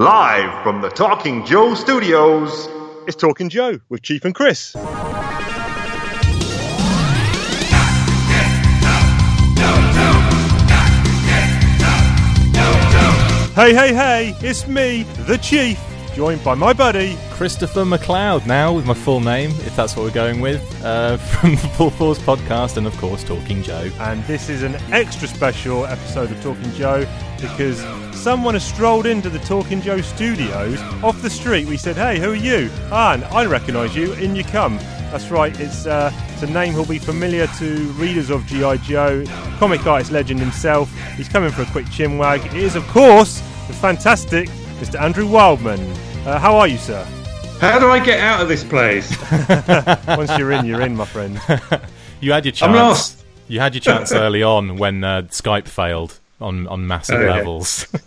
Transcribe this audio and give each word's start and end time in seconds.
Live 0.00 0.62
from 0.62 0.80
the 0.80 0.88
Talking 0.88 1.44
Joe 1.44 1.74
studios, 1.74 2.70
It's 3.06 3.14
Talking 3.14 3.50
Joe 3.50 3.80
with 3.90 4.00
Chief 4.00 4.24
and 4.24 4.34
Chris. 4.34 4.72
Hey, 13.52 13.74
hey, 13.74 13.92
hey, 13.92 14.34
it's 14.40 14.66
me, 14.66 15.02
the 15.26 15.36
Chief, 15.42 15.78
joined 16.14 16.42
by 16.42 16.54
my 16.54 16.72
buddy. 16.72 17.18
Christopher 17.32 17.84
McLeod 17.84 18.46
now 18.46 18.72
with 18.72 18.86
my 18.86 18.94
full 18.94 19.20
name, 19.20 19.50
if 19.50 19.76
that's 19.76 19.96
what 19.96 20.04
we're 20.04 20.12
going 20.12 20.40
with, 20.40 20.62
uh, 20.82 21.16
from 21.18 21.50
the 21.50 21.68
Full 21.76 21.90
Force 21.90 22.18
podcast 22.18 22.78
and 22.78 22.86
of 22.86 22.96
course 22.96 23.22
Talking 23.22 23.62
Joe. 23.62 23.90
And 23.98 24.24
this 24.24 24.48
is 24.48 24.62
an 24.62 24.76
extra 24.92 25.28
special 25.28 25.84
episode 25.84 26.30
of 26.30 26.42
Talking 26.42 26.72
Joe 26.72 27.06
because 27.40 27.80
someone 28.16 28.54
has 28.54 28.64
strolled 28.64 29.06
into 29.06 29.28
the 29.28 29.38
Talking 29.40 29.80
Joe 29.80 30.00
studios 30.00 30.80
off 31.02 31.20
the 31.22 31.30
street. 31.30 31.66
We 31.66 31.76
said, 31.76 31.96
Hey, 31.96 32.18
who 32.18 32.32
are 32.32 32.34
you? 32.34 32.70
Ah, 32.90 33.14
and 33.14 33.24
I 33.24 33.46
recognise 33.46 33.94
you, 33.96 34.12
in 34.14 34.36
you 34.36 34.44
come. 34.44 34.76
That's 35.10 35.30
right, 35.30 35.58
it's, 35.58 35.86
uh, 35.86 36.12
it's 36.32 36.42
a 36.42 36.46
name 36.46 36.72
who'll 36.72 36.84
be 36.84 36.98
familiar 36.98 37.46
to 37.58 37.76
readers 37.92 38.30
of 38.30 38.46
G.I. 38.46 38.76
Joe, 38.78 39.24
comic 39.58 39.84
artist 39.86 40.12
legend 40.12 40.38
himself. 40.40 40.92
He's 41.16 41.28
coming 41.28 41.50
for 41.50 41.62
a 41.62 41.66
quick 41.66 41.86
chinwag. 41.86 42.46
It 42.46 42.54
is, 42.54 42.76
of 42.76 42.86
course, 42.88 43.40
the 43.66 43.72
fantastic 43.72 44.48
Mr. 44.78 45.00
Andrew 45.00 45.26
Wildman. 45.26 45.80
Uh, 46.26 46.38
how 46.38 46.56
are 46.56 46.68
you, 46.68 46.78
sir? 46.78 47.02
How 47.58 47.78
do 47.78 47.90
I 47.90 47.98
get 47.98 48.20
out 48.20 48.40
of 48.40 48.48
this 48.48 48.62
place? 48.62 49.10
Once 50.06 50.36
you're 50.38 50.52
in, 50.52 50.64
you're 50.64 50.80
in, 50.80 50.96
my 50.96 51.04
friend. 51.04 51.40
You 52.20 52.32
had 52.32 52.44
your 52.44 52.52
chance. 52.52 52.68
I'm 52.68 52.76
lost. 52.76 53.24
You 53.48 53.60
had 53.60 53.74
your 53.74 53.80
chance 53.80 54.12
early 54.12 54.42
on 54.42 54.76
when 54.76 55.02
uh, 55.02 55.22
Skype 55.22 55.66
failed 55.66 56.20
on, 56.40 56.66
on 56.68 56.86
massive 56.86 57.16
Oh, 57.16 57.24
yeah. 57.24 57.34
levels. 57.34 57.86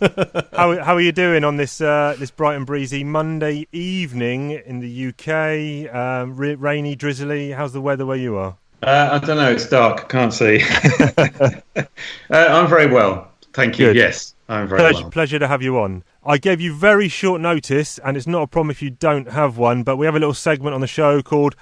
How, 0.52 0.82
how 0.82 0.94
are 0.94 1.00
you 1.00 1.12
doing 1.12 1.44
on 1.44 1.56
this 1.56 1.80
uh, 1.80 2.16
this 2.18 2.30
bright 2.30 2.56
and 2.56 2.64
breezy 2.66 3.02
Monday 3.04 3.66
evening 3.72 4.50
in 4.52 4.80
the 4.80 5.08
UK? 5.08 5.94
Um, 5.94 6.36
ra- 6.36 6.54
rainy, 6.58 6.94
drizzly. 6.96 7.50
How's 7.52 7.72
the 7.72 7.80
weather 7.80 8.06
where 8.06 8.16
you 8.16 8.36
are? 8.36 8.56
Uh, 8.82 9.18
I 9.20 9.24
don't 9.24 9.36
know. 9.36 9.50
It's 9.50 9.68
dark. 9.68 10.08
Can't 10.08 10.32
see. 10.32 10.62
uh, 11.16 11.82
I'm 12.30 12.68
very 12.68 12.86
well. 12.86 13.30
Thank 13.52 13.78
you. 13.78 13.86
Good. 13.86 13.96
Yes, 13.96 14.34
I'm 14.48 14.66
very 14.68 14.80
Pleasure, 14.80 15.02
well. 15.02 15.10
pleasure 15.10 15.38
to 15.38 15.46
have 15.48 15.62
you 15.62 15.78
on. 15.78 16.02
I 16.26 16.38
gave 16.38 16.60
you 16.60 16.74
very 16.74 17.08
short 17.08 17.40
notice, 17.40 17.98
and 17.98 18.16
it's 18.16 18.26
not 18.26 18.42
a 18.42 18.46
problem 18.46 18.70
if 18.70 18.82
you 18.82 18.90
don't 18.90 19.30
have 19.30 19.58
one. 19.58 19.82
But 19.84 19.96
we 19.96 20.06
have 20.06 20.14
a 20.16 20.18
little 20.18 20.34
segment 20.34 20.74
on 20.74 20.80
the 20.80 20.86
show 20.86 21.22
called 21.22 21.54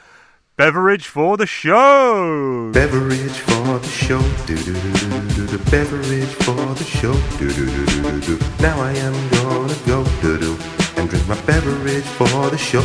"Beverage 0.62 1.08
for 1.08 1.36
the 1.36 1.44
Show." 1.44 2.70
Beverage 2.72 3.38
for 3.50 3.80
the 3.80 3.88
show, 3.88 4.22
do 4.46 4.54
do 4.56 4.72
do 4.72 4.92
do 4.92 5.08
do 5.34 5.46
do. 5.48 5.58
Beverage 5.72 6.34
for 6.44 6.54
the 6.80 6.84
show, 6.84 7.12
do 7.36 7.50
do 7.52 7.66
do 7.66 7.84
do 7.86 8.02
do 8.02 8.20
do. 8.20 8.44
Now 8.60 8.80
I 8.80 8.92
am 8.92 9.12
gonna 9.30 9.74
go 9.90 10.04
do 10.22 10.38
do 10.38 10.56
and 10.96 11.10
drink 11.10 11.26
my 11.26 11.34
beverage 11.50 12.04
for 12.04 12.48
the 12.48 12.56
show. 12.56 12.84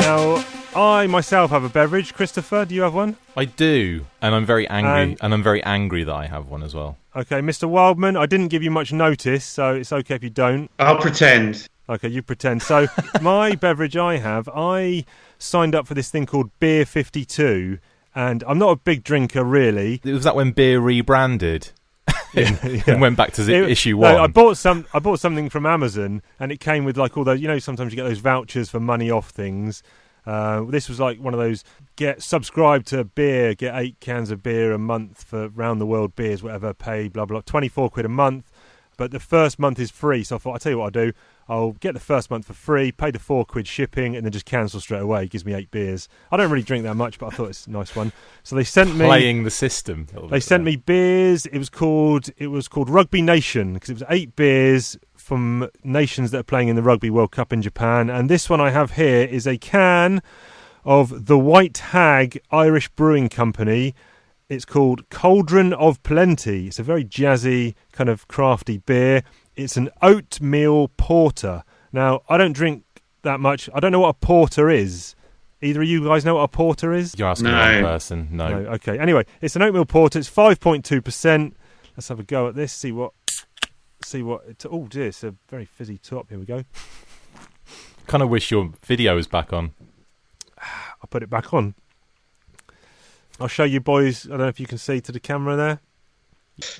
Now, 0.00 0.42
I 0.74 1.06
myself 1.08 1.50
have 1.50 1.62
a 1.62 1.68
beverage. 1.68 2.14
Christopher, 2.14 2.64
do 2.64 2.74
you 2.74 2.80
have 2.80 2.94
one? 2.94 3.16
I 3.36 3.44
do, 3.44 4.06
and 4.22 4.34
I'm 4.34 4.46
very 4.46 4.66
angry, 4.70 5.02
And- 5.02 5.18
and 5.20 5.34
I'm 5.34 5.42
very 5.42 5.62
angry 5.64 6.04
that 6.04 6.14
I 6.14 6.26
have 6.28 6.46
one 6.48 6.62
as 6.62 6.74
well. 6.74 6.96
Okay, 7.14 7.40
Mr. 7.40 7.68
Wildman. 7.68 8.16
I 8.16 8.24
didn't 8.24 8.48
give 8.48 8.62
you 8.62 8.70
much 8.70 8.94
notice, 8.94 9.44
so 9.44 9.74
it's 9.74 9.92
okay 9.92 10.14
if 10.14 10.24
you 10.24 10.30
don't. 10.30 10.70
I'll 10.78 10.96
pretend. 10.96 11.68
Okay, 11.88 12.08
you 12.08 12.22
pretend. 12.22 12.62
So, 12.62 12.86
my 13.22 13.54
beverage 13.54 13.96
I 13.96 14.18
have, 14.18 14.48
I 14.54 15.04
signed 15.38 15.74
up 15.74 15.86
for 15.86 15.94
this 15.94 16.10
thing 16.10 16.26
called 16.26 16.50
Beer 16.60 16.84
52, 16.84 17.78
and 18.14 18.44
I'm 18.46 18.58
not 18.58 18.70
a 18.70 18.76
big 18.76 19.02
drinker 19.04 19.42
really. 19.44 20.00
Was 20.04 20.24
that 20.24 20.36
when 20.36 20.52
beer 20.52 20.80
rebranded 20.80 21.70
and 22.36 23.00
went 23.00 23.16
back 23.16 23.32
to 23.34 23.44
the 23.44 23.54
It- 23.64 23.70
issue 23.70 23.96
no. 23.96 24.22
I 24.22 24.26
bought 24.26 24.56
some. 24.56 24.86
I 24.94 24.98
bought 25.00 25.18
something 25.20 25.48
from 25.50 25.66
Amazon, 25.66 26.22
and 26.40 26.50
it 26.52 26.60
came 26.60 26.84
with 26.84 26.96
like 26.96 27.16
all 27.16 27.24
those. 27.24 27.40
You 27.40 27.48
know, 27.48 27.58
sometimes 27.58 27.92
you 27.92 27.96
get 27.96 28.04
those 28.04 28.18
vouchers 28.20 28.70
for 28.70 28.80
money 28.80 29.10
off 29.10 29.30
things. 29.30 29.82
Uh, 30.24 30.62
this 30.68 30.88
was 30.88 31.00
like 31.00 31.18
one 31.18 31.34
of 31.34 31.40
those. 31.40 31.64
Get 31.96 32.22
subscribe 32.22 32.84
to 32.86 33.02
beer, 33.04 33.54
get 33.54 33.74
eight 33.76 33.98
cans 34.00 34.30
of 34.30 34.42
beer 34.42 34.72
a 34.72 34.78
month 34.78 35.24
for 35.24 35.48
round 35.48 35.80
the 35.80 35.86
world 35.86 36.14
beers, 36.14 36.42
whatever. 36.42 36.72
Pay 36.72 37.08
blah 37.08 37.26
blah. 37.26 37.40
Twenty 37.44 37.68
four 37.68 37.90
quid 37.90 38.06
a 38.06 38.10
month, 38.10 38.50
but 38.96 39.10
the 39.10 39.20
first 39.20 39.58
month 39.58 39.78
is 39.80 39.90
free. 39.90 40.22
So 40.22 40.36
I 40.36 40.38
thought, 40.38 40.52
I'll 40.52 40.58
tell 40.60 40.72
you 40.72 40.78
what 40.78 40.84
I'll 40.84 40.90
do. 41.06 41.12
I'll 41.48 41.72
get 41.72 41.94
the 41.94 42.00
first 42.00 42.30
month 42.30 42.46
for 42.46 42.52
free, 42.54 42.92
pay 42.92 43.10
the 43.10 43.18
four 43.18 43.44
quid 43.44 43.66
shipping, 43.66 44.14
and 44.16 44.24
then 44.24 44.32
just 44.32 44.44
cancel 44.46 44.80
straight 44.80 45.02
away. 45.02 45.24
It 45.24 45.30
gives 45.30 45.44
me 45.44 45.54
eight 45.54 45.70
beers. 45.70 46.08
I 46.30 46.36
don't 46.36 46.50
really 46.50 46.62
drink 46.62 46.84
that 46.84 46.94
much, 46.94 47.18
but 47.18 47.26
I 47.26 47.30
thought 47.36 47.48
it's 47.50 47.66
a 47.66 47.70
nice 47.70 47.94
one. 47.96 48.12
So 48.42 48.56
they 48.56 48.64
sent 48.64 48.94
me 48.96 49.06
Playing 49.06 49.44
the 49.44 49.50
system. 49.50 50.06
they 50.30 50.40
sent 50.40 50.64
there. 50.64 50.72
me 50.72 50.76
beers. 50.76 51.46
It 51.46 51.58
was 51.58 51.68
called 51.68 52.28
it 52.36 52.46
was 52.48 52.68
called 52.68 52.88
Rugby 52.88 53.22
Nation 53.22 53.74
because 53.74 53.90
it 53.90 53.94
was 53.94 54.04
eight 54.08 54.34
beers 54.36 54.96
from 55.16 55.68
nations 55.84 56.30
that 56.32 56.38
are 56.38 56.42
playing 56.44 56.68
in 56.68 56.76
the 56.76 56.82
Rugby 56.82 57.10
World 57.10 57.32
Cup 57.32 57.52
in 57.52 57.62
Japan. 57.62 58.08
And 58.10 58.28
this 58.30 58.48
one 58.50 58.60
I 58.60 58.70
have 58.70 58.92
here 58.92 59.22
is 59.24 59.46
a 59.46 59.56
can 59.58 60.22
of 60.84 61.26
the 61.26 61.38
White 61.38 61.78
Hag 61.78 62.40
Irish 62.50 62.88
Brewing 62.90 63.28
Company. 63.28 63.94
It's 64.48 64.64
called 64.64 65.08
Cauldron 65.10 65.72
of 65.72 66.02
Plenty. 66.02 66.66
It's 66.66 66.78
a 66.78 66.82
very 66.82 67.04
jazzy 67.04 67.74
kind 67.92 68.10
of 68.10 68.26
crafty 68.28 68.78
beer. 68.78 69.22
It's 69.56 69.76
an 69.76 69.90
oatmeal 70.00 70.88
porter. 70.96 71.64
Now 71.92 72.22
I 72.28 72.36
don't 72.38 72.52
drink 72.52 72.84
that 73.22 73.40
much. 73.40 73.68
I 73.74 73.80
don't 73.80 73.92
know 73.92 74.00
what 74.00 74.08
a 74.10 74.14
porter 74.14 74.70
is. 74.70 75.14
Either 75.60 75.82
of 75.82 75.88
you 75.88 76.04
guys 76.04 76.24
know 76.24 76.34
what 76.36 76.42
a 76.42 76.48
porter 76.48 76.92
is? 76.92 77.14
You're 77.16 77.28
asking 77.28 77.50
No. 77.50 77.52
the 77.52 77.72
wrong 77.74 77.82
person. 77.92 78.28
No. 78.32 78.48
No, 78.48 78.70
okay. 78.72 78.98
Anyway, 78.98 79.24
it's 79.40 79.54
an 79.54 79.62
oatmeal 79.62 79.84
porter. 79.84 80.18
It's 80.18 80.28
five 80.28 80.58
point 80.58 80.84
two 80.84 81.00
percent. 81.00 81.56
Let's 81.96 82.08
have 82.08 82.18
a 82.18 82.24
go 82.24 82.48
at 82.48 82.54
this. 82.54 82.72
See 82.72 82.90
what. 82.92 83.12
See 84.02 84.22
what. 84.22 84.42
It, 84.48 84.64
oh 84.68 84.86
dear, 84.88 85.06
it's 85.08 85.22
a 85.22 85.34
very 85.48 85.64
fizzy 85.64 85.98
top. 85.98 86.30
Here 86.30 86.38
we 86.38 86.46
go. 86.46 86.64
Kind 88.06 88.22
of 88.22 88.28
wish 88.30 88.50
your 88.50 88.72
video 88.84 89.14
was 89.14 89.28
back 89.28 89.52
on. 89.52 89.72
I'll 90.58 91.08
put 91.10 91.22
it 91.22 91.30
back 91.30 91.54
on. 91.54 91.74
I'll 93.40 93.48
show 93.48 93.64
you 93.64 93.80
boys. 93.80 94.26
I 94.26 94.30
don't 94.30 94.38
know 94.38 94.48
if 94.48 94.58
you 94.58 94.66
can 94.66 94.78
see 94.78 95.00
to 95.00 95.12
the 95.12 95.20
camera 95.20 95.56
there. 95.56 95.80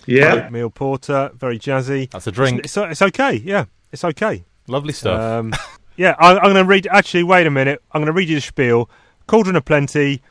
Yeah. 0.06 0.34
Oatmeal 0.34 0.70
porter, 0.70 1.30
very 1.34 1.58
jazzy. 1.58 2.10
That's 2.10 2.26
a 2.26 2.32
drink. 2.32 2.60
It's, 2.64 2.76
it's 2.76 3.02
okay. 3.02 3.34
Yeah, 3.34 3.66
it's 3.90 4.04
okay. 4.04 4.44
Lovely 4.68 4.92
stuff. 4.92 5.20
Um, 5.20 5.52
yeah, 5.96 6.14
I, 6.18 6.36
I'm 6.36 6.52
going 6.52 6.54
to 6.56 6.64
read. 6.64 6.86
Actually, 6.90 7.24
wait 7.24 7.46
a 7.46 7.50
minute. 7.50 7.82
I'm 7.92 8.00
going 8.00 8.06
to 8.06 8.12
read 8.12 8.28
you 8.28 8.36
the 8.36 8.40
spiel. 8.40 8.88
Cauldron 9.26 9.56
of 9.56 9.64
Plenty. 9.64 10.22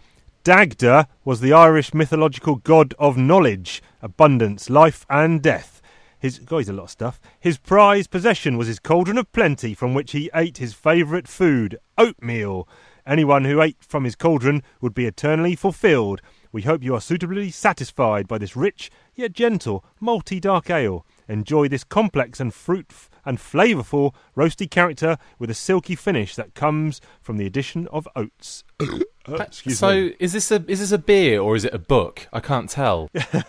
Dagda 0.43 1.07
was 1.23 1.39
the 1.39 1.53
Irish 1.53 1.93
mythological 1.93 2.55
god 2.55 2.95
of 2.97 3.15
knowledge, 3.15 3.83
abundance, 4.01 4.71
life, 4.71 5.05
and 5.07 5.41
death. 5.41 5.81
His 6.17 6.39
God, 6.39 6.59
he's 6.59 6.69
a 6.69 6.73
lot 6.73 6.85
of 6.85 6.89
stuff. 6.89 7.19
His 7.39 7.57
prized 7.57 8.09
possession 8.09 8.57
was 8.57 8.67
his 8.67 8.79
cauldron 8.79 9.17
of 9.19 9.31
plenty, 9.33 9.73
from 9.73 9.93
which 9.93 10.11
he 10.11 10.31
ate 10.33 10.57
his 10.57 10.73
favourite 10.73 11.27
food, 11.27 11.77
oatmeal. 11.97 12.67
Anyone 13.05 13.45
who 13.45 13.61
ate 13.61 13.77
from 13.81 14.03
his 14.03 14.15
cauldron 14.15 14.63
would 14.81 14.93
be 14.93 15.05
eternally 15.05 15.55
fulfilled. 15.55 16.21
We 16.51 16.63
hope 16.63 16.83
you 16.83 16.93
are 16.95 17.01
suitably 17.01 17.49
satisfied 17.49 18.27
by 18.27 18.37
this 18.37 18.55
rich 18.55 18.91
yet 19.15 19.33
gentle 19.33 19.83
malty 20.01 20.39
dark 20.39 20.69
ale. 20.69 21.05
Enjoy 21.27 21.67
this 21.67 21.83
complex 21.83 22.39
and 22.39 22.53
fruit 22.53 22.87
f- 22.89 23.09
and 23.25 23.37
flavourful 23.37 24.13
roasty 24.35 24.69
character 24.69 25.17
with 25.39 25.49
a 25.49 25.53
silky 25.53 25.95
finish 25.95 26.35
that 26.35 26.55
comes 26.55 26.99
from 27.21 27.37
the 27.37 27.45
addition 27.45 27.87
of 27.87 28.07
oats. 28.15 28.63
Uh, 29.27 29.35
excuse 29.35 29.77
so 29.77 29.91
me. 29.91 30.15
is 30.19 30.33
this 30.33 30.49
a 30.49 30.65
is 30.67 30.79
this 30.79 30.91
a 30.91 30.97
beer 30.97 31.39
or 31.39 31.55
is 31.55 31.63
it 31.63 31.71
a 31.75 31.77
book? 31.77 32.27
I 32.33 32.39
can't 32.39 32.67
tell. 32.67 33.07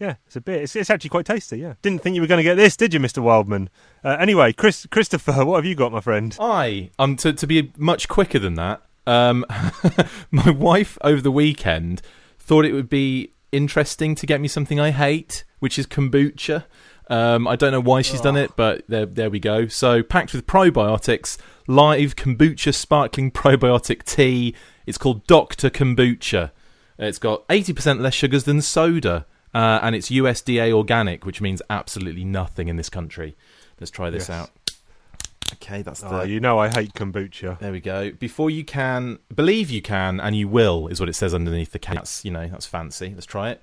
Yeah, 0.00 0.14
it's 0.26 0.34
a 0.36 0.40
bit. 0.40 0.62
It's, 0.62 0.74
it's 0.74 0.88
actually 0.88 1.10
quite 1.10 1.26
tasty. 1.26 1.58
Yeah. 1.58 1.74
Didn't 1.82 2.00
think 2.02 2.14
you 2.16 2.22
were 2.22 2.26
going 2.26 2.38
to 2.38 2.42
get 2.42 2.54
this, 2.54 2.74
did 2.74 2.94
you, 2.94 3.00
Mister 3.00 3.20
Wildman? 3.20 3.68
Uh, 4.02 4.16
anyway, 4.18 4.54
Chris, 4.54 4.86
Christopher, 4.90 5.44
what 5.44 5.56
have 5.56 5.66
you 5.66 5.74
got, 5.74 5.92
my 5.92 6.00
friend? 6.00 6.34
I 6.40 6.90
um 6.98 7.16
to 7.16 7.34
to 7.34 7.46
be 7.46 7.70
much 7.76 8.08
quicker 8.08 8.38
than 8.38 8.54
that. 8.54 8.80
Um, 9.06 9.44
my 10.30 10.50
wife 10.50 10.96
over 11.02 11.20
the 11.20 11.30
weekend 11.30 12.00
thought 12.38 12.64
it 12.64 12.72
would 12.72 12.88
be 12.88 13.33
interesting 13.54 14.14
to 14.16 14.26
get 14.26 14.40
me 14.40 14.48
something 14.48 14.78
I 14.80 14.90
hate, 14.90 15.44
which 15.60 15.78
is 15.78 15.86
kombucha. 15.86 16.64
Um, 17.08 17.46
I 17.46 17.56
don't 17.56 17.72
know 17.72 17.80
why 17.80 18.00
she's 18.02 18.20
done 18.20 18.36
it, 18.36 18.52
but 18.56 18.84
there 18.88 19.06
there 19.06 19.28
we 19.30 19.38
go. 19.38 19.66
So 19.68 20.02
packed 20.02 20.32
with 20.32 20.46
probiotics, 20.46 21.36
live 21.66 22.16
kombucha 22.16 22.74
sparkling 22.74 23.30
probiotic 23.30 24.04
tea. 24.04 24.54
It's 24.86 24.98
called 24.98 25.26
Doctor 25.26 25.68
Kombucha. 25.70 26.50
It's 26.98 27.18
got 27.18 27.44
eighty 27.50 27.72
percent 27.72 28.00
less 28.00 28.14
sugars 28.14 28.44
than 28.44 28.62
soda. 28.62 29.26
Uh, 29.52 29.78
and 29.82 29.94
it's 29.94 30.10
USDA 30.10 30.72
organic, 30.72 31.24
which 31.24 31.40
means 31.40 31.62
absolutely 31.70 32.24
nothing 32.24 32.66
in 32.66 32.74
this 32.76 32.88
country. 32.88 33.36
Let's 33.78 33.90
try 33.92 34.10
this 34.10 34.28
Yes. 34.28 34.30
out. 34.30 34.50
Okay, 35.54 35.82
that's 35.82 36.02
ah, 36.02 36.08
the. 36.08 36.20
Oh, 36.20 36.22
you 36.22 36.40
know 36.40 36.58
I 36.58 36.68
hate 36.68 36.94
kombucha. 36.94 37.58
There 37.58 37.72
we 37.72 37.80
go. 37.80 38.10
Before 38.12 38.50
you 38.50 38.64
can 38.64 39.18
believe 39.34 39.70
you 39.70 39.82
can 39.82 40.20
and 40.20 40.36
you 40.36 40.48
will 40.48 40.88
is 40.88 41.00
what 41.00 41.08
it 41.08 41.14
says 41.14 41.34
underneath 41.34 41.72
the 41.72 41.78
can. 41.78 41.96
That's 41.96 42.24
you 42.24 42.30
know 42.30 42.48
that's 42.48 42.66
fancy. 42.66 43.12
Let's 43.14 43.26
try 43.26 43.50
it. 43.50 43.62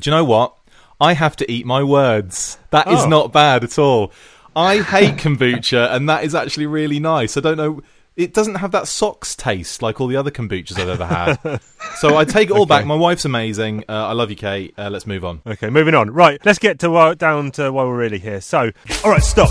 Do 0.00 0.10
you 0.10 0.16
know 0.16 0.24
what? 0.24 0.54
I 1.00 1.14
have 1.14 1.36
to 1.36 1.50
eat 1.50 1.66
my 1.66 1.82
words. 1.82 2.58
That 2.70 2.88
is 2.88 3.02
Oh. 3.02 3.08
not 3.08 3.32
bad 3.32 3.64
at 3.64 3.78
all. 3.78 4.12
I 4.56 4.78
hate 4.78 5.16
kombucha, 5.16 5.92
and 5.92 6.08
that 6.08 6.24
is 6.24 6.34
actually 6.34 6.66
really 6.66 7.00
nice. 7.00 7.36
I 7.36 7.40
don't 7.40 7.56
know. 7.56 7.82
It 8.16 8.32
doesn't 8.32 8.56
have 8.56 8.70
that 8.72 8.86
socks 8.86 9.34
taste 9.34 9.82
like 9.82 10.00
all 10.00 10.06
the 10.06 10.16
other 10.16 10.30
kombuchas 10.30 10.78
I've 10.78 10.88
ever 10.88 11.06
had. 11.06 11.60
so 11.96 12.16
I 12.16 12.24
take 12.24 12.50
it 12.50 12.52
all 12.52 12.66
back. 12.66 12.86
My 12.86 12.94
wife's 12.94 13.24
amazing. 13.24 13.84
Uh, 13.88 14.08
I 14.08 14.12
love 14.12 14.30
you, 14.30 14.36
Kate. 14.36 14.74
Uh, 14.78 14.88
let's 14.90 15.06
move 15.06 15.24
on. 15.24 15.42
Okay, 15.46 15.70
moving 15.70 15.94
on. 15.94 16.10
Right, 16.10 16.40
let's 16.44 16.58
get 16.58 16.78
to 16.80 16.94
uh, 16.94 17.14
down 17.14 17.50
to 17.52 17.72
why 17.72 17.84
we're 17.84 17.96
really 17.96 18.18
here. 18.18 18.40
So, 18.40 18.70
all 19.04 19.10
right, 19.10 19.22
stop. 19.22 19.50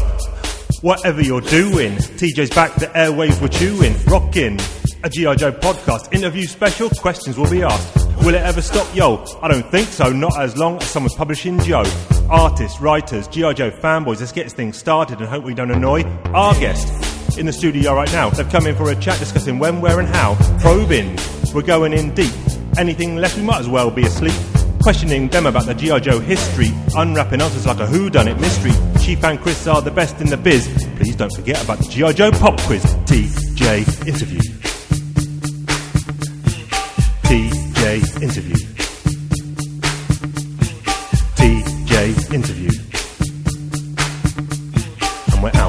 Whatever 0.82 1.22
you're 1.22 1.42
doing, 1.42 1.94
TJ's 1.94 2.50
back. 2.50 2.76
The 2.76 2.88
airwaves 2.88 3.42
we're 3.42 3.48
chewing, 3.48 3.96
rocking. 4.06 4.60
A 5.06 5.10
GI 5.10 5.36
Joe 5.36 5.52
podcast 5.52 6.14
interview 6.14 6.46
special. 6.46 6.90
Questions 6.90 7.38
will 7.38 7.50
be 7.50 7.64
asked. 7.64 7.98
Will 8.20 8.36
it 8.36 8.42
ever 8.42 8.62
stop? 8.62 8.94
Yo, 8.96 9.26
I 9.42 9.50
don't 9.50 9.70
think 9.70 9.90
so. 9.90 10.14
Not 10.14 10.40
as 10.40 10.56
long 10.56 10.78
as 10.78 10.86
someone's 10.86 11.16
publishing 11.16 11.60
Joe. 11.60 11.84
Artists, 12.30 12.80
writers, 12.80 13.28
GI 13.28 13.56
Joe 13.56 13.72
fanboys. 13.72 14.22
Let's 14.22 14.32
get 14.32 14.46
this 14.46 14.54
thing 14.54 14.72
started 14.72 15.20
and 15.20 15.28
hope 15.28 15.44
we 15.44 15.54
don't 15.54 15.72
annoy 15.72 16.04
our 16.34 16.54
guest 16.56 17.13
in 17.38 17.46
the 17.46 17.54
studio 17.54 17.94
right 17.94 18.12
now. 18.12 18.30
They've 18.30 18.50
come 18.50 18.68
in 18.68 18.76
for 18.76 18.90
a 18.92 18.96
chat 18.96 19.20
discussing 19.20 19.60
when, 19.60 19.82
where, 19.82 20.00
and 20.00 20.08
how. 20.08 20.36
Probing. 20.60 21.18
We're 21.54 21.62
going 21.62 21.94
in 21.94 22.14
deep. 22.14 22.34
Anything 22.78 23.18
left, 23.18 23.38
we 23.38 23.44
might 23.44 23.60
as 23.60 23.70
well 23.70 23.92
be 23.92 24.04
asleep. 24.04 24.34
Questioning 24.82 25.30
them 25.30 25.46
about 25.46 25.66
the 25.66 25.74
G.I. 25.74 26.00
Joe 26.00 26.20
history, 26.20 26.72
unwrapping 26.96 27.42
answers 27.42 27.66
like 27.66 27.80
a 27.80 27.86
whodunit 27.86 28.40
mystery. 28.40 28.72
Chief 29.02 29.24
and 29.24 29.40
Chris 29.40 29.66
are 29.68 29.82
the 29.82 29.92
best 29.92 30.20
in 30.20 30.30
the 30.30 30.38
biz. 30.38 30.68
Please 30.98 31.16
don't 31.16 31.34
forget 31.36 31.64
about 31.64 31.78
the 31.78 31.86
G.I. 31.86 32.14
Joe 32.14 32.32
pop 32.32 32.60
quiz. 32.62 32.84
TJ 32.84 34.08
interview. 34.08 34.42
TJ 37.24 38.22
interview. 38.22 38.73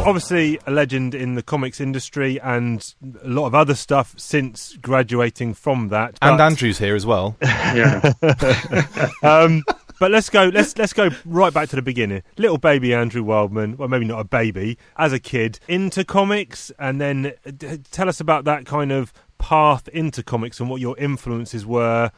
Obviously, 0.05 0.59
a 0.67 0.71
legend 0.71 1.15
in 1.15 1.35
the 1.35 1.43
comics 1.43 1.81
industry 1.81 2.41
and 2.41 2.95
a 3.23 3.29
lot 3.29 3.47
of 3.47 3.55
other 3.55 3.75
stuff 3.75 4.15
since 4.19 4.77
graduating 4.77 5.55
from 5.55 5.89
that. 5.89 6.19
And 6.21 6.41
Andrew's 6.41 6.79
here 6.79 6.95
as 6.95 7.07
well. 7.07 7.37
Yeah. 7.43 8.13
um, 9.23 9.63
but 9.99 10.11
let's 10.11 10.29
go. 10.29 10.51
Let's 10.53 10.77
let's 10.77 10.93
go 10.93 11.11
right 11.25 11.53
back 11.53 11.69
to 11.71 11.77
the 11.77 11.83
beginning. 11.83 12.23
Little 12.37 12.59
baby 12.59 12.93
Andrew 12.93 13.23
Wildman. 13.23 13.77
Well, 13.77 13.89
maybe 13.89 14.05
not 14.05 14.21
a 14.21 14.25
baby. 14.25 14.77
As 14.97 15.13
a 15.13 15.19
kid, 15.19 15.59
into 15.69 16.05
comics, 16.05 16.71
and 16.79 17.01
then 17.01 17.33
uh, 17.47 17.51
d- 17.57 17.79
tell 17.91 18.09
us 18.09 18.21
about 18.21 18.45
that 18.45 18.67
kind 18.67 18.93
of 18.93 19.13
path 19.39 19.89
into 19.89 20.23
comics 20.23 20.61
and 20.61 20.69
what 20.69 20.81
your 20.81 20.97
influences 20.99 21.65
were. 21.65 22.11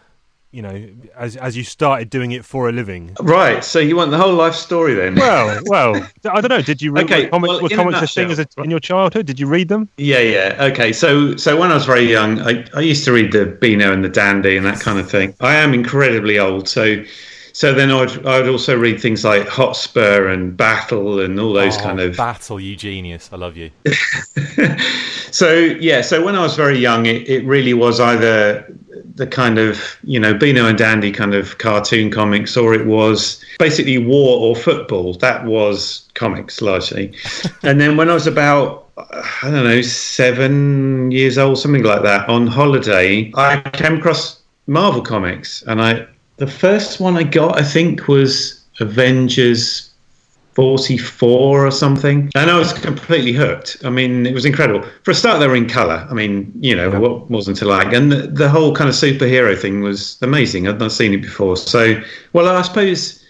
You 0.56 0.62
know, 0.62 0.88
as 1.14 1.37
as 1.37 1.55
you 1.55 1.64
started 1.64 2.08
doing 2.08 2.32
it 2.32 2.43
for 2.43 2.69
a 2.70 2.73
living. 2.73 3.14
right. 3.20 3.62
So 3.62 3.79
you 3.79 3.94
want 3.94 4.11
the 4.11 4.17
whole 4.17 4.32
life 4.32 4.55
story 4.55 4.94
then? 4.94 5.14
Well, 5.17 5.61
well, 5.67 5.94
I 6.25 6.41
don't 6.41 6.49
know. 6.49 6.62
Did 6.62 6.81
you 6.81 6.93
read 6.93 7.05
Okay, 7.05 7.25
were 7.25 7.31
comics? 7.31 7.49
well, 7.50 7.61
were 7.61 7.69
in 7.69 7.73
a 7.75 7.76
comics 7.76 8.00
a 8.03 8.06
thing 8.06 8.31
as 8.31 8.38
a, 8.38 8.47
in 8.64 8.70
your 8.70 8.81
childhood? 8.81 9.26
Did 9.26 9.38
you 9.38 9.47
read 9.47 9.69
them? 9.69 9.91
Yeah, 9.99 10.20
yeah. 10.20 10.56
Okay, 10.73 10.94
so 10.94 11.37
so 11.37 11.58
when 11.61 11.70
I 11.70 11.75
was 11.75 11.85
very 11.85 12.11
young, 12.11 12.41
I, 12.41 12.64
I 12.75 12.81
used 12.81 13.05
to 13.05 13.12
read 13.12 13.32
the 13.32 13.44
Beano 13.44 13.93
and 13.93 14.03
the 14.03 14.08
Dandy 14.08 14.56
and 14.56 14.64
that 14.64 14.81
kind 14.81 14.99
of 14.99 15.11
thing. 15.11 15.35
I 15.41 15.56
am 15.56 15.75
incredibly 15.75 16.38
old, 16.38 16.70
so 16.70 17.05
so 17.56 17.73
then 17.73 17.91
I'd 17.91 18.26
I'd 18.26 18.49
also 18.49 18.76
read 18.76 19.00
things 19.00 19.25
like 19.25 19.49
Hotspur 19.49 20.29
and 20.29 20.55
Battle 20.55 21.20
and 21.20 21.41
all 21.41 21.55
those 21.55 21.79
Oh, 21.79 21.81
kind 21.81 22.00
of. 22.00 22.14
battle, 22.14 22.61
you 22.61 22.76
genius. 22.76 23.31
I 23.32 23.37
love 23.37 23.56
you. 23.56 23.70
so 25.31 25.55
yeah, 25.55 26.03
so 26.03 26.23
when 26.23 26.35
I 26.35 26.43
was 26.43 26.55
very 26.55 26.79
young, 26.79 27.06
it, 27.06 27.26
it 27.26 27.44
really 27.47 27.73
was 27.73 27.99
either 27.99 28.62
the 29.14 29.26
kind 29.26 29.58
of 29.58 29.97
you 30.05 30.20
know 30.20 30.35
Beano 30.35 30.67
and 30.69 30.76
Dandy 30.76 31.11
kind 31.12 31.35
of 31.35 31.56
cartoon 31.56 32.11
comics, 32.11 32.58
or 32.58 32.75
it 32.75 32.85
was 32.85 33.43
basically 33.58 33.97
war 33.97 34.38
or 34.38 34.55
football. 34.55 35.14
That 35.14 35.47
was 35.47 36.06
comics 36.12 36.61
largely. 36.61 37.14
and 37.62 37.81
then 37.81 37.97
when 37.97 38.11
I 38.11 38.14
was 38.14 38.26
about 38.26 38.88
I 38.99 39.50
don't 39.50 39.64
know 39.64 39.81
seven 39.81 41.11
years 41.11 41.38
old, 41.38 41.58
something 41.58 41.85
like 41.85 42.03
that, 42.03 42.29
on 42.29 42.47
holiday, 42.47 43.32
I 43.35 43.61
came 43.70 43.97
across 43.97 44.41
Marvel 44.67 45.00
comics, 45.00 45.62
and 45.62 45.81
I 45.81 46.06
the 46.36 46.46
first 46.46 47.00
one 47.00 47.16
I 47.16 47.22
got 47.22 47.58
I 47.58 47.62
think 47.62 48.08
was 48.08 48.62
Avengers 48.80 49.90
44 50.56 51.66
or 51.66 51.70
something. 51.70 52.30
And 52.34 52.50
I 52.50 52.58
was 52.58 52.72
completely 52.72 53.32
hooked. 53.32 53.76
I 53.84 53.90
mean, 53.90 54.24
it 54.24 54.32
was 54.32 54.46
incredible. 54.46 54.88
For 55.02 55.10
a 55.10 55.14
start, 55.14 55.38
they 55.38 55.46
were 55.46 55.54
in 55.54 55.68
colour. 55.68 56.06
I 56.10 56.14
mean, 56.14 56.50
you 56.60 56.74
know, 56.74 56.98
what 56.98 57.30
wasn't 57.30 57.58
to 57.58 57.66
like? 57.66 57.92
And 57.92 58.10
the, 58.10 58.26
the 58.26 58.48
whole 58.48 58.74
kind 58.74 58.88
of 58.88 58.96
superhero 58.96 59.56
thing 59.56 59.82
was 59.82 60.16
amazing. 60.22 60.66
I'd 60.66 60.78
not 60.78 60.92
seen 60.92 61.12
it 61.12 61.20
before. 61.20 61.58
So, 61.58 62.00
well, 62.32 62.48
I 62.48 62.62
suppose 62.62 63.22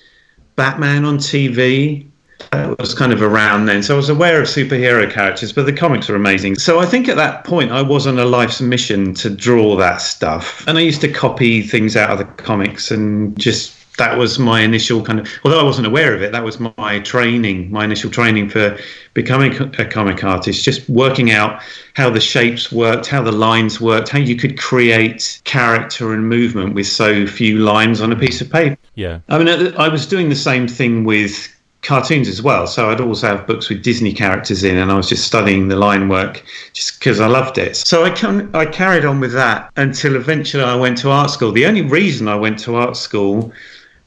Batman 0.55 1.05
on 1.05 1.19
TV. 1.19 2.07
That 2.53 2.79
was 2.79 2.95
kind 2.95 3.13
of 3.13 3.23
around 3.23 3.67
then. 3.67 3.83
So 3.83 3.95
I 3.95 3.97
was 3.97 4.09
aware 4.09 4.41
of 4.41 4.47
superhero 4.47 5.11
characters, 5.11 5.53
but 5.53 5.67
the 5.67 5.73
comics 5.73 6.09
were 6.09 6.15
amazing. 6.15 6.57
So 6.57 6.79
I 6.79 6.87
think 6.87 7.09
at 7.09 7.17
that 7.17 7.45
point 7.45 7.73
I 7.73 7.83
was 7.83 8.07
on 8.07 8.19
a 8.19 8.25
life's 8.25 8.61
mission 8.61 9.15
to 9.15 9.31
draw 9.31 9.77
that 9.77 10.01
stuff. 10.01 10.65
And 10.67 10.79
I 10.79 10.83
used 10.83 11.01
to 11.03 11.13
copy 11.13 11.63
things 11.63 11.97
out 11.97 12.11
of 12.11 12.19
the 12.19 12.25
comics 12.43 12.91
and 12.91 13.39
just 13.39 13.75
that 13.97 14.19
was 14.19 14.39
my 14.39 14.61
initial 14.61 15.03
kind 15.03 15.21
of 15.21 15.29
although 15.43 15.59
I 15.59 15.63
wasn't 15.63 15.87
aware 15.87 16.15
of 16.15 16.23
it, 16.23 16.33
that 16.33 16.45
was 16.45 16.61
my 16.61 17.01
training, 17.01 17.71
my 17.71 17.85
initial 17.85 18.11
training 18.11 18.51
for 18.51 18.77
becoming 19.15 19.55
a 19.79 19.85
comic 19.87 20.23
artist, 20.23 20.63
just 20.63 20.89
working 20.89 21.31
out 21.31 21.63
how 21.95 22.11
the 22.11 22.21
shapes 22.21 22.71
worked, 22.71 23.07
how 23.07 23.23
the 23.23 23.33
lines 23.33 23.81
worked, 23.81 24.11
how 24.11 24.19
you 24.19 24.37
could 24.37 24.59
create 24.59 25.41
character 25.45 26.13
and 26.13 26.29
movement 26.29 26.75
with 26.75 26.87
so 26.87 27.27
few 27.27 27.59
lines 27.59 28.03
on 28.03 28.13
a 28.13 28.17
piece 28.17 28.43
of 28.43 28.51
paper. 28.51 28.77
Yeah. 28.95 29.21
I 29.31 29.43
mean, 29.43 29.75
I 29.77 29.89
was 29.89 30.07
doing 30.07 30.29
the 30.29 30.37
same 30.37 30.69
thing 30.69 31.05
with 31.05 31.56
cartoons 31.87 32.29
as 32.29 32.43
well. 32.43 32.67
So 32.67 32.91
I'd 32.91 33.01
also 33.01 33.29
have 33.29 33.47
books 33.47 33.69
with 33.69 33.83
Disney 33.83 34.13
characters 34.13 34.65
in, 34.65 34.77
and 34.77 34.91
I 34.91 34.97
was 34.97 35.09
just 35.09 35.25
studying 35.25 35.69
the 35.69 35.77
line 35.77 36.09
work 36.09 36.45
just 36.73 36.99
because 36.99 37.21
I 37.21 37.27
loved 37.29 37.59
it. 37.59 37.77
So 37.77 38.05
I 38.05 38.11
can, 38.11 38.55
I 38.55 38.67
carried 38.67 39.05
on 39.05 39.21
with 39.21 39.33
that 39.33 39.71
until 39.77 40.17
eventually 40.17 40.65
I 40.65 40.75
went 40.75 40.99
to 40.99 41.11
art 41.11 41.31
school. 41.31 41.53
The 41.53 41.67
only 41.67 41.83
reason 41.83 42.29
I 42.29 42.35
went 42.37 42.59
to 42.61 42.75
art 42.77 42.97
school 42.97 43.53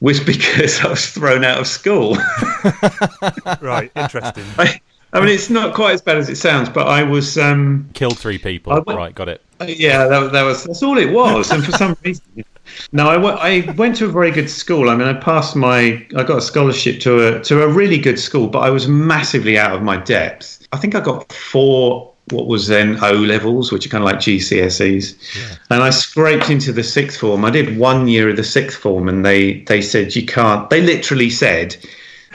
was 0.00 0.20
because 0.32 0.80
I 0.80 0.88
was 0.88 1.06
thrown 1.08 1.42
out 1.44 1.58
of 1.58 1.66
school. 1.66 2.16
Right, 3.60 3.90
interesting. 3.96 4.44
I, 4.58 4.80
I 5.12 5.20
mean, 5.20 5.28
it's 5.30 5.50
not 5.50 5.74
quite 5.74 5.92
as 5.92 6.02
bad 6.02 6.16
as 6.18 6.28
it 6.28 6.36
sounds, 6.36 6.68
but 6.68 6.86
I 6.86 7.02
was. 7.02 7.36
Um, 7.36 7.88
Killed 7.94 8.18
three 8.18 8.38
people. 8.38 8.72
I 8.72 8.78
went- 8.78 8.96
right, 8.96 9.14
got 9.14 9.28
it. 9.28 9.42
yeah, 9.66 10.06
that, 10.06 10.32
that 10.32 10.42
was 10.42 10.64
that's 10.64 10.82
all 10.82 10.98
it 10.98 11.10
was, 11.12 11.50
and 11.50 11.64
for 11.64 11.72
some 11.72 11.96
reason, 12.04 12.24
no, 12.92 13.08
I 13.08 13.16
went- 13.16 13.38
I 13.40 13.60
went 13.76 13.96
to 13.96 14.06
a 14.06 14.08
very 14.08 14.30
good 14.30 14.50
school. 14.50 14.88
I 14.90 14.96
mean, 14.96 15.08
I 15.08 15.14
passed 15.14 15.56
my, 15.56 16.04
I 16.16 16.22
got 16.22 16.38
a 16.38 16.42
scholarship 16.42 17.00
to 17.00 17.36
a 17.36 17.40
to 17.44 17.62
a 17.62 17.68
really 17.68 17.98
good 17.98 18.18
school, 18.18 18.46
but 18.48 18.60
I 18.60 18.70
was 18.70 18.88
massively 18.88 19.58
out 19.58 19.74
of 19.74 19.82
my 19.82 19.96
depth. 19.96 20.66
I 20.72 20.76
think 20.76 20.94
I 20.94 21.00
got 21.00 21.32
four 21.32 22.10
what 22.30 22.46
was 22.46 22.68
then 22.68 22.96
O 23.02 23.12
levels, 23.12 23.72
which 23.72 23.86
are 23.86 23.88
kind 23.88 24.04
of 24.04 24.06
like 24.06 24.20
GCSEs, 24.20 25.14
and 25.70 25.82
I 25.82 25.90
scraped 25.90 26.48
into 26.48 26.72
the 26.72 26.84
sixth 26.84 27.18
form. 27.18 27.44
I 27.44 27.50
did 27.50 27.76
one 27.76 28.06
year 28.06 28.28
of 28.28 28.36
the 28.36 28.44
sixth 28.44 28.78
form, 28.78 29.08
and 29.08 29.24
they 29.26 29.60
they 29.66 29.82
said 29.82 30.14
you 30.14 30.24
can't. 30.26 30.68
They 30.70 30.80
literally 30.80 31.30
said. 31.30 31.76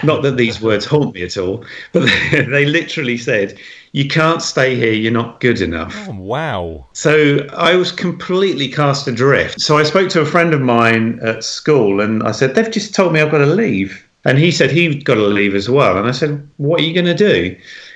Not 0.03 0.23
that 0.23 0.37
these 0.37 0.61
words 0.61 0.85
haunt 0.85 1.15
me 1.15 1.23
at 1.23 1.37
all, 1.37 1.63
but 1.91 2.01
they, 2.01 2.45
they 2.49 2.65
literally 2.65 3.17
said, 3.17 3.57
"You 3.93 4.07
can't 4.07 4.41
stay 4.41 4.75
here. 4.75 4.93
You're 4.93 5.11
not 5.11 5.39
good 5.39 5.61
enough." 5.61 5.95
Oh, 6.09 6.15
wow. 6.15 6.85
So 6.93 7.47
I 7.53 7.75
was 7.75 7.91
completely 7.91 8.67
cast 8.67 9.07
adrift. 9.07 9.61
So 9.61 9.77
I 9.77 9.83
spoke 9.83 10.09
to 10.09 10.21
a 10.21 10.25
friend 10.25 10.53
of 10.53 10.61
mine 10.61 11.19
at 11.21 11.43
school 11.43 12.01
and 12.01 12.23
I 12.23 12.31
said, 12.31 12.55
They've 12.55 12.71
just 12.71 12.93
told 12.93 13.13
me 13.13 13.21
I've 13.21 13.31
got 13.31 13.39
to 13.39 13.45
leave. 13.45 14.05
And 14.25 14.39
he 14.39 14.51
said 14.51 14.71
he'd 14.71 15.05
got 15.05 15.15
to 15.15 15.27
leave 15.27 15.53
as 15.53 15.69
well. 15.69 15.97
And 15.97 16.07
I 16.07 16.11
said, 16.11 16.47
What 16.57 16.81
are 16.81 16.83
you 16.83 16.93
going 16.93 17.05
to 17.05 17.13
do? 17.13 17.55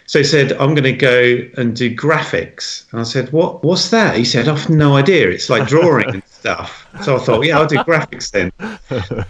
So 0.10 0.18
he 0.18 0.26
said, 0.26 0.54
I'm 0.54 0.74
going 0.74 0.86
to 0.86 0.92
go 0.92 1.38
and 1.56 1.76
do 1.76 1.96
graphics. 1.96 2.92
And 2.92 3.00
I 3.00 3.04
said, 3.04 3.32
What? 3.32 3.64
What's 3.64 3.92
that? 3.92 4.18
He 4.18 4.26
said, 4.26 4.48
I've 4.48 4.68
no 4.68 4.96
idea. 4.96 5.30
It's 5.30 5.52
like 5.52 5.68
drawing 5.68 6.10
and 6.10 6.24
stuff. 6.26 6.88
So 7.04 7.16
I 7.16 7.20
thought, 7.20 7.46
Yeah, 7.46 7.60
I'll 7.60 7.68
do 7.68 7.76
graphics 7.78 8.32
then. 8.32 8.52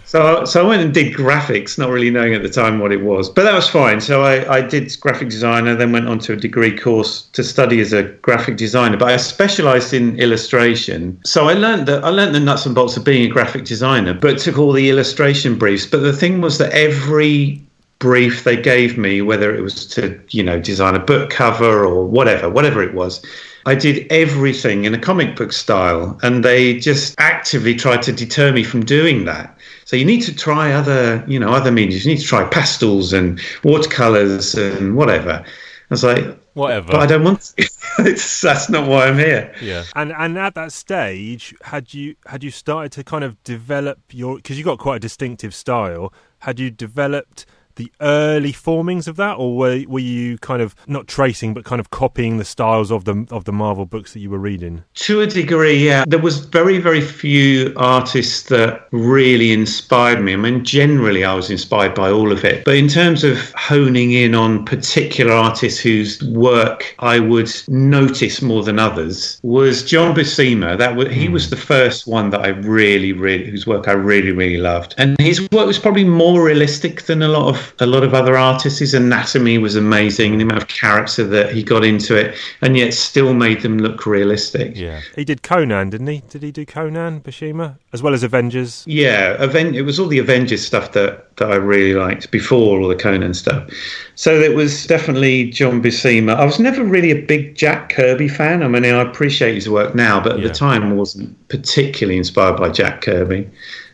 So, 0.06 0.46
so 0.46 0.64
I 0.64 0.66
went 0.66 0.82
and 0.82 0.94
did 0.94 1.12
graphics, 1.12 1.78
not 1.78 1.90
really 1.90 2.08
knowing 2.08 2.34
at 2.34 2.42
the 2.42 2.48
time 2.48 2.78
what 2.78 2.92
it 2.92 3.02
was, 3.02 3.28
but 3.28 3.42
that 3.42 3.52
was 3.52 3.68
fine. 3.68 4.00
So 4.00 4.22
I, 4.22 4.56
I 4.56 4.60
did 4.62 4.90
graphic 5.00 5.28
designer, 5.28 5.74
then 5.74 5.92
went 5.92 6.08
on 6.08 6.18
to 6.20 6.32
a 6.32 6.36
degree 6.36 6.74
course 6.74 7.26
to 7.34 7.44
study 7.44 7.78
as 7.82 7.92
a 7.92 8.04
graphic 8.22 8.56
designer. 8.56 8.96
But 8.96 9.10
I 9.10 9.18
specialised 9.18 9.92
in 9.92 10.18
illustration, 10.18 11.20
so 11.26 11.46
I 11.50 11.52
learned 11.52 11.88
that 11.88 12.02
I 12.04 12.08
learned 12.08 12.34
the 12.34 12.40
nuts 12.40 12.64
and 12.64 12.74
bolts 12.74 12.96
of 12.96 13.04
being 13.04 13.30
a 13.30 13.32
graphic 13.32 13.66
designer, 13.66 14.14
but 14.14 14.38
took 14.38 14.58
all 14.58 14.72
the 14.72 14.88
illustration 14.88 15.58
briefs. 15.58 15.84
But 15.84 16.00
the 16.00 16.14
thing 16.14 16.40
was 16.40 16.56
that 16.56 16.72
every 16.72 17.60
brief 18.00 18.42
they 18.42 18.60
gave 18.60 18.98
me, 18.98 19.22
whether 19.22 19.54
it 19.54 19.60
was 19.60 19.86
to 19.86 20.20
you 20.30 20.42
know 20.42 20.58
design 20.60 20.96
a 20.96 20.98
book 20.98 21.30
cover 21.30 21.84
or 21.86 22.04
whatever, 22.04 22.50
whatever 22.50 22.82
it 22.82 22.94
was. 22.94 23.24
I 23.66 23.74
did 23.74 24.10
everything 24.10 24.86
in 24.86 24.94
a 24.94 24.98
comic 24.98 25.36
book 25.36 25.52
style, 25.52 26.18
and 26.22 26.44
they 26.44 26.78
just 26.78 27.14
actively 27.18 27.74
tried 27.74 28.02
to 28.02 28.12
deter 28.12 28.52
me 28.52 28.64
from 28.64 28.84
doing 28.84 29.26
that. 29.26 29.56
So 29.84 29.96
you 29.96 30.04
need 30.04 30.22
to 30.22 30.34
try 30.34 30.72
other, 30.72 31.22
you 31.28 31.38
know, 31.38 31.52
other 31.52 31.70
mediums. 31.70 32.06
You 32.06 32.12
need 32.14 32.20
to 32.20 32.26
try 32.26 32.44
pastels 32.48 33.12
and 33.12 33.38
watercolors 33.62 34.54
and 34.54 34.96
whatever. 34.96 35.44
I 35.44 35.44
was 35.90 36.04
like, 36.04 36.24
Whatever. 36.54 36.92
but 36.92 37.00
I 37.00 37.06
don't 37.06 37.22
want 37.22 37.40
to. 37.42 37.68
it's, 37.98 38.40
that's 38.40 38.70
not 38.70 38.88
why 38.88 39.08
I'm 39.08 39.18
here. 39.18 39.54
yeah. 39.60 39.84
And 39.94 40.12
and 40.12 40.38
at 40.38 40.54
that 40.54 40.72
stage, 40.72 41.54
had 41.62 41.92
you 41.92 42.16
had 42.26 42.42
you 42.42 42.50
started 42.50 42.92
to 42.92 43.04
kind 43.04 43.24
of 43.24 43.42
develop 43.44 43.98
your 44.10 44.36
because 44.36 44.56
you 44.58 44.64
got 44.64 44.78
quite 44.78 44.96
a 44.96 45.00
distinctive 45.00 45.54
style. 45.54 46.12
Had 46.38 46.58
you 46.58 46.70
developed 46.70 47.44
the 47.80 47.92
early 48.00 48.52
formings 48.52 49.08
of 49.08 49.16
that, 49.16 49.34
or 49.34 49.56
were 49.56 49.82
were 49.88 50.00
you 50.00 50.36
kind 50.38 50.60
of 50.60 50.74
not 50.86 51.06
tracing 51.06 51.54
but 51.54 51.64
kind 51.64 51.80
of 51.80 51.90
copying 51.90 52.36
the 52.36 52.44
styles 52.44 52.90
of 52.90 53.04
the 53.04 53.26
of 53.30 53.44
the 53.44 53.52
Marvel 53.52 53.86
books 53.86 54.12
that 54.12 54.20
you 54.20 54.28
were 54.28 54.38
reading? 54.38 54.84
To 54.94 55.22
a 55.22 55.26
degree, 55.26 55.86
yeah. 55.86 56.04
There 56.06 56.18
was 56.18 56.40
very, 56.40 56.78
very 56.78 57.00
few 57.00 57.72
artists 57.76 58.48
that 58.48 58.86
really 58.92 59.52
inspired 59.52 60.20
me. 60.20 60.34
I 60.34 60.36
mean, 60.36 60.64
generally, 60.64 61.24
I 61.24 61.34
was 61.34 61.50
inspired 61.50 61.94
by 61.94 62.10
all 62.10 62.30
of 62.32 62.44
it. 62.44 62.64
But 62.64 62.76
in 62.76 62.88
terms 62.88 63.24
of 63.24 63.50
honing 63.52 64.12
in 64.12 64.34
on 64.34 64.64
particular 64.64 65.32
artists 65.32 65.80
whose 65.80 66.22
work 66.24 66.94
I 66.98 67.18
would 67.18 67.50
notice 67.68 68.42
more 68.42 68.62
than 68.62 68.78
others, 68.78 69.40
was 69.42 69.82
John 69.82 70.14
Buscema. 70.14 70.76
That 70.76 70.96
was, 70.96 71.08
he 71.10 71.28
was 71.28 71.46
hmm. 71.46 71.50
the 71.50 71.56
first 71.56 72.06
one 72.06 72.30
that 72.30 72.40
I 72.40 72.48
really, 72.48 73.12
really, 73.12 73.50
whose 73.50 73.66
work 73.66 73.88
I 73.88 73.92
really, 73.92 74.32
really 74.32 74.58
loved. 74.58 74.94
And 74.98 75.18
his 75.20 75.40
work 75.52 75.66
was 75.66 75.78
probably 75.78 76.04
more 76.04 76.44
realistic 76.44 77.02
than 77.02 77.22
a 77.22 77.28
lot 77.28 77.48
of 77.48 77.69
a 77.78 77.86
lot 77.86 78.02
of 78.02 78.14
other 78.14 78.36
artists. 78.36 78.78
His 78.78 78.94
anatomy 78.94 79.58
was 79.58 79.76
amazing, 79.76 80.36
the 80.38 80.44
amount 80.44 80.62
of 80.62 80.68
character 80.68 81.24
that 81.24 81.52
he 81.52 81.62
got 81.62 81.84
into 81.84 82.16
it, 82.16 82.36
and 82.62 82.76
yet 82.76 82.92
still 82.94 83.32
made 83.34 83.60
them 83.62 83.78
look 83.78 84.06
realistic. 84.06 84.76
Yeah. 84.76 85.00
He 85.16 85.24
did 85.24 85.42
Conan, 85.42 85.90
didn't 85.90 86.06
he? 86.08 86.22
Did 86.28 86.42
he 86.42 86.50
do 86.52 86.66
Conan, 86.66 87.20
Buscema, 87.20 87.78
as 87.92 88.02
well 88.02 88.14
as 88.14 88.22
Avengers? 88.22 88.84
Yeah, 88.86 89.36
Aven- 89.38 89.74
it 89.74 89.82
was 89.82 89.98
all 90.00 90.08
the 90.08 90.18
Avengers 90.18 90.66
stuff 90.66 90.92
that, 90.92 91.36
that 91.36 91.50
I 91.50 91.56
really 91.56 91.94
liked 91.94 92.30
before 92.30 92.80
all 92.80 92.88
the 92.88 92.96
Conan 92.96 93.34
stuff. 93.34 93.70
So 94.14 94.34
it 94.40 94.54
was 94.54 94.86
definitely 94.86 95.50
John 95.50 95.82
Buscema. 95.82 96.34
I 96.34 96.44
was 96.44 96.58
never 96.58 96.84
really 96.84 97.10
a 97.10 97.22
big 97.22 97.54
Jack 97.56 97.88
Kirby 97.90 98.28
fan. 98.28 98.62
I 98.62 98.68
mean, 98.68 98.84
I 98.84 99.00
appreciate 99.00 99.54
his 99.54 99.68
work 99.68 99.94
now, 99.94 100.20
but 100.20 100.32
at 100.32 100.40
Yeah. 100.40 100.48
the 100.48 100.54
time 100.54 100.82
I 100.84 100.92
wasn't 100.92 101.36
particularly 101.48 102.18
inspired 102.18 102.56
by 102.56 102.68
Jack 102.70 103.00
Kirby. 103.02 103.48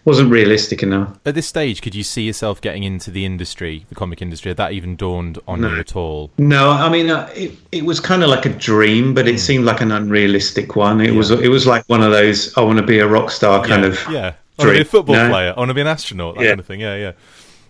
Wasn't 0.06 0.30
realistic 0.30 0.82
enough. 0.84 1.18
At 1.26 1.34
this 1.34 1.46
stage, 1.48 1.82
could 1.82 1.94
you 1.94 2.02
see 2.04 2.22
yourself 2.22 2.60
getting 2.60 2.84
into 2.84 3.10
the 3.10 3.26
industry, 3.26 3.84
the 3.88 3.94
comic 3.94 4.22
industry? 4.22 4.50
Had 4.50 4.56
that 4.56 4.72
even 4.72 4.94
dawned 4.96 5.38
on 5.48 5.60
No. 5.60 5.68
you 5.74 5.80
at 5.80 5.94
all? 5.96 6.30
No, 6.38 6.70
I 6.70 6.88
mean 6.88 7.10
uh, 7.10 7.28
it. 7.34 7.52
It 7.72 7.84
was 7.84 7.98
kind 8.00 8.22
of 8.22 8.30
like 8.30 8.46
a 8.46 8.50
dream, 8.50 9.12
but 9.14 9.26
it 9.26 9.38
seemed 9.40 9.64
like 9.64 9.80
an 9.80 9.90
unrealistic 9.92 10.76
one. 10.76 11.00
It 11.00 11.10
was. 11.12 11.30
It 11.32 11.48
was 11.48 11.66
like 11.66 11.84
one 11.88 12.02
of 12.02 12.12
those. 12.12 12.56
I 12.56 12.60
want 12.62 12.78
to 12.78 12.86
be 12.86 13.00
a 13.00 13.06
rock 13.06 13.30
star 13.30 13.64
kind 13.64 13.82
yeah. 13.82 13.88
of. 13.88 14.12
Yeah. 14.12 14.32
I 14.58 14.62
want 14.62 14.68
to 14.70 14.74
be 14.76 14.80
a 14.80 14.84
football 14.86 15.16
No. 15.16 15.28
player. 15.28 15.52
I 15.54 15.58
want 15.58 15.68
to 15.68 15.74
be 15.74 15.80
an 15.82 15.86
astronaut. 15.88 16.36
That 16.36 16.42
Yeah. 16.44 16.48
kind 16.50 16.60
of 16.60 16.66
thing. 16.66 16.80
Yeah, 16.80 16.96
yeah. 16.96 17.12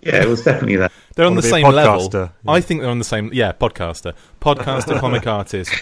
Yeah, 0.02 0.22
it 0.22 0.28
was 0.28 0.44
definitely 0.44 0.76
that. 0.76 0.92
They're 1.16 1.26
on 1.26 1.34
the 1.34 1.42
same 1.42 1.66
level. 1.66 2.08
podcaster. 2.08 2.30
I 2.46 2.60
think 2.60 2.82
they're 2.82 2.90
on 2.90 2.98
the 2.98 3.04
same. 3.04 3.30
Yeah, 3.32 3.52
podcaster, 3.52 4.12
podcaster, 4.42 5.00
comic 5.00 5.26
artist, 5.38 5.72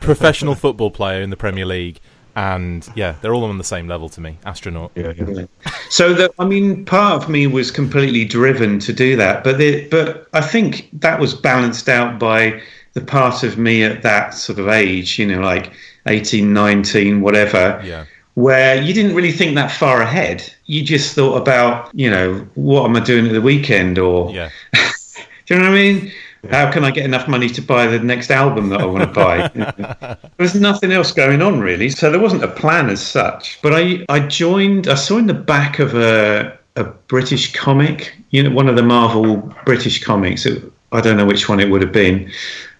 professional 0.00 0.54
football 0.56 0.90
player 0.90 1.22
in 1.22 1.30
the 1.30 1.36
Premier 1.36 1.64
League, 1.64 2.00
and 2.36 2.88
yeah, 2.94 3.14
they're 3.20 3.34
all 3.34 3.44
on 3.44 3.58
the 3.58 3.64
same 3.64 3.86
level 3.88 4.08
to 4.10 4.20
me. 4.20 4.38
Astronaut. 4.44 4.90
Yeah, 4.94 5.12
yeah. 5.16 5.46
So 5.90 6.12
that 6.14 6.32
I 6.38 6.44
mean, 6.44 6.84
part 6.84 7.22
of 7.22 7.28
me 7.28 7.46
was 7.46 7.70
completely 7.70 8.24
driven 8.24 8.78
to 8.80 8.92
do 8.92 9.16
that, 9.16 9.44
but 9.44 9.58
the, 9.58 9.88
but 9.88 10.26
I 10.32 10.40
think 10.40 10.88
that 11.00 11.20
was 11.20 11.34
balanced 11.34 11.88
out 11.88 12.18
by 12.18 12.60
the 12.94 13.00
part 13.00 13.42
of 13.42 13.58
me 13.58 13.82
at 13.82 14.02
that 14.02 14.34
sort 14.34 14.58
of 14.58 14.68
age, 14.68 15.18
you 15.18 15.26
know, 15.26 15.40
like 15.40 15.72
18, 16.06 16.52
19, 16.52 17.20
whatever, 17.22 17.80
Yeah. 17.84 18.04
where 18.34 18.80
you 18.80 18.92
didn't 18.94 19.14
really 19.14 19.32
think 19.32 19.54
that 19.56 19.70
far 19.72 20.00
ahead. 20.00 20.44
You 20.66 20.82
just 20.82 21.14
thought 21.14 21.36
about, 21.36 21.90
you 21.92 22.08
know, 22.10 22.46
what 22.54 22.84
am 22.84 22.94
I 22.96 23.00
doing 23.00 23.26
at 23.26 23.32
the 23.32 23.40
weekend, 23.40 23.98
or 23.98 24.30
Yeah. 24.32 24.50
do 24.74 25.54
you 25.54 25.56
know 25.60 25.70
what 25.70 25.76
I 25.76 25.82
mean? 25.82 26.12
How 26.50 26.70
can 26.70 26.84
I 26.84 26.90
get 26.90 27.04
enough 27.04 27.28
money 27.28 27.48
to 27.48 27.62
buy 27.62 27.86
the 27.86 27.98
next 27.98 28.30
album 28.30 28.68
that 28.70 28.80
I 28.80 28.86
want 28.86 29.04
to 29.04 29.12
buy? 29.12 30.16
There's 30.36 30.54
nothing 30.54 30.92
else 30.92 31.12
going 31.12 31.42
on 31.42 31.60
really, 31.60 31.90
so 31.90 32.10
there 32.10 32.20
wasn't 32.20 32.44
a 32.44 32.48
plan 32.48 32.90
as 32.90 33.04
such. 33.04 33.60
But 33.62 33.74
I, 33.74 34.04
I 34.08 34.20
joined. 34.20 34.88
I 34.88 34.94
saw 34.94 35.18
in 35.18 35.26
the 35.26 35.34
back 35.34 35.78
of 35.78 35.94
a 35.94 36.58
a 36.76 36.84
British 36.84 37.52
comic, 37.52 38.16
you 38.30 38.42
know, 38.42 38.50
one 38.50 38.68
of 38.68 38.74
the 38.76 38.82
Marvel 38.82 39.36
British 39.64 40.02
comics. 40.02 40.44
It, 40.44 40.62
I 40.92 41.00
don't 41.00 41.16
know 41.16 41.26
which 41.26 41.48
one 41.48 41.60
it 41.60 41.70
would 41.70 41.82
have 41.82 41.92
been, 41.92 42.30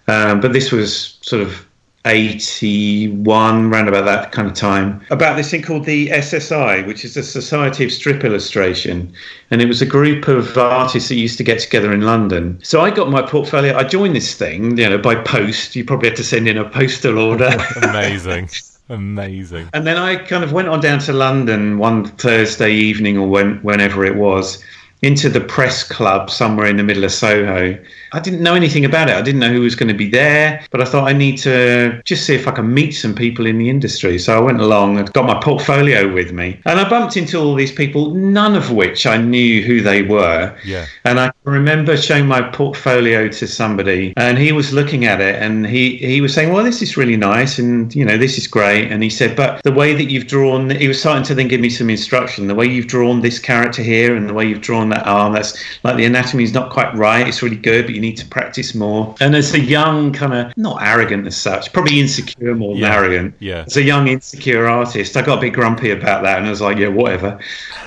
um, 0.07 0.41
but 0.41 0.53
this 0.53 0.71
was 0.71 1.17
sort 1.21 1.41
of 1.41 1.65
81, 2.05 3.69
round 3.69 3.89
about 3.89 4.05
that 4.05 4.31
kind 4.31 4.47
of 4.47 4.53
time, 4.53 5.01
about 5.09 5.35
this 5.35 5.51
thing 5.51 5.61
called 5.61 5.85
the 5.85 6.07
SSI, 6.09 6.85
which 6.85 7.03
is 7.03 7.15
the 7.15 7.23
Society 7.23 7.83
of 7.83 7.91
Strip 7.91 8.23
Illustration. 8.23 9.11
And 9.51 9.61
it 9.61 9.67
was 9.67 9.81
a 9.81 9.85
group 9.85 10.27
of 10.27 10.57
artists 10.57 11.09
that 11.09 11.15
used 11.15 11.37
to 11.37 11.43
get 11.43 11.59
together 11.59 11.91
in 11.91 12.01
London. 12.01 12.59
So 12.63 12.81
I 12.81 12.91
got 12.91 13.09
my 13.09 13.21
portfolio, 13.21 13.75
I 13.75 13.83
joined 13.83 14.15
this 14.15 14.35
thing, 14.35 14.77
you 14.77 14.89
know, 14.89 14.97
by 14.97 15.15
post. 15.15 15.75
You 15.75 15.83
probably 15.83 16.09
had 16.09 16.17
to 16.17 16.23
send 16.23 16.47
in 16.47 16.57
a 16.57 16.69
postal 16.69 17.17
order. 17.17 17.57
Amazing. 17.81 18.49
Amazing. 18.89 19.69
And 19.73 19.87
then 19.87 19.97
I 19.97 20.15
kind 20.15 20.43
of 20.43 20.51
went 20.51 20.67
on 20.67 20.79
down 20.79 20.99
to 20.99 21.13
London 21.13 21.79
one 21.79 22.05
Thursday 22.05 22.71
evening 22.71 23.17
or 23.17 23.27
when, 23.27 23.57
whenever 23.63 24.05
it 24.05 24.15
was, 24.15 24.63
into 25.01 25.29
the 25.29 25.41
press 25.41 25.83
club 25.83 26.29
somewhere 26.29 26.67
in 26.67 26.77
the 26.77 26.83
middle 26.83 27.03
of 27.03 27.11
Soho. 27.11 27.77
I 28.15 28.21
didn't 28.21 28.41
know 28.41 28.55
anything 28.55 28.85
about 28.85 29.09
it. 29.09 29.15
I 29.15 29.21
didn't 29.21 29.41
know 29.41 29.51
who 29.51 29.59
was 29.59 29.75
going 29.75 29.89
to 29.89 29.93
be 29.93 30.09
there, 30.09 30.65
but 30.71 30.81
I 30.81 30.85
thought 30.85 31.05
I 31.05 31.11
need 31.11 31.37
to 31.39 32.01
just 32.05 32.25
see 32.25 32.33
if 32.33 32.47
I 32.47 32.51
can 32.51 32.73
meet 32.73 32.93
some 32.93 33.13
people 33.13 33.45
in 33.45 33.57
the 33.57 33.69
industry. 33.69 34.17
So 34.19 34.37
I 34.37 34.39
went 34.39 34.61
along 34.61 34.97
and 34.97 35.11
got 35.11 35.25
my 35.25 35.37
portfolio 35.41 36.11
with 36.11 36.31
me. 36.31 36.57
And 36.65 36.79
I 36.79 36.87
bumped 36.87 37.17
into 37.17 37.37
all 37.37 37.55
these 37.55 37.73
people, 37.73 38.11
none 38.11 38.55
of 38.55 38.71
which 38.71 39.05
I 39.05 39.17
knew 39.17 39.61
who 39.63 39.81
they 39.81 40.01
were. 40.01 40.57
Yeah. 40.63 40.85
And 41.03 41.19
I 41.19 41.33
remember 41.43 41.97
showing 41.97 42.25
my 42.25 42.41
portfolio 42.41 43.27
to 43.27 43.47
somebody, 43.47 44.13
and 44.15 44.37
he 44.37 44.53
was 44.53 44.71
looking 44.71 45.03
at 45.03 45.19
it, 45.19 45.35
and 45.41 45.67
he 45.67 45.97
he 45.97 46.21
was 46.21 46.33
saying, 46.33 46.53
"Well, 46.53 46.63
this 46.63 46.81
is 46.81 46.95
really 46.95 47.17
nice, 47.17 47.59
and 47.59 47.93
you 47.93 48.05
know, 48.05 48.17
this 48.17 48.37
is 48.37 48.47
great." 48.47 48.91
And 48.91 49.03
he 49.03 49.09
said, 49.09 49.35
"But 49.35 49.61
the 49.63 49.73
way 49.73 49.93
that 49.93 50.05
you've 50.05 50.27
drawn," 50.27 50.69
he 50.69 50.87
was 50.87 50.99
starting 51.01 51.23
to 51.25 51.35
then 51.35 51.49
give 51.49 51.59
me 51.59 51.69
some 51.69 51.89
instruction. 51.89 52.47
The 52.47 52.55
way 52.55 52.65
you've 52.65 52.87
drawn 52.87 53.19
this 53.19 53.39
character 53.39 53.81
here, 53.81 54.15
and 54.15 54.29
the 54.29 54.33
way 54.33 54.45
you've 54.45 54.61
drawn 54.61 54.87
that 54.89 55.05
arm, 55.05 55.33
that's 55.33 55.53
like 55.83 55.97
the 55.97 56.05
anatomy 56.05 56.45
is 56.45 56.53
not 56.53 56.71
quite 56.71 56.95
right. 56.95 57.27
It's 57.27 57.43
really 57.43 57.57
good, 57.57 57.85
but 57.85 57.93
you 57.93 58.04
need 58.05 58.17
to 58.17 58.25
practice 58.27 58.75
more. 58.75 59.15
And 59.19 59.35
as 59.35 59.53
a 59.53 59.59
young 59.59 60.11
kind 60.13 60.33
of 60.33 60.57
not 60.57 60.81
arrogant 60.81 61.25
as 61.27 61.35
such, 61.37 61.71
probably 61.73 61.99
insecure 61.99 62.55
more 62.55 62.73
than 62.73 62.83
Yeah. 62.83 62.95
arrogant. 62.95 63.35
Yeah. 63.39 63.63
As 63.67 63.77
a 63.77 63.83
young 63.83 64.07
insecure 64.07 64.67
artist, 64.67 65.15
I 65.17 65.21
got 65.21 65.37
a 65.39 65.41
bit 65.41 65.51
grumpy 65.53 65.91
about 65.91 66.23
that, 66.23 66.37
and 66.37 66.47
I 66.47 66.49
was 66.49 66.61
like, 66.61 66.77
"Yeah, 66.77 66.89
whatever." 66.89 67.39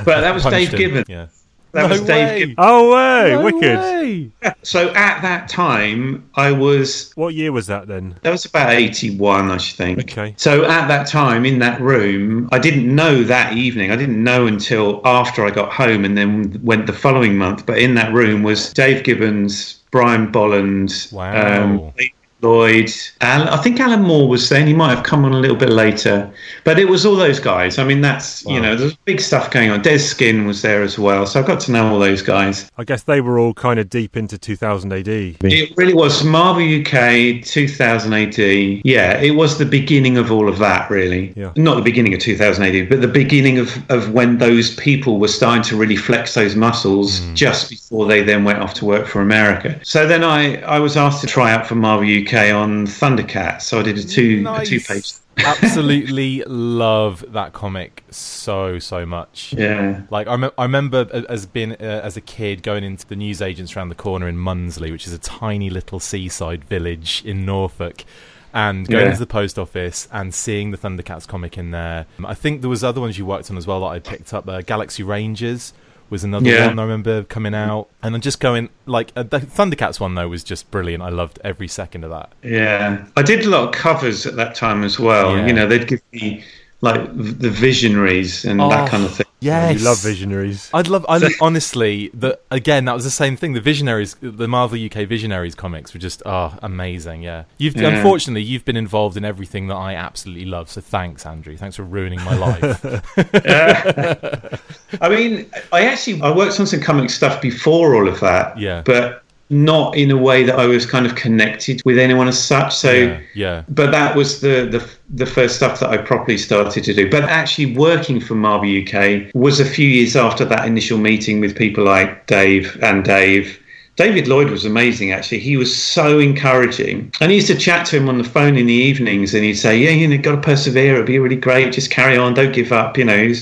But 0.04 0.20
that 0.22 0.34
was 0.34 0.44
Dave 0.56 0.70
him. 0.72 0.78
Gibbons. 0.78 1.06
Yeah. 1.08 1.26
That 1.72 1.82
no 1.82 1.88
was 1.88 2.00
Dave 2.00 2.28
way. 2.30 2.38
Gibbons. 2.38 2.54
Oh, 2.58 2.94
way! 2.94 3.30
No 3.32 3.42
wicked. 3.42 3.78
way. 3.78 4.30
So 4.62 4.88
at 4.94 5.20
that 5.20 5.48
time, 5.48 6.25
I 6.34 6.50
was 6.50 7.12
What 7.14 7.34
year 7.34 7.52
was 7.52 7.66
that 7.66 7.87
then? 7.88 8.14
that 8.22 8.30
was 8.30 8.44
about 8.46 8.70
eighty 8.72 9.10
one, 9.16 9.50
I 9.50 9.58
should 9.58 9.76
think. 9.76 9.98
Okay. 10.00 10.32
So 10.38 10.64
at 10.64 10.88
that 10.88 11.06
time 11.06 11.44
in 11.44 11.58
that 11.58 11.78
room, 11.80 12.48
I 12.52 12.58
didn't 12.58 12.87
know 12.94 13.22
that 13.25 13.52
evening. 13.52 13.90
I 13.90 13.96
didn't 13.96 14.22
know 14.22 14.46
until 14.46 15.02
after 15.04 15.44
I 15.44 15.50
got 15.50 15.70
home, 15.70 16.04
and 16.06 16.16
then 16.16 16.58
went 16.64 16.87
the 16.87 16.92
following 16.94 17.37
month. 17.37 17.66
But 17.66 17.78
in 17.78 17.94
that 17.96 18.12
room 18.14 18.42
was 18.42 18.72
Dave 18.72 19.04
Gibbons, 19.04 19.77
Brian 19.90 20.30
Bolland, 20.30 21.09
Wow. 21.12 21.62
um, 21.64 21.92
Lloyd. 22.40 22.90
Al, 23.21 23.49
I 23.49 23.57
think 23.59 23.80
Alan 23.80 24.02
Moore 24.02 24.28
was 24.28 24.49
there. 24.49 24.61
and 24.61 24.68
He 24.68 24.75
might 24.75 24.95
have 24.95 25.04
come 25.04 25.25
on 25.25 25.33
a 25.33 25.38
little 25.38 25.57
bit 25.57 25.71
later, 25.71 26.30
but 26.64 26.78
it 26.78 26.88
was 26.88 27.04
all 27.04 27.16
those 27.16 27.40
guys. 27.40 27.78
I 27.78 27.85
mean, 27.85 28.00
that's 28.00 28.45
you 28.47 28.61
know, 28.61 28.76
there's 28.76 28.95
big 28.97 29.21
stuff 29.21 29.50
going 29.50 29.71
on. 29.71 29.83
Dez 29.83 30.00
Skinn 30.00 30.47
was 30.47 30.62
there 30.62 30.83
as 30.83 30.99
well, 30.99 31.26
so 31.26 31.40
I 31.42 31.47
got 31.47 31.61
to 31.61 31.73
know 31.73 31.92
all 31.92 31.99
those 31.99 32.23
guys. 32.23 32.71
I 32.78 32.85
guess 32.85 33.02
they 33.02 33.21
were 33.21 33.38
all 33.38 33.54
kind 33.54 33.80
of 33.80 33.90
deep 33.90 34.16
into 34.16 34.38
2000 34.38 34.92
AD. 34.92 35.09
It 35.09 35.76
really 35.76 35.95
was 35.95 36.23
Marvel 36.25 36.62
UK 36.62 37.42
2000 37.42 38.12
AD. 38.12 38.38
Yeah, 38.85 39.18
it 39.21 39.33
was 39.33 39.59
the 39.59 39.66
beginning 39.66 40.16
of 40.16 40.30
all 40.30 40.49
of 40.49 40.59
that, 40.59 40.88
really. 40.90 41.33
Yeah. 41.37 41.52
Not 41.57 41.76
the 41.76 41.83
beginning 41.83 42.14
of 42.14 42.21
2000 42.21 42.64
AD, 42.64 42.88
but 42.88 43.00
the 43.00 43.09
beginning 43.09 43.59
of, 43.59 43.90
of 43.90 44.12
when 44.12 44.38
those 44.38 44.75
people 44.76 45.18
were 45.18 45.28
starting 45.28 45.62
to 45.64 45.76
really 45.76 45.97
flex 45.97 46.35
those 46.35 46.54
muscles 46.54 47.21
hmm. 47.21 47.35
just 47.35 47.71
before 47.71 48.07
they 48.07 48.23
then 48.23 48.45
went 48.45 48.61
off 48.61 48.75
to 48.75 48.85
work 48.85 49.07
for 49.07 49.21
America. 49.21 49.78
So 49.83 50.07
then 50.07 50.23
I, 50.23 50.61
I 50.62 50.78
was 50.78 50.97
asked 50.97 51.21
to 51.23 51.26
try 51.26 51.52
out 51.52 51.66
for 51.66 51.75
Marvel 51.75 52.07
UK 52.09 52.27
on 52.35 52.87
Thundercats. 52.87 53.62
So 53.62 53.78
I 53.80 53.82
did 53.82 53.99
a 53.99 54.02
two 54.04 54.44
a 54.49 54.64
two 54.64 54.80
page. 54.80 55.12
Absolutely 55.38 56.42
love 56.47 57.25
that 57.32 57.52
comic 57.52 58.02
so 58.11 58.78
so 58.78 59.06
much. 59.06 59.54
Yeah. 59.56 60.02
Like 60.11 60.26
I, 60.26 60.35
rem- 60.35 60.50
I 60.58 60.62
remember 60.64 61.06
as 61.28 61.47
being 61.47 61.73
uh, 61.73 62.00
as 62.02 62.16
a 62.16 62.20
kid 62.20 62.62
going 62.62 62.85
into 62.85 63.06
the 63.06 63.16
newsagents 63.16 63.76
around 63.76 63.88
the 63.88 63.94
corner 63.94 64.28
in 64.28 64.37
Mundesley, 64.37 64.90
which 64.90 65.06
is 65.06 65.12
a 65.12 65.18
tiny 65.18 65.70
little 65.70 66.00
seaside 66.00 66.64
village 66.64 67.23
in 67.25 67.44
Norfolk, 67.47 68.04
and 68.52 68.87
going 68.88 69.06
Yeah. 69.06 69.12
to 69.12 69.18
the 69.18 69.26
post 69.26 69.58
office 69.58 70.08
and 70.12 70.35
seeing 70.35 70.70
the 70.73 70.78
Thundercats 70.78 71.26
comic 71.26 71.56
in 71.56 71.70
there. 71.70 72.06
I 72.25 72.35
think 72.35 72.61
there 72.61 72.70
was 72.70 72.82
other 72.82 73.00
ones 73.00 73.16
you 73.18 73.25
worked 73.26 73.50
on 73.50 73.56
as 73.56 73.66
well 73.66 73.80
that 73.80 73.87
I 73.87 73.99
picked 74.00 74.35
up. 74.35 74.49
Uh, 74.49 74.61
Galaxy 74.62 75.02
Rangers 75.02 75.73
was 76.10 76.24
another 76.24 76.48
Yeah. 76.48 76.66
one 76.68 76.78
I 76.78 76.82
remember 76.82 77.22
coming 77.24 77.54
out, 77.54 77.88
and 78.02 78.14
I'm 78.14 78.20
just 78.20 78.40
going 78.40 78.68
like 78.86 79.12
uh, 79.16 79.22
the 79.22 79.40
Thundercats 79.40 80.00
one 80.00 80.14
though 80.14 80.28
was 80.28 80.42
just 80.44 80.70
brilliant. 80.70 81.02
I 81.02 81.08
loved 81.10 81.38
every 81.44 81.68
second 81.68 82.04
of 82.04 82.10
that. 82.10 82.30
Yeah, 82.42 83.04
I 83.16 83.22
did 83.22 83.44
a 83.44 83.48
lot 83.50 83.64
of 83.64 83.72
covers 83.72 84.26
at 84.26 84.36
that 84.36 84.54
time 84.54 84.84
as 84.84 84.98
well. 84.98 85.36
Yeah. 85.36 85.46
You 85.46 85.52
know, 85.52 85.66
they'd 85.66 85.86
give 85.86 86.00
me 86.12 86.42
like 86.80 87.04
the 87.16 87.50
visionaries 87.50 88.44
and 88.44 88.61
Oh, 88.61 88.68
that 88.70 88.88
kind 88.90 89.04
of 89.04 89.11
oh, 89.11 89.14
thing. 89.14 89.25
Yes, 89.40 89.78
You 89.78 89.85
love 89.85 90.02
visionaries. 90.02 90.68
I'd 90.75 90.88
love. 90.88 91.06
I 91.08 91.20
honestly, 91.40 92.11
the 92.12 92.40
again, 92.50 92.87
that 92.87 92.94
was 92.94 93.04
the 93.04 93.11
same 93.11 93.37
thing. 93.37 93.52
The 93.52 93.61
Visionaries, 93.61 94.16
the 94.20 94.49
Marvel 94.49 94.76
UK 94.85 95.06
Visionaries 95.08 95.54
comics 95.54 95.94
were 95.94 96.00
just 96.00 96.23
oh 96.26 96.56
amazing. 96.61 97.23
Yeah, 97.23 97.44
you've 97.56 97.76
Yeah. 97.76 97.88
unfortunately 97.90 98.42
you've 98.42 98.64
been 98.64 98.76
involved 98.76 99.16
in 99.16 99.25
everything 99.25 99.68
that 99.68 99.76
I 99.76 99.94
absolutely 99.94 100.44
love. 100.47 100.68
So 100.70 100.80
thanks, 100.80 101.25
Andrew. 101.25 101.56
Thanks 101.56 101.76
for 101.76 101.85
ruining 101.85 102.20
my 102.25 102.35
life. 102.35 102.85
I 105.00 105.08
mean, 105.08 105.49
I 105.73 105.85
actually 105.87 106.20
I 106.20 106.35
worked 106.35 106.58
on 106.58 106.66
some 106.66 106.80
comic 106.80 107.11
stuff 107.11 107.40
before 107.40 107.94
all 107.94 108.08
of 108.08 108.18
that. 108.20 108.58
Yeah. 108.58 108.82
But 108.85 109.23
not 109.50 109.97
in 109.97 110.11
a 110.11 110.17
way 110.17 110.43
that 110.43 110.59
I 110.59 110.67
was 110.67 110.85
kind 110.85 111.07
of 111.07 111.14
connected 111.14 111.81
with 111.85 111.99
anyone 111.99 112.28
as 112.28 112.43
such. 112.43 112.75
So 112.75 112.93
yeah, 112.93 113.21
yeah, 113.35 113.64
but 113.69 113.90
that 113.90 114.14
was 114.14 114.40
the, 114.40 114.69
the 114.71 114.88
the 115.11 115.26
first 115.26 115.57
stuff 115.57 115.81
that 115.81 115.90
I 115.90 115.97
properly 115.97 116.38
started 116.38 116.85
to 116.85 116.95
do. 116.95 117.11
But 117.11 117.25
actually, 117.25 117.75
working 117.75 118.21
for 118.21 118.35
Marvel 118.35 118.69
UK 118.69 119.35
was 119.35 119.61
a 119.61 119.64
few 119.64 119.88
years 119.88 120.17
after 120.17 120.45
that 120.45 120.67
initial 120.67 120.99
meeting 120.99 121.40
with 121.40 121.57
people 121.57 121.85
like 121.85 122.26
Dave 122.26 122.78
and 122.83 123.05
Dave. 123.05 123.59
David 123.97 124.28
Lloyd 124.28 124.50
was 124.50 124.64
amazing. 124.64 125.11
Actually, 125.11 125.40
he 125.40 125.57
was 125.57 125.75
so 125.75 126.21
encouraging, 126.21 127.12
and 127.21 127.33
I 127.33 127.35
used 127.35 127.49
to 127.49 127.57
chat 127.57 127.87
to 127.87 127.97
him 127.97 128.09
on 128.09 128.19
the 128.19 128.25
phone 128.25 128.57
in 128.57 128.67
the 128.67 128.73
evenings, 128.73 129.35
and 129.35 129.45
he'd 129.45 129.55
say, 129.55 129.76
"Yeah, 129.76 129.90
you 129.90 130.07
know, 130.07 130.19
got 130.19 130.37
to 130.37 130.40
persevere. 130.40 130.95
It'll 130.95 131.07
be 131.07 131.19
really 131.19 131.37
great. 131.37 131.73
Just 131.73 131.90
carry 131.90 132.17
on. 132.17 132.35
Don't 132.35 132.52
give 132.52 132.71
up." 132.71 132.99
You 132.99 133.05
know. 133.05 133.33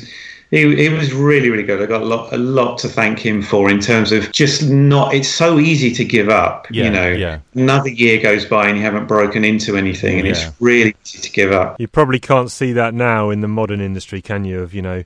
He, 0.51 0.77
he 0.77 0.89
was 0.89 1.13
really, 1.13 1.51
really 1.51 1.65
good. 1.65 1.83
I 1.83 1.87
got 1.87 2.03
a 2.03 2.05
lot, 2.05 2.33
a 2.33 2.37
lot 2.37 2.79
to 2.79 2.89
thank 2.89 3.19
him 3.19 3.43
for 3.43 3.69
in 3.69 3.81
terms 3.81 4.13
of 4.13 4.31
just 4.31 4.69
not. 4.69 5.13
It's 5.13 5.29
so 5.29 5.59
easy 5.59 5.93
to 5.95 6.05
give 6.05 6.29
up. 6.29 6.69
Yeah, 6.71 6.85
you 6.85 6.91
know, 6.91 7.09
yeah. 7.09 7.39
another 7.55 7.89
year 7.89 8.21
goes 8.21 8.45
by 8.45 8.69
and 8.69 8.77
you 8.77 8.85
haven't 8.85 9.07
broken 9.07 9.45
into 9.45 9.77
anything, 9.77 10.19
and 10.19 10.29
Yeah. 10.29 10.33
it's 10.35 10.61
really 10.61 10.95
easy 11.05 11.19
to 11.19 11.31
give 11.31 11.53
up. 11.53 11.81
You 11.81 11.89
probably 11.89 12.21
can't 12.21 12.51
see 12.51 12.73
that 12.75 12.95
now 12.95 13.31
in 13.31 13.41
the 13.41 13.49
modern 13.49 13.81
industry, 13.81 14.23
can 14.23 14.45
you? 14.45 14.61
Of 14.63 14.73
you 14.73 14.83
know, 14.83 15.03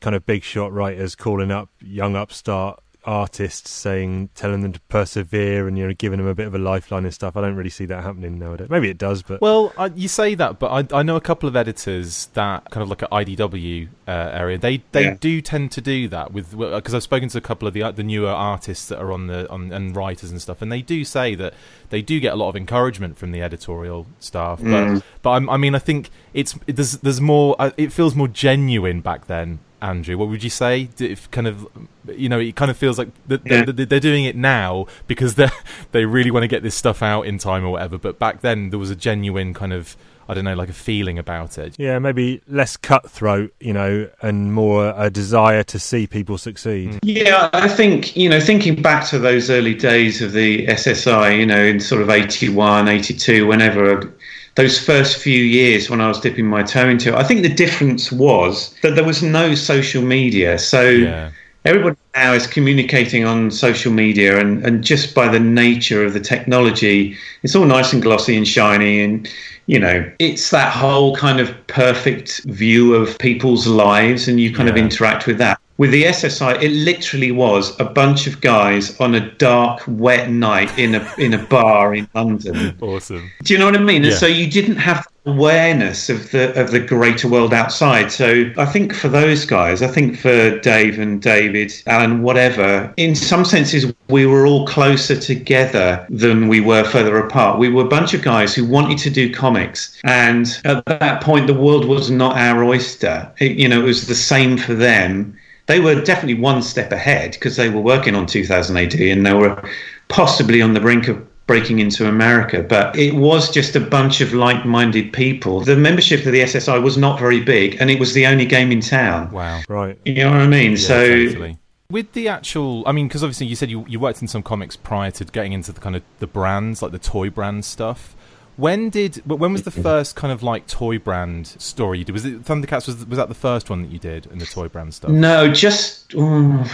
kind 0.00 0.14
of 0.14 0.24
big 0.24 0.44
shot 0.44 0.72
writers 0.72 1.16
calling 1.16 1.50
up 1.50 1.68
young 1.80 2.14
upstart 2.14 2.80
artists, 3.06 3.70
saying, 3.70 4.28
telling 4.34 4.60
them 4.62 4.72
to 4.72 4.80
persevere, 4.88 5.66
and 5.68 5.78
you 5.78 5.86
know, 5.86 5.94
giving 5.94 6.18
them 6.18 6.26
a 6.26 6.34
bit 6.34 6.46
of 6.46 6.54
a 6.54 6.58
lifeline 6.58 7.04
and 7.04 7.14
stuff. 7.14 7.36
I 7.36 7.40
don't 7.40 7.56
really 7.56 7.70
see 7.70 7.86
that 7.86 8.02
happening 8.02 8.38
nowadays. 8.38 8.68
Maybe 8.68 8.90
it 8.90 8.98
does, 8.98 9.22
but 9.22 9.40
Well, 9.40 9.72
I, 9.78 9.86
you 9.86 10.08
say 10.08 10.34
that, 10.34 10.58
but 10.58 10.92
I, 10.92 10.98
I 10.98 11.02
know 11.02 11.16
a 11.16 11.20
couple 11.20 11.48
of 11.48 11.56
editors 11.56 12.26
that 12.34 12.70
kind 12.70 12.82
of 12.82 12.88
look 12.88 13.02
at 13.02 13.10
IDW 13.10 13.88
uh, 14.08 14.10
area. 14.10 14.58
They 14.58 14.82
they 14.92 15.04
Yeah. 15.04 15.16
do 15.20 15.40
tend 15.40 15.72
to 15.72 15.80
do 15.80 16.08
that 16.08 16.32
with 16.32 16.50
because 16.58 16.94
I've 16.94 17.02
spoken 17.02 17.28
to 17.30 17.38
a 17.38 17.40
couple 17.40 17.66
of 17.68 17.74
the 17.74 17.90
the 17.92 18.02
newer 18.04 18.30
artists 18.30 18.86
that 18.88 18.98
are 18.98 19.12
on 19.12 19.28
the 19.28 19.48
on 19.50 19.72
and 19.72 19.94
writers 19.96 20.30
and 20.30 20.42
stuff, 20.42 20.60
and 20.60 20.70
they 20.72 20.82
do 20.82 21.04
say 21.04 21.34
that 21.36 21.54
they 21.90 22.02
do 22.02 22.18
get 22.20 22.32
a 22.32 22.36
lot 22.36 22.48
of 22.48 22.56
encouragement 22.56 23.16
from 23.18 23.30
the 23.30 23.42
editorial 23.42 24.06
staff. 24.18 24.60
But 24.62 25.02
but 25.22 25.30
I'm, 25.30 25.48
I 25.48 25.56
mean, 25.56 25.74
I 25.74 25.78
think 25.78 26.10
it's 26.34 26.56
it, 26.66 26.76
there's 26.76 26.98
there's 26.98 27.20
more. 27.20 27.56
Uh, 27.58 27.70
it 27.76 27.92
feels 27.92 28.14
more 28.14 28.28
genuine 28.28 29.00
back 29.00 29.26
then. 29.26 29.60
Andrew, 29.82 30.16
what 30.16 30.28
would 30.28 30.42
you 30.42 30.50
say? 30.50 30.88
If 30.98 31.30
kind 31.30 31.46
of, 31.46 31.66
you 32.08 32.28
know, 32.28 32.38
it 32.38 32.56
kind 32.56 32.70
of 32.70 32.76
feels 32.76 32.98
like 32.98 33.08
th- 33.28 33.40
Yeah. 33.44 33.64
they're, 33.64 33.86
they're 33.86 34.00
doing 34.00 34.24
it 34.24 34.36
now 34.36 34.86
because 35.06 35.34
they 35.34 35.48
they 35.92 36.04
really 36.04 36.30
want 36.30 36.44
to 36.44 36.48
get 36.48 36.62
this 36.62 36.74
stuff 36.74 37.02
out 37.02 37.22
in 37.22 37.38
time 37.38 37.64
or 37.64 37.70
whatever. 37.70 37.98
But 37.98 38.18
back 38.18 38.40
then 38.40 38.70
there 38.70 38.78
was 38.78 38.90
a 38.90 38.96
genuine 38.96 39.52
kind 39.54 39.72
of, 39.72 39.96
I 40.28 40.34
don't 40.34 40.44
know, 40.44 40.54
like 40.54 40.68
a 40.70 40.72
feeling 40.72 41.18
about 41.18 41.56
it. 41.58 41.76
yeah, 41.78 41.98
maybe 42.00 42.40
less 42.48 42.76
cutthroat, 42.76 43.54
you 43.60 43.72
know, 43.72 44.08
and 44.22 44.52
more 44.52 44.92
a 44.96 45.08
desire 45.10 45.62
to 45.64 45.78
see 45.78 46.06
people 46.08 46.36
succeed. 46.38 46.90
Mm. 46.90 46.98
Yeah, 47.04 47.48
I 47.52 47.68
think, 47.68 48.16
you 48.16 48.28
know, 48.28 48.40
thinking 48.40 48.80
back 48.82 49.06
to 49.10 49.18
those 49.20 49.50
early 49.50 49.74
days 49.74 50.22
of 50.22 50.32
the 50.32 50.66
SSI, 50.66 51.38
you 51.38 51.46
know, 51.46 51.62
in 51.62 51.78
sort 51.78 52.02
of 52.02 52.10
81, 52.10 52.88
82, 52.88 53.46
whenever, 53.46 54.12
those 54.56 54.78
first 54.78 55.18
few 55.18 55.42
years 55.44 55.88
when 55.90 56.00
I 56.00 56.08
was 56.08 56.18
dipping 56.18 56.46
my 56.46 56.62
toe 56.62 56.88
into 56.88 57.10
it, 57.10 57.14
I 57.14 57.22
think 57.22 57.42
the 57.42 57.54
difference 57.54 58.10
was 58.10 58.74
that 58.82 58.94
there 58.94 59.04
was 59.04 59.22
no 59.22 59.54
social 59.54 60.02
media. 60.02 60.58
So 60.58 60.82
Yeah. 60.88 61.30
everybody 61.66 61.96
now 62.14 62.32
is 62.32 62.46
communicating 62.46 63.24
on 63.24 63.50
social 63.50 63.92
media, 63.92 64.40
and, 64.40 64.64
and 64.64 64.82
just 64.82 65.14
by 65.14 65.28
the 65.28 65.40
nature 65.40 66.04
of 66.04 66.14
the 66.14 66.20
technology, 66.20 67.16
it's 67.42 67.54
all 67.54 67.66
nice 67.66 67.92
and 67.92 68.02
glossy 68.02 68.34
and 68.36 68.48
shiny. 68.48 69.02
And, 69.02 69.28
you 69.66 69.78
know, 69.78 70.10
it's 70.18 70.50
that 70.50 70.72
whole 70.72 71.14
kind 71.16 71.38
of 71.38 71.48
perfect 71.66 72.44
view 72.44 72.94
of 72.94 73.18
people's 73.18 73.66
lives, 73.66 74.26
and 74.26 74.40
you 74.40 74.54
kind 74.54 74.68
of 74.68 74.76
interact 74.76 75.26
with 75.26 75.38
that. 75.38 75.55
With 75.78 75.90
the 75.90 76.04
SSI, 76.04 76.62
it 76.62 76.70
literally 76.70 77.32
was 77.32 77.78
a 77.78 77.84
bunch 77.84 78.26
of 78.26 78.40
guys 78.40 78.98
on 78.98 79.14
a 79.14 79.30
dark, 79.32 79.82
wet 79.86 80.30
night 80.30 80.76
in 80.78 80.94
a 80.94 81.14
in 81.18 81.34
a 81.34 81.38
bar 81.38 81.94
in 81.94 82.08
London. 82.14 82.76
Awesome. 82.80 83.30
Do 83.42 83.52
you 83.52 83.58
know 83.58 83.66
what 83.66 83.76
I 83.76 83.80
mean? 83.80 84.02
And 84.02 84.12
Yeah. 84.12 84.18
so 84.18 84.26
you 84.26 84.50
didn't 84.50 84.76
have 84.76 85.06
awareness 85.26 86.08
of 86.08 86.30
the 86.30 86.58
of 86.58 86.70
the 86.70 86.78
greater 86.80 87.28
world 87.28 87.52
outside. 87.52 88.10
So 88.10 88.50
I 88.56 88.64
think 88.64 88.94
for 88.94 89.08
those 89.08 89.44
guys, 89.44 89.82
I 89.82 89.88
think 89.88 90.16
for 90.18 90.58
Dave 90.60 90.98
and 90.98 91.20
David, 91.20 91.72
Alan, 91.86 92.22
whatever, 92.22 92.92
in 92.96 93.14
some 93.14 93.44
senses 93.44 93.92
we 94.08 94.24
were 94.24 94.46
all 94.46 94.66
closer 94.66 95.16
together 95.18 96.06
than 96.08 96.48
we 96.48 96.60
were 96.60 96.84
further 96.84 97.18
apart. 97.18 97.58
We 97.58 97.68
were 97.68 97.84
a 97.84 97.88
bunch 97.88 98.14
of 98.14 98.22
guys 98.22 98.54
who 98.54 98.64
wanted 98.64 98.98
to 98.98 99.10
do 99.10 99.32
comics, 99.32 99.98
and 100.04 100.58
at 100.64 100.84
that 100.86 101.20
point, 101.22 101.48
the 101.48 101.54
world 101.54 101.84
was 101.84 102.10
not 102.10 102.36
our 102.38 102.64
oyster. 102.64 103.30
It, 103.38 103.52
you 103.58 103.68
know, 103.68 103.80
it 103.80 103.84
was 103.84 104.06
the 104.06 104.14
same 104.14 104.56
for 104.56 104.74
them. 104.74 105.36
They 105.66 105.80
were 105.80 106.00
definitely 106.00 106.40
one 106.40 106.62
step 106.62 106.92
ahead 106.92 107.32
because 107.32 107.56
they 107.56 107.68
were 107.68 107.80
working 107.80 108.14
on 108.14 108.26
2000 108.26 108.76
AD 108.76 108.94
and 108.94 109.26
they 109.26 109.34
were 109.34 109.62
possibly 110.08 110.62
on 110.62 110.74
the 110.74 110.80
brink 110.80 111.08
of 111.08 111.26
breaking 111.46 111.78
into 111.78 112.08
America. 112.08 112.62
But 112.62 112.96
it 112.96 113.14
was 113.14 113.50
just 113.50 113.76
a 113.76 113.80
bunch 113.80 114.20
of 114.20 114.32
like 114.32 114.64
minded 114.64 115.12
people. 115.12 115.60
The 115.60 115.76
membership 115.76 116.24
of 116.26 116.32
the 116.32 116.40
SSI 116.40 116.82
was 116.82 116.96
not 116.96 117.18
very 117.18 117.40
big 117.40 117.76
and 117.80 117.90
it 117.90 117.98
was 117.98 118.14
the 118.14 118.26
only 118.26 118.46
game 118.46 118.72
in 118.72 118.80
town. 118.80 119.30
Wow. 119.30 119.62
Right. 119.68 119.98
You 120.04 120.24
know 120.24 120.30
what 120.30 120.40
I 120.40 120.46
mean? 120.46 120.72
Yeah, 120.72 120.76
so. 120.78 121.06
totally. 121.06 121.58
With 121.88 122.12
the 122.14 122.26
actual, 122.26 122.82
I 122.84 122.90
mean, 122.90 123.06
because 123.06 123.22
obviously 123.22 123.46
you 123.46 123.54
said 123.54 123.70
you, 123.70 123.86
you 123.88 124.00
worked 124.00 124.20
in 124.20 124.26
some 124.26 124.42
comics 124.42 124.74
prior 124.74 125.12
to 125.12 125.24
getting 125.24 125.52
into 125.52 125.72
the 125.72 125.80
kind 125.80 125.94
of 125.94 126.02
the 126.18 126.26
brands, 126.26 126.82
like 126.82 126.90
the 126.90 126.98
toy 126.98 127.30
brand 127.30 127.64
stuff. 127.64 128.15
When 128.56 128.88
did, 128.88 129.16
when 129.26 129.52
was 129.52 129.62
the 129.62 129.70
mm-hmm. 129.70 129.82
first 129.82 130.16
kind 130.16 130.32
of 130.32 130.42
like 130.42 130.66
toy 130.66 130.98
brand 130.98 131.46
story 131.46 131.98
you 131.98 132.04
did? 132.04 132.12
Was 132.12 132.24
it 132.24 132.42
Thundercats? 132.44 132.86
Was 132.86 133.06
was 133.06 133.18
that 133.18 133.28
the 133.28 133.34
first 133.34 133.68
one 133.68 133.82
that 133.82 133.90
you 133.90 133.98
did 133.98 134.26
in 134.26 134.38
the 134.38 134.46
toy 134.46 134.68
brand 134.68 134.94
stuff? 134.94 135.10
No, 135.10 135.52
just 135.52 136.14
oh, 136.16 136.66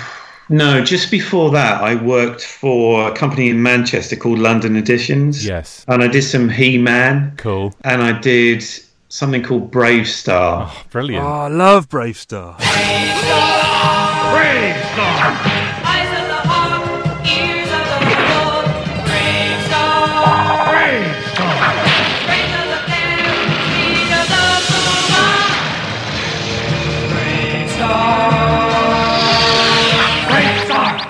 no, 0.49 0.85
just 0.85 1.11
before 1.11 1.51
that, 1.53 1.83
I 1.83 1.95
worked 1.95 2.45
for 2.45 3.09
a 3.09 3.15
company 3.15 3.49
in 3.49 3.63
Manchester 3.63 4.17
called 4.17 4.39
London 4.39 4.77
Editions. 4.77 5.47
Yes. 5.47 5.85
And 5.89 6.03
I 6.03 6.09
did 6.09 6.23
some 6.23 6.49
He 6.49 6.79
Man, 6.79 7.35
Cool. 7.37 7.75
and 7.85 8.03
I 8.03 8.19
did 8.19 8.65
something 9.09 9.43
called 9.43 9.71
BraveStarr. 9.73 10.69
Oh, 10.69 10.85
brilliant. 10.91 11.25
Oh, 11.25 11.29
I 11.29 11.49
love 11.49 11.89
BraveStarr. 11.89 12.57
Eyes 12.61 13.23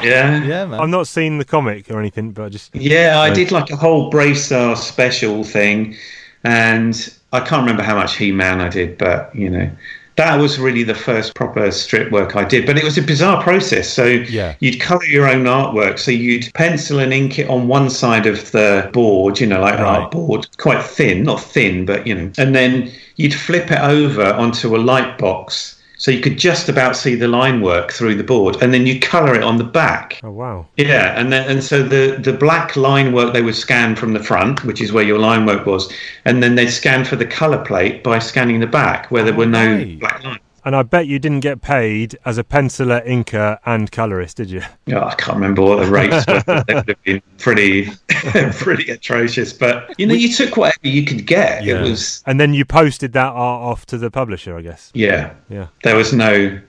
Yeah. 0.02 0.42
yeah, 0.44 0.66
man. 0.66 0.80
I've 0.80 0.88
not 0.88 1.06
seen 1.06 1.38
the 1.38 1.44
comic 1.44 1.90
or 1.90 1.98
anything, 2.00 2.32
but 2.32 2.44
I 2.44 2.48
just 2.48 2.74
Yeah, 2.74 3.20
I 3.20 3.32
did 3.32 3.50
like 3.52 3.70
a 3.70 3.76
whole 3.76 4.10
BraveStarr 4.10 4.76
special 4.76 5.44
thing, 5.44 5.96
and 6.44 6.94
I 7.32 7.40
can't 7.40 7.60
remember 7.62 7.82
how 7.82 7.96
much 7.96 8.16
He 8.16 8.32
Man 8.32 8.60
I 8.60 8.68
did, 8.68 8.98
but 8.98 9.34
you 9.34 9.48
know, 9.48 9.70
that 10.16 10.36
was 10.36 10.58
really 10.58 10.82
the 10.82 10.94
first 10.94 11.34
proper 11.34 11.70
strip 11.70 12.12
work 12.12 12.36
I 12.36 12.44
did. 12.44 12.66
But 12.66 12.76
it 12.76 12.84
was 12.84 12.98
a 12.98 13.02
bizarre 13.02 13.42
process. 13.42 13.88
So 13.88 14.04
Yeah. 14.04 14.54
you'd 14.60 14.78
colour 14.78 15.04
your 15.04 15.26
own 15.26 15.44
artwork. 15.44 15.98
So 15.98 16.10
you'd 16.10 16.52
pencil 16.52 16.98
and 16.98 17.14
ink 17.14 17.38
it 17.38 17.48
on 17.48 17.66
one 17.66 17.88
side 17.88 18.26
of 18.26 18.52
the 18.52 18.90
board, 18.92 19.40
you 19.40 19.46
know, 19.46 19.60
like 19.60 19.74
Right. 19.78 19.82
art 20.00 20.10
board, 20.10 20.46
quite 20.58 20.82
thin, 20.84 21.22
not 21.22 21.40
thin, 21.42 21.86
but 21.86 22.06
you 22.06 22.14
know, 22.14 22.30
and 22.36 22.54
then 22.54 22.90
you'd 23.16 23.32
flip 23.34 23.70
it 23.72 23.80
over 23.80 24.24
onto 24.34 24.76
a 24.76 24.78
light 24.78 25.16
box. 25.16 25.76
So 26.02 26.10
you 26.10 26.20
could 26.20 26.36
just 26.36 26.68
about 26.68 26.96
see 26.96 27.14
the 27.14 27.28
line 27.28 27.60
work 27.60 27.92
through 27.92 28.16
the 28.16 28.24
board, 28.24 28.56
and 28.60 28.74
then 28.74 28.88
you 28.88 28.98
colour 28.98 29.36
it 29.36 29.44
on 29.44 29.58
the 29.58 29.70
back. 29.82 30.18
oh 30.24 30.32
wow. 30.32 30.66
Yeah, 30.76 31.14
and 31.16 31.32
then, 31.32 31.48
and 31.48 31.62
so 31.62 31.80
the 31.84 32.16
the 32.18 32.32
black 32.32 32.74
line 32.74 33.12
work 33.12 33.32
they 33.32 33.40
would 33.40 33.54
scan 33.54 33.94
from 33.94 34.12
the 34.12 34.18
front, 34.18 34.64
which 34.64 34.80
is 34.82 34.90
where 34.92 35.04
your 35.04 35.20
line 35.20 35.46
work 35.46 35.64
was, 35.64 35.92
and 36.24 36.42
then 36.42 36.56
they'd 36.56 36.70
scan 36.70 37.04
for 37.04 37.14
the 37.14 37.24
color 37.24 37.64
plate 37.64 38.02
by 38.02 38.18
scanning 38.18 38.58
the 38.58 38.66
back 38.66 39.12
where 39.12 39.22
there 39.22 39.32
were 39.32 39.46
no 39.46 39.62
oh, 39.62 39.76
Right. 39.76 40.00
black 40.00 40.24
lines. 40.24 40.40
And 40.64 40.76
I 40.76 40.82
bet 40.82 41.06
you 41.06 41.18
didn't 41.18 41.40
get 41.40 41.60
paid 41.60 42.16
as 42.24 42.38
a 42.38 42.44
penciler, 42.44 43.04
inker, 43.06 43.58
and 43.66 43.90
colorist, 43.90 44.36
did 44.36 44.48
you? 44.50 44.62
Oh, 44.92 45.00
I 45.02 45.14
can't 45.16 45.34
remember 45.34 45.62
what 45.62 45.84
the 45.84 45.90
rates 45.90 46.24
were. 46.26 46.42
They 46.66 46.74
would 46.74 46.88
have 46.88 47.02
been 47.02 47.22
pretty 47.38 47.90
pretty 48.52 48.90
atrocious, 48.92 49.52
but 49.52 49.92
you 49.98 50.06
know, 50.06 50.14
you 50.14 50.32
took 50.32 50.56
whatever 50.56 50.86
you 50.86 51.04
could 51.04 51.26
get. 51.26 51.64
Yeah. 51.64 51.80
It 51.80 51.82
was 51.90 52.22
And 52.26 52.38
then 52.40 52.54
you 52.54 52.64
posted 52.64 53.12
that 53.14 53.26
art 53.32 53.62
off 53.62 53.86
to 53.86 53.98
the 53.98 54.10
publisher, 54.10 54.56
I 54.56 54.62
guess. 54.62 54.90
yeah, 54.94 55.34
Yeah. 55.48 55.66
there 55.82 55.96
was 55.96 56.12
no 56.12 56.60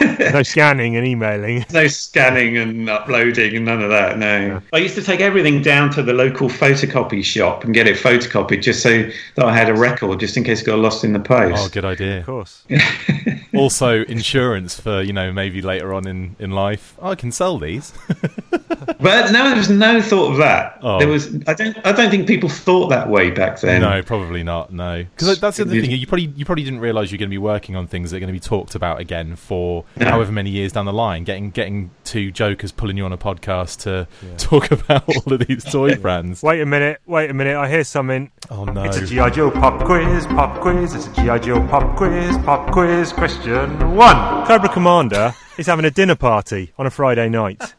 no 0.32 0.42
scanning 0.42 0.96
and 0.96 1.06
emailing. 1.06 1.64
no 1.72 1.86
scanning 1.86 2.56
and 2.56 2.88
uploading 2.88 3.56
and 3.56 3.64
none 3.64 3.82
of 3.82 3.90
that. 3.90 4.18
No, 4.18 4.60
I 4.72 4.78
used 4.78 4.94
to 4.96 5.02
take 5.02 5.20
everything 5.20 5.62
down 5.62 5.90
to 5.92 6.02
the 6.02 6.12
local 6.12 6.48
photocopy 6.48 7.24
shop 7.24 7.64
and 7.64 7.74
get 7.74 7.86
it 7.86 7.96
photocopied 7.96 8.62
just 8.62 8.82
so 8.82 9.08
that 9.34 9.44
I 9.44 9.54
had 9.54 9.68
a 9.68 9.74
record, 9.74 10.20
just 10.20 10.36
in 10.36 10.44
case 10.44 10.62
it 10.62 10.64
got 10.64 10.78
lost 10.78 11.04
in 11.04 11.12
the 11.12 11.20
post. 11.20 11.54
Oh, 11.54 11.62
post. 11.62 11.72
good 11.72 11.84
idea. 11.84 12.20
Of 12.20 12.26
course. 12.26 12.64
also, 13.54 14.04
insurance 14.04 14.78
for 14.78 15.02
you 15.02 15.12
know 15.12 15.32
maybe 15.32 15.62
later 15.62 15.92
on 15.92 16.06
in 16.06 16.36
in 16.38 16.50
life. 16.50 16.94
Oh, 17.00 17.10
I 17.10 17.14
can 17.14 17.32
sell 17.32 17.58
these. 17.58 17.92
But 18.86 19.32
no, 19.32 19.44
there 19.48 19.56
was 19.56 19.68
no 19.70 20.00
thought 20.00 20.32
of 20.32 20.36
that. 20.38 20.78
Oh. 20.80 20.98
There 20.98 21.08
was. 21.08 21.34
I 21.46 21.54
don't. 21.54 21.76
I 21.84 21.92
don't 21.92 22.10
think 22.10 22.26
people 22.26 22.48
thought 22.48 22.88
that 22.88 23.08
way 23.08 23.30
back 23.30 23.60
then. 23.60 23.82
no, 23.82 24.02
probably 24.02 24.42
not. 24.42 24.72
No, 24.72 25.04
because 25.04 25.38
that's 25.40 25.56
the 25.56 25.64
other 25.64 25.80
thing. 25.80 25.90
You 25.90 26.06
probably 26.06 26.32
you 26.36 26.44
probably 26.44 26.64
didn't 26.64 26.80
realize 26.80 27.10
you're 27.10 27.18
going 27.18 27.28
to 27.28 27.34
be 27.34 27.38
working 27.38 27.76
on 27.76 27.86
things 27.86 28.10
that 28.10 28.18
are 28.18 28.20
going 28.20 28.28
to 28.28 28.32
be 28.32 28.40
talked 28.40 28.74
about 28.74 29.00
again 29.00 29.36
for 29.36 29.75
however 29.98 30.32
many 30.32 30.50
years 30.50 30.72
down 30.72 30.86
the 30.86 30.92
line. 30.92 31.24
Getting 31.24 31.50
getting 31.50 31.90
two 32.04 32.30
jokers 32.30 32.72
pulling 32.72 32.96
you 32.96 33.04
on 33.04 33.12
a 33.12 33.18
podcast 33.18 33.82
to 33.82 34.06
talk 34.38 34.70
about 34.70 35.04
all 35.08 35.32
of 35.32 35.46
these 35.46 35.64
toy 35.64 35.96
brands. 35.96 36.42
Wait 36.42 36.60
a 36.60 36.66
minute. 36.66 37.00
Wait 37.06 37.30
a 37.30 37.34
minute. 37.34 37.56
I 37.56 37.68
hear 37.68 37.84
something. 37.84 38.30
Oh 38.50 38.64
no! 38.64 38.84
It's 38.84 38.96
a 38.96 39.06
G.I. 39.06 39.30
Joe 39.30 39.50
pop 39.50 39.84
quiz, 39.84 40.26
pop 40.26 40.60
quiz. 40.60 40.94
It's 40.94 41.06
a 41.08 41.12
G.I. 41.14 41.38
Joe 41.40 41.66
pop 41.68 41.96
quiz, 41.96 42.36
pop 42.38 42.70
quiz. 42.72 43.12
Question 43.12 43.94
one. 43.94 44.46
Cobra 44.46 44.68
Commander 44.68 45.34
is 45.58 45.66
having 45.66 45.84
a 45.84 45.90
dinner 45.90 46.14
party 46.16 46.72
on 46.78 46.86
a 46.86 46.90
Friday 46.90 47.28
night. 47.28 47.74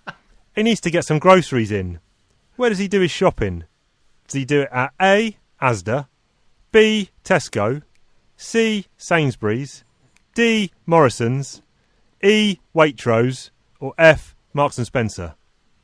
he 0.55 0.63
needs 0.63 0.81
to 0.81 0.91
get 0.91 1.05
some 1.05 1.19
groceries 1.19 1.71
in. 1.71 1.99
Where 2.57 2.69
does 2.69 2.79
he 2.79 2.87
do 2.87 3.01
his 3.01 3.11
shopping? 3.11 3.63
Does 4.27 4.33
he 4.33 4.45
do 4.45 4.61
it 4.61 4.69
at 4.71 4.91
A. 5.01 5.37
Asda, 5.61 6.07
B. 6.71 7.09
Tesco, 7.23 7.81
C. 8.35 8.85
Sainsbury's, 8.97 9.83
D. 10.35 10.71
Morrison's, 10.85 11.61
E. 12.23 12.57
Waitrose, 12.75 13.49
or 13.79 13.93
F. 13.97 14.35
Marks 14.53 14.77
and 14.77 14.87
Spencer? 14.87 15.35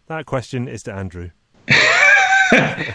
That 0.07 0.25
question 0.25 0.67
is 0.67 0.83
to 0.83 0.93
Andrew. 0.93 1.29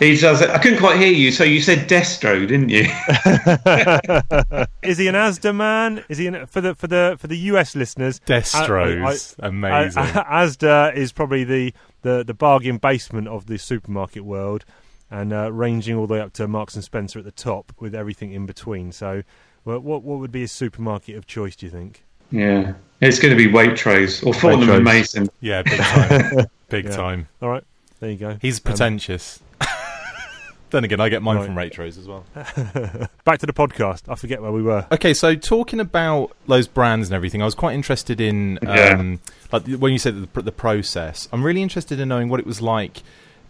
He 0.00 0.16
does 0.16 0.42
it. 0.42 0.50
I 0.50 0.58
couldn't 0.58 0.80
quite 0.80 0.98
hear 0.98 1.12
you, 1.12 1.30
so 1.30 1.44
you 1.44 1.60
said 1.60 1.88
Destro, 1.88 2.48
didn't 2.48 2.68
you? 2.68 2.80
Is 4.82 4.98
he 4.98 5.06
an 5.06 5.14
Asda 5.14 5.54
man? 5.54 6.04
Is 6.08 6.18
he 6.18 6.26
an, 6.26 6.46
for 6.46 6.60
the 6.60 6.74
for 6.74 6.88
the 6.88 7.14
for 7.16 7.28
the 7.28 7.36
US 7.38 7.76
listeners? 7.76 8.18
Destros, 8.18 9.36
I- 9.40 9.44
I- 9.44 9.48
amazing. 9.48 10.02
I- 10.02 10.12
Asda 10.44 10.96
is 10.96 11.12
probably 11.12 11.44
the, 11.44 11.72
the, 12.02 12.24
the 12.24 12.34
bargain 12.34 12.78
basement 12.78 13.28
of 13.28 13.46
the 13.46 13.56
supermarket 13.56 14.24
world, 14.24 14.64
and 15.12 15.32
uh, 15.32 15.52
ranging 15.52 15.96
all 15.96 16.08
the 16.08 16.14
way 16.14 16.20
up 16.20 16.32
to 16.34 16.48
Marks 16.48 16.74
and 16.74 16.82
Spencer 16.82 17.20
at 17.20 17.24
the 17.24 17.30
top, 17.30 17.72
with 17.78 17.94
everything 17.94 18.32
in 18.32 18.46
between. 18.46 18.90
So, 18.90 19.22
well, 19.64 19.78
what 19.78 20.02
what 20.02 20.18
would 20.18 20.32
be 20.32 20.40
his 20.40 20.50
supermarket 20.52 21.14
of 21.14 21.24
choice? 21.28 21.54
Do 21.54 21.66
you 21.66 21.72
think? 21.72 22.02
Yeah, 22.30 22.74
it's 23.00 23.18
going 23.18 23.36
to 23.36 23.36
be 23.36 23.50
Waitrose 23.52 24.24
or 24.26 24.32
Fortnum 24.34 24.68
Waitrose. 24.68 24.74
and 24.76 24.84
Mason. 24.84 25.28
yeah, 25.40 25.62
big 25.62 25.78
time, 25.80 26.46
big 26.68 26.84
Yeah. 26.86 26.90
time. 26.96 27.28
All 27.42 27.48
right, 27.50 27.64
there 28.00 28.10
you 28.10 28.16
go. 28.16 28.36
He's 28.40 28.58
Um, 28.58 28.62
pretentious. 28.64 29.40
then 30.70 30.82
again, 30.84 31.00
I 31.00 31.08
get 31.08 31.22
mine 31.22 31.36
Right. 31.36 31.46
from 31.46 31.54
Waitrose 31.54 31.98
as 31.98 32.08
well. 32.08 32.24
back 33.24 33.38
to 33.38 33.46
the 33.46 33.52
podcast. 33.52 34.02
I 34.08 34.16
forget 34.16 34.42
where 34.42 34.50
we 34.50 34.62
were. 34.62 34.86
Okay, 34.90 35.14
so 35.14 35.34
talking 35.36 35.78
about 35.78 36.32
those 36.48 36.66
brands 36.66 37.08
and 37.08 37.14
everything, 37.14 37.42
I 37.42 37.44
was 37.44 37.54
quite 37.54 37.74
interested 37.74 38.20
in, 38.20 38.58
Yeah. 38.62 38.96
um, 38.98 39.20
like 39.52 39.66
when 39.66 39.92
you 39.92 39.98
said 39.98 40.28
the, 40.32 40.42
the 40.42 40.50
process. 40.52 41.28
I'm 41.32 41.44
really 41.44 41.62
interested 41.62 42.00
in 42.00 42.08
knowing 42.08 42.28
what 42.28 42.40
it 42.40 42.46
was 42.46 42.60
like. 42.60 43.02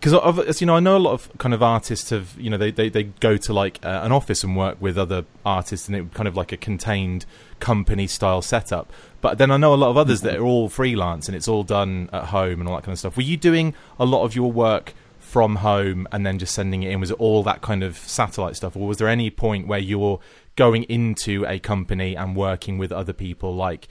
Because 0.04 0.44
as 0.46 0.60
you 0.60 0.66
know, 0.66 0.76
I 0.76 0.80
know 0.80 0.98
a 0.98 0.98
lot 0.98 1.12
of 1.14 1.30
kind 1.38 1.54
of 1.54 1.62
artists 1.62 2.10
have, 2.10 2.36
you 2.38 2.50
know, 2.50 2.58
they 2.58 2.70
they, 2.70 2.90
they 2.90 3.04
go 3.04 3.38
to 3.38 3.54
like 3.54 3.82
uh, 3.82 4.00
an 4.02 4.12
office 4.12 4.44
and 4.44 4.54
work 4.54 4.76
with 4.78 4.98
other 4.98 5.24
artists, 5.46 5.88
and 5.88 5.96
it 5.96 6.12
kind 6.12 6.28
of 6.28 6.36
like 6.36 6.52
a 6.52 6.58
contained 6.58 7.24
company 7.58 8.06
style 8.06 8.42
setup. 8.42 8.92
But 9.22 9.38
then 9.38 9.50
I 9.50 9.56
know 9.56 9.72
a 9.72 9.76
lot 9.76 9.88
of 9.88 9.96
others 9.96 10.20
that 10.20 10.36
are 10.36 10.44
all 10.44 10.68
freelance 10.68 11.26
and 11.26 11.34
it's 11.34 11.48
all 11.48 11.62
done 11.62 12.10
at 12.12 12.24
home 12.24 12.60
and 12.60 12.68
all 12.68 12.74
that 12.74 12.82
kind 12.82 12.92
of 12.92 12.98
stuff. 12.98 13.16
Were 13.16 13.22
you 13.22 13.38
doing 13.38 13.72
a 13.98 14.04
lot 14.04 14.24
of 14.24 14.36
your 14.36 14.52
work 14.52 14.92
from 15.18 15.56
home 15.56 16.06
and 16.12 16.26
then 16.26 16.38
just 16.38 16.54
sending 16.54 16.82
it 16.82 16.92
in? 16.92 17.00
Was 17.00 17.10
it 17.10 17.18
all 17.18 17.42
that 17.44 17.62
kind 17.62 17.82
of 17.82 17.96
satellite 17.96 18.56
stuff, 18.56 18.76
or 18.76 18.86
was 18.86 18.98
there 18.98 19.08
any 19.08 19.30
point 19.30 19.66
where 19.66 19.78
you're 19.78 20.20
going 20.54 20.82
into 20.82 21.46
a 21.46 21.58
company 21.58 22.14
and 22.14 22.36
working 22.36 22.76
with 22.76 22.92
other 22.92 23.14
people, 23.14 23.56
like 23.56 23.88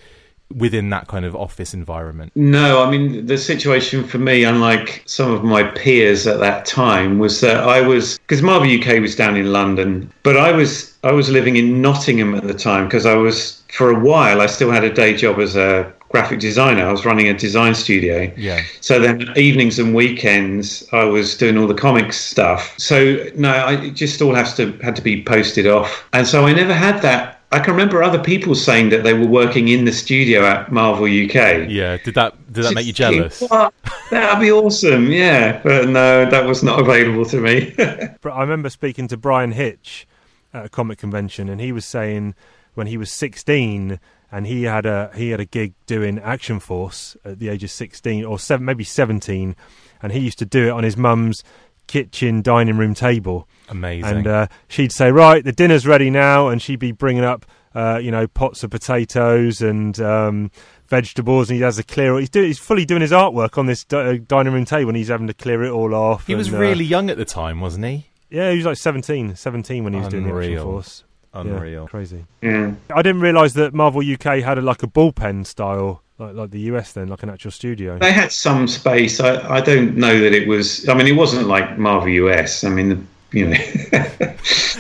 within 0.55 0.89
that 0.89 1.07
kind 1.07 1.25
of 1.25 1.35
office 1.35 1.73
environment? 1.73 2.31
No, 2.35 2.83
I 2.83 2.89
mean 2.89 3.25
the 3.25 3.37
situation 3.37 4.03
for 4.03 4.17
me, 4.17 4.43
unlike 4.43 5.03
some 5.05 5.31
of 5.31 5.43
my 5.43 5.63
peers 5.63 6.27
at 6.27 6.39
that 6.39 6.65
time, 6.65 7.19
was 7.19 7.41
that 7.41 7.57
I 7.57 7.81
was 7.81 8.17
because 8.19 8.41
Marvel 8.41 8.69
UK 8.69 8.99
was 8.99 9.15
down 9.15 9.35
in 9.35 9.51
London, 9.51 10.11
but 10.23 10.37
I 10.37 10.51
was 10.51 10.93
I 11.03 11.11
was 11.11 11.29
living 11.29 11.55
in 11.55 11.81
Nottingham 11.81 12.35
at 12.35 12.43
the 12.43 12.53
time 12.53 12.85
because 12.85 13.05
I 13.05 13.15
was 13.15 13.61
for 13.73 13.89
a 13.89 13.99
while 13.99 14.41
I 14.41 14.45
still 14.45 14.71
had 14.71 14.83
a 14.83 14.93
day 14.93 15.15
job 15.15 15.39
as 15.39 15.55
a 15.55 15.91
graphic 16.13 16.39
designer. 16.39 16.87
I 16.87 16.91
was 16.91 17.05
running 17.05 17.27
a 17.27 17.33
design 17.33 17.73
studio. 17.73 18.31
Yeah. 18.37 18.61
So 18.81 18.99
then 18.99 19.33
evenings 19.35 19.79
and 19.79 19.95
weekends 19.95 20.87
I 20.93 21.03
was 21.03 21.35
doing 21.35 21.57
all 21.57 21.67
the 21.67 21.73
comics 21.73 22.17
stuff. 22.17 22.73
So 22.77 23.25
no, 23.35 23.49
I, 23.49 23.81
it 23.85 23.95
just 23.95 24.21
all 24.21 24.35
has 24.35 24.55
to 24.57 24.73
had 24.83 24.95
to 24.95 25.01
be 25.01 25.23
posted 25.23 25.67
off, 25.67 26.07
and 26.13 26.25
so 26.25 26.45
I 26.45 26.53
never 26.53 26.73
had 26.73 27.01
that. 27.01 27.39
I 27.53 27.59
can 27.59 27.73
remember 27.73 28.01
other 28.01 28.21
people 28.21 28.55
saying 28.55 28.89
that 28.89 29.03
they 29.03 29.13
were 29.13 29.27
working 29.27 29.67
in 29.67 29.85
the 29.85 29.91
studio 29.91 30.43
at 30.43 30.71
Marvel 30.71 31.05
UK. 31.05 31.69
Yeah. 31.69 31.97
Did 32.03 32.15
that 32.15 32.33
did 32.51 32.63
that 32.63 32.73
make 32.73 32.87
you 32.87 32.93
jealous? 32.93 33.41
What? 33.41 33.71
That'd 34.09 34.41
be 34.41 34.51
awesome, 34.51 35.11
yeah. 35.11 35.61
But 35.61 35.87
no, 35.87 36.27
that 36.27 36.45
was 36.47 36.63
not 36.63 36.79
available 36.79 37.25
to 37.25 37.37
me. 37.39 37.75
But 38.21 38.31
I 38.31 38.41
remember 38.41 38.69
speaking 38.69 39.07
to 39.09 39.17
Bryan 39.17 39.51
Hitch 39.51 40.07
at 40.51 40.65
a 40.65 40.69
comic 40.69 40.97
convention, 40.97 41.47
and 41.47 41.61
he 41.61 41.71
was 41.71 41.85
saying 41.85 42.33
when 42.73 42.87
he 42.87 42.97
was 42.97 43.11
16 43.11 43.99
and 44.31 44.47
he 44.47 44.63
had 44.63 44.87
a 44.87 45.11
he 45.13 45.29
had 45.29 45.39
a 45.39 45.45
gig 45.45 45.73
doing 45.85 46.17
Action 46.17 46.59
Force 46.59 47.15
at 47.23 47.37
the 47.37 47.49
age 47.49 47.63
of 47.63 47.69
16 47.69 48.25
or 48.25 48.39
seven, 48.39 48.65
maybe 48.65 48.83
17, 48.83 49.55
and 50.01 50.11
he 50.11 50.19
used 50.19 50.39
to 50.39 50.45
do 50.45 50.67
it 50.67 50.71
on 50.71 50.83
his 50.83 50.97
mum's 50.97 51.43
kitchen 51.87 52.41
dining 52.41 52.77
room 52.77 52.93
table. 52.93 53.47
Amazing. 53.69 54.17
And 54.17 54.27
uh, 54.27 54.47
she'd 54.67 54.91
say, 54.91 55.11
"Right, 55.11 55.43
the 55.43 55.51
dinner's 55.51 55.87
ready 55.87 56.09
now," 56.09 56.49
and 56.49 56.61
she'd 56.61 56.79
be 56.79 56.91
bringing 56.91 57.23
up, 57.23 57.45
uh, 57.73 57.99
you 58.01 58.11
know, 58.11 58.27
pots 58.27 58.63
of 58.63 58.71
potatoes 58.71 59.61
and 59.61 59.99
um, 59.99 60.51
vegetables, 60.87 61.49
and 61.49 61.57
he 61.57 61.63
has 61.63 61.77
to 61.77 61.83
clear. 61.83 62.19
He's 62.19 62.29
doing, 62.29 62.47
he's 62.47 62.59
fully 62.59 62.85
doing 62.85 63.01
his 63.01 63.11
artwork 63.11 63.57
on 63.57 63.65
this 63.65 63.83
di- 63.83 63.97
uh, 63.97 64.17
dining 64.27 64.53
room 64.53 64.65
table, 64.65 64.89
and 64.89 64.97
he's 64.97 65.07
having 65.07 65.27
to 65.27 65.33
clear 65.33 65.63
it 65.63 65.71
all 65.71 65.95
off. 65.95 66.27
he 66.27 66.35
was 66.35 66.47
and, 66.47 66.57
uh, 66.57 66.59
really 66.59 66.85
young 66.85 67.09
at 67.09 67.17
the 67.17 67.25
time, 67.25 67.61
wasn't 67.61 67.85
he? 67.85 68.07
yeah, 68.29 68.51
he 68.51 68.57
was 68.57 68.65
like 68.65 68.77
17, 68.77 69.35
17 69.35 69.83
when 69.83 69.93
he 69.93 69.99
was 69.99 70.09
doing 70.09 70.23
the 70.23 70.29
Action 70.29 70.43
Unreal. 70.53 70.63
Force. 70.63 71.03
Yeah, 71.33 71.41
Unreal. 71.41 71.87
crazy. 71.87 72.25
yeah. 72.41 72.73
I 72.93 73.01
didn't 73.01 73.21
realise 73.21 73.53
that 73.53 73.73
Marvel 73.73 74.01
UK 74.01 74.43
had 74.43 74.57
a, 74.59 74.61
like 74.61 74.83
a 74.83 74.87
bullpen 74.87 75.45
style, 75.47 76.02
like, 76.27 76.35
like 76.35 76.51
the 76.51 76.59
US 76.61 76.93
then, 76.93 77.07
like 77.07 77.23
an 77.23 77.29
actual 77.29 77.51
studio. 77.51 77.97
They 77.99 78.11
had 78.11 78.31
some 78.31 78.67
space. 78.67 79.19
I, 79.19 79.57
I 79.57 79.61
don't 79.61 79.95
know 79.97 80.19
that 80.19 80.33
it 80.33 80.47
was. 80.47 80.87
I 80.89 80.93
mean, 80.93 81.07
it 81.07 81.15
wasn't 81.15 81.47
like 81.47 81.77
Marvel 81.77 82.09
US. 82.09 82.63
I 82.63 82.69
mean, 82.69 82.89
the, 82.89 83.37
you 83.37 83.47
know. 83.47 83.57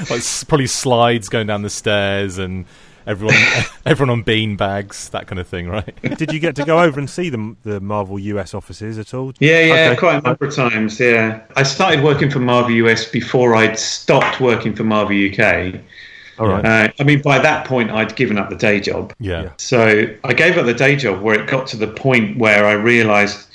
Like 0.09 0.23
probably 0.47 0.67
slides 0.67 1.29
going 1.29 1.47
down 1.47 1.61
the 1.61 1.69
stairs 1.69 2.37
and 2.39 2.65
everyone 3.05 3.35
everyone 3.85 4.09
on 4.09 4.21
bean 4.23 4.55
bags, 4.57 5.09
that 5.09 5.27
kind 5.27 5.39
of 5.39 5.47
thing, 5.47 5.69
right? 5.69 5.95
Did 6.17 6.33
you 6.33 6.39
get 6.39 6.55
to 6.57 6.65
go 6.65 6.79
over 6.81 6.99
and 6.99 7.09
see 7.09 7.29
the 7.29 7.55
the 7.63 7.79
Marvel 7.79 8.19
US 8.19 8.53
offices 8.53 8.97
at 8.97 9.13
all? 9.13 9.33
Yeah, 9.39 9.59
yeah, 9.61 9.73
Okay. 9.91 9.95
quite 9.97 10.15
a 10.15 10.21
number 10.21 10.45
of 10.45 10.55
times. 10.55 10.99
Yeah, 10.99 11.41
I 11.55 11.63
started 11.63 12.03
working 12.03 12.29
for 12.29 12.39
Marvel 12.39 12.71
US 12.71 13.05
before 13.09 13.55
I'd 13.55 13.77
stopped 13.77 14.39
working 14.41 14.75
for 14.75 14.83
Marvel 14.83 15.15
UK. 15.15 15.75
All 16.39 16.47
right. 16.47 16.65
Uh, 16.65 16.91
I 16.99 17.03
mean, 17.03 17.21
by 17.21 17.39
that 17.39 17.67
point, 17.67 17.91
I'd 17.91 18.15
given 18.15 18.37
up 18.37 18.49
the 18.49 18.55
day 18.55 18.79
job. 18.79 19.13
Yeah. 19.19 19.43
Yeah. 19.43 19.51
So 19.57 20.05
I 20.23 20.33
gave 20.33 20.57
up 20.57 20.65
the 20.65 20.73
day 20.73 20.95
job 20.95 21.21
where 21.21 21.39
it 21.39 21.47
got 21.47 21.67
to 21.67 21.77
the 21.77 21.87
point 21.87 22.37
where 22.37 22.65
I 22.65 22.73
realised 22.73 23.47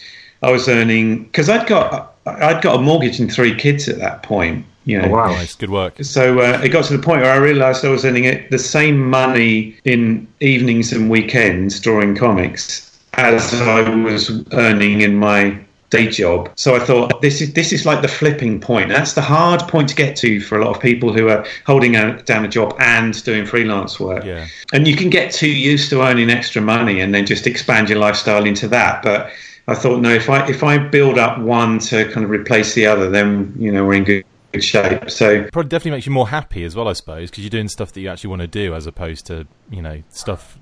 I 0.43 0.51
was 0.51 0.69
earning 0.69 1.25
because 1.25 1.49
I'd 1.49 1.67
got 1.67 2.15
I'd 2.27 2.63
got 2.63 2.77
a 2.77 2.83
mortgage 2.83 3.19
and 3.19 3.33
three 3.33 3.55
kids 3.55 3.89
at 3.89 3.99
that 3.99 4.23
point. 4.23 4.65
You 4.85 5.03
know. 5.03 5.09
Nice, 5.09 5.55
good 5.55 5.71
work. 5.71 6.03
So 6.03 6.41
uh, 6.41 6.61
it 6.65 6.71
got 6.71 6.85
to 6.87 6.97
the 6.97 7.03
point 7.03 7.21
where 7.21 7.33
I 7.33 7.37
realised 7.37 7.85
I 7.85 7.91
was 7.91 8.07
earning 8.07 8.25
it, 8.25 8.51
the 8.51 8.59
same 8.59 8.99
money 8.99 9.77
in 9.85 10.27
evenings 10.41 10.93
and 10.93 11.11
weekends 11.11 11.79
drawing 11.79 12.17
comics 12.17 12.99
as 13.15 13.53
I 13.61 13.89
was 13.97 14.31
earning 14.53 15.03
in 15.03 15.17
my 15.17 15.59
day 15.91 16.09
job. 16.09 16.51
So 16.57 16.75
I 16.75 16.81
thought 16.81 17.23
this 17.23 17.41
is 17.41 17.55
this 17.55 17.73
is 17.73 17.87
like 17.87 18.03
the 18.03 18.09
flipping 18.09 18.61
point. 18.61 18.89
That's 18.89 19.15
the 19.15 19.23
hard 19.23 19.61
point 19.63 19.89
to 19.91 19.95
get 19.95 20.17
to 20.19 20.41
for 20.41 20.59
a 20.59 20.65
lot 20.65 20.75
of 20.77 20.83
people 20.83 21.13
who 21.13 21.29
are 21.29 21.47
holding 21.67 21.97
a, 21.97 22.23
down 22.23 22.45
a 22.45 22.49
job 22.49 22.75
and 22.79 23.23
doing 23.25 23.47
freelance 23.47 23.99
work. 23.99 24.25
Yeah. 24.25 24.47
And 24.73 24.87
you 24.87 24.97
can 24.97 25.11
get 25.11 25.33
too 25.33 25.51
used 25.51 25.91
to 25.91 26.03
earning 26.03 26.31
extra 26.31 26.61
money 26.61 27.01
and 27.01 27.15
then 27.15 27.27
just 27.27 27.47
expand 27.47 27.89
your 27.89 27.99
lifestyle 27.99 28.45
into 28.45 28.69
that. 28.69 29.03
But 29.03 29.31
I 29.67 29.75
thought 29.75 30.01
no, 30.01 30.11
if 30.11 30.29
I 30.29 30.47
if 30.49 30.63
I 30.63 30.79
build 30.79 31.19
up 31.19 31.39
one 31.39 31.79
to 31.81 32.11
kind 32.11 32.25
of 32.25 32.31
replace 32.31 32.75
the 32.75 32.87
other, 32.87 33.09
then 33.09 33.55
you 33.59 33.73
know 33.73 33.85
we're 33.85 33.95
in 33.95 34.05
good, 34.05 34.25
good 34.53 34.65
shape. 34.65 35.11
So 35.11 35.49
Probably 35.53 35.69
definitely 35.69 35.93
makes 35.93 36.07
you 36.07 36.13
more 36.13 36.29
happy 36.29 36.65
as 36.65 36.77
well, 36.77 36.89
I 36.89 36.93
suppose, 36.93 37.31
because 37.31 37.45
you're 37.45 37.51
doing 37.51 37.69
stuff 37.69 37.93
that 37.93 38.01
you 38.01 38.09
actually 38.09 38.31
want 38.31 38.43
to 38.43 38.49
do 38.49 38.75
as 38.75 38.87
opposed 38.87 39.27
to, 39.27 39.47
you 39.71 39.83
know, 39.83 40.03
stuff, 40.09 40.59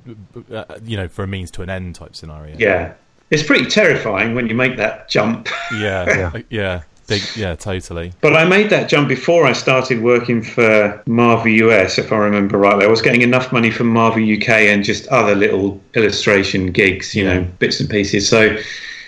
uh, 0.52 0.64
you 0.82 0.96
know, 0.96 1.08
for 1.08 1.22
a 1.22 1.26
means 1.26 1.50
to 1.52 1.62
an 1.62 1.70
end 1.70 1.94
type 1.94 2.16
scenario. 2.16 2.56
Yeah. 2.58 2.94
It's 3.30 3.42
pretty 3.42 3.66
terrifying 3.66 4.34
when 4.34 4.46
you 4.48 4.54
make 4.54 4.76
that 4.76 5.08
jump. 5.08 5.48
Yeah. 5.74 6.40
Yeah. 6.50 6.82
Big, 7.08 7.22
yeah, 7.36 7.54
totally. 7.54 8.12
But 8.20 8.34
I 8.34 8.44
made 8.44 8.68
that 8.70 8.88
jump 8.88 9.08
before 9.08 9.46
I 9.46 9.52
started 9.52 10.02
working 10.02 10.42
for 10.42 11.00
Marvel 11.06 11.48
US, 11.48 11.98
if 11.98 12.10
I 12.10 12.16
remember 12.16 12.58
rightly. 12.58 12.84
I 12.84 12.88
was 12.88 13.00
getting 13.00 13.22
enough 13.22 13.52
money 13.52 13.70
from 13.70 13.88
Marvel 13.88 14.20
UK 14.20 14.48
and 14.48 14.82
just 14.82 15.06
other 15.08 15.36
little 15.36 15.80
illustration 15.94 16.72
gigs, 16.72 17.14
you 17.14 17.24
know, 17.24 17.46
bits 17.60 17.78
and 17.78 17.88
pieces. 17.88 18.28
So, 18.28 18.56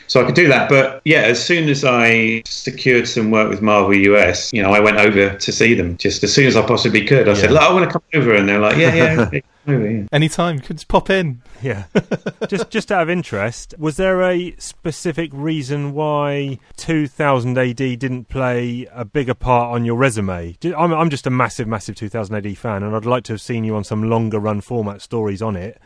so 0.06 0.22
I 0.22 0.24
could 0.24 0.36
do 0.36 0.46
that. 0.46 0.68
But 0.68 1.02
yeah, 1.04 1.22
as 1.22 1.44
soon 1.44 1.68
as 1.68 1.84
I 1.84 2.42
secured 2.46 3.08
some 3.08 3.32
work 3.32 3.50
with 3.50 3.62
Marvel 3.62 3.94
US, 3.94 4.52
you 4.52 4.62
know, 4.62 4.70
I 4.70 4.78
went 4.78 4.98
over 4.98 5.34
to 5.34 5.52
see 5.52 5.74
them 5.74 5.96
just 5.96 6.22
as 6.22 6.32
soon 6.32 6.46
as 6.46 6.54
I 6.54 6.64
possibly 6.64 7.04
could. 7.04 7.28
I 7.28 7.34
said, 7.34 7.50
"Look, 7.50 7.62
I 7.62 7.72
want 7.72 7.84
to 7.84 7.92
come 7.92 8.02
over," 8.14 8.32
and 8.32 8.48
they're 8.48 8.60
like, 8.60 8.76
"Yeah, 8.76 8.94
yeah, 8.94 9.40
yeah, 9.68 9.74
come 9.74 10.08
Anytime, 10.12 10.56
you 10.56 10.62
could 10.62 10.76
just 10.76 10.88
pop 10.88 11.10
in. 11.10 11.42
Yeah. 11.62 11.84
just 12.48 12.70
just 12.70 12.90
out 12.92 13.02
of 13.02 13.10
interest, 13.10 13.74
was 13.78 13.96
there 13.96 14.22
a 14.22 14.54
specific 14.58 15.30
reason 15.32 15.92
why 15.92 16.58
2000 16.76 17.56
AD 17.58 17.76
didn't 17.76 18.28
play 18.28 18.86
a 18.92 19.04
bigger 19.04 19.34
part 19.34 19.74
on 19.74 19.84
your 19.84 19.96
resume? 19.96 20.56
Ju- 20.60 20.74
I'm 20.76 20.92
I'm 20.92 21.10
just 21.10 21.26
a 21.26 21.30
massive 21.30 21.68
massive 21.68 21.96
2000 21.96 22.34
AD 22.34 22.58
fan 22.58 22.82
and 22.82 22.94
I'd 22.94 23.04
like 23.04 23.24
to 23.24 23.34
have 23.34 23.40
seen 23.40 23.64
you 23.64 23.76
on 23.76 23.84
some 23.84 24.08
longer 24.08 24.38
run 24.38 24.60
format 24.60 25.02
stories 25.02 25.42
on 25.42 25.56
it. 25.56 25.80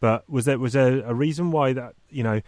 But 0.00 0.28
was 0.28 0.44
there 0.44 0.58
was 0.58 0.74
there 0.74 1.00
a 1.00 1.14
reason 1.14 1.50
why 1.50 1.72
that, 1.72 1.94
you 2.10 2.22
know, 2.22 2.40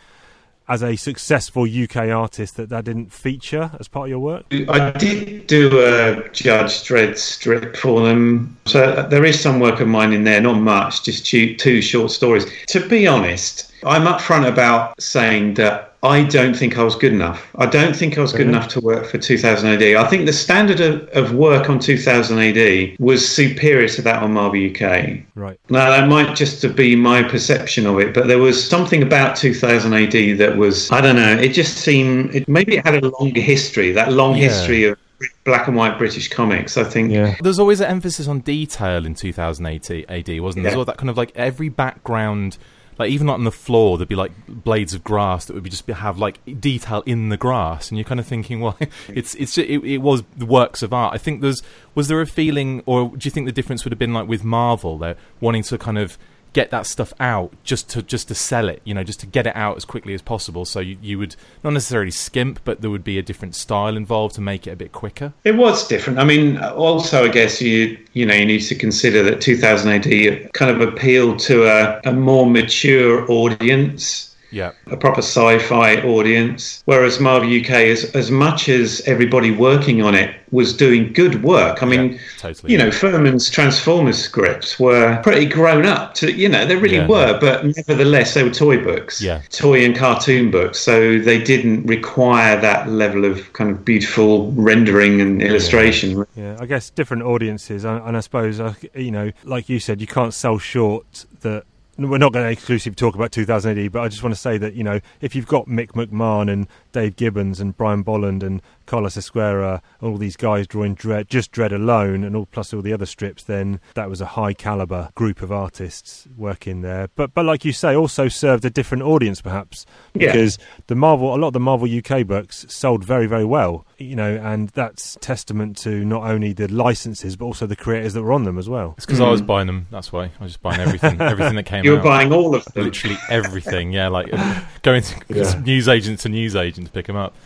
as 0.70 0.85
a 0.85 0.94
successful 0.94 1.64
UK 1.64 1.96
artist 1.96 2.56
that 2.56 2.68
that 2.68 2.85
didn't 2.85 3.12
feature 3.12 3.72
as 3.80 3.88
part 3.88 4.06
of 4.06 4.11
your 4.11 4.20
work? 4.20 4.44
I 4.68 4.92
did 4.92 5.48
do 5.48 5.68
a 5.80 6.28
Judge 6.30 6.85
Dredd 6.85 7.18
strip 7.18 7.76
for 7.76 8.06
them. 8.06 8.56
So 8.66 8.85
uh, 8.85 9.09
there 9.09 9.24
is 9.24 9.38
some 9.38 9.59
work 9.59 9.80
of 9.80 9.88
mine 9.88 10.12
in 10.12 10.22
there, 10.22 10.40
not 10.40 10.61
much, 10.61 11.02
just 11.02 11.26
two, 11.26 11.56
two 11.56 11.83
short 11.83 12.12
stories. 12.12 12.46
To 12.68 12.88
be 12.88 13.09
honest, 13.09 13.69
I'm 13.84 14.02
upfront 14.04 14.46
about 14.48 15.00
saying 15.00 15.54
that 15.54 15.86
I 16.02 16.22
don't 16.24 16.54
think 16.56 16.78
I 16.78 16.82
was 16.82 16.96
good 16.96 17.12
enough. 17.12 17.46
I 17.56 17.66
don't 17.66 17.94
think 17.94 18.16
I 18.16 18.22
was 18.22 18.32
good 18.32 18.46
enough 18.48 18.68
to 18.68 18.80
work 18.80 19.04
for 19.06 19.18
2000 19.18 19.68
AD. 19.68 19.82
I 19.96 20.08
think 20.08 20.24
the 20.24 20.32
standard 20.32 20.80
of, 20.80 21.06
of 21.10 21.34
work 21.34 21.68
on 21.68 21.78
2000 21.78 22.38
AD 22.38 22.96
was 22.98 23.26
superior 23.28 23.86
to 23.88 24.02
that 24.02 24.22
on 24.22 24.32
Marvel 24.32 24.64
UK. 24.70 25.18
Right. 25.34 25.60
Now, 25.68 25.90
that 25.90 26.08
might 26.08 26.34
just 26.34 26.74
be 26.74 26.96
my 26.96 27.22
perception 27.22 27.86
of 27.86 27.98
it, 27.98 28.14
but 28.14 28.28
there 28.28 28.38
was 28.38 28.66
something 28.66 29.02
about 29.02 29.36
2000 29.36 29.92
AD 29.92 30.38
that 30.38 30.56
was, 30.56 30.90
I 30.90 31.02
don't 31.02 31.16
know, 31.16 31.32
it 31.36 31.50
just 31.50 31.76
seemed, 31.76 32.34
it, 32.34 32.48
maybe 32.48 32.76
it 32.78 32.86
had 32.86 33.04
a 33.04 33.08
longer 33.20 33.40
history, 33.42 33.92
that 33.92 34.10
long 34.12 34.36
Yeah. 34.36 34.44
history 34.48 34.84
of 34.84 34.98
black 35.44 35.68
and 35.68 35.76
white 35.76 35.98
British 35.98 36.28
comics, 36.30 36.78
I 36.78 36.84
think. 36.84 37.12
There's 37.42 37.58
always 37.58 37.80
an 37.80 37.88
emphasis 37.88 38.26
on 38.26 38.40
detail 38.40 39.04
in 39.04 39.14
2000 39.14 39.66
AD, 39.66 40.40
wasn't 40.40 40.62
there? 40.62 40.62
There's 40.62 40.72
Yeah. 40.72 40.78
all 40.78 40.84
that 40.86 40.96
kind 40.96 41.10
of 41.10 41.18
like 41.18 41.32
every 41.36 41.68
background, 41.68 42.56
like 43.00 43.10
even 43.10 43.30
on 43.30 43.44
the 43.44 43.50
floor, 43.50 43.96
there'd 43.96 44.08
be 44.10 44.14
like 44.14 44.30
blades 44.46 44.92
of 44.92 45.02
grass 45.02 45.46
that 45.46 45.54
would 45.54 45.62
be 45.62 45.70
just 45.70 45.86
have 45.88 46.18
like 46.18 46.38
detail 46.60 47.02
in 47.06 47.30
the 47.30 47.38
grass, 47.38 47.88
and 47.88 47.96
you're 47.96 48.04
kind 48.04 48.20
of 48.20 48.26
thinking, 48.26 48.60
well, 48.60 48.76
it's 49.08 49.34
it's 49.36 49.56
it, 49.56 49.82
it 49.82 49.98
was 49.98 50.22
works 50.38 50.82
of 50.82 50.92
art. 50.92 51.14
I 51.14 51.18
think 51.18 51.40
there's 51.40 51.62
was 51.94 52.08
there 52.08 52.20
a 52.20 52.26
feeling, 52.26 52.82
or 52.84 53.08
do 53.08 53.26
you 53.26 53.30
think 53.30 53.46
the 53.46 53.52
difference 53.52 53.84
would 53.84 53.92
have 53.92 53.98
been 53.98 54.12
like 54.12 54.28
with 54.28 54.44
Marvel, 54.44 54.98
they're 54.98 55.16
wanting 55.40 55.62
to 55.64 55.78
kind 55.78 55.96
of 55.96 56.18
get 56.52 56.70
that 56.70 56.86
stuff 56.86 57.12
out 57.20 57.52
just 57.64 57.88
to 57.90 58.02
just 58.02 58.28
to 58.28 58.34
sell 58.34 58.68
it, 58.68 58.80
you 58.84 58.94
know, 58.94 59.04
just 59.04 59.20
to 59.20 59.26
get 59.26 59.46
it 59.46 59.54
out 59.56 59.76
as 59.76 59.84
quickly 59.84 60.14
as 60.14 60.22
possible. 60.22 60.64
So 60.64 60.80
you, 60.80 60.96
you 61.00 61.18
would 61.18 61.36
not 61.62 61.72
necessarily 61.72 62.10
skimp, 62.10 62.60
but 62.64 62.80
there 62.80 62.90
would 62.90 63.04
be 63.04 63.18
a 63.18 63.22
different 63.22 63.54
style 63.54 63.96
involved 63.96 64.34
to 64.36 64.40
make 64.40 64.66
it 64.66 64.70
a 64.70 64.76
bit 64.76 64.92
quicker. 64.92 65.32
It 65.44 65.56
was 65.56 65.86
different. 65.86 66.18
I 66.18 66.24
mean, 66.24 66.58
also, 66.58 67.24
I 67.24 67.28
guess 67.28 67.60
you 67.60 67.98
you 68.12 68.26
know 68.26 68.34
you 68.34 68.46
need 68.46 68.62
to 68.62 68.74
consider 68.74 69.22
that 69.24 69.40
2000 69.40 69.90
AD 69.90 70.52
kind 70.52 70.70
of 70.70 70.86
appealed 70.86 71.38
to 71.40 71.66
a, 71.66 72.00
a 72.04 72.12
more 72.12 72.46
mature 72.46 73.30
audience. 73.30 74.29
Yeah. 74.52 74.72
a 74.90 74.96
proper 74.96 75.20
sci-fi 75.22 75.96
audience. 76.02 76.82
Whereas 76.86 77.20
Marvel 77.20 77.48
UK, 77.48 77.70
as 77.70 78.04
as 78.14 78.30
much 78.30 78.68
as 78.68 79.00
everybody 79.06 79.50
working 79.50 80.02
on 80.02 80.14
it 80.14 80.34
was 80.50 80.72
doing 80.76 81.12
good 81.12 81.42
work, 81.44 81.82
I 81.82 81.86
mean, 81.86 82.12
Yeah, 82.12 82.18
totally. 82.38 82.72
you 82.72 82.78
know, 82.78 82.90
Furman's 82.90 83.48
Transformers 83.48 84.18
scripts 84.18 84.80
were 84.80 85.20
pretty 85.22 85.46
grown 85.46 85.86
up. 85.86 86.14
To 86.14 86.32
you 86.32 86.48
know, 86.48 86.66
they 86.66 86.76
really 86.76 86.96
Yeah, 86.96 87.06
were, 87.06 87.30
yeah. 87.32 87.38
but 87.40 87.64
nevertheless, 87.76 88.34
they 88.34 88.42
were 88.42 88.50
toy 88.50 88.82
books, 88.82 89.22
Yeah. 89.22 89.40
toy 89.50 89.84
and 89.84 89.94
cartoon 89.96 90.50
books. 90.50 90.78
So 90.80 91.18
they 91.18 91.38
didn't 91.40 91.86
require 91.86 92.60
that 92.60 92.88
level 92.88 93.24
of 93.24 93.52
kind 93.52 93.70
of 93.70 93.84
beautiful 93.84 94.50
rendering 94.52 95.20
and 95.20 95.40
illustration. 95.40 96.24
Yeah, 96.36 96.56
I 96.60 96.66
guess 96.66 96.90
different 96.90 97.22
audiences, 97.22 97.84
and, 97.84 98.02
and 98.06 98.16
I 98.16 98.20
suppose 98.20 98.58
uh, 98.60 98.74
you 98.94 99.10
know, 99.12 99.30
like 99.44 99.68
you 99.68 99.78
said, 99.78 100.00
you 100.00 100.06
can't 100.06 100.34
sell 100.34 100.58
short 100.58 101.26
that. 101.42 101.64
We're 102.08 102.16
not 102.16 102.32
going 102.32 102.46
to 102.46 102.50
exclusively 102.50 102.94
talk 102.94 103.14
about 103.14 103.30
2000 103.30 103.78
AD, 103.78 103.92
but 103.92 104.00
I 104.00 104.08
just 104.08 104.22
want 104.22 104.34
to 104.34 104.40
say 104.40 104.56
that 104.56 104.72
you 104.72 104.82
know, 104.82 105.00
if 105.20 105.34
you've 105.34 105.46
got 105.46 105.66
Mick 105.66 105.88
McMahon 105.88 106.50
and 106.50 106.66
Dave 106.92 107.16
Gibbons 107.16 107.60
and 107.60 107.76
Brian 107.76 108.00
Bolland 108.02 108.42
and 108.42 108.62
Carlos 108.90 109.16
Ezquerra, 109.16 109.81
all 110.03 110.16
these 110.16 110.37
guys 110.37 110.66
drawing 110.66 110.96
Dredd, 110.96 111.29
just 111.29 111.53
Dredd 111.53 111.70
alone, 111.70 112.24
and 112.24 112.35
all 112.35 112.46
plus 112.46 112.74
all 112.74 112.83
the 112.83 112.92
other 112.92 113.07
strips, 113.07 113.44
then 113.44 113.79
that 113.94 114.11
was 114.11 114.20
a 114.20 114.26
high 114.26 114.53
caliber 114.53 115.11
group 115.14 115.42
of 115.42 115.53
artists 115.53 116.26
working 116.37 116.83
there. 116.83 117.09
But 117.14 117.33
but 117.33 117.44
like 117.44 117.64
you 117.64 117.72
say, 117.72 117.94
also 117.94 118.26
served 118.26 118.64
a 118.64 118.70
different 118.70 119.05
audience, 119.05 119.40
perhaps, 119.40 119.87
Yeah. 120.14 120.33
because 120.33 120.59
the 120.88 120.96
Marvel, 120.96 121.33
a 121.33 121.38
lot 121.38 121.46
of 121.48 121.53
the 121.53 121.61
Marvel 121.61 121.87
UK 121.88 122.26
books 122.26 122.66
sold 122.68 123.05
very, 123.05 123.26
very 123.26 123.44
well, 123.44 123.87
you 123.96 124.16
know, 124.16 124.40
and 124.42 124.70
that's 124.70 125.16
testament 125.20 125.76
to 125.79 126.05
not 126.05 126.29
only 126.29 126.53
the 126.53 126.66
licenses 126.66 127.37
but 127.37 127.44
also 127.44 127.66
the 127.66 127.76
creators 127.76 128.14
that 128.14 128.24
were 128.24 128.33
on 128.33 128.42
them 128.42 128.59
as 128.59 128.68
well. 128.68 128.94
It's 128.96 129.07
because 129.07 129.20
I 129.20 129.29
was 129.29 129.40
mm. 129.40 129.46
buying 129.46 129.68
them. 129.68 129.87
That's 129.92 130.12
why 130.12 130.33
I 130.40 130.42
was 130.42 130.55
just 130.55 130.62
buying 130.62 130.81
everything, 130.81 131.20
everything 131.20 131.55
that 131.55 131.66
came 131.66 131.85
You 131.85 131.92
were 131.92 131.98
out. 131.98 132.05
buying 132.05 132.33
all 132.33 132.57
of 132.57 132.64
them. 132.64 132.87
literally 132.87 133.18
everything. 133.29 133.92
Yeah, 133.92 134.09
like 134.09 134.33
going 134.83 135.03
to 135.03 135.61
news 135.64 135.87
agent 135.87 136.18
to 136.20 136.29
news 136.29 136.57
agent 136.57 136.88
to 136.88 136.92
pick 136.92 137.07
them 137.07 137.14
up. 137.14 137.37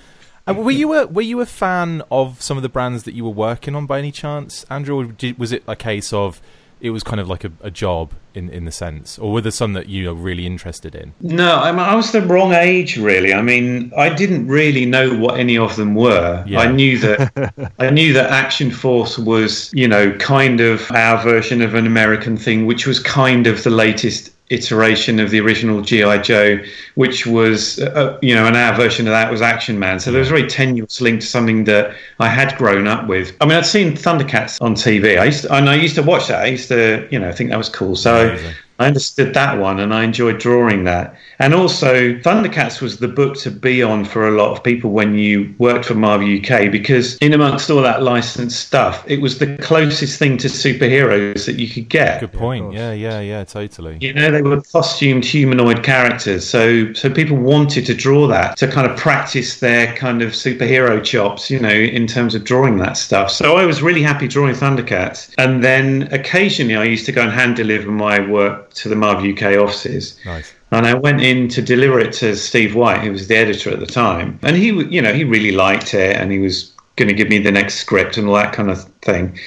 And 0.47 0.65
were 0.65 0.71
you 0.71 0.93
a 0.95 1.07
were 1.07 1.23
you 1.23 1.41
a 1.41 1.47
fan 1.47 2.03
of 2.11 2.43
some 2.43 2.57
of 2.57 2.63
the 2.63 2.69
brands 2.69 3.05
that 3.05 3.15
you 3.15 3.25
were 3.25 3.31
working 3.31 3.75
on 3.75 3.87
by 3.87 3.99
any 3.99 4.13
chance, 4.13 4.65
Andrew? 4.71 5.01
Or 5.01 5.05
did, 5.05 5.39
was 5.39 5.53
it 5.53 5.63
a 5.67 5.77
case 5.77 6.13
of 6.13 6.41
it 6.81 6.91
was 6.91 7.03
kind 7.03 7.19
of 7.19 7.29
like 7.29 7.45
a, 7.45 7.53
a 7.63 7.71
job 7.71 8.13
in 8.35 8.51
in 8.51 8.67
the 8.67 8.71
sense, 8.71 9.19
or 9.19 9.33
were 9.33 9.41
there 9.41 9.51
some 9.51 9.73
that 9.73 9.89
you 9.89 10.11
are 10.11 10.15
really 10.15 10.45
interested 10.45 10.95
in? 10.95 11.15
No, 11.23 11.57
I, 11.57 11.73
mean, 11.73 11.81
I 11.81 11.95
was 11.95 12.13
the 12.13 12.21
wrong 12.21 12.53
age, 12.53 12.99
really. 12.99 13.33
I 13.33 13.41
mean, 13.41 13.91
I 13.97 14.11
didn't 14.11 14.49
really 14.49 14.85
know 14.85 15.17
what 15.17 15.41
any 15.41 15.57
of 15.57 15.77
them 15.77 15.95
were. 15.95 16.45
Yeah. 16.47 16.61
I 16.61 16.71
knew 16.71 16.99
that 16.99 17.73
I 17.79 17.89
knew 17.89 18.13
that 18.13 18.31
Action 18.31 18.71
Force 18.71 19.19
was, 19.19 19.73
you 19.73 19.89
know, 19.89 20.13
kind 20.19 20.61
of 20.61 20.91
our 20.93 21.23
version 21.23 21.63
of 21.63 21.75
an 21.75 21.87
American 21.87 22.37
thing, 22.37 22.67
which 22.67 22.87
was 22.87 23.01
kind 23.01 23.47
of 23.47 23.65
the 23.65 23.71
latest 23.71 24.34
iteration 24.55 25.21
of 25.21 25.31
the 25.31 25.41
original 25.41 25.81
GI 25.81 26.19
Joe, 26.19 26.59
which 26.95 27.27
was, 27.27 27.79
uh, 27.81 28.19
you 28.23 28.35
know, 28.35 28.47
and 28.47 28.57
our 28.57 28.75
version 28.75 29.07
of 29.07 29.13
that 29.13 29.31
was 29.31 29.43
Action 29.43 29.79
Man. 29.79 30.01
So 30.01 30.11
there 30.11 30.21
was 30.21 30.29
a 30.29 30.35
very 30.35 30.49
tenuous 30.49 31.01
link 31.01 31.21
to 31.21 31.27
something 31.27 31.65
that 31.65 31.95
I 32.21 32.29
had 32.29 32.57
grown 32.57 32.87
up 32.87 33.07
with. 33.07 33.37
I 33.41 33.47
mean, 33.47 33.57
I'd 33.57 33.67
seen 33.67 33.93
Thundercats 33.93 34.61
on 34.63 34.75
TV. 34.75 35.19
I 35.19 35.25
used 35.25 35.43
to, 35.43 35.55
and 35.55 35.69
I 35.69 35.75
used 35.75 35.97
to 35.97 36.03
watch 36.03 36.29
that. 36.29 36.43
I 36.43 36.47
used 36.47 36.69
to, 36.69 37.07
you 37.11 37.19
know, 37.19 37.33
think 37.33 37.51
that 37.51 37.59
was 37.59 37.69
cool. 37.69 37.97
So. 37.97 38.31
Amazing. 38.31 38.55
I 38.79 38.87
understood 38.87 39.35
that 39.35 39.59
one 39.59 39.79
and 39.79 39.95
I 39.95 40.03
enjoyed 40.03 40.39
drawing 40.39 40.85
that. 40.85 41.17
And 41.39 41.55
also, 41.55 42.15
Thundercats 42.15 42.81
was 42.81 42.99
the 42.99 43.09
book 43.09 43.37
to 43.39 43.51
be 43.51 43.83
on 43.83 44.05
for 44.05 44.29
a 44.29 44.33
lot 44.33 44.51
of 44.53 44.65
people 44.65 44.91
when 44.91 45.17
you 45.17 45.55
worked 45.59 45.85
for 45.85 45.95
Marvel 45.95 46.27
UK 46.27 46.71
because, 46.73 47.17
in 47.19 47.33
amongst 47.33 47.71
all 47.71 47.83
that 47.83 48.03
licensed 48.03 48.67
stuff, 48.67 49.05
it 49.07 49.21
was 49.21 49.39
the 49.39 49.57
closest 49.59 50.19
thing 50.19 50.37
to 50.39 50.49
superheroes 50.49 51.47
that 51.47 51.57
you 51.57 51.69
could 51.69 51.89
get. 51.89 52.21
Good 52.21 52.33
point. 52.33 52.73
Yeah, 52.73 52.93
yeah, 52.93 53.21
yeah, 53.21 53.45
totally. 53.45 53.99
You 54.01 54.13
know, 54.13 54.31
they 54.31 54.43
were 54.43 54.61
costumed 54.61 55.25
humanoid 55.25 55.85
characters, 55.85 56.47
so 56.49 56.93
so 56.95 57.11
people 57.11 57.37
wanted 57.37 57.87
to 57.87 57.95
draw 57.95 58.27
that 58.29 58.57
to 58.59 58.69
kind 58.69 58.91
of 58.91 58.97
practice 58.97 59.61
their 59.61 59.95
kind 59.95 60.23
of 60.23 60.33
superhero 60.33 61.03
chops, 61.03 61.51
you 61.51 61.61
know, 61.61 61.69
in 61.69 62.07
terms 62.07 62.35
of 62.35 62.45
drawing 62.45 62.79
that 62.79 62.97
stuff. 62.97 63.31
So 63.31 63.57
I 63.57 63.67
was 63.67 63.83
really 63.83 64.03
happy 64.03 64.29
drawing 64.29 64.55
Thundercats, 64.55 65.33
and 65.39 65.63
then 65.63 66.09
occasionally 66.13 66.77
I 66.77 66.85
used 66.85 67.07
to 67.07 67.13
go 67.13 67.23
and 67.23 67.33
hand 67.33 67.57
deliver 67.57 67.91
my 67.91 68.19
work 68.21 68.64
to 68.75 68.89
the 68.89 68.97
Marvel 68.97 69.31
UK 69.31 69.59
offices. 69.59 70.19
Nice. 70.25 70.53
And 70.71 70.87
I 70.87 70.95
went 70.95 71.23
in 71.23 71.49
to 71.49 71.63
deliver 71.63 72.01
it 72.01 72.13
to 72.15 72.35
Steve 72.35 72.75
White, 72.75 73.01
who 73.01 73.13
was 73.13 73.29
the 73.29 73.37
editor 73.37 73.71
at 73.71 73.81
the 73.81 73.87
time, 73.87 74.39
and 74.43 74.57
he, 74.57 74.67
you 74.67 75.01
know, 75.01 75.13
he 75.13 75.25
really 75.25 75.53
liked 75.53 75.95
it, 75.95 76.17
and 76.17 76.33
he 76.33 76.39
was 76.39 76.73
going 76.97 77.09
to 77.09 77.15
give 77.15 77.29
me 77.29 77.39
the 77.39 77.53
next 77.53 77.77
script 77.77 78.17
and 78.17 78.29
all 78.29 78.35
that 78.35 78.53
kind 78.53 78.71
of 78.71 78.85
thing. 79.03 79.39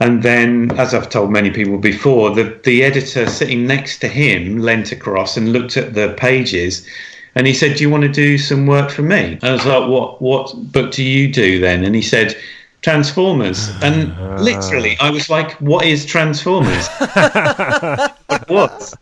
And 0.00 0.22
then, 0.22 0.72
as 0.78 0.94
I've 0.94 1.10
told 1.10 1.30
many 1.30 1.50
people 1.50 1.78
before, 1.78 2.34
the 2.34 2.58
the 2.64 2.82
editor 2.82 3.26
sitting 3.26 3.66
next 3.66 3.98
to 3.98 4.08
him 4.08 4.58
leant 4.58 4.90
across 4.90 5.36
and 5.36 5.52
looked 5.52 5.76
at 5.76 5.94
the 5.94 6.14
pages, 6.16 6.86
and 7.34 7.46
he 7.46 7.54
said, 7.54 7.76
"Do 7.76 7.84
you 7.84 7.90
want 7.90 8.02
to 8.02 8.08
do 8.08 8.38
some 8.38 8.66
work 8.66 8.90
for 8.90 9.02
me?" 9.02 9.38
I 9.42 9.52
was 9.52 9.64
like, 9.64 9.88
"What 9.88 10.20
what 10.20 10.52
book 10.72 10.90
do 10.92 11.04
you 11.04 11.32
do 11.32 11.60
then?" 11.60 11.84
And 11.84 11.94
he 11.94 12.02
said. 12.02 12.36
Transformers, 12.82 13.70
and 13.80 14.12
ah. 14.18 14.38
literally, 14.40 14.96
I 14.98 15.08
was 15.10 15.30
like, 15.30 15.52
"What 15.60 15.86
is 15.86 16.04
Transformers?" 16.04 16.88
what? 18.48 18.94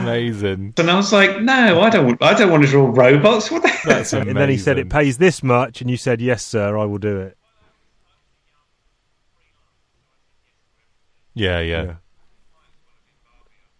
Amazing. 0.00 0.74
And 0.78 0.90
I 0.90 0.96
was 0.96 1.12
like, 1.12 1.40
no, 1.40 1.80
I 1.80 1.90
don't. 1.90 2.22
I 2.22 2.34
don't 2.34 2.50
want 2.50 2.62
to 2.64 2.68
draw 2.68 2.90
robots. 2.92 3.50
What 3.50 3.62
the 3.62 3.68
hell? 3.68 3.94
That's 3.96 4.12
amazing. 4.12 4.30
And 4.30 4.38
then 4.38 4.48
he 4.48 4.58
said 4.58 4.78
it 4.78 4.90
pays 4.90 5.18
this 5.18 5.42
much, 5.42 5.80
and 5.80 5.90
you 5.90 5.96
said 5.96 6.20
yes, 6.20 6.44
sir, 6.44 6.76
I 6.76 6.84
will 6.84 6.98
do 6.98 7.18
it. 7.20 7.36
Yeah, 11.34 11.60
yeah. 11.60 11.94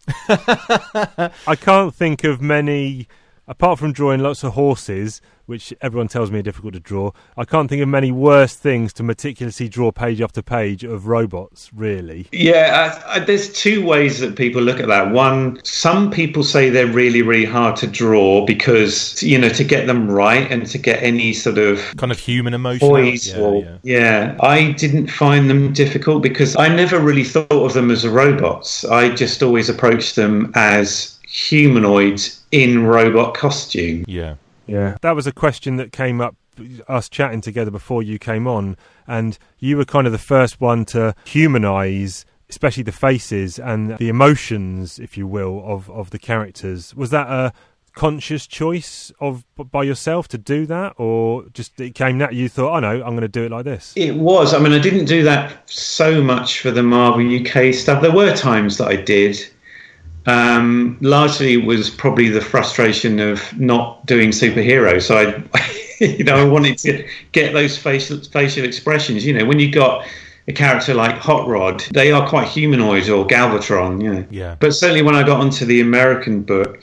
I 1.47 1.57
can't 1.57 1.95
think 1.95 2.25
of 2.25 2.43
many 2.43 3.09
apart 3.47 3.79
from 3.79 3.93
drawing 3.93 4.21
lots 4.21 4.43
of 4.45 4.55
horses, 4.55 5.21
which 5.47 5.75
everyone 5.83 6.09
tells 6.09 6.31
me 6.31 6.39
are 6.39 6.43
difficult 6.43 6.73
to 6.73 6.81
draw, 6.81 7.11
I 7.37 7.45
can't 7.45 7.69
think 7.69 7.83
of 7.83 7.89
many 7.89 8.11
worse 8.11 8.55
things 8.55 8.93
to 8.95 9.03
meticulously 9.03 9.69
draw 9.69 9.93
page 9.93 10.21
after 10.21 10.41
page 10.41 10.85
of 10.85 11.07
robots. 11.07 11.71
Really, 11.75 12.27
Yeah, 12.33 13.01
I, 13.07 13.17
I, 13.17 13.19
there's 13.21 13.53
two 13.53 13.85
ways 13.85 14.21
that 14.21 14.37
people 14.37 14.63
look 14.63 14.81
at 14.81 14.89
that. 14.89 15.11
One, 15.11 15.61
some 15.65 16.11
people 16.11 16.43
say 16.43 16.71
they're 16.71 16.87
really, 16.87 17.21
really 17.23 17.45
hard 17.45 17.77
to 17.77 17.87
draw 17.87 18.47
because, 18.47 19.23
you 19.23 19.37
know, 19.39 19.51
to 19.51 19.65
get 19.65 19.87
them 19.87 20.11
right 20.11 20.51
and 20.51 20.67
to 20.67 20.79
get 20.79 21.03
any 21.03 21.33
sort 21.35 21.59
of 21.59 21.95
Kind 21.97 22.13
of 22.13 22.19
human 22.19 22.55
emotion. 22.55 22.89
poise 22.89 23.29
Yeah, 23.29 23.39
or 23.39 23.63
yeah. 23.63 23.77
yeah. 23.83 24.37
I 24.41 24.73
didn't 24.73 25.09
find 25.09 25.51
them 25.51 25.73
difficult 25.73 26.23
because 26.23 26.57
I 26.57 26.69
never 26.69 26.99
really 26.99 27.25
thought 27.25 27.51
of 27.51 27.75
them 27.75 27.91
as 27.91 28.07
robots. 28.07 28.85
I 28.87 29.15
just 29.15 29.43
always 29.43 29.69
approached 29.69 30.17
them 30.17 30.53
as 30.55 31.14
humanoids 31.35 32.45
in 32.53 32.87
robot 32.87 33.35
costume. 33.35 34.05
Yeah. 34.07 34.37
yeah, 34.67 34.97
that 35.03 35.17
was 35.17 35.27
a 35.27 35.33
question 35.33 35.77
that 35.77 35.91
came 35.91 36.21
up 36.21 36.37
us 36.87 37.09
chatting 37.09 37.41
together 37.41 37.73
before 37.73 38.05
you 38.05 38.19
came 38.21 38.47
on, 38.47 38.77
and 39.09 39.37
you 39.59 39.77
were 39.77 39.85
kind 39.85 40.07
of 40.07 40.13
the 40.13 40.19
first 40.19 40.61
one 40.61 40.85
to 40.87 41.15
humanize. 41.25 42.25
Especially 42.51 42.83
the 42.83 42.93
faces 42.93 43.59
and 43.59 43.97
the 43.97 44.09
emotions, 44.09 44.99
if 44.99 45.17
you 45.17 45.27
will, 45.27 45.63
of, 45.65 45.91
of 45.91 46.11
the 46.11 46.19
characters. 46.19 46.95
Was 46.95 47.09
that 47.11 47.27
a 47.27 47.53
conscious 47.95 48.47
choice 48.47 49.11
of 49.19 49.45
by 49.57 49.83
yourself 49.83 50.29
to 50.29 50.39
do 50.39 50.67
that, 50.67 50.93
or 50.99 51.47
just 51.55 51.81
it 51.81 51.95
came 51.95 52.19
that 52.19 52.35
you 52.35 52.49
thought, 52.49 52.77
"I 52.77 52.81
know, 52.81 53.03
I'm 53.03 53.17
going 53.17 53.23
to 53.23 53.29
do 53.29 53.45
it 53.45 53.51
like 53.51 53.65
this"? 53.65 53.95
It 53.97 54.15
was. 54.15 54.55
I 54.55 54.59
mean, 54.61 54.73
I 54.73 54.79
didn't 54.79 55.07
do 55.07 55.25
that 55.25 55.69
so 55.69 56.23
much 56.23 56.61
for 56.61 56.71
the 56.71 56.83
Marvel 56.83 57.27
UK 57.27 57.75
stuff. 57.75 58.03
There 58.03 58.13
were 58.13 58.37
times 58.37 58.77
that 58.77 58.89
I 58.89 58.97
did. 58.97 59.41
Um, 60.27 60.97
largely, 61.01 61.57
was 61.57 61.91
probably 61.91 62.29
the 62.29 62.41
frustration 62.41 63.21
of 63.21 63.59
not 63.59 64.05
doing 64.07 64.31
superheroes. 64.31 65.03
So 65.03 65.17
I, 65.19 65.85
you 66.01 66.25
know, 66.25 66.37
I 66.37 66.45
wanted 66.45 66.79
to 66.79 67.07
get 67.33 67.53
those 67.53 67.77
facial 67.77 68.19
facial 68.21 68.65
expressions. 68.65 69.25
You 69.25 69.35
know, 69.35 69.45
when 69.45 69.59
you 69.59 69.71
got 69.71 70.07
a 70.49 70.53
character 70.53 70.95
like 70.95 71.17
Hot 71.17 71.47
Rod, 71.47 71.81
they 71.93 72.13
are 72.13 72.29
quite 72.29 72.49
humanoid 72.49 73.09
or 73.09 73.27
Galvatron. 73.27 74.03
You 74.03 74.15
know. 74.15 74.27
Yeah. 74.31 74.57
But 74.61 74.73
certainly, 74.73 75.03
when 75.03 75.15
I 75.15 75.23
got 75.23 75.41
onto 75.41 75.65
the 75.65 75.81
American 75.81 76.43
book, 76.43 76.83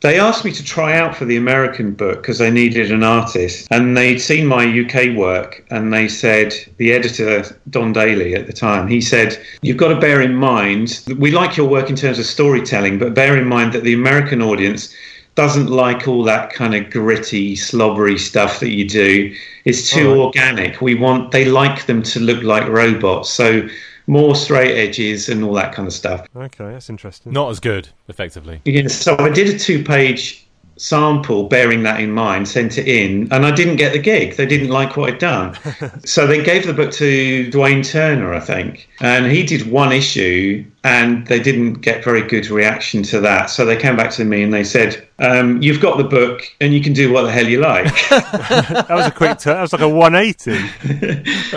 they 0.00 0.18
asked 0.18 0.44
me 0.44 0.52
to 0.52 0.64
try 0.64 0.96
out 0.96 1.16
for 1.16 1.24
the 1.24 1.36
American 1.36 1.92
book 1.92 2.22
because 2.22 2.38
they 2.38 2.50
needed 2.50 2.92
an 2.92 3.02
artist, 3.02 3.66
and 3.70 3.96
they'd 3.96 4.20
seen 4.20 4.46
my 4.46 4.64
UK 4.64 5.16
work, 5.16 5.64
and 5.70 5.92
they 5.92 6.06
said 6.06 6.54
the 6.76 6.92
editor 6.92 7.44
Don 7.70 7.92
Daley 7.92 8.34
at 8.34 8.46
the 8.46 8.52
time, 8.52 8.86
he 8.86 9.00
said, 9.00 9.38
"You've 9.60 9.76
got 9.76 9.88
to 9.88 10.00
bear 10.00 10.20
in 10.20 10.34
mind 10.34 11.02
we 11.18 11.30
like 11.32 11.56
your 11.56 11.68
work 11.68 11.90
in 11.90 11.96
terms 11.96 12.18
of 12.18 12.26
storytelling, 12.26 12.98
but 12.98 13.14
bear 13.14 13.36
in 13.36 13.46
mind 13.48 13.72
that 13.72 13.84
the 13.84 13.94
American 13.94 14.42
audience." 14.42 14.94
Doesn't 15.34 15.68
like 15.68 16.08
all 16.08 16.24
that 16.24 16.52
kind 16.52 16.74
of 16.74 16.90
gritty, 16.90 17.54
slobbery 17.54 18.18
stuff 18.18 18.58
that 18.58 18.70
you 18.70 18.88
do. 18.88 19.32
It's 19.64 19.88
too 19.88 20.08
Alright. 20.08 20.26
organic. 20.26 20.80
We 20.80 20.96
want 20.96 21.30
they 21.30 21.44
like 21.44 21.86
them 21.86 22.02
to 22.02 22.18
look 22.18 22.42
like 22.42 22.66
robots, 22.66 23.30
so 23.30 23.68
more 24.08 24.34
straight 24.34 24.76
edges 24.76 25.28
and 25.28 25.44
all 25.44 25.54
that 25.54 25.72
kind 25.72 25.86
of 25.86 25.92
stuff. 25.92 26.26
Okay, 26.34 26.72
that's 26.72 26.90
interesting. 26.90 27.32
Not 27.32 27.50
as 27.50 27.60
good, 27.60 27.90
effectively. 28.08 28.60
Yeah, 28.64 28.88
so 28.88 29.16
I 29.18 29.28
did 29.28 29.54
a 29.54 29.58
two 29.58 29.84
page 29.84 30.46
sample 30.76 31.44
bearing 31.44 31.82
that 31.82 32.00
in 32.00 32.12
mind, 32.12 32.48
sent 32.48 32.78
it 32.78 32.88
in, 32.88 33.30
and 33.32 33.44
I 33.44 33.50
didn't 33.50 33.76
get 33.76 33.92
the 33.92 33.98
gig. 33.98 34.36
They 34.36 34.46
didn't 34.46 34.70
like 34.70 34.96
what 34.96 35.12
I'd 35.12 35.18
done. 35.18 35.56
so 36.04 36.26
they 36.26 36.42
gave 36.42 36.66
the 36.66 36.72
book 36.72 36.90
to 36.92 37.50
Dwayne 37.50 37.88
Turner, 37.88 38.32
I 38.32 38.40
think, 38.40 38.87
and 39.00 39.26
he 39.26 39.42
did 39.44 39.70
one 39.70 39.92
issue 39.92 40.64
and 40.84 41.26
they 41.26 41.40
didn't 41.40 41.74
get 41.74 42.04
very 42.04 42.22
good 42.22 42.48
reaction 42.50 43.02
to 43.02 43.20
that. 43.20 43.50
So 43.50 43.64
they 43.66 43.76
came 43.76 43.96
back 43.96 44.10
to 44.12 44.24
me 44.24 44.42
and 44.42 44.54
they 44.54 44.64
said, 44.64 45.06
um, 45.18 45.60
You've 45.60 45.80
got 45.80 45.98
the 45.98 46.04
book 46.04 46.42
and 46.60 46.72
you 46.72 46.80
can 46.80 46.92
do 46.92 47.12
what 47.12 47.22
the 47.22 47.32
hell 47.32 47.46
you 47.46 47.60
like. 47.60 47.84
that 48.10 48.86
was 48.88 49.06
a 49.06 49.10
quick 49.10 49.38
turn. 49.40 49.54
That 49.56 49.62
was 49.62 49.72
like 49.72 49.82
a 49.82 49.88
180. 49.88 50.50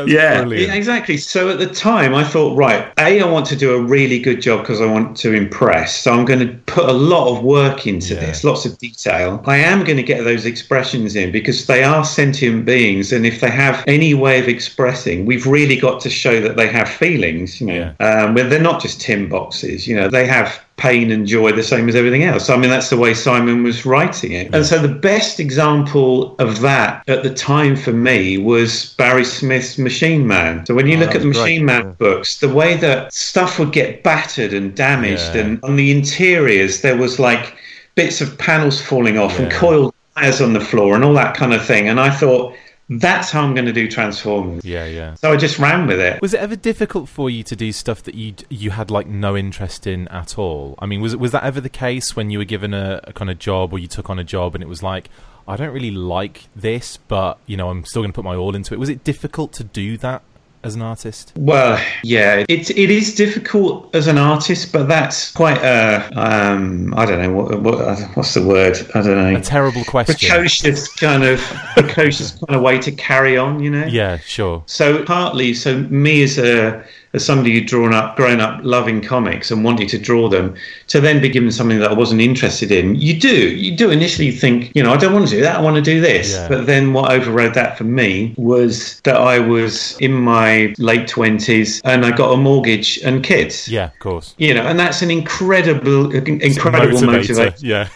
yeah, 0.11 0.41
brilliant. 0.41 0.73
exactly. 0.73 1.17
So 1.17 1.49
at 1.49 1.59
the 1.59 1.67
time, 1.67 2.15
I 2.15 2.23
thought, 2.23 2.57
right, 2.57 2.91
A, 2.97 3.21
I 3.21 3.25
want 3.31 3.45
to 3.47 3.55
do 3.55 3.75
a 3.75 3.81
really 3.81 4.19
good 4.19 4.41
job 4.41 4.61
because 4.61 4.81
I 4.81 4.87
want 4.87 5.15
to 5.17 5.33
impress. 5.33 5.95
So 6.01 6.11
I'm 6.11 6.25
going 6.25 6.39
to 6.39 6.53
put 6.65 6.89
a 6.89 6.93
lot 6.93 7.35
of 7.37 7.43
work 7.43 7.85
into 7.85 8.15
Yeah. 8.15 8.21
this, 8.21 8.43
lots 8.43 8.65
of 8.65 8.77
detail. 8.79 9.41
I 9.45 9.57
am 9.57 9.83
going 9.83 9.97
to 9.97 10.03
get 10.03 10.23
those 10.23 10.45
expressions 10.45 11.15
in 11.15 11.31
because 11.31 11.67
they 11.67 11.83
are 11.83 12.03
sentient 12.03 12.65
beings. 12.65 13.13
And 13.13 13.25
if 13.25 13.39
they 13.39 13.51
have 13.51 13.83
any 13.87 14.15
way 14.15 14.39
of 14.39 14.47
expressing, 14.47 15.25
we've 15.27 15.45
really 15.45 15.75
got 15.77 16.01
to 16.01 16.09
show 16.09 16.41
that 16.41 16.57
they 16.57 16.67
have 16.67 16.89
feelings, 16.89 17.30
you 17.39 17.67
know, 17.67 17.93
um, 17.99 18.33
where 18.35 18.47
they're 18.47 18.61
not 18.61 18.81
just 18.81 19.01
tin 19.01 19.27
boxes, 19.29 19.87
you 19.87 19.95
know, 19.95 20.07
they 20.09 20.25
have 20.25 20.59
pain 20.77 21.11
and 21.11 21.27
joy 21.27 21.51
the 21.51 21.61
same 21.63 21.87
as 21.87 21.95
everything 21.95 22.23
else. 22.23 22.49
I 22.49 22.57
mean, 22.57 22.69
that's 22.69 22.89
the 22.89 22.97
way 22.97 23.13
Simon 23.13 23.61
was 23.63 23.85
writing 23.85 24.31
it. 24.31 24.53
And 24.53 24.65
so 24.65 24.79
the 24.79 24.87
best 24.87 25.39
example 25.39 26.35
of 26.39 26.61
that 26.61 27.07
at 27.07 27.21
the 27.23 27.33
time 27.33 27.75
for 27.75 27.93
me 27.93 28.37
was 28.39 28.95
Barry 28.97 29.23
Smith's 29.23 29.77
Machine 29.77 30.25
Man. 30.25 30.65
So 30.65 30.73
when 30.73 30.87
you 30.87 30.97
Oh, 30.97 31.01
look 31.01 31.13
at 31.15 31.21
the 31.21 31.27
was 31.27 31.37
great, 31.37 31.43
Machine 31.43 31.65
Man 31.65 31.83
yeah. 31.85 31.91
books, 31.99 32.39
the 32.39 32.49
way 32.49 32.75
that 32.77 33.13
stuff 33.13 33.59
would 33.59 33.71
get 33.71 34.01
battered 34.03 34.53
and 34.53 34.73
damaged, 34.75 35.35
Yeah. 35.35 35.41
and 35.41 35.59
on 35.63 35.75
the 35.75 35.91
interiors, 35.91 36.81
there 36.81 36.97
was 36.97 37.19
like 37.19 37.53
bits 37.95 38.21
of 38.21 38.37
panels 38.37 38.81
falling 38.81 39.17
off 39.17 39.37
and 39.37 39.51
coiled 39.51 39.93
wires 40.15 40.41
on 40.41 40.53
the 40.53 40.59
floor 40.59 40.95
and 40.95 41.03
all 41.03 41.13
that 41.13 41.35
kind 41.35 41.53
of 41.53 41.63
thing. 41.63 41.87
And 41.89 41.99
I 41.99 42.09
thought, 42.09 42.55
that's 42.99 43.31
how 43.31 43.41
I'm 43.41 43.53
going 43.53 43.65
to 43.65 43.73
do 43.73 43.89
Transformers. 43.89 44.65
Yeah, 44.65 44.85
yeah. 44.85 45.13
So 45.15 45.31
I 45.31 45.37
just 45.37 45.59
ran 45.59 45.87
with 45.87 45.99
it. 45.99 46.21
Was 46.21 46.33
it 46.33 46.41
ever 46.41 46.55
difficult 46.57 47.07
for 47.07 47.29
you 47.29 47.41
to 47.43 47.55
do 47.55 47.71
stuff 47.71 48.03
that 48.03 48.15
you 48.15 48.33
you 48.49 48.71
had 48.71 48.91
like 48.91 49.07
no 49.07 49.37
interest 49.37 49.87
in 49.87 50.07
at 50.09 50.37
all? 50.37 50.75
I 50.79 50.85
mean, 50.85 51.01
was 51.01 51.15
was 51.15 51.31
that 51.31 51.43
ever 51.43 51.61
the 51.61 51.69
case 51.69 52.15
when 52.15 52.29
you 52.29 52.37
were 52.37 52.45
given 52.45 52.73
a, 52.73 52.99
a 53.05 53.13
kind 53.13 53.31
of 53.31 53.39
job 53.39 53.71
or 53.71 53.79
you 53.79 53.87
took 53.87 54.09
on 54.09 54.19
a 54.19 54.23
job 54.23 54.55
and 54.55 54.63
it 54.63 54.67
was 54.67 54.83
like, 54.83 55.09
I 55.47 55.55
don't 55.55 55.73
really 55.73 55.91
like 55.91 56.43
this, 56.55 56.97
but 56.97 57.37
you 57.45 57.55
know, 57.55 57.69
I'm 57.69 57.85
still 57.85 58.01
going 58.01 58.11
to 58.11 58.15
put 58.15 58.25
my 58.25 58.35
all 58.35 58.55
into 58.55 58.73
it. 58.73 58.77
Was 58.77 58.89
it 58.89 59.03
difficult 59.03 59.53
to 59.53 59.63
do 59.63 59.97
that 59.97 60.21
as 60.63 60.75
an 60.75 60.81
artist? 60.81 61.33
Well, 61.35 61.83
yeah, 62.03 62.45
it 62.47 62.69
it 62.69 62.89
is 62.89 63.15
difficult 63.15 63.93
as 63.95 64.07
an 64.07 64.17
artist, 64.17 64.71
but 64.71 64.87
that's 64.87 65.31
quite 65.31 65.57
a 65.57 66.09
um, 66.15 66.93
I 66.95 67.05
don't 67.05 67.21
know 67.21 67.33
what, 67.33 67.61
what 67.61 67.99
what's 68.15 68.33
the 68.33 68.45
word 68.45 68.77
I 68.93 69.01
don't 69.01 69.17
know 69.17 69.37
A 69.37 69.41
terrible 69.41 69.83
question. 69.85 70.15
precocious 70.29 70.93
kind 70.95 71.23
of 71.23 71.39
precocious 71.73 72.31
kind 72.31 72.55
of 72.55 72.61
way 72.61 72.79
to 72.79 72.91
carry 72.91 73.37
on, 73.37 73.61
you 73.61 73.71
know. 73.71 73.85
Yeah, 73.85 74.17
sure. 74.17 74.63
So 74.67 75.03
partly, 75.03 75.53
so 75.53 75.79
me 75.83 76.23
as 76.23 76.37
a 76.37 76.83
as 77.13 77.25
somebody 77.25 77.53
who'd 77.53 77.67
drawn 77.67 77.93
up, 77.93 78.15
grown 78.15 78.39
up 78.39 78.59
loving 78.63 79.01
comics 79.01 79.51
and 79.51 79.63
wanting 79.63 79.87
to 79.87 79.97
draw 79.97 80.29
them, 80.29 80.55
to 80.87 80.99
then 80.99 81.21
be 81.21 81.29
given 81.29 81.51
something 81.51 81.79
that 81.79 81.91
I 81.91 81.93
wasn't 81.93 82.21
interested 82.21 82.71
in, 82.71 82.95
you 82.95 83.19
do, 83.19 83.55
you 83.55 83.75
do 83.75 83.91
initially 83.91 84.31
think, 84.31 84.71
you 84.75 84.83
know, 84.83 84.93
I 84.93 84.97
don't 84.97 85.13
want 85.13 85.27
to 85.27 85.35
do 85.35 85.41
that, 85.41 85.57
I 85.57 85.61
want 85.61 85.75
to 85.75 85.81
do 85.81 86.01
this. 86.01 86.33
Yeah. 86.33 86.47
But 86.47 86.65
then 86.65 86.93
what 86.93 87.11
overrode 87.11 87.53
that 87.55 87.77
for 87.77 87.83
me 87.83 88.33
was 88.37 88.99
that 89.01 89.17
I 89.17 89.39
was 89.39 89.97
in 89.99 90.13
my 90.13 90.73
late 90.77 91.07
twenties 91.07 91.81
and 91.83 92.05
I 92.05 92.15
got 92.15 92.31
a 92.31 92.37
mortgage 92.37 92.97
and 92.99 93.23
kids. 93.23 93.67
Yeah, 93.67 93.85
of 93.85 93.99
course. 93.99 94.35
You 94.37 94.53
know, 94.53 94.63
and 94.63 94.79
that's 94.79 95.01
an 95.01 95.11
incredible, 95.11 96.11
incredible 96.11 96.99
motivator. 96.99 97.61
Yeah. 97.61 97.89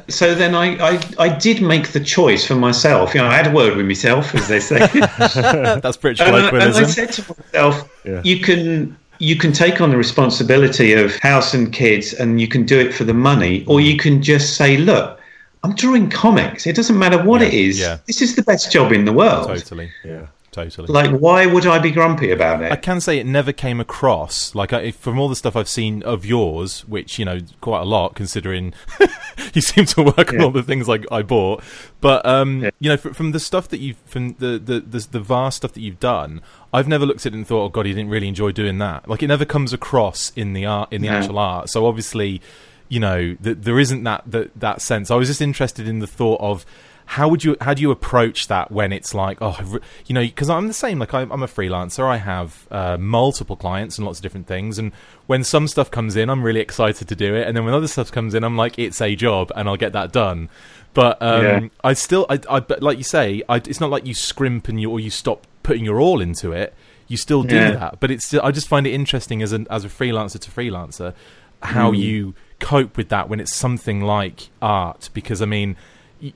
So 0.08 0.34
then 0.34 0.54
I, 0.54 0.76
I, 0.94 1.00
I 1.18 1.28
did 1.28 1.62
make 1.62 1.88
the 1.88 2.00
choice 2.00 2.46
for 2.46 2.54
myself. 2.54 3.14
You 3.14 3.20
know, 3.20 3.28
I 3.28 3.34
had 3.34 3.46
a 3.46 3.50
word 3.50 3.76
with 3.76 3.86
myself, 3.86 4.34
as 4.34 4.48
they 4.48 4.60
say. 4.60 4.78
That's 4.86 5.96
British 5.96 6.20
and, 6.20 6.36
I, 6.36 6.48
and 6.48 6.74
I 6.74 6.84
said 6.84 7.12
to 7.12 7.34
myself, 7.38 7.99
Yeah. 8.04 8.22
you 8.24 8.40
can 8.40 8.96
you 9.18 9.36
can 9.36 9.52
take 9.52 9.80
on 9.80 9.90
the 9.90 9.96
responsibility 9.96 10.94
of 10.94 11.14
house 11.18 11.52
and 11.52 11.72
kids, 11.72 12.14
and 12.14 12.40
you 12.40 12.48
can 12.48 12.64
do 12.64 12.78
it 12.78 12.94
for 12.94 13.04
the 13.04 13.14
money, 13.14 13.64
or 13.66 13.78
mm. 13.78 13.84
you 13.84 13.96
can 13.98 14.22
just 14.22 14.56
say, 14.56 14.78
look, 14.78 15.20
I'm 15.62 15.74
drawing 15.74 16.08
comics. 16.08 16.66
It 16.66 16.74
doesn't 16.74 16.98
matter 16.98 17.22
what 17.22 17.42
Yeah, 17.42 17.48
it 17.48 17.54
is. 17.54 17.78
yeah. 17.78 17.98
This 18.06 18.22
is 18.22 18.34
the 18.34 18.42
best 18.42 18.72
job 18.72 18.92
in 18.92 19.04
the 19.04 19.12
world. 19.12 19.46
Totally. 19.46 19.90
Yeah. 20.04 20.26
Totally. 20.52 20.88
Like, 20.88 21.12
why 21.12 21.46
would 21.46 21.64
I 21.64 21.78
be 21.78 21.92
grumpy 21.92 22.32
about 22.32 22.60
it? 22.60 22.72
I 22.72 22.76
can 22.76 23.00
say 23.00 23.18
it 23.20 23.26
never 23.26 23.52
came 23.52 23.78
across 23.78 24.52
like 24.54 24.72
I, 24.72 24.90
from 24.90 25.16
all 25.18 25.28
the 25.28 25.36
stuff 25.36 25.54
I've 25.54 25.68
seen 25.68 26.02
of 26.02 26.26
yours, 26.26 26.80
which 26.88 27.20
you 27.20 27.24
know 27.24 27.38
quite 27.60 27.82
a 27.82 27.84
lot, 27.84 28.16
considering 28.16 28.74
you 29.54 29.60
seem 29.60 29.84
to 29.84 30.02
work 30.02 30.32
on 30.32 30.42
all 30.42 30.50
the 30.50 30.64
things 30.64 30.88
like 30.88 31.04
I 31.12 31.22
bought. 31.22 31.62
But 32.00 32.26
um, 32.26 32.64
Yeah. 32.64 32.70
you 32.80 32.88
know, 32.90 32.96
from, 32.96 33.14
from 33.14 33.30
the 33.30 33.38
stuff 33.38 33.68
that 33.68 33.78
you've 33.78 33.98
from 34.06 34.34
the, 34.40 34.58
the 34.58 34.80
the 34.80 35.06
the 35.12 35.20
vast 35.20 35.58
stuff 35.58 35.72
that 35.74 35.82
you've 35.82 36.00
done, 36.00 36.40
I've 36.74 36.88
never 36.88 37.06
looked 37.06 37.24
at 37.26 37.32
it 37.32 37.36
and 37.36 37.46
thought, 37.46 37.64
oh 37.66 37.68
god, 37.68 37.86
he 37.86 37.92
didn't 37.92 38.10
really 38.10 38.26
enjoy 38.28 38.50
doing 38.50 38.78
that. 38.78 39.08
Like 39.08 39.22
it 39.22 39.28
never 39.28 39.44
comes 39.44 39.72
across 39.72 40.32
in 40.34 40.52
the 40.52 40.66
art 40.66 40.92
in 40.92 41.00
the 41.02 41.08
No. 41.10 41.14
actual 41.18 41.38
art. 41.38 41.70
So 41.70 41.86
obviously, 41.86 42.40
you 42.88 42.98
know, 42.98 43.34
th- 43.36 43.58
there 43.60 43.78
isn't 43.78 44.02
that, 44.02 44.24
that 44.26 44.50
that 44.58 44.82
sense. 44.82 45.12
I 45.12 45.14
was 45.14 45.28
just 45.28 45.40
interested 45.40 45.86
in 45.86 46.00
the 46.00 46.08
thought 46.08 46.40
of 46.40 46.66
how 47.14 47.26
would 47.28 47.42
you 47.42 47.56
how 47.60 47.74
do 47.74 47.82
you 47.82 47.90
approach 47.90 48.46
that 48.46 48.70
when 48.70 48.92
it's 48.92 49.12
like 49.14 49.38
oh 49.40 49.80
you 50.06 50.14
know 50.14 50.22
because 50.22 50.48
I'm 50.48 50.68
the 50.68 50.72
same 50.72 51.00
like 51.00 51.12
I'm, 51.12 51.32
I'm 51.32 51.42
a 51.42 51.48
freelancer. 51.48 52.04
I 52.04 52.18
have 52.18 52.68
uh, 52.70 52.96
multiple 52.98 53.56
clients 53.56 53.98
and 53.98 54.06
lots 54.06 54.20
of 54.20 54.22
different 54.22 54.46
things. 54.46 54.78
And 54.78 54.92
when 55.26 55.42
some 55.42 55.66
stuff 55.66 55.90
comes 55.90 56.14
in 56.14 56.30
I'm 56.30 56.44
really 56.44 56.60
excited 56.60 57.08
to 57.08 57.16
do 57.16 57.34
it. 57.34 57.48
And 57.48 57.56
then 57.56 57.64
when 57.64 57.74
other 57.74 57.88
stuff 57.88 58.12
comes 58.12 58.32
in 58.32 58.44
I'm 58.44 58.56
like 58.56 58.78
it's 58.78 59.00
a 59.00 59.16
job 59.16 59.50
and 59.56 59.68
I'll 59.68 59.76
get 59.76 59.92
that 59.92 60.12
done. 60.12 60.50
But 60.94 61.20
um, 61.20 61.42
Yeah. 61.44 61.68
I 61.82 61.94
still 61.94 62.26
I, 62.30 62.38
I 62.48 62.60
but 62.60 62.80
like 62.80 62.96
you 62.96 63.02
say 63.02 63.42
I, 63.48 63.56
it's 63.56 63.80
not 63.80 63.90
like 63.90 64.06
you 64.06 64.14
scrimp 64.14 64.68
and 64.68 64.80
you 64.80 64.88
or 64.88 65.00
you 65.00 65.10
stop 65.10 65.48
putting 65.64 65.84
your 65.84 65.98
all 66.00 66.20
into 66.20 66.52
it. 66.52 66.74
You 67.08 67.16
still 67.16 67.42
do 67.42 67.56
Yeah. 67.56 67.72
that. 67.72 67.98
But 67.98 68.12
it's 68.12 68.24
still, 68.26 68.40
I 68.44 68.52
just 68.52 68.68
find 68.68 68.86
it 68.86 68.92
interesting 68.92 69.42
as 69.42 69.50
an 69.50 69.66
as 69.68 69.84
a 69.84 69.88
freelancer 69.88 70.38
to 70.38 70.48
freelancer 70.48 71.14
how 71.60 71.90
you 71.90 72.34
cope 72.60 72.96
with 72.96 73.08
that 73.08 73.28
when 73.28 73.40
it's 73.40 73.54
something 73.56 74.00
like 74.00 74.48
art. 74.62 75.10
Because 75.12 75.42
I 75.42 75.46
mean 75.46 75.74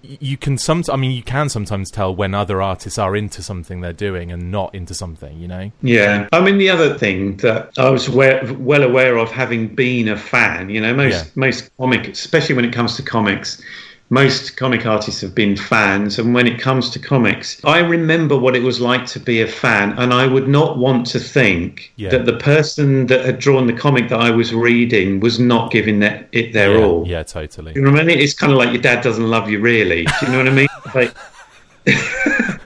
you 0.03 0.37
can 0.37 0.57
some 0.57 0.83
I 0.90 0.97
mean 0.97 1.11
you 1.11 1.23
can 1.23 1.49
sometimes 1.49 1.90
tell 1.90 2.14
when 2.14 2.35
other 2.35 2.62
artists 2.62 2.99
are 2.99 3.14
into 3.14 3.42
something 3.42 3.81
they're 3.83 3.92
doing 3.92 4.33
and 4.33 4.51
not 4.51 4.75
into 4.75 4.94
something 4.94 5.38
you 5.38 5.47
know 5.49 5.70
Yeah, 5.83 6.29
I 6.33 6.40
mean 6.40 6.59
the 6.59 6.70
other 6.70 6.97
thing 6.99 7.37
that 7.38 7.70
I 7.79 7.90
was 7.90 8.09
aware, 8.09 8.42
well 8.59 8.83
aware 8.83 9.18
of, 9.18 9.31
having 9.31 9.75
been 9.75 10.09
a 10.09 10.16
fan. 10.16 10.70
You 10.70 10.80
know, 10.80 10.95
most 10.95 11.26
Yeah. 11.26 11.30
most 11.35 11.70
comic, 11.76 12.09
especially 12.09 12.55
when 12.55 12.64
it 12.64 12.72
comes 12.72 12.97
to 12.97 13.03
comics, 13.03 13.61
most 14.14 14.56
comic 14.56 14.86
artists 14.86 15.20
have 15.20 15.34
been 15.34 15.56
fans. 15.56 16.18
And 16.20 16.32
when 16.36 16.46
it 16.46 16.60
comes 16.60 16.88
to 16.90 16.98
comics, 16.98 17.60
I 17.64 17.80
remember 17.80 18.38
what 18.38 18.54
it 18.54 18.62
was 18.62 18.80
like 18.80 19.04
to 19.14 19.18
be 19.20 19.40
a 19.42 19.46
fan, 19.62 19.86
and 19.98 20.14
I 20.14 20.24
would 20.34 20.48
not 20.48 20.78
want 20.78 21.06
to 21.14 21.18
think 21.18 21.92
Yeah. 21.96 22.10
that 22.10 22.24
the 22.24 22.38
person 22.52 23.06
that 23.08 23.24
had 23.24 23.38
drawn 23.40 23.66
the 23.66 23.72
comic 23.86 24.08
that 24.10 24.20
I 24.20 24.30
was 24.30 24.54
reading 24.54 25.20
was 25.20 25.38
not 25.40 25.70
giving 25.72 25.98
that, 26.00 26.28
it 26.32 26.52
their 26.52 26.72
yeah, 26.78 26.84
all. 26.84 27.04
yeah 27.14 27.22
totally 27.24 27.72
You 27.74 27.82
know 27.82 27.90
what 27.90 28.00
I 28.00 28.04
mean? 28.04 28.20
It's 28.20 28.34
kind 28.34 28.52
of 28.52 28.58
like 28.58 28.72
your 28.72 28.82
dad 28.82 29.02
doesn't 29.02 29.28
love 29.36 29.50
you, 29.50 29.58
really. 29.60 30.04
Do 30.04 30.12
you 30.26 30.28
know 30.32 30.38
what 30.38 30.48
I 30.48 30.52
mean? 30.52 30.68
Like, 30.94 31.12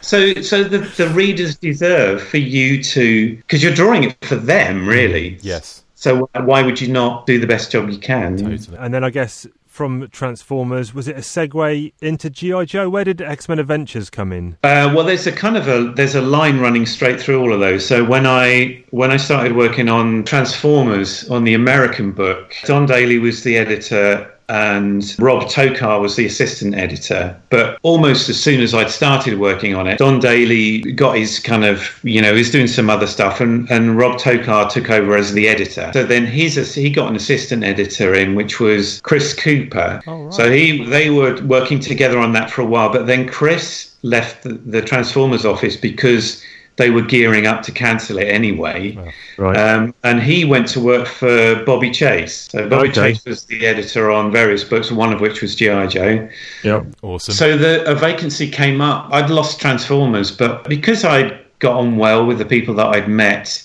so, 0.00 0.32
so 0.40 0.64
the, 0.64 0.78
the 0.96 1.08
readers 1.08 1.56
deserve 1.56 2.22
for 2.22 2.38
you 2.38 2.82
to, 2.82 3.36
because 3.36 3.62
you're 3.62 3.74
drawing 3.74 4.04
it 4.04 4.16
for 4.24 4.36
them, 4.36 4.86
really. 4.88 5.38
yes 5.42 5.84
So 5.94 6.28
why 6.50 6.62
would 6.62 6.80
you 6.80 6.88
not 6.88 7.26
do 7.26 7.38
the 7.38 7.46
best 7.46 7.70
job 7.70 7.90
you 7.90 7.98
can? 7.98 8.36
totally 8.38 8.78
And 8.78 8.92
then 8.94 9.04
I 9.04 9.10
guess 9.10 9.46
from 9.74 10.08
Transformers, 10.10 10.94
was 10.94 11.08
it 11.08 11.16
a 11.16 11.20
segue 11.20 11.92
into 12.00 12.30
GI 12.30 12.64
Joe? 12.66 12.88
Where 12.88 13.02
did 13.02 13.20
X 13.20 13.48
Men 13.48 13.58
Adventures 13.58 14.08
come 14.08 14.32
in? 14.32 14.56
Uh, 14.62 14.92
well, 14.94 15.04
there's 15.04 15.26
a 15.26 15.32
kind 15.32 15.56
of 15.56 15.66
a 15.66 15.92
there's 15.94 16.14
a 16.14 16.22
line 16.22 16.60
running 16.60 16.86
straight 16.86 17.20
through 17.20 17.40
all 17.40 17.52
of 17.52 17.58
those. 17.58 17.84
So 17.84 18.04
when 18.04 18.24
I 18.24 18.84
when 18.90 19.10
I 19.10 19.16
started 19.16 19.56
working 19.56 19.88
on 19.88 20.22
Transformers 20.22 21.28
on 21.28 21.42
the 21.42 21.54
American 21.54 22.12
book, 22.12 22.54
Don 22.66 22.86
Daley 22.86 23.18
was 23.18 23.42
the 23.42 23.58
editor 23.58 24.32
and 24.48 25.14
Rob 25.18 25.44
Tokar 25.44 26.00
was 26.00 26.16
the 26.16 26.26
assistant 26.26 26.74
editor. 26.74 27.36
But 27.50 27.78
almost 27.82 28.28
as 28.28 28.40
soon 28.40 28.60
as 28.60 28.74
I'd 28.74 28.90
started 28.90 29.38
working 29.38 29.74
on 29.74 29.86
it, 29.86 29.98
Don 29.98 30.20
Daley 30.20 30.80
got 30.92 31.16
his 31.16 31.38
kind 31.38 31.64
of 31.64 31.98
you 32.02 32.20
know 32.20 32.34
he's 32.34 32.50
doing 32.50 32.66
some 32.66 32.90
other 32.90 33.06
stuff, 33.06 33.40
and 33.40 33.70
and 33.70 33.96
Rob 33.96 34.18
Tokar 34.18 34.70
took 34.70 34.90
over 34.90 35.16
as 35.16 35.32
the 35.32 35.48
editor. 35.48 35.90
So 35.92 36.04
then 36.04 36.26
he's 36.26 36.74
he 36.74 36.90
got 36.90 37.08
an 37.08 37.16
assistant 37.16 37.64
editor 37.64 38.14
in, 38.14 38.34
which 38.34 38.60
was 38.60 39.00
Chris 39.00 39.34
Cooper. 39.34 40.02
Oh, 40.06 40.30
so 40.30 40.50
he 40.50 40.84
they 40.84 41.10
were 41.10 41.40
working 41.44 41.80
together 41.80 42.18
on 42.18 42.32
that 42.32 42.50
for 42.50 42.62
a 42.62 42.66
while, 42.66 42.92
but 42.92 43.06
then 43.06 43.28
Chris 43.28 43.94
left 44.02 44.42
the, 44.42 44.54
the 44.54 44.82
Transformers 44.82 45.46
office 45.46 45.76
because 45.76 46.42
they 46.76 46.90
were 46.90 47.02
gearing 47.02 47.46
up 47.46 47.62
to 47.62 47.72
cancel 47.72 48.18
it 48.18 48.24
anyway. 48.24 48.98
Right. 49.38 49.56
Um, 49.56 49.94
and 50.02 50.20
he 50.22 50.44
went 50.44 50.68
to 50.68 50.80
work 50.80 51.06
for 51.06 51.62
Bobby 51.64 51.90
Chase. 51.90 52.48
So 52.50 52.68
Bobby 52.68 52.88
Okay. 52.90 53.12
Chase 53.12 53.24
was 53.24 53.44
the 53.44 53.66
editor 53.66 54.10
on 54.10 54.30
various 54.32 54.64
books, 54.64 54.90
one 54.92 55.12
of 55.12 55.20
which 55.20 55.40
was 55.40 55.54
G.I. 55.54 55.86
Joe. 55.86 56.28
yeah. 56.62 56.82
awesome 57.02 57.34
So 57.34 57.56
the 57.56 57.88
a 57.90 57.94
vacancy 57.94 58.50
came 58.50 58.80
up. 58.80 59.08
I'd 59.12 59.30
lost 59.30 59.60
Transformers, 59.60 60.30
but 60.30 60.64
because 60.68 61.04
I'd 61.04 61.38
got 61.60 61.76
on 61.76 61.96
well 61.96 62.26
with 62.26 62.38
the 62.38 62.44
people 62.44 62.74
that 62.74 62.86
I'd 62.86 63.08
met, 63.08 63.62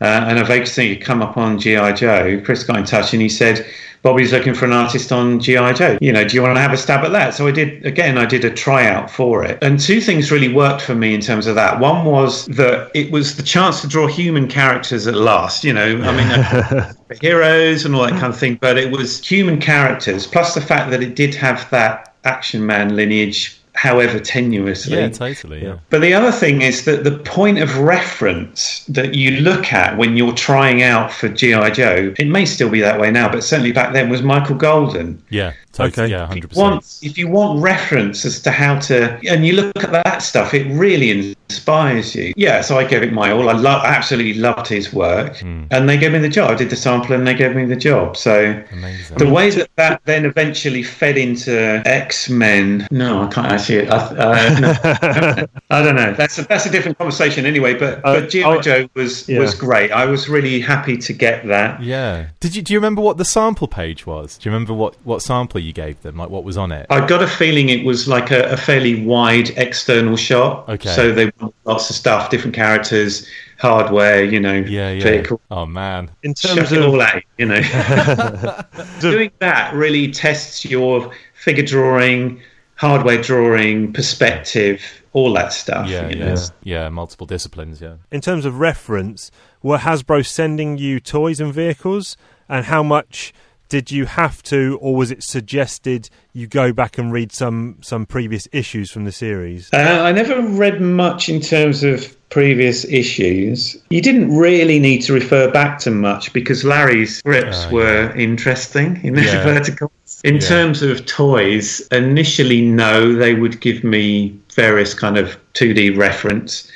uh, 0.00 0.04
and 0.04 0.46
vacancy 0.46 0.94
had 0.94 1.04
come 1.04 1.22
up 1.22 1.36
on 1.36 1.58
GI 1.58 1.94
Joe, 1.94 2.40
Chris 2.44 2.64
got 2.64 2.78
in 2.78 2.84
touch 2.84 3.12
and 3.12 3.22
he 3.22 3.28
said, 3.28 3.66
"Bobby's 4.02 4.32
looking 4.32 4.52
for 4.52 4.66
an 4.66 4.72
artist 4.72 5.10
on 5.10 5.40
GI 5.40 5.72
Joe. 5.72 5.98
You 6.00 6.12
know, 6.12 6.26
do 6.26 6.36
you 6.36 6.42
want 6.42 6.54
to 6.56 6.60
have 6.60 6.72
a 6.72 6.76
stab 6.76 7.04
at 7.04 7.12
that?" 7.12 7.34
So 7.34 7.46
I 7.46 7.50
did. 7.50 7.84
Again, 7.86 8.18
I 8.18 8.26
did 8.26 8.44
a 8.44 8.50
tryout 8.50 9.10
for 9.10 9.42
it, 9.44 9.58
and 9.62 9.80
two 9.80 10.00
things 10.00 10.30
really 10.30 10.52
worked 10.52 10.82
for 10.82 10.94
me 10.94 11.14
in 11.14 11.20
terms 11.20 11.46
of 11.46 11.54
that. 11.54 11.80
One 11.80 12.04
was 12.04 12.46
that 12.46 12.90
it 12.94 13.10
was 13.10 13.36
the 13.36 13.42
chance 13.42 13.80
to 13.80 13.88
draw 13.88 14.06
human 14.06 14.48
characters 14.48 15.06
at 15.06 15.14
last. 15.14 15.64
You 15.64 15.72
know, 15.72 16.02
I 16.02 16.16
mean. 16.16 16.96
heroes 17.20 17.84
and 17.84 17.94
all 17.94 18.02
that 18.02 18.10
kind 18.10 18.26
of 18.26 18.36
thing, 18.36 18.58
but 18.60 18.76
it 18.76 18.90
was 18.90 19.24
human 19.24 19.60
characters, 19.60 20.26
plus 20.26 20.54
the 20.54 20.60
fact 20.60 20.90
that 20.90 21.02
it 21.02 21.14
did 21.14 21.34
have 21.36 21.70
that 21.70 22.16
action 22.26 22.66
man 22.66 22.96
lineage, 22.96 23.55
however 23.76 24.18
tenuously. 24.18 24.90
yeah 24.90 25.08
totally 25.08 25.62
yeah 25.62 25.78
But 25.90 26.00
the 26.00 26.14
other 26.14 26.32
thing 26.32 26.62
is 26.62 26.84
that 26.86 27.04
the 27.04 27.18
point 27.18 27.58
of 27.58 27.78
reference 27.78 28.84
that 28.86 29.14
you 29.14 29.40
look 29.40 29.72
at 29.72 29.96
when 29.96 30.16
you're 30.16 30.32
trying 30.34 30.82
out 30.82 31.12
for 31.12 31.28
G.I. 31.28 31.70
Joe, 31.70 32.14
it 32.18 32.26
may 32.26 32.46
still 32.46 32.70
be 32.70 32.80
that 32.80 32.98
way 32.98 33.10
now, 33.10 33.30
but 33.30 33.44
certainly 33.44 33.72
back 33.72 33.92
then 33.92 34.08
was 34.08 34.22
Michael 34.22 34.56
Golden. 34.56 35.22
yeah 35.30 35.52
totally 35.76 36.06
Okay. 36.06 36.10
yeah 36.12 36.28
If 36.30 36.36
you 36.36 36.42
100% 36.48 36.56
want, 36.56 36.98
if 37.02 37.18
you 37.18 37.28
want 37.28 37.60
reference 37.62 38.24
as 38.24 38.40
to 38.42 38.50
how 38.50 38.78
to, 38.88 38.96
and 39.28 39.46
you 39.46 39.52
look 39.60 39.82
at 39.84 39.92
that 39.92 40.22
stuff, 40.22 40.54
it 40.54 40.66
really 40.68 41.10
inspires 41.48 42.14
you. 42.14 42.32
Yeah, 42.36 42.60
so 42.60 42.78
I 42.78 42.84
gave 42.84 43.02
it 43.02 43.12
my 43.12 43.30
all. 43.30 43.48
I 43.48 43.52
lo- 43.52 43.82
absolutely 43.84 44.34
loved 44.34 44.66
his 44.66 44.92
work, 44.92 45.36
Hmm. 45.38 45.64
and 45.70 45.88
they 45.88 45.96
gave 45.96 46.12
me 46.12 46.18
the 46.18 46.28
job. 46.28 46.50
I 46.50 46.54
did 46.54 46.70
the 46.70 46.76
sample, 46.76 47.14
and 47.14 47.26
they 47.26 47.34
gave 47.34 47.54
me 47.54 47.64
the 47.64 47.76
job. 47.76 48.16
So 48.16 48.34
amazing 48.72 49.16
the 49.18 49.28
way 49.28 49.50
that 49.50 49.68
that 49.76 50.00
then 50.04 50.24
eventually 50.24 50.82
fed 50.82 51.16
into 51.18 51.82
X 51.86 52.28
Men, 52.28 52.86
no, 52.90 53.22
I 53.24 53.26
can't 53.28 53.46
actually. 53.52 53.88
I, 53.88 53.96
uh, 53.96 54.58
no, 54.60 55.46
I 55.70 55.82
don't 55.82 55.96
know. 55.96 56.12
That's 56.14 56.38
a, 56.38 56.42
that's 56.44 56.66
a 56.66 56.70
different 56.70 56.98
conversation 56.98 57.46
anyway. 57.46 57.74
But 57.74 57.98
Uh, 58.04 58.20
but 58.20 58.30
GI 58.30 58.42
I'll- 58.44 58.60
Joe 58.60 58.88
was 58.94 59.28
yeah. 59.28 59.38
was 59.38 59.54
great. 59.54 59.90
I 59.92 60.04
was 60.06 60.28
really 60.28 60.60
happy 60.60 60.96
to 60.98 61.12
get 61.12 61.46
that. 61.46 61.82
yeah 61.82 62.26
did 62.40 62.54
you 62.56 62.62
do 62.62 62.72
you 62.72 62.78
remember 62.78 63.02
what 63.02 63.16
the 63.18 63.24
sample 63.24 63.68
page 63.68 64.06
was 64.06 64.36
do 64.38 64.48
you 64.48 64.52
remember 64.52 64.72
what 64.74 64.94
what 65.04 65.20
sample 65.22 65.60
you 65.60 65.65
gave 65.72 66.00
them 66.02 66.16
like 66.16 66.28
what 66.30 66.44
was 66.44 66.56
on 66.56 66.72
it 66.72 66.86
I 66.90 67.06
got 67.06 67.22
a 67.22 67.26
feeling 67.26 67.68
it 67.68 67.84
was 67.84 68.06
like 68.08 68.30
a, 68.30 68.44
a 68.52 68.56
fairly 68.56 69.04
wide 69.04 69.50
external 69.56 70.16
shot. 70.16 70.68
Okay. 70.68 70.94
So 70.94 71.12
they 71.12 71.30
want 71.40 71.54
lots 71.64 71.90
of 71.90 71.96
stuff, 71.96 72.30
different 72.30 72.54
characters, 72.54 73.26
hardware, 73.58 74.22
you 74.24 74.38
know, 74.40 74.54
yeah 74.54 74.90
yeah 74.92 75.02
vehicle. 75.02 75.40
oh 75.50 75.66
man 75.66 76.10
In 76.22 76.34
terms 76.34 76.72
it 76.72 76.78
of 76.80 76.88
all 76.92 76.98
that, 76.98 77.22
you 77.38 77.46
know. 77.46 77.60
Doing 79.00 79.30
that 79.40 79.72
really 79.74 80.10
tests 80.10 80.64
your 80.64 81.10
figure 81.34 81.64
drawing, 81.64 82.40
hardware 82.76 83.20
drawing, 83.20 83.92
perspective, 83.92 84.82
all 85.12 85.32
that 85.34 85.52
stuff. 85.52 85.88
yeah 85.88 86.08
you 86.08 86.18
yeah 86.18 86.34
know. 86.34 86.40
yeah 86.62 86.88
multiple 86.88 87.26
disciplines 87.26 87.80
yeah 87.80 87.94
in 88.10 88.20
terms 88.20 88.44
of 88.44 88.58
reference, 88.60 89.30
were 89.62 89.78
Hasbro 89.78 90.24
sending 90.26 90.78
you 90.78 91.00
toys 91.00 91.40
and 91.40 91.52
vehicles, 91.52 92.16
and 92.48 92.66
how 92.66 92.82
much 92.82 93.32
did 93.68 93.90
you 93.90 94.06
have 94.06 94.42
to, 94.44 94.78
or 94.80 94.94
was 94.94 95.10
it 95.10 95.22
suggested 95.22 96.08
you 96.32 96.46
go 96.46 96.72
back 96.72 96.98
and 96.98 97.12
read 97.12 97.32
some 97.32 97.78
some 97.82 98.06
previous 98.06 98.46
issues 98.52 98.90
from 98.90 99.04
the 99.04 99.12
series? 99.12 99.70
Uh, 99.72 99.76
I 99.78 100.12
never 100.12 100.40
read 100.42 100.80
much 100.80 101.28
in 101.28 101.40
terms 101.40 101.82
of 101.82 102.12
previous 102.28 102.84
issues. 102.86 103.76
You 103.90 104.00
didn't 104.00 104.36
really 104.36 104.78
need 104.78 105.02
to 105.02 105.12
refer 105.12 105.50
back 105.50 105.78
to 105.80 105.90
much 105.90 106.32
because 106.32 106.64
Larry's 106.64 107.18
scripts 107.18 107.66
Oh, 107.66 107.74
were 107.74 108.12
interesting 108.16 109.00
in 109.04 109.14
Yeah. 109.14 109.42
vertical. 109.44 109.92
In 110.24 110.34
Yeah. 110.34 110.40
terms 110.40 110.82
of 110.82 111.06
toys, 111.06 111.80
initially, 111.92 112.62
no, 112.62 113.14
they 113.14 113.34
would 113.34 113.60
give 113.60 113.84
me 113.84 114.34
various 114.54 114.92
kind 114.94 115.16
of 115.18 115.36
2D 115.54 115.90
reference. 115.96 116.68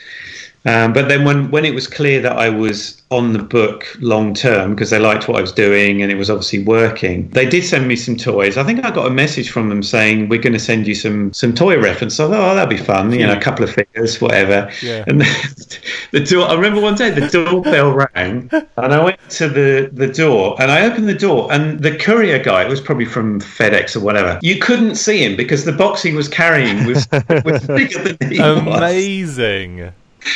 Um, 0.66 0.92
but 0.92 1.08
then 1.08 1.24
when, 1.24 1.50
when 1.50 1.64
it 1.64 1.74
was 1.74 1.86
clear 1.86 2.20
that 2.20 2.32
I 2.36 2.48
was 2.50 2.99
on 3.10 3.32
the 3.32 3.42
book 3.42 3.84
long 4.00 4.32
term 4.34 4.74
because 4.74 4.90
they 4.90 4.98
liked 4.98 5.26
what 5.26 5.36
I 5.36 5.40
was 5.40 5.50
doing 5.50 6.00
and 6.00 6.12
it 6.12 6.14
was 6.14 6.30
obviously 6.30 6.62
working, 6.62 7.28
they 7.30 7.48
did 7.48 7.64
send 7.64 7.88
me 7.88 7.96
some 7.96 8.16
toys. 8.16 8.56
I 8.56 8.62
think 8.62 8.84
I 8.84 8.90
got 8.90 9.06
a 9.06 9.10
message 9.10 9.50
from 9.50 9.68
them 9.68 9.82
saying 9.82 10.28
we're 10.28 10.40
going 10.40 10.52
to 10.52 10.60
send 10.60 10.86
you 10.86 10.94
some 10.94 11.32
some 11.32 11.52
toy 11.52 11.80
reference. 11.80 12.14
So 12.14 12.28
I 12.28 12.30
thought, 12.30 12.52
oh, 12.52 12.54
that'd 12.54 12.70
be 12.70 12.82
fun, 12.82 13.12
you 13.12 13.26
know, 13.26 13.32
hmm. 13.32 13.40
a 13.40 13.42
couple 13.42 13.64
of 13.64 13.72
figures, 13.72 14.20
whatever. 14.20 14.70
Yeah. 14.80 15.04
And 15.08 15.20
the, 15.20 15.78
the 16.12 16.20
door. 16.20 16.48
I 16.48 16.54
remember 16.54 16.80
one 16.80 16.94
day 16.94 17.10
the 17.10 17.28
doorbell 17.28 17.92
rang 18.14 18.48
and 18.52 18.94
I 18.94 19.02
went 19.02 19.18
to 19.30 19.48
the 19.48 19.90
the 19.92 20.06
door 20.06 20.56
and 20.60 20.70
I 20.70 20.86
opened 20.86 21.08
the 21.08 21.14
door 21.14 21.52
and 21.52 21.80
the 21.80 21.96
courier 21.96 22.38
guy, 22.38 22.62
it 22.62 22.68
was 22.68 22.80
probably 22.80 23.06
from 23.06 23.40
FedEx 23.40 23.96
or 23.96 24.00
whatever. 24.00 24.38
You 24.42 24.60
couldn't 24.60 24.94
see 24.94 25.24
him 25.24 25.36
because 25.36 25.64
the 25.64 25.72
box 25.72 26.02
he 26.02 26.12
was 26.12 26.28
carrying 26.28 26.86
was, 26.86 27.08
was 27.44 27.66
bigger 27.66 28.12
than 28.12 28.30
he 28.30 28.38
was. 28.40 28.58
amazing 28.58 29.92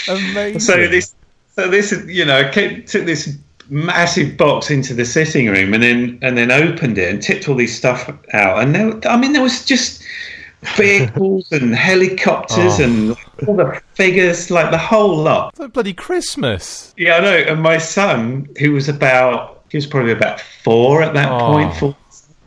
amazing 0.09 0.61
So 0.61 0.89
this, 0.89 1.15
so 1.57 1.69
this, 1.69 1.93
is 1.93 2.07
you 2.09 2.25
know, 2.25 2.39
I 2.41 2.51
came, 2.51 2.85
took 2.85 3.05
this 3.07 3.37
massive 3.71 4.37
box 4.37 4.71
into 4.71 4.93
the 4.95 5.05
sitting 5.07 5.49
room 5.49 5.73
and 5.73 5.83
then 5.83 6.19
and 6.21 6.37
then 6.37 6.51
opened 6.51 6.99
it 6.99 7.11
and 7.11 7.23
tipped 7.23 7.49
all 7.49 7.55
these 7.55 7.75
stuff 7.77 8.11
out. 8.33 8.63
And 8.63 8.75
there, 8.75 9.01
I 9.11 9.17
mean, 9.17 9.33
there 9.33 9.43
was 9.43 9.65
just 9.65 10.03
vehicles 10.77 11.51
and 11.53 11.75
helicopters 11.75 12.81
Oh. 12.81 12.85
and 12.85 13.17
all 13.47 13.57
the 13.57 13.81
figures, 13.95 14.51
like 14.51 14.71
the 14.71 14.79
whole 14.79 15.17
lot. 15.17 15.51
It's 15.51 15.61
like 15.61 15.73
bloody 15.73 15.93
Christmas. 15.95 16.95
Yeah, 16.97 17.17
I 17.17 17.21
know. 17.21 17.37
And 17.37 17.63
my 17.63 17.79
son, 17.79 18.49
who 18.59 18.73
was 18.73 18.89
about, 18.89 19.63
he 19.71 19.77
was 19.77 19.87
probably 19.87 20.13
about 20.13 20.41
four 20.63 21.03
at 21.03 21.15
that 21.15 21.31
Oh. 21.31 21.39
point. 21.53 21.75
Four, 21.77 21.97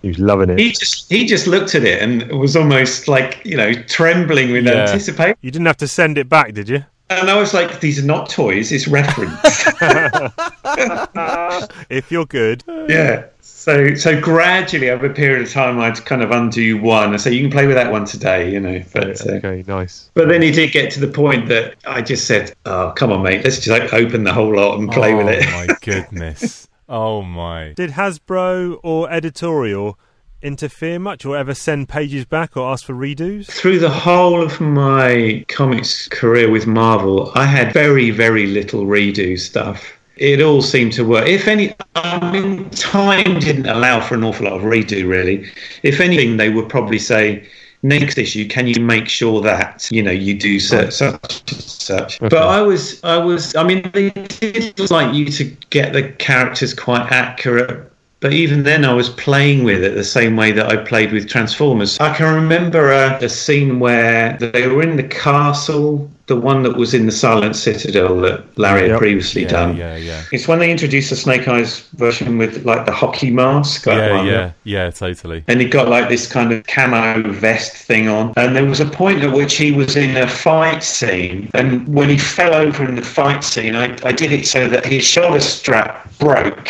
He 0.02 0.10
was 0.10 0.20
loving 0.20 0.50
it. 0.52 0.60
he 0.60 0.72
just 0.72 1.12
he 1.12 1.26
just 1.26 1.48
looked 1.48 1.74
at 1.76 1.84
it 1.84 2.02
and 2.02 2.32
was 2.40 2.56
almost 2.56 3.08
like 3.08 3.42
you 3.44 3.58
know 3.58 3.74
trembling 3.74 4.52
with 4.52 4.66
Yeah. 4.66 4.82
anticipation. 4.86 5.36
You 5.42 5.52
didn't 5.52 5.66
have 5.68 5.78
to 5.78 5.88
send 5.88 6.18
it 6.18 6.30
back, 6.30 6.54
did 6.54 6.70
you? 6.70 6.84
And 7.10 7.30
I 7.30 7.40
was 7.40 7.54
like, 7.54 7.80
these 7.80 8.00
are 8.00 8.06
not 8.06 8.30
toys; 8.30 8.72
it's 8.72 8.88
reference. 8.88 9.40
If 11.90 12.12
you're 12.12 12.26
good, 12.26 12.64
Yeah. 12.90 13.26
So 13.42 13.96
so 13.96 14.20
gradually 14.20 14.90
over 14.90 15.08
a 15.08 15.14
period 15.14 15.42
of 15.42 15.52
time, 15.52 15.80
I'd 15.80 16.04
kind 16.06 16.22
of 16.22 16.32
undo 16.32 16.78
one 16.78 17.12
and 17.12 17.20
say 17.20 17.34
you 17.34 17.42
can 17.42 17.52
play 17.52 17.68
with 17.68 17.76
that 17.76 17.92
one 17.92 18.06
today, 18.06 18.52
you 18.52 18.60
know. 18.60 18.82
But 18.94 19.26
uh, 19.28 19.34
okay, 19.34 19.64
nice. 19.68 20.10
but 20.14 20.30
then 20.30 20.42
he 20.42 20.52
did 20.52 20.72
get 20.72 20.92
to 20.92 21.00
the 21.02 21.08
point 21.08 21.50
that 21.50 21.76
I 21.86 22.02
just 22.02 22.28
said, 22.28 22.54
"Oh, 22.66 22.94
come 22.96 23.12
on, 23.12 23.24
mate, 23.24 23.44
let's 23.44 23.58
just 23.58 23.68
like, 23.68 23.94
open 23.94 24.24
the 24.24 24.34
whole 24.34 24.56
lot 24.56 24.80
and 24.80 24.90
play 24.90 25.14
oh 25.14 25.18
with 25.18 25.28
it." 25.30 25.46
my 25.46 25.68
goodness. 25.82 26.68
Oh 26.90 27.22
my! 27.22 27.74
Did 27.74 27.92
Hasbro 27.92 28.80
or 28.82 29.12
editorial 29.12 30.00
interfere 30.42 31.00
much, 31.00 31.26
or 31.26 31.36
ever 31.36 31.54
send 31.54 31.90
pages 31.90 32.26
back 32.26 32.56
or 32.56 32.72
ask 32.72 32.86
for 32.86 32.94
redos? 32.94 33.48
Through 33.48 33.80
the 33.80 33.90
whole 33.90 34.42
of 34.42 34.60
my 34.62 35.46
comics 35.48 36.08
career 36.08 36.50
with 36.50 36.68
Marvel, 36.68 37.32
I 37.36 37.46
had 37.46 37.74
very, 37.74 38.12
very 38.12 38.48
little 38.48 38.86
redo 38.86 39.40
stuff. 39.40 39.94
It 40.18 40.42
all 40.42 40.62
seemed 40.62 40.94
to 40.94 41.04
work. 41.04 41.28
If 41.28 41.48
any, 41.48 41.76
I 41.96 42.32
mean, 42.32 42.70
time 42.72 43.40
didn't 43.40 43.68
allow 43.68 44.00
for 44.02 44.16
an 44.16 44.24
awful 44.24 44.46
lot 44.46 44.54
of 44.54 44.64
redo, 44.64 45.08
really. 45.08 45.50
If 45.84 46.00
anything, 46.00 46.38
they 46.38 46.50
would 46.50 46.70
probably 46.70 46.98
say, 46.98 47.48
next 47.84 48.18
issue, 48.18 48.48
can 48.48 48.66
you 48.66 48.82
make 48.82 49.08
sure 49.08 49.42
that 49.42 49.88
you 49.92 50.02
know 50.02 50.12
you 50.12 50.38
do 50.38 50.60
such 50.60 50.94
such 50.94 51.52
and 51.52 51.62
such? 51.62 52.20
But 52.20 52.34
I 52.34 52.62
was, 52.62 53.04
I 53.04 53.18
was, 53.18 53.56
I 53.56 53.64
mean, 53.64 53.90
they 53.94 54.10
did 54.10 54.90
like 54.90 55.14
you 55.14 55.26
to 55.28 55.44
get 55.70 55.94
the 55.94 56.10
characters 56.14 56.74
quite 56.74 57.12
accurate. 57.12 57.92
But 58.20 58.34
even 58.34 58.64
then, 58.64 58.84
I 58.84 58.94
was 58.94 59.10
playing 59.10 59.64
with 59.64 59.84
it 59.84 59.94
the 59.94 60.04
same 60.04 60.36
way 60.36 60.52
that 60.52 60.66
I 60.68 60.78
played 60.78 61.12
with 61.12 61.30
Transformers. 61.30 62.00
I 62.00 62.16
can 62.16 62.34
remember 62.34 62.92
a, 62.92 63.16
a 63.24 63.30
scene 63.30 63.80
where 63.80 64.36
they 64.40 64.68
were 64.68 64.82
in 64.82 64.98
the 64.98 65.04
castle, 65.04 66.10
the 66.26 66.36
one 66.36 66.64
that 66.64 66.76
was 66.78 66.96
in 66.96 67.06
the 67.06 67.12
Silent 67.12 67.56
Citadel 67.56 68.20
that 68.22 68.44
Larry 68.58 68.90
had 68.90 68.98
previously 68.98 69.44
Yeah, 69.44 69.48
done. 69.50 69.78
yeah, 69.78 69.96
yeah, 69.98 70.24
It's 70.32 70.48
when 70.48 70.58
they 70.58 70.72
introduced 70.72 71.12
the 71.12 71.16
Snake 71.16 71.48
Eyes 71.48 71.82
version 71.96 72.40
with 72.40 72.66
like 72.66 72.88
the 72.88 72.92
hockey 72.92 73.30
mask. 73.30 73.86
yeah, 73.86 74.12
one. 74.16 74.26
yeah, 74.26 74.52
yeah. 74.64 74.90
Totally. 74.90 75.44
And 75.48 75.62
he 75.62 75.68
got 75.70 75.88
like 75.88 76.10
this 76.10 76.26
kind 76.28 76.52
of 76.52 76.66
camo 76.66 77.22
vest 77.32 77.74
thing 77.76 78.10
on. 78.10 78.34
And 78.36 78.56
there 78.56 78.66
was 78.66 78.80
a 78.80 78.86
point 78.88 79.24
at 79.24 79.32
which 79.32 79.58
he 79.58 79.72
was 79.72 79.96
in 79.96 80.18
a 80.18 80.28
fight 80.28 80.82
scene. 80.84 81.52
And 81.54 81.88
when 81.88 82.10
he 82.10 82.18
fell 82.18 82.56
over 82.56 82.84
in 82.84 82.96
the 82.96 83.04
fight 83.04 83.44
scene, 83.44 83.76
I, 83.76 83.96
I 84.04 84.12
did 84.12 84.32
it 84.32 84.48
so 84.48 84.68
that 84.70 84.86
his 84.88 85.04
shoulder 85.06 85.40
strap 85.40 86.12
broke. 86.18 86.70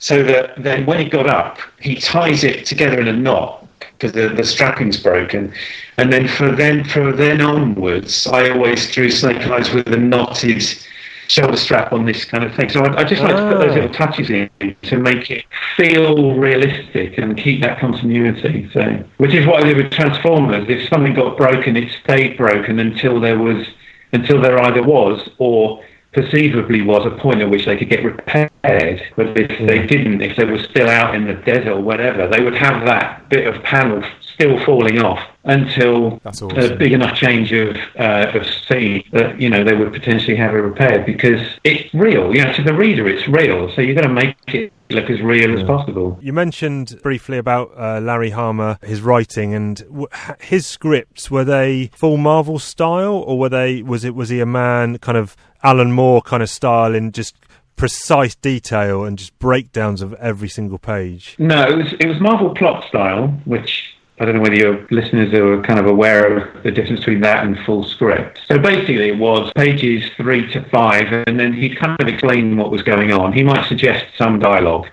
So 0.00 0.22
that 0.24 0.54
then 0.62 0.86
when 0.86 0.98
he 0.98 1.08
got 1.08 1.26
up, 1.28 1.58
he 1.78 1.94
ties 1.96 2.42
it 2.42 2.66
together 2.66 3.00
in 3.00 3.06
a 3.08 3.12
knot 3.12 3.66
because 3.80 4.12
the, 4.12 4.28
the 4.28 4.44
strapping's 4.44 4.96
broken. 5.00 5.52
And 5.98 6.10
then 6.12 6.26
for 6.26 6.50
then 6.50 6.84
for 6.84 7.12
then 7.12 7.40
onwards, 7.42 8.26
I 8.26 8.50
always 8.50 8.90
drew 8.90 9.10
Snake 9.10 9.46
Eyes 9.46 9.72
with 9.72 9.86
a 9.88 9.98
knotted 9.98 10.62
shoulder 11.28 11.56
strap 11.56 11.92
on 11.92 12.06
this 12.06 12.24
kind 12.24 12.42
of 12.42 12.52
thing. 12.54 12.70
So 12.70 12.80
I, 12.80 13.00
I 13.00 13.04
just 13.04 13.22
like 13.22 13.36
to 13.36 13.42
put 13.42 13.60
those 13.60 13.70
Ah. 13.72 13.74
little 13.74 13.90
touches 13.94 14.30
in 14.30 14.50
to 14.82 14.96
make 14.98 15.30
it 15.30 15.44
feel 15.76 16.34
realistic 16.34 17.18
and 17.18 17.36
keep 17.36 17.60
that 17.62 17.78
continuity. 17.78 18.68
So, 18.72 19.04
which 19.18 19.34
is 19.34 19.46
what 19.46 19.62
I 19.62 19.68
did 19.68 19.76
with 19.76 19.92
Transformers. 19.92 20.64
If 20.68 20.88
something 20.88 21.14
got 21.14 21.36
broken, 21.36 21.76
it 21.76 21.90
stayed 22.02 22.36
broken 22.36 22.78
until 22.80 23.20
there 23.20 23.38
was 23.38 23.66
until 24.12 24.40
there 24.40 24.58
either 24.60 24.82
was 24.82 25.28
or 25.38 25.84
perceivably 26.12 26.82
was 26.82 27.06
a 27.06 27.10
point 27.10 27.40
at 27.40 27.50
which 27.50 27.66
they 27.66 27.76
could 27.76 27.88
get 27.88 28.04
repaired. 28.04 29.02
But 29.16 29.38
if 29.38 29.66
they 29.66 29.86
didn't, 29.86 30.20
if 30.20 30.36
they 30.36 30.44
were 30.44 30.62
still 30.62 30.88
out 30.88 31.14
in 31.14 31.26
the 31.26 31.34
desert 31.34 31.68
or 31.68 31.80
whatever, 31.80 32.26
they 32.26 32.42
would 32.42 32.56
have 32.56 32.84
that 32.86 33.28
bit 33.28 33.46
of 33.46 33.62
panel 33.62 34.02
still 34.20 34.62
falling 34.64 35.00
off 35.00 35.20
until 35.44 36.20
That's 36.24 36.40
a 36.42 36.74
big 36.76 36.92
enough 36.92 37.16
change 37.16 37.52
of 37.52 37.76
uh, 37.98 38.32
of 38.34 38.46
scene 38.68 39.04
that 39.12 39.40
you 39.40 39.48
know 39.48 39.64
they 39.64 39.74
would 39.74 39.92
potentially 39.92 40.36
have 40.36 40.54
it 40.54 40.58
repaired 40.58 41.06
because 41.06 41.40
it's 41.64 41.92
real. 41.94 42.34
You 42.34 42.44
know, 42.44 42.52
to 42.54 42.62
the 42.62 42.74
reader, 42.74 43.08
it's 43.08 43.26
real. 43.28 43.72
So 43.74 43.80
you've 43.80 43.96
got 43.96 44.02
to 44.02 44.12
make 44.12 44.36
it 44.48 44.72
look 44.90 45.08
as 45.08 45.20
real 45.20 45.56
as 45.56 45.64
possible. 45.64 46.18
You 46.20 46.32
mentioned 46.32 47.00
briefly 47.02 47.38
about 47.38 47.72
uh, 47.76 48.00
Larry 48.00 48.30
Hama, 48.30 48.78
his 48.82 49.00
writing, 49.00 49.54
and 49.54 49.76
w- 49.76 50.08
his 50.40 50.66
scripts. 50.66 51.30
Were 51.30 51.44
they 51.44 51.90
full 51.94 52.16
Marvel 52.16 52.58
style, 52.58 53.14
or 53.14 53.38
were 53.38 53.48
they? 53.48 53.82
Was 53.82 54.04
it? 54.04 54.14
Was 54.14 54.28
he 54.28 54.40
a 54.40 54.46
man 54.46 54.98
kind 54.98 55.16
of 55.18 55.36
Alan 55.62 55.92
Moore 55.92 56.22
kind 56.22 56.42
of 56.42 56.50
style 56.50 56.94
in 56.94 57.12
just 57.12 57.34
precise 57.76 58.34
detail 58.34 59.04
and 59.04 59.18
just 59.18 59.38
breakdowns 59.38 60.02
of 60.02 60.12
every 60.14 60.48
single 60.48 60.78
page? 60.78 61.34
No, 61.38 61.62
it 61.62 61.76
was 61.76 61.92
it 61.94 62.06
was 62.06 62.20
Marvel 62.20 62.54
plot 62.54 62.84
style, 62.88 63.28
which 63.44 63.94
I 64.20 64.26
don't 64.26 64.36
know 64.36 64.42
whether 64.42 64.54
your 64.54 64.86
listeners 64.90 65.32
are 65.32 65.62
kind 65.62 65.80
of 65.80 65.86
aware 65.86 66.36
of 66.36 66.62
the 66.62 66.70
difference 66.70 67.00
between 67.00 67.22
that 67.22 67.42
and 67.42 67.58
full 67.64 67.84
script. 67.84 68.40
So 68.48 68.58
basically, 68.58 69.08
it 69.08 69.18
was 69.18 69.50
pages 69.56 70.10
three 70.18 70.50
to 70.52 70.62
five, 70.68 71.10
and 71.26 71.40
then 71.40 71.54
he'd 71.54 71.78
kind 71.78 71.98
of 71.98 72.06
explain 72.06 72.58
what 72.58 72.70
was 72.70 72.82
going 72.82 73.12
on. 73.12 73.32
He 73.32 73.42
might 73.42 73.66
suggest 73.66 74.04
some 74.18 74.38
dialogue 74.38 74.88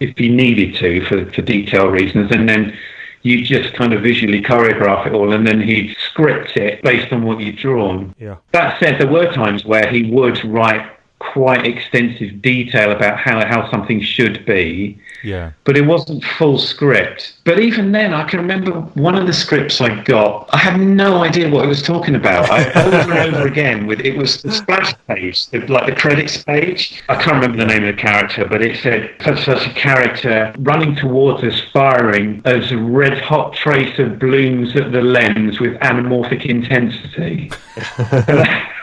if 0.00 0.16
he 0.16 0.28
needed 0.28 0.74
to 0.76 1.04
for, 1.06 1.30
for 1.30 1.42
detail 1.42 1.88
reasons, 1.88 2.32
and 2.32 2.48
then 2.48 2.76
you 3.22 3.44
just 3.44 3.74
kind 3.74 3.92
of 3.92 4.02
visually 4.02 4.42
choreograph 4.42 5.06
it 5.06 5.12
all, 5.12 5.32
and 5.32 5.46
then 5.46 5.60
he'd 5.60 5.96
script 5.98 6.56
it 6.56 6.82
based 6.82 7.12
on 7.12 7.22
what 7.22 7.40
you'd 7.40 7.56
drawn. 7.56 8.14
Yeah. 8.18 8.36
That 8.52 8.78
said, 8.80 9.00
there 9.00 9.10
were 9.10 9.32
times 9.32 9.64
where 9.64 9.88
he 9.88 10.10
would 10.10 10.44
write 10.44 10.90
quite 11.18 11.64
extensive 11.64 12.42
detail 12.42 12.90
about 12.90 13.18
how, 13.18 13.46
how 13.46 13.70
something 13.70 14.00
should 14.02 14.44
be 14.44 14.98
Yeah. 15.22 15.52
but 15.64 15.76
it 15.76 15.86
wasn't 15.86 16.24
full 16.24 16.58
script. 16.58 17.34
But 17.44 17.60
even 17.60 17.92
then, 17.92 18.12
I 18.12 18.24
can 18.24 18.40
remember 18.40 18.72
one 18.94 19.16
of 19.16 19.26
the 19.26 19.32
scripts 19.32 19.80
I 19.80 20.02
got. 20.02 20.48
I 20.52 20.58
had 20.58 20.80
no 20.80 21.22
idea 21.22 21.50
what 21.50 21.64
it 21.64 21.68
was 21.68 21.82
talking 21.82 22.14
about. 22.14 22.50
I, 22.50 22.70
over 22.84 23.12
and 23.12 23.34
over 23.34 23.46
again, 23.46 23.86
with 23.86 24.00
it 24.00 24.16
was 24.16 24.42
the 24.42 24.52
splash 24.52 24.94
page, 25.08 25.46
the, 25.48 25.60
like 25.66 25.86
the 25.86 25.94
credits 25.94 26.42
page. 26.42 27.02
I 27.08 27.14
can't 27.16 27.36
remember 27.36 27.58
the 27.58 27.66
name 27.66 27.84
of 27.84 27.94
the 27.94 28.00
character, 28.00 28.46
but 28.46 28.62
it 28.62 28.80
said 28.80 29.14
such 29.24 29.44
such 29.44 29.66
a 29.66 29.74
character 29.74 30.54
running 30.58 30.94
towards 30.96 31.42
us, 31.44 31.60
firing 31.72 32.42
as 32.44 32.70
a 32.72 32.78
red 32.78 33.18
hot 33.18 33.54
trace 33.54 33.98
of 33.98 34.18
blooms 34.18 34.74
at 34.76 34.92
the 34.92 35.02
lens 35.02 35.60
with 35.60 35.74
anamorphic 35.80 36.46
intensity. 36.46 37.50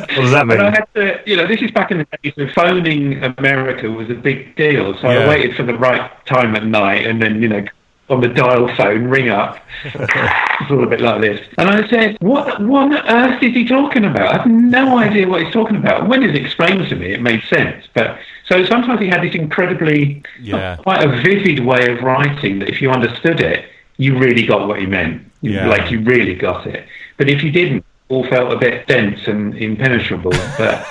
What 0.00 0.08
does 0.08 0.30
that 0.32 0.46
But 0.46 0.60
I 0.60 0.70
had 0.70 0.86
to, 0.94 1.20
you 1.26 1.36
know, 1.36 1.46
this 1.46 1.62
is 1.62 1.70
back 1.70 1.90
in 1.90 1.98
the 1.98 2.06
days 2.22 2.32
when 2.36 2.50
phoning 2.50 3.22
America 3.22 3.90
was 3.90 4.10
a 4.10 4.14
big 4.14 4.56
deal. 4.56 4.96
So 4.98 5.10
Yeah. 5.10 5.20
I 5.20 5.28
waited 5.28 5.56
for 5.56 5.62
the 5.62 5.76
right 5.76 6.10
time 6.26 6.54
at 6.56 6.64
night 6.64 7.06
and 7.06 7.22
then, 7.22 7.42
you 7.42 7.48
know, 7.48 7.64
on 8.10 8.22
the 8.22 8.28
dial 8.28 8.74
phone, 8.74 9.04
ring 9.04 9.28
up. 9.28 9.58
it's 9.84 10.70
all 10.70 10.82
a 10.82 10.86
bit 10.86 11.00
like 11.00 11.20
this. 11.20 11.46
And 11.58 11.68
I 11.68 11.86
said, 11.88 12.16
what, 12.20 12.60
what 12.62 12.84
on 12.84 13.08
earth 13.08 13.42
is 13.42 13.52
he 13.52 13.66
talking 13.66 14.04
about? 14.04 14.34
I 14.34 14.38
have 14.38 14.46
no 14.46 14.96
idea 14.96 15.28
what 15.28 15.42
he's 15.42 15.52
talking 15.52 15.76
about. 15.76 16.08
When 16.08 16.22
it 16.22 16.28
was 16.28 16.36
explained 16.36 16.88
to 16.88 16.96
me, 16.96 17.12
it 17.12 17.20
made 17.20 17.42
sense. 17.44 17.86
But 17.92 18.18
so 18.46 18.64
sometimes 18.64 19.00
he 19.00 19.08
had 19.08 19.22
this 19.22 19.34
incredibly, 19.34 20.22
Yeah. 20.40 20.56
Uh, 20.56 20.76
quite 20.78 21.04
a 21.04 21.20
vivid 21.22 21.60
way 21.64 21.92
of 21.92 22.02
writing 22.02 22.60
that 22.60 22.68
if 22.70 22.80
you 22.80 22.90
understood 22.90 23.40
it, 23.40 23.66
you 23.98 24.18
really 24.18 24.46
got 24.46 24.66
what 24.68 24.78
he 24.78 24.86
meant. 24.86 25.30
Yeah. 25.42 25.68
Like 25.68 25.90
you 25.90 26.00
really 26.00 26.34
got 26.34 26.66
it. 26.66 26.86
But 27.18 27.28
if 27.28 27.42
you 27.42 27.52
didn't, 27.52 27.84
all 28.08 28.26
felt 28.28 28.52
a 28.52 28.58
bit 28.58 28.86
dense 28.86 29.26
and 29.26 29.56
impenetrable. 29.56 30.32
But 30.56 30.86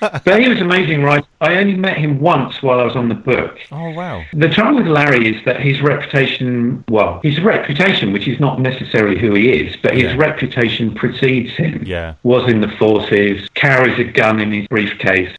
but 0.00 0.40
he 0.40 0.48
was 0.48 0.60
amazing, 0.60 1.02
right? 1.02 1.24
I 1.40 1.56
only 1.56 1.74
met 1.74 1.96
him 1.98 2.20
once 2.20 2.62
while 2.62 2.80
I 2.80 2.84
was 2.84 2.96
on 2.96 3.08
the 3.08 3.14
book. 3.14 3.58
Oh 3.72 3.90
wow. 3.90 4.24
The 4.32 4.48
trouble 4.48 4.76
with 4.78 4.86
Larry 4.86 5.34
is 5.36 5.44
that 5.44 5.60
his 5.60 5.80
reputation, 5.80 6.84
well, 6.88 7.20
his 7.22 7.40
reputation, 7.40 8.12
which 8.12 8.26
is 8.28 8.40
not 8.40 8.60
necessarily 8.60 9.18
who 9.18 9.34
he 9.34 9.50
is, 9.50 9.76
but 9.82 9.94
his 9.94 10.04
Yeah. 10.04 10.16
reputation 10.16 10.94
precedes 10.94 11.52
him. 11.54 11.82
Yeah. 11.84 12.14
Was 12.22 12.50
in 12.50 12.60
the 12.60 12.68
forces, 12.68 13.48
carries 13.54 13.98
a 13.98 14.04
gun 14.04 14.40
in 14.40 14.52
his 14.52 14.66
briefcase. 14.68 15.34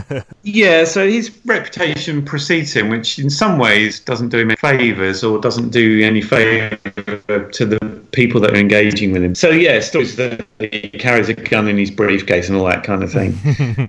yeah, 0.42 0.84
so 0.84 1.08
his 1.08 1.30
reputation 1.44 2.24
precedes 2.24 2.72
him, 2.72 2.88
which 2.88 3.18
in 3.18 3.30
some 3.30 3.58
ways 3.58 4.00
doesn't 4.00 4.28
do 4.28 4.38
him 4.38 4.50
any 4.50 4.56
favours 4.56 5.22
or 5.24 5.38
doesn't 5.40 5.70
do 5.70 6.00
any 6.02 6.20
favour 6.22 6.76
to 7.52 7.66
the 7.66 7.78
people 8.12 8.40
that 8.40 8.52
are 8.52 8.56
engaging 8.56 9.12
with 9.12 9.22
him. 9.22 9.34
So, 9.34 9.50
yeah, 9.50 9.80
stories 9.80 10.16
that 10.16 10.46
he 10.58 10.88
carries 10.90 11.28
a 11.28 11.34
gun 11.34 11.68
in 11.68 11.76
his 11.78 11.90
briefcase 11.90 12.48
and 12.48 12.56
all 12.58 12.66
that 12.66 12.84
kind 12.84 13.02
of 13.02 13.12
thing. 13.12 13.32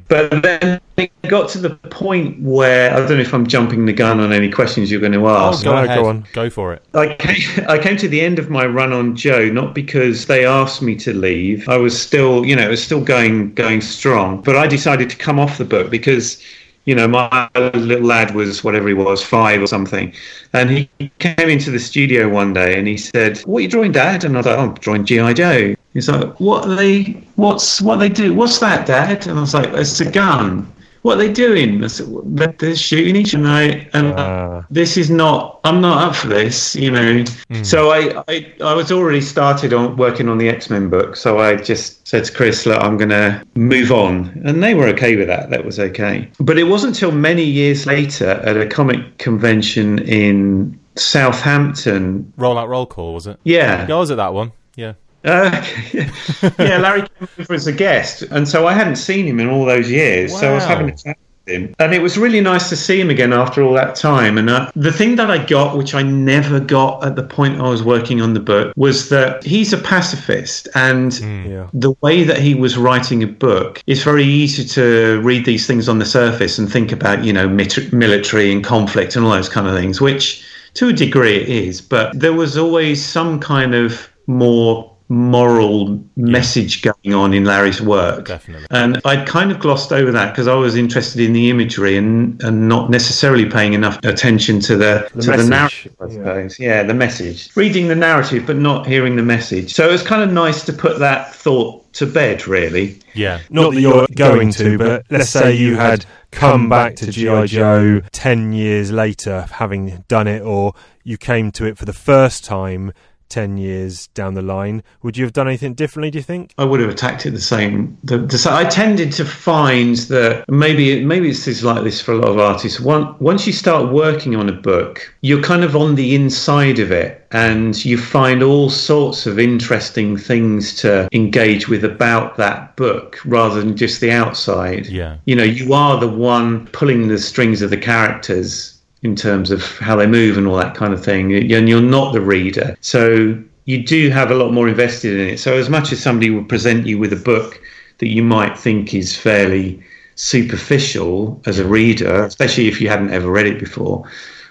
but 0.11 0.43
then 0.43 0.81
it 0.97 1.09
got 1.29 1.49
to 1.51 1.57
the 1.57 1.69
point 1.89 2.37
where 2.41 2.93
I 2.93 2.97
don't 2.97 3.11
know 3.11 3.19
if 3.19 3.33
I'm 3.33 3.47
jumping 3.47 3.85
the 3.85 3.93
gun 3.93 4.19
on 4.19 4.33
any 4.33 4.51
questions 4.51 4.91
you're 4.91 4.99
going 4.99 5.13
to 5.13 5.25
Oh, 5.25 5.49
ask. 5.49 5.63
go 5.63 5.71
No, 5.73 5.83
ahead. 5.85 5.97
go 5.99 6.05
on. 6.07 6.25
Go 6.33 6.49
for 6.49 6.73
it. 6.73 6.83
I 6.93 7.13
came, 7.15 7.65
I 7.69 7.77
came 7.79 7.95
to 7.95 8.09
the 8.09 8.19
end 8.19 8.37
of 8.37 8.49
my 8.49 8.65
run 8.65 8.91
on 8.91 9.15
Joe 9.15 9.45
not 9.49 9.73
because 9.73 10.25
they 10.25 10.45
asked 10.45 10.81
me 10.81 10.97
to 10.97 11.13
leave. 11.13 11.67
I 11.69 11.77
was 11.77 11.99
still, 11.99 12.45
you 12.45 12.57
know, 12.57 12.63
it 12.67 12.69
was 12.71 12.83
still 12.83 13.01
going 13.01 13.53
going 13.53 13.79
strong. 13.79 14.41
But 14.41 14.57
I 14.57 14.67
decided 14.67 15.09
to 15.11 15.15
come 15.15 15.39
off 15.39 15.57
the 15.57 15.65
book 15.65 15.89
because, 15.89 16.43
you 16.85 16.95
know, 16.95 17.07
my 17.07 17.49
little 17.55 18.07
lad 18.07 18.33
was 18.33 18.63
whatever 18.63 18.87
he 18.87 18.93
was, 18.93 19.23
five 19.23 19.61
or 19.61 19.67
something, 19.67 20.13
and 20.53 20.69
he 20.69 20.89
came 21.19 21.49
into 21.49 21.69
the 21.69 21.79
studio 21.79 22.27
one 22.27 22.53
day 22.53 22.77
and 22.77 22.87
he 22.87 22.97
said, 22.97 23.39
"What 23.39 23.59
are 23.59 23.61
you 23.61 23.67
drawing, 23.67 23.91
Dad?" 23.91 24.23
And 24.23 24.35
I 24.35 24.39
was 24.39 24.45
like, 24.47 24.57
"Oh, 24.57 24.61
"I'm 24.61 24.73
drawing 24.75 25.05
GI 25.05 25.33
Joe." 25.35 25.75
He's 25.93 26.09
like, 26.09 26.39
"What 26.39 26.67
are 26.67 26.75
they? 26.75 27.23
What's 27.35 27.81
what 27.81 27.97
they 27.97 28.09
do? 28.09 28.33
What's 28.33 28.59
that, 28.59 28.87
Dad?" 28.87 29.27
And 29.27 29.37
I 29.37 29.41
was 29.41 29.53
like, 29.53 29.69
"It's 29.73 29.99
a 29.99 30.09
gun." 30.09 30.71
What 31.03 31.15
are 31.15 31.17
they 31.17 31.31
doing? 31.33 31.83
I 31.83 31.87
said, 31.87 32.07
They're 32.25 32.53
they're 32.59 32.75
shooting 32.75 33.15
each 33.15 33.33
other. 33.33 33.43
And 33.43 33.47
I, 33.51 33.89
and 33.97 34.07
I- 34.19 34.41
Ah. 34.61 34.65
this 34.69 34.95
is 34.97 35.09
not 35.09 35.59
i'm 35.63 35.81
not 35.81 35.97
up 36.09 36.15
for 36.15 36.27
this 36.27 36.75
you 36.75 36.91
know 36.91 37.23
so 37.63 37.89
I, 37.91 38.23
I 38.27 38.53
i 38.63 38.73
was 38.73 38.91
already 38.91 39.21
started 39.21 39.73
on 39.73 39.95
working 39.97 40.29
on 40.29 40.37
the 40.37 40.47
x-men 40.49 40.89
book 40.89 41.15
so 41.15 41.39
i 41.39 41.55
just 41.55 42.07
said 42.07 42.25
to 42.25 42.31
chris 42.31 42.65
look 42.65 42.81
i'm 42.83 42.95
gonna 42.97 43.43
move 43.55 43.91
on 43.91 44.29
and 44.45 44.61
they 44.63 44.73
were 44.75 44.87
okay 44.89 45.15
with 45.15 45.27
that 45.27 45.49
that 45.49 45.65
was 45.65 45.79
okay 45.79 46.29
but 46.39 46.57
it 46.59 46.65
wasn't 46.65 46.93
until 46.95 47.11
many 47.11 47.43
years 47.43 47.85
later 47.85 48.29
at 48.49 48.55
a 48.57 48.67
comic 48.67 49.17
convention 49.17 49.99
in 49.99 50.77
southampton 50.95 52.31
Roll 52.37 52.57
out 52.57 52.69
roll 52.69 52.85
call 52.85 53.13
was 53.13 53.27
it? 53.27 53.39
yeah 53.43 53.87
Yeah, 53.87 53.95
I 53.95 53.99
was 53.99 54.11
at 54.11 54.17
that 54.17 54.33
one. 54.33 54.51
Yeah. 54.75 54.93
Uh, 55.23 55.65
yeah, 55.93 56.77
Larry 56.77 57.01
came 57.01 57.27
over 57.39 57.53
as 57.53 57.67
a 57.67 57.71
guest, 57.71 58.23
and 58.23 58.47
so 58.47 58.67
I 58.67 58.73
hadn't 58.73 58.95
seen 58.97 59.25
him 59.25 59.39
in 59.39 59.49
all 59.49 59.65
those 59.65 59.89
years. 59.89 60.37
So 60.37 60.51
I 60.51 60.55
was 60.55 60.63
having 60.65 60.89
a 60.89 60.95
chat 60.95 61.17
with 61.45 61.53
him. 61.53 61.75
And 61.79 61.93
it 61.93 62.01
was 62.01 62.17
really 62.17 62.41
nice 62.41 62.69
to 62.69 62.75
see 62.75 62.99
him 62.99 63.09
again 63.09 63.33
after 63.33 63.61
all 63.63 63.73
that 63.73 63.95
time. 63.95 64.37
And 64.37 64.49
uh, 64.49 64.71
the 64.75 64.91
thing 64.91 65.15
that 65.17 65.29
I 65.29 65.43
got, 65.43 65.77
which 65.77 65.93
I 65.93 66.01
never 66.03 66.59
got 66.59 67.03
at 67.05 67.15
the 67.15 67.23
point 67.23 67.59
I 67.59 67.67
was 67.69 67.83
working 67.83 68.21
on 68.21 68.33
the 68.33 68.39
book, 68.39 68.73
was 68.75 69.09
that 69.09 69.43
he's 69.43 69.73
a 69.73 69.77
pacifist. 69.77 70.67
And 70.75 71.13
Yeah. 71.19 71.67
the 71.73 71.93
way 72.01 72.23
that 72.23 72.37
he 72.39 72.53
was 72.55 72.77
writing 72.77 73.23
a 73.23 73.27
book, 73.27 73.81
it's 73.87 74.03
very 74.03 74.23
easy 74.23 74.63
to 74.65 75.19
read 75.23 75.45
these 75.45 75.65
things 75.67 75.89
on 75.89 75.99
the 75.99 76.05
surface 76.05 76.57
and 76.57 76.71
think 76.71 76.91
about, 76.91 77.23
you 77.23 77.33
know, 77.33 77.47
mit- 77.49 77.91
military 77.91 78.51
and 78.51 78.63
conflict 78.63 79.15
and 79.15 79.25
all 79.25 79.31
those 79.31 79.49
kind 79.49 79.67
of 79.67 79.75
things, 79.75 79.99
which 79.99 80.43
to 80.75 80.89
a 80.89 80.93
degree 80.93 81.35
it 81.37 81.49
is. 81.49 81.81
But 81.81 82.17
there 82.19 82.33
was 82.33 82.57
always 82.57 83.03
some 83.03 83.39
kind 83.39 83.73
of 83.75 84.07
more 84.27 84.90
moral 85.11 86.01
message 86.15 86.81
going 86.81 87.13
on 87.13 87.33
in 87.33 87.43
Larry's 87.43 87.81
work. 87.81 88.29
Definitely. 88.29 88.65
And 88.71 89.01
I'd 89.03 89.27
kind 89.27 89.51
of 89.51 89.59
glossed 89.59 89.91
over 89.91 90.09
that 90.09 90.31
because 90.31 90.47
I 90.47 90.53
was 90.55 90.77
interested 90.77 91.19
in 91.19 91.33
the 91.33 91.49
imagery 91.49 91.97
and, 91.97 92.41
and 92.41 92.69
not 92.69 92.89
necessarily 92.89 93.45
paying 93.45 93.73
enough 93.73 93.99
attention 94.05 94.61
to 94.61 94.77
the, 94.77 95.09
The 95.13 95.23
to 95.23 95.29
message, 95.31 95.43
the 95.43 95.49
narrative, 95.49 95.95
I 95.99 96.05
yeah. 96.05 96.11
suppose. 96.13 96.59
Yeah, 96.59 96.83
the 96.83 96.93
message. 96.93 97.55
Reading 97.57 97.89
the 97.89 97.95
narrative 97.95 98.45
but 98.47 98.55
not 98.55 98.87
hearing 98.87 99.17
the 99.17 99.21
message. 99.21 99.73
So 99.73 99.85
it 99.87 99.91
was 99.91 100.01
kind 100.01 100.23
of 100.23 100.31
nice 100.31 100.63
to 100.65 100.71
put 100.73 100.99
that 100.99 101.35
thought 101.35 101.91
to 101.93 102.05
bed, 102.05 102.47
really. 102.47 102.97
Yeah. 103.13 103.41
Not 103.49 103.73
that 103.73 103.81
you're 103.81 104.07
going 104.15 104.51
to, 104.53 104.77
but 104.77 105.05
let's 105.09 105.29
say 105.29 105.53
you 105.53 105.75
had 105.75 106.05
come 106.31 106.69
back 106.69 106.95
to 106.97 107.11
G.I. 107.11 107.47
Joe 107.47 107.99
10 108.13 108.53
years 108.53 108.93
later, 108.93 109.45
having 109.51 110.05
done 110.07 110.27
it, 110.27 110.41
or 110.41 110.73
you 111.03 111.17
came 111.17 111.51
to 111.51 111.65
it 111.65 111.77
for 111.77 111.83
the 111.83 111.91
first 111.91 112.45
time 112.45 112.93
10 113.31 113.57
years 113.57 114.07
down 114.07 114.35
the 114.35 114.41
line. 114.41 114.83
Would 115.01 115.17
you 115.17 115.23
have 115.23 115.33
done 115.33 115.47
anything 115.47 115.73
differently, 115.73 116.11
do 116.11 116.19
you 116.19 116.23
think? 116.23 116.53
I 116.57 116.65
would 116.65 116.79
have 116.81 116.89
attacked 116.89 117.25
it 117.25 117.31
the 117.31 117.41
same. 117.41 117.97
The, 118.03 118.19
the, 118.19 118.47
I 118.51 118.65
tended 118.65 119.11
to 119.13 119.25
find 119.25 119.95
that 119.95 120.45
maybe 120.49 121.03
maybe 121.03 121.29
it's 121.29 121.45
just 121.45 121.63
like 121.63 121.83
this 121.83 122.01
for 122.01 122.11
a 122.11 122.17
lot 122.17 122.29
of 122.29 122.39
artists. 122.39 122.79
One, 122.79 123.15
once 123.19 123.47
you 123.47 123.53
start 123.53 123.91
working 123.91 124.35
on 124.35 124.49
a 124.49 124.53
book, 124.53 125.13
you're 125.21 125.41
kind 125.41 125.63
of 125.63 125.75
on 125.75 125.95
the 125.95 126.13
inside 126.13 126.77
of 126.79 126.91
it, 126.91 127.25
and 127.31 127.83
you 127.85 127.97
find 127.97 128.43
all 128.43 128.69
sorts 128.69 129.25
of 129.25 129.39
interesting 129.39 130.17
things 130.17 130.75
to 130.81 131.07
engage 131.13 131.69
with 131.69 131.85
about 131.85 132.35
that 132.37 132.75
book, 132.75 133.19
rather 133.25 133.61
than 133.61 133.77
just 133.77 134.01
the 134.01 134.11
outside. 134.11 134.87
Yeah. 134.87 135.17
You 135.25 135.35
know, 135.35 135.43
you 135.43 135.73
are 135.73 135.99
the 135.99 136.09
one 136.09 136.67
pulling 136.67 137.07
the 137.07 137.17
strings 137.17 137.61
of 137.61 137.69
the 137.69 137.77
characters 137.77 138.80
in 139.03 139.15
terms 139.15 139.51
of 139.51 139.63
how 139.79 139.95
they 139.95 140.07
move 140.07 140.37
and 140.37 140.47
all 140.47 140.57
that 140.57 140.75
kind 140.75 140.93
of 140.93 141.03
thing, 141.03 141.33
and 141.33 141.67
you're 141.67 141.81
not 141.81 142.13
the 142.13 142.21
reader. 142.21 142.77
So 142.81 143.37
you 143.65 143.83
do 143.83 144.09
have 144.09 144.31
a 144.31 144.35
lot 144.35 144.53
more 144.53 144.67
invested 144.67 145.19
in 145.19 145.27
it. 145.27 145.37
So 145.39 145.53
as 145.53 145.69
much 145.69 145.91
as 145.91 146.01
somebody 146.01 146.29
would 146.29 146.49
present 146.49 146.85
you 146.85 146.99
with 146.99 147.13
a 147.13 147.17
book 147.17 147.61
that 147.99 148.09
you 148.09 148.23
might 148.23 148.57
think 148.57 148.93
is 148.93 149.15
fairly 149.15 149.81
superficial 150.15 151.41
as 151.45 151.59
a 151.59 151.65
reader, 151.65 152.25
especially 152.25 152.67
if 152.67 152.81
you 152.81 152.89
hadn't 152.89 153.11
ever 153.11 153.31
read 153.31 153.47
it 153.47 153.59
before, 153.59 154.07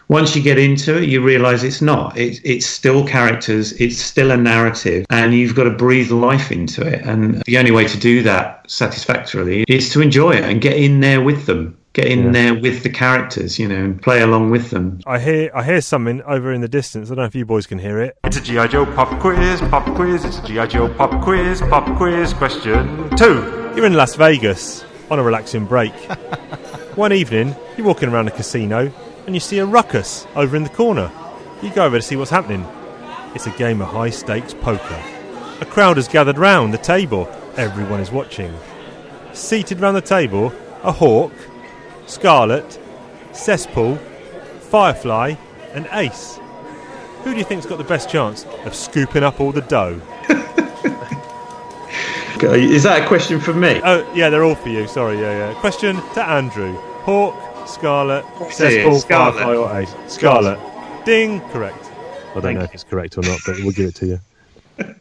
once 0.09 0.34
you 0.34 0.42
get 0.42 0.59
into 0.59 1.01
it, 1.01 1.09
you 1.09 1.22
realize 1.22 1.62
it's 1.62 1.80
not. 1.80 2.18
It's, 2.18 2.40
it's 2.42 2.66
still 2.66 3.07
characters, 3.07 3.72
it's 3.74 3.96
still 3.96 4.32
a 4.32 4.36
narrative, 4.36 5.07
and 5.09 5.32
you've 5.32 5.55
got 5.55 5.64
to 5.64 5.70
breathe 5.70 6.11
life 6.11 6.51
into 6.51 6.84
it. 6.84 7.03
And 7.03 7.40
the 7.44 7.59
only 7.59 7.70
way 7.70 7.86
to 7.86 7.96
do 7.96 8.20
that 8.24 8.68
satisfactorily 8.68 9.64
is 9.68 9.88
to 9.90 10.01
enjoy 10.01 10.32
it 10.32 10.42
and 10.42 10.61
get 10.61 10.76
in 10.76 10.98
there 10.98 11.22
with 11.22 11.46
them. 11.46 11.76
Get 11.93 12.07
in 12.07 12.30
there 12.30 12.55
with 12.55 12.84
the 12.84 12.88
characters, 12.88 13.59
you 13.59 13.66
know, 13.66 13.74
and 13.74 14.01
play 14.01 14.22
along 14.22 14.51
with 14.53 14.70
them. 14.70 15.01
I 15.07 15.18
hear 15.18 15.51
I 15.53 15.64
hear 15.64 15.80
something 15.80 16.22
over 16.22 16.53
in 16.53 16.61
the 16.61 16.68
distance. 16.68 17.09
I 17.09 17.16
don't 17.16 17.22
know 17.22 17.26
if 17.26 17.34
you 17.34 17.45
boys 17.45 17.66
can 17.66 17.80
hear 17.80 18.01
it. 18.01 18.16
It's 18.22 18.36
a 18.36 18.41
G.I. 18.41 18.68
Joe 18.68 18.86
pop 18.86 19.20
quiz, 19.20 19.61
pop 19.62 19.97
quiz. 19.97 20.24
It's 20.24 20.38
a 20.38 20.47
G.I. 20.47 20.66
Joe 20.66 20.88
pop 20.95 21.20
quiz, 21.24 21.61
pop 21.62 21.97
quiz. 21.97 22.32
Question 22.32 23.11
two. 23.16 23.72
You're 23.74 23.86
in 23.86 23.95
Las 23.95 24.14
Vegas 24.14 24.84
on 25.11 25.18
a 25.18 25.22
relaxing 25.24 25.66
break. 25.66 25.93
One 26.95 27.12
evening, 27.12 27.57
you're 27.76 27.88
walking 27.88 28.09
around 28.09 28.28
a 28.28 28.30
casino 28.30 28.93
and 29.26 29.34
you 29.34 29.41
see 29.41 29.59
a 29.59 29.66
ruckus 29.66 30.28
over 30.36 30.57
in 30.57 30.62
the 30.62 30.68
corner. 30.68 31.11
You 31.61 31.70
go 31.70 31.84
over 31.84 31.97
to 31.99 32.03
see 32.03 32.14
what's 32.14 32.30
happening. 32.30 32.64
It's 33.34 33.49
a 33.49 33.51
game 33.59 33.82
of 33.82 33.88
high 33.88 34.11
stakes 34.11 34.55
poker. 34.55 35.03
A 35.61 35.66
crowd 35.66 35.97
has 35.97 36.07
gathered 36.07 36.38
round 36.38 36.72
the 36.72 36.78
table. 36.78 37.28
Everyone 37.57 37.99
is 37.99 38.12
watching. 38.12 38.57
Seated 39.32 39.80
round 39.80 39.97
the 39.97 40.01
table 40.01 40.53
a 40.82 40.93
Hawk, 40.93 41.32
Scarlett, 42.11 42.78
Cesspool, 43.32 43.96
Firefly, 44.68 45.36
and 45.72 45.88
Ace. 45.92 46.40
Who 47.22 47.32
do 47.32 47.38
you 47.38 47.44
think's 47.44 47.66
got 47.66 47.78
the 47.78 47.84
best 47.84 48.11
chance 48.11 48.44
of 48.64 48.74
scooping 48.74 49.22
up 49.22 49.40
all 49.40 49.52
the 49.52 49.61
dough? 49.62 50.00
Is 52.42 52.82
that 52.82 53.02
a 53.02 53.06
question 53.06 53.38
for 53.38 53.52
me? 53.52 53.80
Oh, 53.84 54.11
yeah, 54.14 54.28
they're 54.28 54.44
all 54.44 54.54
for 54.54 54.70
you. 54.70 54.88
Sorry, 54.88 55.20
yeah, 55.20 55.50
yeah. 55.50 55.61
Question 55.61 55.96
to 56.14 56.26
Andrew. 56.26 56.72
Hawk, 57.02 57.68
Scarlett, 57.68 58.24
see 58.50 58.82
Cesspool, 58.82 58.98
Scarlett. 58.98 59.34
Firefly, 59.34 59.54
or 59.54 59.78
Ace. 59.78 59.94
Scarlett. 60.12 60.58
Ding! 61.04 61.40
Correct. 61.50 61.84
I 61.84 62.34
don't 62.34 62.42
Thank 62.42 62.58
know 62.58 62.64
if 62.64 62.74
it's 62.74 62.84
correct 62.84 63.18
or 63.18 63.22
not, 63.22 63.38
but 63.46 63.56
we'll 63.58 63.72
give 63.72 63.88
it 63.88 63.94
to 63.96 64.06
you. 64.06 64.20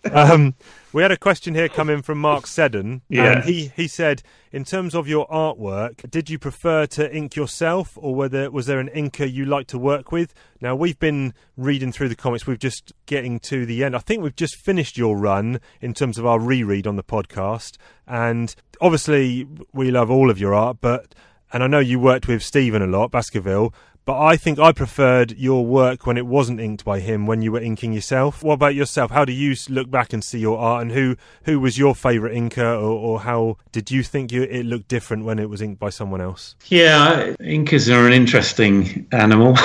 um, 0.12 0.54
we 0.92 1.02
had 1.02 1.12
a 1.12 1.18
question 1.18 1.54
here 1.54 1.70
coming 1.70 2.02
from 2.02 2.20
Mark 2.20 2.48
Seddon. 2.48 3.02
Yeah. 3.10 3.32
And 3.32 3.44
he, 3.44 3.72
he 3.76 3.88
said, 3.88 4.24
in 4.52 4.64
terms 4.64 4.96
of 4.96 5.08
your 5.08 5.28
artwork, 5.28 6.10
did 6.10 6.30
you 6.30 6.40
prefer 6.40 6.86
to 6.88 7.16
ink 7.16 7.36
yourself 7.36 7.98
or 8.02 8.16
whether 8.16 8.50
was 8.50 8.66
there 8.66 8.80
an 8.80 8.90
inker 8.90 9.32
you 9.32 9.46
like 9.46 9.68
to 9.68 9.78
work 9.78 10.12
with? 10.12 10.34
Now, 10.62 10.76
we've 10.76 10.98
been 10.98 11.34
reading 11.56 11.92
through 11.92 12.10
the 12.10 12.16
comics. 12.16 12.48
We've 12.48 12.58
just 12.58 12.94
getting 13.06 13.40
to 13.42 13.66
the 13.66 13.84
end. 13.84 13.96
I 13.96 14.00
think 14.00 14.24
we've 14.24 14.36
just 14.36 14.56
finished 14.56 14.98
your 14.98 15.16
run 15.18 15.60
in 15.80 15.94
terms 15.94 16.18
of 16.18 16.26
our 16.26 16.40
reread 16.40 16.88
on 16.88 16.96
the 16.96 17.04
podcast. 17.04 17.78
And 18.08 18.56
obviously, 18.82 19.48
we 19.72 19.92
love 19.92 20.10
all 20.10 20.32
of 20.32 20.40
your 20.40 20.54
art, 20.54 20.78
but 20.82 21.14
and 21.52 21.64
I 21.64 21.68
know 21.68 21.80
you 21.80 22.00
worked 22.00 22.28
with 22.28 22.44
Stephen 22.44 22.82
a 22.82 22.88
lot, 22.88 23.10
Baskerville, 23.10 23.74
but 24.10 24.20
I 24.20 24.38
think 24.38 24.58
I 24.58 24.72
preferred 24.72 25.38
your 25.38 25.64
work 25.64 26.08
when 26.08 26.18
it 26.18 26.26
wasn't 26.26 26.60
inked 26.60 26.84
by 26.84 27.00
him, 27.00 27.28
when 27.28 27.44
you 27.44 27.52
were 27.52 27.60
inking 27.60 27.94
yourself. 27.94 28.42
What 28.42 28.56
about 28.56 28.74
yourself? 28.74 29.12
How 29.12 29.24
do 29.24 29.32
you 29.32 29.56
look 29.70 29.92
back 29.92 30.14
and 30.14 30.24
see 30.24 30.40
your 30.40 30.58
art, 30.58 30.82
and 30.82 30.92
who 30.92 31.16
who 31.44 31.60
was 31.60 31.78
your 31.78 31.94
favourite 31.94 32.36
inker, 32.36 32.58
or, 32.58 32.90
or 32.90 33.20
how 33.20 33.58
did 33.72 33.92
you 33.92 34.02
think 34.02 34.32
you, 34.32 34.42
it 34.42 34.66
looked 34.66 34.88
different 34.88 35.26
when 35.26 35.38
it 35.38 35.48
was 35.48 35.62
inked 35.62 35.80
by 35.80 35.92
someone 35.92 36.22
else? 36.22 36.56
Yeah, 36.70 37.36
inkers 37.40 37.96
are 37.96 38.08
an 38.08 38.14
interesting 38.14 39.06
animal. 39.12 39.54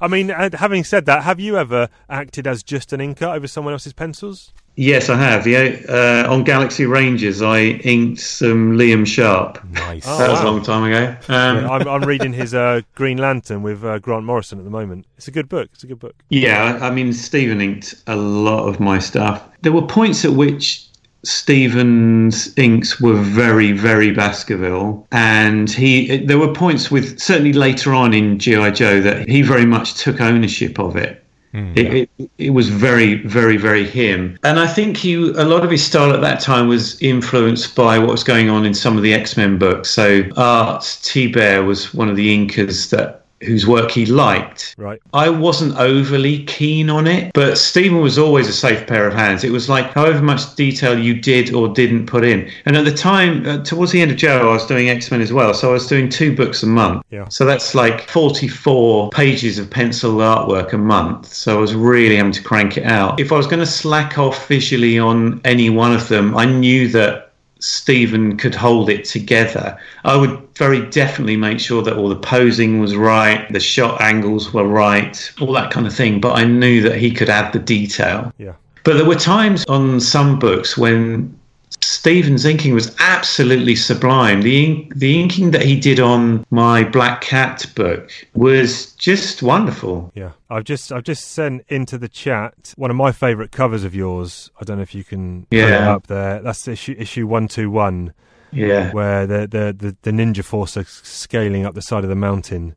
I 0.00 0.08
mean, 0.08 0.30
having 0.30 0.82
said 0.82 1.06
that, 1.06 1.22
have 1.22 1.38
you 1.38 1.56
ever 1.56 1.90
acted 2.10 2.48
as 2.48 2.64
just 2.64 2.92
an 2.92 2.98
inker 2.98 3.32
over 3.32 3.46
someone 3.46 3.72
else's 3.72 3.92
pencils? 3.92 4.52
Yes, 4.76 5.08
I 5.08 5.16
have. 5.16 5.46
Yeah, 5.46 5.76
uh, 5.88 6.32
on 6.32 6.44
Galaxy 6.44 6.86
Rangers, 6.86 7.42
I 7.42 7.60
inked 7.84 8.20
some 8.20 8.72
Liam 8.76 9.06
Sharp. 9.06 9.62
Nice. 9.70 10.04
Oh, 10.06 10.18
that 10.18 10.30
was 10.30 10.40
a 10.40 10.44
long 10.44 10.62
time 10.62 10.84
ago. 10.84 11.16
Um, 11.28 11.56
Yeah, 11.58 11.68
I'm, 11.70 11.88
I'm 11.88 12.02
reading 12.02 12.32
his 12.32 12.54
uh, 12.54 12.80
Green 12.94 13.18
Lantern 13.18 13.62
with 13.62 13.84
uh, 13.84 13.98
Grant 13.98 14.24
Morrison 14.24 14.58
at 14.58 14.64
the 14.64 14.70
moment. 14.70 15.06
It's 15.16 15.28
a 15.28 15.32
good 15.32 15.48
book. 15.48 15.70
It's 15.72 15.84
a 15.84 15.86
good 15.86 16.00
book. 16.00 16.14
Yeah, 16.28 16.78
I 16.80 16.88
I 16.88 16.90
mean, 16.90 17.12
Stephen 17.12 17.60
inked 17.60 17.94
a 18.06 18.16
lot 18.16 18.68
of 18.68 18.80
my 18.80 18.98
stuff. 18.98 19.48
There 19.62 19.72
were 19.72 19.86
points 19.86 20.24
at 20.24 20.32
which 20.32 20.86
Stephen's 21.24 22.56
inks 22.58 23.00
were 23.00 23.14
very, 23.14 23.72
very 23.72 24.10
Baskerville, 24.10 25.06
and 25.12 25.70
he. 25.70 26.16
There 26.18 26.38
were 26.38 26.52
points 26.52 26.90
with 26.90 27.18
certainly 27.20 27.52
later 27.52 27.94
on 27.94 28.12
in 28.12 28.38
GI 28.38 28.72
Joe 28.72 29.00
that 29.00 29.28
he 29.28 29.42
very 29.42 29.64
much 29.66 29.94
took 29.94 30.20
ownership 30.20 30.78
of 30.78 30.96
it. 30.96 31.21
Hmm. 31.52 31.72
It, 31.76 32.10
it, 32.18 32.30
it 32.38 32.50
was 32.50 32.68
very, 32.68 33.16
very, 33.26 33.58
very 33.58 33.84
him. 33.84 34.38
And 34.42 34.58
I 34.58 34.66
think 34.66 34.96
he, 34.96 35.14
a 35.14 35.44
lot 35.44 35.64
of 35.64 35.70
his 35.70 35.84
style 35.84 36.12
at 36.12 36.22
that 36.22 36.40
time 36.40 36.66
was 36.66 37.00
influenced 37.02 37.76
by 37.76 37.98
what 37.98 38.08
was 38.08 38.24
going 38.24 38.48
on 38.48 38.64
in 38.64 38.72
some 38.72 38.96
of 38.96 39.02
the 39.02 39.12
X 39.12 39.36
Men 39.36 39.58
books. 39.58 39.90
So 39.90 40.22
Art 40.36 40.82
Thibert 40.82 41.66
was 41.66 41.92
one 41.92 42.08
of 42.08 42.16
the 42.16 42.34
inkers 42.34 42.90
that 42.90 43.21
whose 43.44 43.66
work 43.66 43.90
he 43.90 44.06
liked. 44.06 44.74
Right. 44.78 45.00
I 45.12 45.28
wasn't 45.28 45.76
overly 45.76 46.44
keen 46.44 46.90
on 46.90 47.06
it, 47.06 47.32
but 47.32 47.58
Stephen 47.58 48.00
was 48.00 48.18
always 48.18 48.48
a 48.48 48.52
safe 48.52 48.86
pair 48.86 49.06
of 49.06 49.14
hands. 49.14 49.44
It 49.44 49.50
was 49.50 49.68
like 49.68 49.92
however 49.92 50.22
much 50.22 50.54
detail 50.54 50.98
you 50.98 51.14
did 51.14 51.52
or 51.52 51.68
didn't 51.68 52.06
put 52.06 52.24
in. 52.24 52.50
And 52.66 52.76
at 52.76 52.84
the 52.84 52.92
time, 52.94 53.46
uh, 53.46 53.62
towards 53.64 53.92
the 53.92 54.00
end 54.00 54.10
of 54.10 54.16
Joe, 54.16 54.50
I 54.50 54.52
was 54.52 54.66
doing 54.66 54.88
X 54.88 55.10
Men 55.10 55.20
as 55.20 55.32
well. 55.32 55.54
So 55.54 55.70
I 55.70 55.72
was 55.72 55.86
doing 55.86 56.08
two 56.08 56.34
books 56.34 56.62
a 56.62 56.66
month. 56.66 57.04
Yeah. 57.10 57.28
So 57.28 57.44
that's 57.44 57.74
like 57.74 58.08
44 58.08 59.10
pages 59.10 59.58
of 59.58 59.70
pencil 59.70 60.14
artwork 60.14 60.72
a 60.72 60.78
month. 60.78 61.32
So 61.32 61.56
I 61.56 61.60
was 61.60 61.74
really 61.74 62.16
having 62.16 62.32
to 62.32 62.42
crank 62.42 62.76
it 62.76 62.84
out. 62.84 63.20
If 63.20 63.32
I 63.32 63.36
was 63.36 63.46
going 63.46 63.60
to 63.60 63.66
slack 63.66 64.18
off 64.18 64.48
visually 64.48 64.98
on 64.98 65.40
any 65.44 65.70
one 65.70 65.92
of 65.92 66.08
them, 66.08 66.36
I 66.36 66.44
knew 66.44 66.88
that 66.88 67.21
Stephen 67.62 68.36
could 68.36 68.54
hold 68.54 68.90
it 68.90 69.04
together. 69.04 69.78
I 70.04 70.16
would 70.16 70.36
very 70.56 70.84
definitely 70.90 71.36
make 71.36 71.60
sure 71.60 71.82
that 71.82 71.96
all 71.96 72.08
the 72.08 72.16
posing 72.16 72.80
was 72.80 72.96
right, 72.96 73.50
the 73.52 73.60
shot 73.60 74.00
angles 74.00 74.52
were 74.52 74.66
right, 74.66 75.32
all 75.40 75.52
that 75.52 75.70
kind 75.70 75.86
of 75.86 75.94
thing. 75.94 76.20
But 76.20 76.36
I 76.36 76.44
knew 76.44 76.82
that 76.82 76.96
he 76.96 77.12
could 77.12 77.28
add 77.28 77.52
the 77.52 77.58
detail. 77.58 78.32
Yeah. 78.38 78.54
But 78.84 78.94
there 78.94 79.04
were 79.04 79.14
times 79.14 79.64
on 79.66 80.00
some 80.00 80.38
books 80.38 80.76
when 80.76 81.38
Stephen's 81.82 82.44
inking 82.44 82.74
was 82.74 82.94
absolutely 83.00 83.74
sublime. 83.76 84.42
The 84.42 84.64
ink, 84.64 84.94
the 84.94 85.20
inking 85.20 85.50
that 85.50 85.62
he 85.62 85.78
did 85.78 85.98
on 86.00 86.44
my 86.50 86.84
Black 86.84 87.20
Cat 87.20 87.66
book 87.74 88.10
was 88.34 88.92
just 88.92 89.42
wonderful. 89.42 90.12
Yeah, 90.14 90.30
I've 90.48 90.64
just 90.64 90.92
I've 90.92 91.02
just 91.04 91.32
sent 91.32 91.64
into 91.68 91.98
the 91.98 92.08
chat 92.08 92.72
one 92.76 92.90
of 92.90 92.96
my 92.96 93.12
favourite 93.12 93.50
covers 93.50 93.84
of 93.84 93.94
yours. 93.94 94.50
I 94.60 94.64
don't 94.64 94.76
know 94.76 94.82
if 94.82 94.94
you 94.94 95.04
can 95.04 95.42
put 95.46 95.58
it 95.58 95.68
Yeah. 95.68 95.92
up 95.94 96.06
there. 96.06 96.40
That's 96.40 96.66
issue 96.68 96.94
issue 96.98 97.26
one 97.26 97.48
two 97.48 97.70
one. 97.70 98.14
Yeah. 98.54 98.92
where 98.92 99.26
the, 99.26 99.46
the, 99.46 99.74
the, 99.76 99.96
the 100.02 100.10
ninja 100.10 100.44
force 100.44 100.76
are 100.76 100.84
scaling 100.84 101.64
up 101.64 101.74
the 101.74 101.80
side 101.80 102.04
of 102.04 102.10
the 102.10 102.14
mountain 102.14 102.76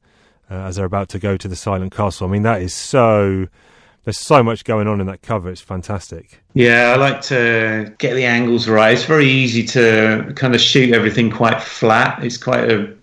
uh, 0.49 0.53
as 0.53 0.77
they're 0.77 0.85
about 0.85 1.09
to 1.09 1.19
go 1.19 1.35
to 1.35 1.47
the 1.49 1.55
silent 1.57 1.93
castle. 1.93 2.25
I 2.27 2.31
mean, 2.31 2.43
that 2.43 2.61
is 2.61 2.73
so. 2.73 3.47
There's 4.05 4.19
so 4.19 4.43
much 4.43 4.63
going 4.63 4.87
on 4.87 5.01
in 5.01 5.07
that 5.07 5.23
cover. 5.23 5.49
It's 5.49 5.61
fantastic. 5.61 6.39
Yeah, 6.53 6.93
I 6.93 6.95
like 6.95 7.21
to 7.23 7.93
get 7.97 8.13
the 8.13 8.23
angles 8.25 8.67
right. 8.69 8.93
It's 8.93 9.03
very 9.03 9.27
easy 9.27 9.65
to 9.67 10.31
kind 10.35 10.53
of 10.53 10.61
shoot 10.61 10.93
everything 10.93 11.31
quite 11.31 11.61
flat. 11.61 12.23
It's 12.23 12.37
quite 12.37 12.71
a. 12.71 12.93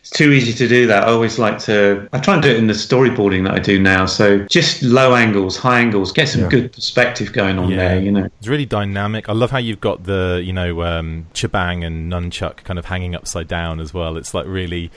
It's 0.00 0.10
too 0.10 0.32
easy 0.32 0.52
to 0.54 0.66
do 0.66 0.86
that. 0.86 1.04
I 1.04 1.12
always 1.12 1.38
like 1.38 1.58
to. 1.60 2.08
I 2.14 2.18
try 2.18 2.32
and 2.34 2.42
do 2.42 2.48
it 2.48 2.56
in 2.56 2.66
the 2.66 2.72
storyboarding 2.72 3.44
that 3.44 3.52
I 3.52 3.58
do 3.58 3.78
now. 3.78 4.06
So 4.06 4.38
just 4.46 4.82
low 4.82 5.14
angles, 5.14 5.56
high 5.58 5.80
angles, 5.80 6.12
get 6.12 6.28
some 6.30 6.40
Yeah. 6.42 6.48
good 6.48 6.72
perspective 6.72 7.32
going 7.34 7.58
on 7.58 7.70
Yeah. 7.70 7.76
there. 7.76 8.00
You 8.00 8.10
know. 8.10 8.24
It's 8.38 8.48
really 8.48 8.66
dynamic. 8.66 9.28
I 9.28 9.32
love 9.34 9.50
how 9.50 9.58
you've 9.58 9.80
got 9.82 10.04
the, 10.04 10.40
you 10.42 10.52
know, 10.54 10.82
um, 10.82 11.26
T'Jbang 11.34 11.84
and 11.86 12.10
Nunchuk 12.10 12.64
kind 12.64 12.78
of 12.78 12.86
hanging 12.86 13.14
upside 13.14 13.48
down 13.48 13.80
as 13.80 13.92
well. 13.92 14.16
It's 14.16 14.32
like 14.34 14.46
really, 14.48 14.90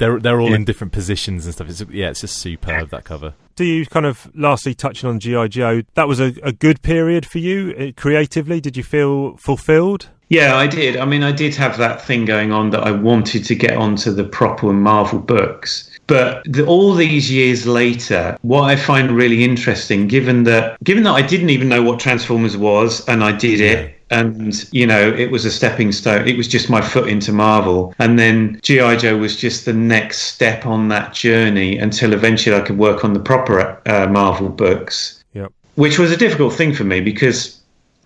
they're 0.00 0.18
they're 0.18 0.40
all 0.40 0.48
Yeah. 0.50 0.56
in 0.56 0.64
different 0.64 0.92
positions 0.92 1.44
and 1.44 1.54
stuff. 1.54 1.68
It's, 1.70 1.84
yeah, 1.92 2.08
it's 2.10 2.22
just 2.22 2.36
superb 2.38 2.90
that 2.90 3.04
cover. 3.04 3.34
Do 3.54 3.64
you 3.64 3.84
kind 3.86 4.06
of, 4.06 4.30
lastly, 4.34 4.74
touching 4.74 5.08
on 5.10 5.20
G.I. 5.20 5.48
Joe, 5.48 5.82
that 5.94 6.08
was 6.08 6.18
a, 6.18 6.32
a 6.42 6.50
good 6.52 6.80
period 6.82 7.26
for 7.26 7.38
you 7.38 7.74
uh, 7.78 8.00
creatively? 8.00 8.58
Did 8.60 8.76
you 8.76 8.82
feel 8.82 9.36
fulfilled? 9.36 10.08
Yeah, 10.30 10.56
I 10.56 10.66
did. 10.66 10.96
I 10.96 11.04
mean, 11.04 11.22
I 11.22 11.32
did 11.32 11.54
have 11.56 11.76
that 11.78 12.00
thing 12.00 12.24
going 12.24 12.52
on 12.52 12.70
that 12.70 12.84
I 12.84 12.92
wanted 12.92 13.44
to 13.44 13.54
get 13.54 13.76
onto 13.76 14.12
the 14.12 14.24
proper 14.24 14.72
Marvel 14.72 15.18
books. 15.18 15.90
But 16.06 16.42
the, 16.44 16.64
all 16.64 16.94
these 16.94 17.30
years 17.30 17.66
later, 17.66 18.38
what 18.42 18.62
I 18.62 18.76
find 18.76 19.10
really 19.10 19.44
interesting, 19.44 20.06
given 20.08 20.44
that 20.44 20.82
given 20.82 21.02
that 21.04 21.12
I 21.14 21.22
didn't 21.22 21.50
even 21.50 21.68
know 21.68 21.82
what 21.82 22.00
Transformers 22.00 22.56
was, 22.56 23.06
and 23.08 23.22
I 23.22 23.32
did 23.32 23.60
it, 23.60 23.94
and 24.10 24.68
you 24.72 24.86
know, 24.86 25.08
it 25.08 25.30
was 25.30 25.44
a 25.44 25.50
stepping 25.50 25.92
stone. 25.92 26.26
It 26.26 26.36
was 26.36 26.48
just 26.48 26.68
my 26.68 26.80
foot 26.80 27.08
into 27.08 27.32
Marvel, 27.32 27.94
and 27.98 28.18
then 28.18 28.58
GI 28.62 28.96
Joe 28.98 29.16
was 29.16 29.36
just 29.36 29.64
the 29.64 29.72
next 29.72 30.18
step 30.34 30.66
on 30.66 30.88
that 30.88 31.14
journey 31.14 31.78
until 31.78 32.12
eventually 32.12 32.56
I 32.56 32.60
could 32.60 32.78
work 32.78 33.04
on 33.04 33.12
the 33.12 33.20
proper 33.20 33.80
uh, 33.86 34.06
Marvel 34.08 34.48
books 34.48 35.22
Yep. 35.34 35.52
which 35.76 35.98
was 35.98 36.10
a 36.10 36.16
difficult 36.16 36.54
thing 36.54 36.74
for 36.74 36.84
me 36.84 37.00
because 37.00 37.56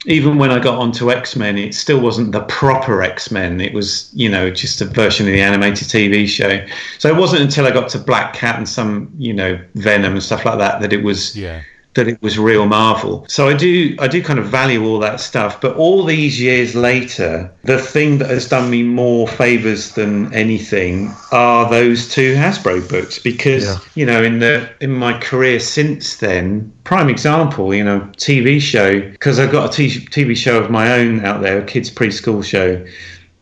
even 0.07 0.37
when 0.37 0.51
I 0.51 0.59
got 0.59 0.79
onto 0.79 1.11
X 1.11 1.35
Men, 1.35 1.57
it 1.57 1.75
still 1.75 1.99
wasn't 1.99 2.33
the 2.33 2.43
proper 2.43 3.03
X 3.03 3.31
Men. 3.31 3.61
It 3.63 3.73
was, 3.73 4.11
you 4.13 4.29
know, 4.29 4.51
just 4.51 4.83
a 4.83 4.85
version 4.85 5.27
of 5.27 5.33
the 5.33 5.41
animated 5.41 5.89
TV 5.89 6.29
show. 6.29 6.63
So 6.99 7.09
it 7.09 7.17
wasn't 7.17 7.41
until 7.41 7.67
I 7.67 7.71
got 7.71 7.89
to 7.91 7.99
Black 7.99 8.35
Cat 8.35 8.57
and 8.59 8.69
some, 8.69 9.11
you 9.17 9.33
know, 9.33 9.59
Venom 9.77 10.13
and 10.13 10.23
stuff 10.23 10.45
like 10.45 10.59
that 10.59 10.83
that 10.83 10.93
it 10.93 11.03
was 11.03 11.35
Yeah. 11.35 11.63
That 11.95 12.09
it 12.09 12.21
was 12.23 12.39
real 12.39 12.67
Marvel. 12.67 13.25
So 13.29 13.49
I 13.49 13.55
do 13.55 13.97
I 13.99 14.09
do 14.09 14.23
kind 14.23 14.39
of 14.39 14.47
value 14.47 14.85
all 14.85 14.99
that 15.01 15.21
stuff. 15.21 15.61
But 15.61 15.77
all 15.77 16.05
these 16.05 16.41
years 16.41 16.75
later, 16.75 17.51
the 17.63 17.79
thing 17.79 18.19
that 18.19 18.31
has 18.31 18.49
done 18.49 18.71
me 18.71 18.83
more 18.83 19.27
favors 19.29 19.93
than 19.93 20.33
anything 20.35 21.13
are 21.33 21.69
those 21.71 22.09
two 22.09 22.35
Hasbro 22.35 22.89
books 22.89 23.19
because 23.19 23.65
Yeah. 23.65 23.79
you 23.95 24.07
know 24.07 24.23
in 24.23 24.39
the 24.41 24.69
in 24.81 24.93
my 24.93 25.19
career 25.19 25.61
since 25.61 26.17
then, 26.17 26.73
prime 26.85 27.09
example, 27.09 27.75
you 27.75 27.85
know, 27.85 28.01
TV 28.17 28.61
show 28.61 29.01
because 29.01 29.39
I've 29.39 29.53
got 29.53 29.73
a 29.73 29.77
t- 29.77 30.01
TV 30.07 30.37
show 30.37 30.59
of 30.63 30.71
my 30.71 30.93
own 30.93 31.25
out 31.25 31.41
there, 31.43 31.59
a 31.59 31.65
kids 31.65 31.91
preschool 31.91 32.45
show. 32.45 32.85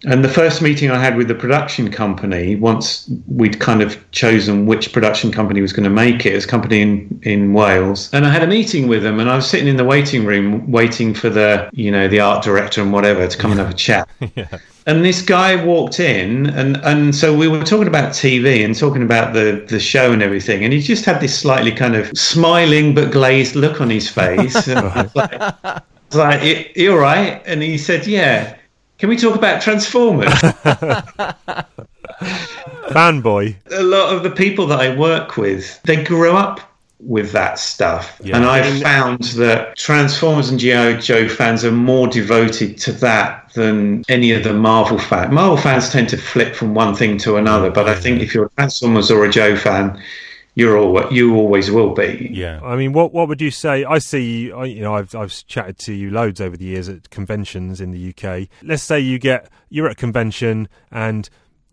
And 0.05 0.25
the 0.25 0.29
first 0.29 0.61
meeting 0.63 0.91
I 0.91 0.99
had 0.99 1.17
with 1.17 1.29
the 1.29 1.35
production 1.35 1.91
company, 1.91 2.57
once 2.57 3.09
we'd 3.29 3.61
kind 3.61 3.83
of 3.83 3.99
chosen 4.11 4.67
which 4.67 4.93
production 4.93 5.31
company 5.31 5.61
was 5.61 5.73
going 5.73 5.85
to 5.85 5.91
make 5.91 6.27
it, 6.27 6.33
it 6.33 6.35
was 6.35 6.45
a 6.45 6.49
company 6.49 6.81
in, 6.81 7.21
in 7.23 7.53
Wales. 7.53 8.13
And 8.13 8.27
I 8.27 8.31
had 8.31 8.43
a 8.43 8.47
meeting 8.49 8.89
with 8.89 9.03
them 9.05 9.21
and 9.21 9.31
I 9.31 9.37
was 9.37 9.49
sitting 9.49 9.69
in 9.69 9.77
the 9.77 9.85
waiting 9.85 10.25
room 10.25 10.71
waiting 10.71 11.15
for 11.15 11.31
the, 11.31 11.71
you 11.73 11.91
know, 11.91 12.09
the 12.09 12.19
art 12.21 12.43
director 12.43 12.83
and 12.83 12.93
whatever 12.93 13.27
to 13.29 13.39
come 13.39 13.53
and 13.53 13.61
have 13.61 13.71
a 13.71 13.75
chat. 13.75 14.09
And 14.85 15.05
this 15.05 15.23
guy 15.23 15.65
walked 15.65 16.01
in 16.01 16.47
and, 16.51 16.77
and 16.79 17.15
so 17.15 17.33
we 17.37 17.47
were 17.47 17.63
talking 17.63 17.87
about 17.87 18.11
TV 18.11 18.65
and 18.65 18.77
talking 18.77 19.05
about 19.05 19.33
the, 19.33 19.65
the 19.69 19.79
show 19.79 20.11
and 20.13 20.21
everything. 20.25 20.65
And 20.65 20.73
he 20.73 20.81
just 20.81 21.05
had 21.05 21.21
this 21.21 21.39
slightly 21.39 21.71
kind 21.71 21.95
of 21.95 22.11
smiling 22.19 22.93
but 22.93 23.13
glazed 23.13 23.55
look 23.55 23.81
on 23.81 23.89
his 23.91 24.09
face. 24.09 24.67
And 24.67 24.81
I 24.81 25.03
was 25.03 25.15
like, 25.15 25.41
I 25.41 25.81
was 26.09 26.17
like, 26.17 26.43
"You- 26.43 26.65
you 26.75 26.93
all 26.95 26.99
right? 26.99 27.41
And 27.47 27.63
he 27.63 27.79
said, 27.79 28.09
yeah. 28.09 28.57
Can 29.03 29.09
we 29.09 29.17
talk 29.17 29.35
about 29.35 29.61
Transformers? 29.61 30.29
Fanboy. 32.93 33.57
a 33.73 33.83
lot 33.83 34.15
of 34.15 34.23
the 34.23 34.31
people 34.31 34.65
that 34.69 34.79
I 34.79 34.97
work 34.97 35.37
with, 35.37 35.83
they 35.83 36.05
grew 36.05 36.31
up 36.31 36.61
with 37.01 37.33
that 37.33 37.59
stuff. 37.59 38.21
Yeah. 38.23 38.37
And 38.37 38.45
I've 38.45 38.81
found 38.81 39.25
that 39.35 39.77
Transformers 39.77 40.51
and 40.51 40.61
G.I. 40.61 41.01
Joe 41.01 41.29
fans 41.29 41.65
are 41.65 41.73
more 41.73 42.07
devoted 42.07 42.79
to 42.79 42.93
that 42.93 43.53
than 43.55 44.05
any 44.09 44.31
of 44.31 44.45
the 44.45 44.53
Marvel 44.53 45.01
fans. 45.01 45.33
Marvel 45.33 45.57
fans 45.57 45.91
tend 45.91 46.09
to 46.11 46.17
flip 46.17 46.55
from 46.55 46.73
one 46.75 46.95
thing 46.95 47.19
to 47.19 47.39
another, 47.39 47.71
but 47.71 47.89
I 47.89 47.97
think 47.97 48.23
if 48.23 48.33
you're 48.33 48.47
a 48.47 48.51
Transformers 48.51 49.11
or 49.11 49.25
a 49.25 49.29
Joe 49.29 49.57
fan, 49.57 50.01
you're 50.55 50.77
all, 50.77 51.13
you 51.13 51.35
always 51.35 51.71
will 51.71 51.95
be. 51.95 52.31
Yeah. 52.33 52.61
I 52.63 52.77
mean, 52.77 52.93
what 52.93 53.13
what 53.13 53.29
would 53.29 53.41
you 53.41 53.51
say? 53.51 53.85
I 53.85 53.99
see, 53.99 54.53
I, 54.53 54.65
you 54.65 54.83
know, 54.83 54.95
I've 54.95 55.15
I've 55.15 55.33
chatted 55.47 55.79
to 55.81 55.93
you 55.93 56.11
loads 56.11 56.41
over 56.41 56.57
the 56.57 56.65
years 56.65 56.89
at 56.89 57.11
conventions 57.11 57.81
in 57.81 57.91
the 57.91 58.15
UK. 58.15 58.49
Let's 58.63 58.83
say 58.83 59.01
you 59.01 59.19
get 59.19 59.49
you're 59.71 59.87
at 59.87 59.93
a 59.93 59.97
convention 59.97 60.69
and 60.91 61.29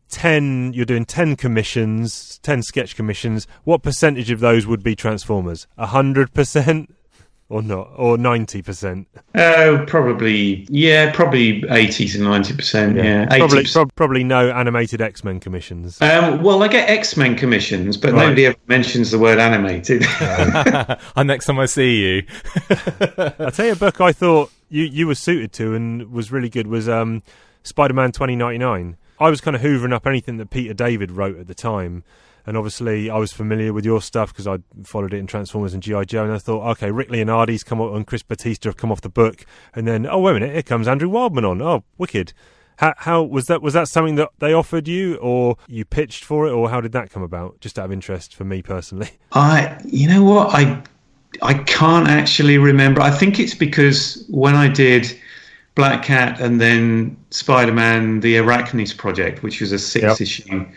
ten, 0.10 0.74
you're 0.74 0.86
doing 0.86 1.06
ten 1.06 1.36
commissions, 1.36 2.40
ten 2.40 2.64
sketch 2.64 2.96
commissions. 2.96 3.48
What 3.64 3.84
percentage 3.84 4.32
of 4.32 4.40
those 4.40 4.66
would 4.66 4.84
be 4.84 4.96
Transformers? 4.96 5.68
A 5.78 5.88
hundred 5.88 6.34
percent, 6.34 6.96
or 7.50 7.62
not, 7.64 7.90
or 7.96 8.18
ninety 8.18 8.62
percent? 8.62 9.08
Oh, 9.36 9.84
probably, 9.88 10.68
yeah, 10.70 11.12
probably 11.12 11.64
80 11.70 12.08
to 12.10 12.18
90%. 12.20 12.96
Yeah, 12.96 13.26
probably 13.38 13.64
80%. 13.64 13.90
probably 13.96 14.24
no 14.24 14.52
animated 14.52 15.02
X 15.02 15.24
Men 15.24 15.40
commissions. 15.40 16.02
Um, 16.02 16.42
well, 16.44 16.62
I 16.64 16.68
get 16.68 16.90
X 16.90 17.18
Men 17.18 17.36
commissions, 17.36 17.98
but 17.98 18.14
Right. 18.14 18.24
nobody 18.24 18.46
ever 18.48 18.58
mentions 18.68 19.12
the 19.12 19.20
word 19.20 19.40
animated. 19.40 20.06
and 21.16 21.28
next 21.28 21.46
time 21.48 21.60
I 21.60 21.66
see 21.66 21.98
you, 21.98 22.24
I'll 23.40 23.52
tell 23.52 23.66
you 23.66 23.74
a 23.74 23.76
book 23.76 24.00
I 24.02 24.12
thought 24.12 24.52
you, 24.70 24.84
you 24.84 25.08
were 25.08 25.16
suited 25.16 25.52
to 25.54 25.74
and 25.76 26.12
was 26.12 26.32
really 26.32 26.50
good 26.50 26.68
was 26.68 26.88
um, 26.88 27.24
Spider 27.64 27.94
Man 27.94 28.12
2099. 28.12 28.98
I 29.20 29.30
was 29.30 29.42
kind 29.42 29.56
of 29.56 29.62
hoovering 29.62 29.94
up 29.94 30.08
anything 30.08 30.38
that 30.38 30.50
Peter 30.50 30.74
David 30.74 31.12
wrote 31.12 31.38
at 31.40 31.48
the 31.48 31.56
time. 31.56 32.04
And 32.50 32.58
obviously, 32.58 33.12
I 33.12 33.18
was 33.20 33.32
familiar 33.32 33.74
with 33.74 33.86
your 33.86 34.02
stuff 34.02 34.34
because 34.34 34.48
I 34.48 34.58
followed 34.84 35.14
it 35.14 35.18
in 35.18 35.28
Transformers 35.28 35.76
and 35.76 35.84
G.I. 35.84 36.06
Joe. 36.06 36.24
And 36.24 36.34
I 36.34 36.40
thought, 36.40 36.68
okay, 36.72 36.90
Rick 36.90 37.12
Leonardi's 37.12 37.64
come 37.64 37.80
up 37.80 37.94
and 37.94 38.08
Chris 38.08 38.24
Batista 38.24 38.70
have 38.70 38.76
come 38.76 38.92
off 38.92 39.02
the 39.02 39.08
book. 39.08 39.46
And 39.76 39.88
then, 39.88 40.08
oh, 40.08 40.18
wait 40.18 40.32
a 40.32 40.34
minute, 40.34 40.54
here 40.54 40.64
comes 40.64 40.88
Andrew 40.88 41.10
Wildman 41.10 41.46
on. 41.46 41.62
Oh, 41.62 41.84
wicked. 42.00 42.34
How, 42.78 42.96
how 42.98 43.22
was 43.22 43.46
that? 43.46 43.62
Was 43.62 43.76
that 43.76 43.88
something 43.88 44.16
that 44.16 44.30
they 44.40 44.52
offered 44.52 44.88
you, 44.88 45.18
or 45.18 45.58
you 45.68 45.86
pitched 45.86 46.24
for 46.24 46.48
it, 46.48 46.52
or 46.52 46.72
how 46.72 46.82
did 46.82 46.92
that 46.94 47.12
come 47.12 47.22
about? 47.22 47.60
Just 47.60 47.78
out 47.78 47.86
of 47.86 47.92
interest 47.92 48.34
for 48.34 48.46
me 48.46 48.64
personally. 48.64 49.12
I, 49.34 49.80
you 49.86 50.08
know 50.08 50.24
what, 50.24 50.50
I, 50.52 50.82
I 51.44 51.54
can't 51.54 52.08
actually 52.08 52.58
remember. 52.58 53.00
I 53.00 53.12
think 53.12 53.40
it's 53.40 53.54
because 53.54 54.26
when 54.28 54.56
I 54.56 54.70
did 54.70 55.16
Black 55.76 56.02
Cat 56.02 56.42
and 56.42 56.60
then 56.60 57.16
Spider 57.30 57.74
Man: 57.74 58.22
The 58.22 58.38
Arachnis 58.38 58.98
Project, 58.98 59.44
which 59.44 59.62
was 59.62 59.72
a 59.72 59.78
six 59.78 60.40
Yep. 60.48 60.68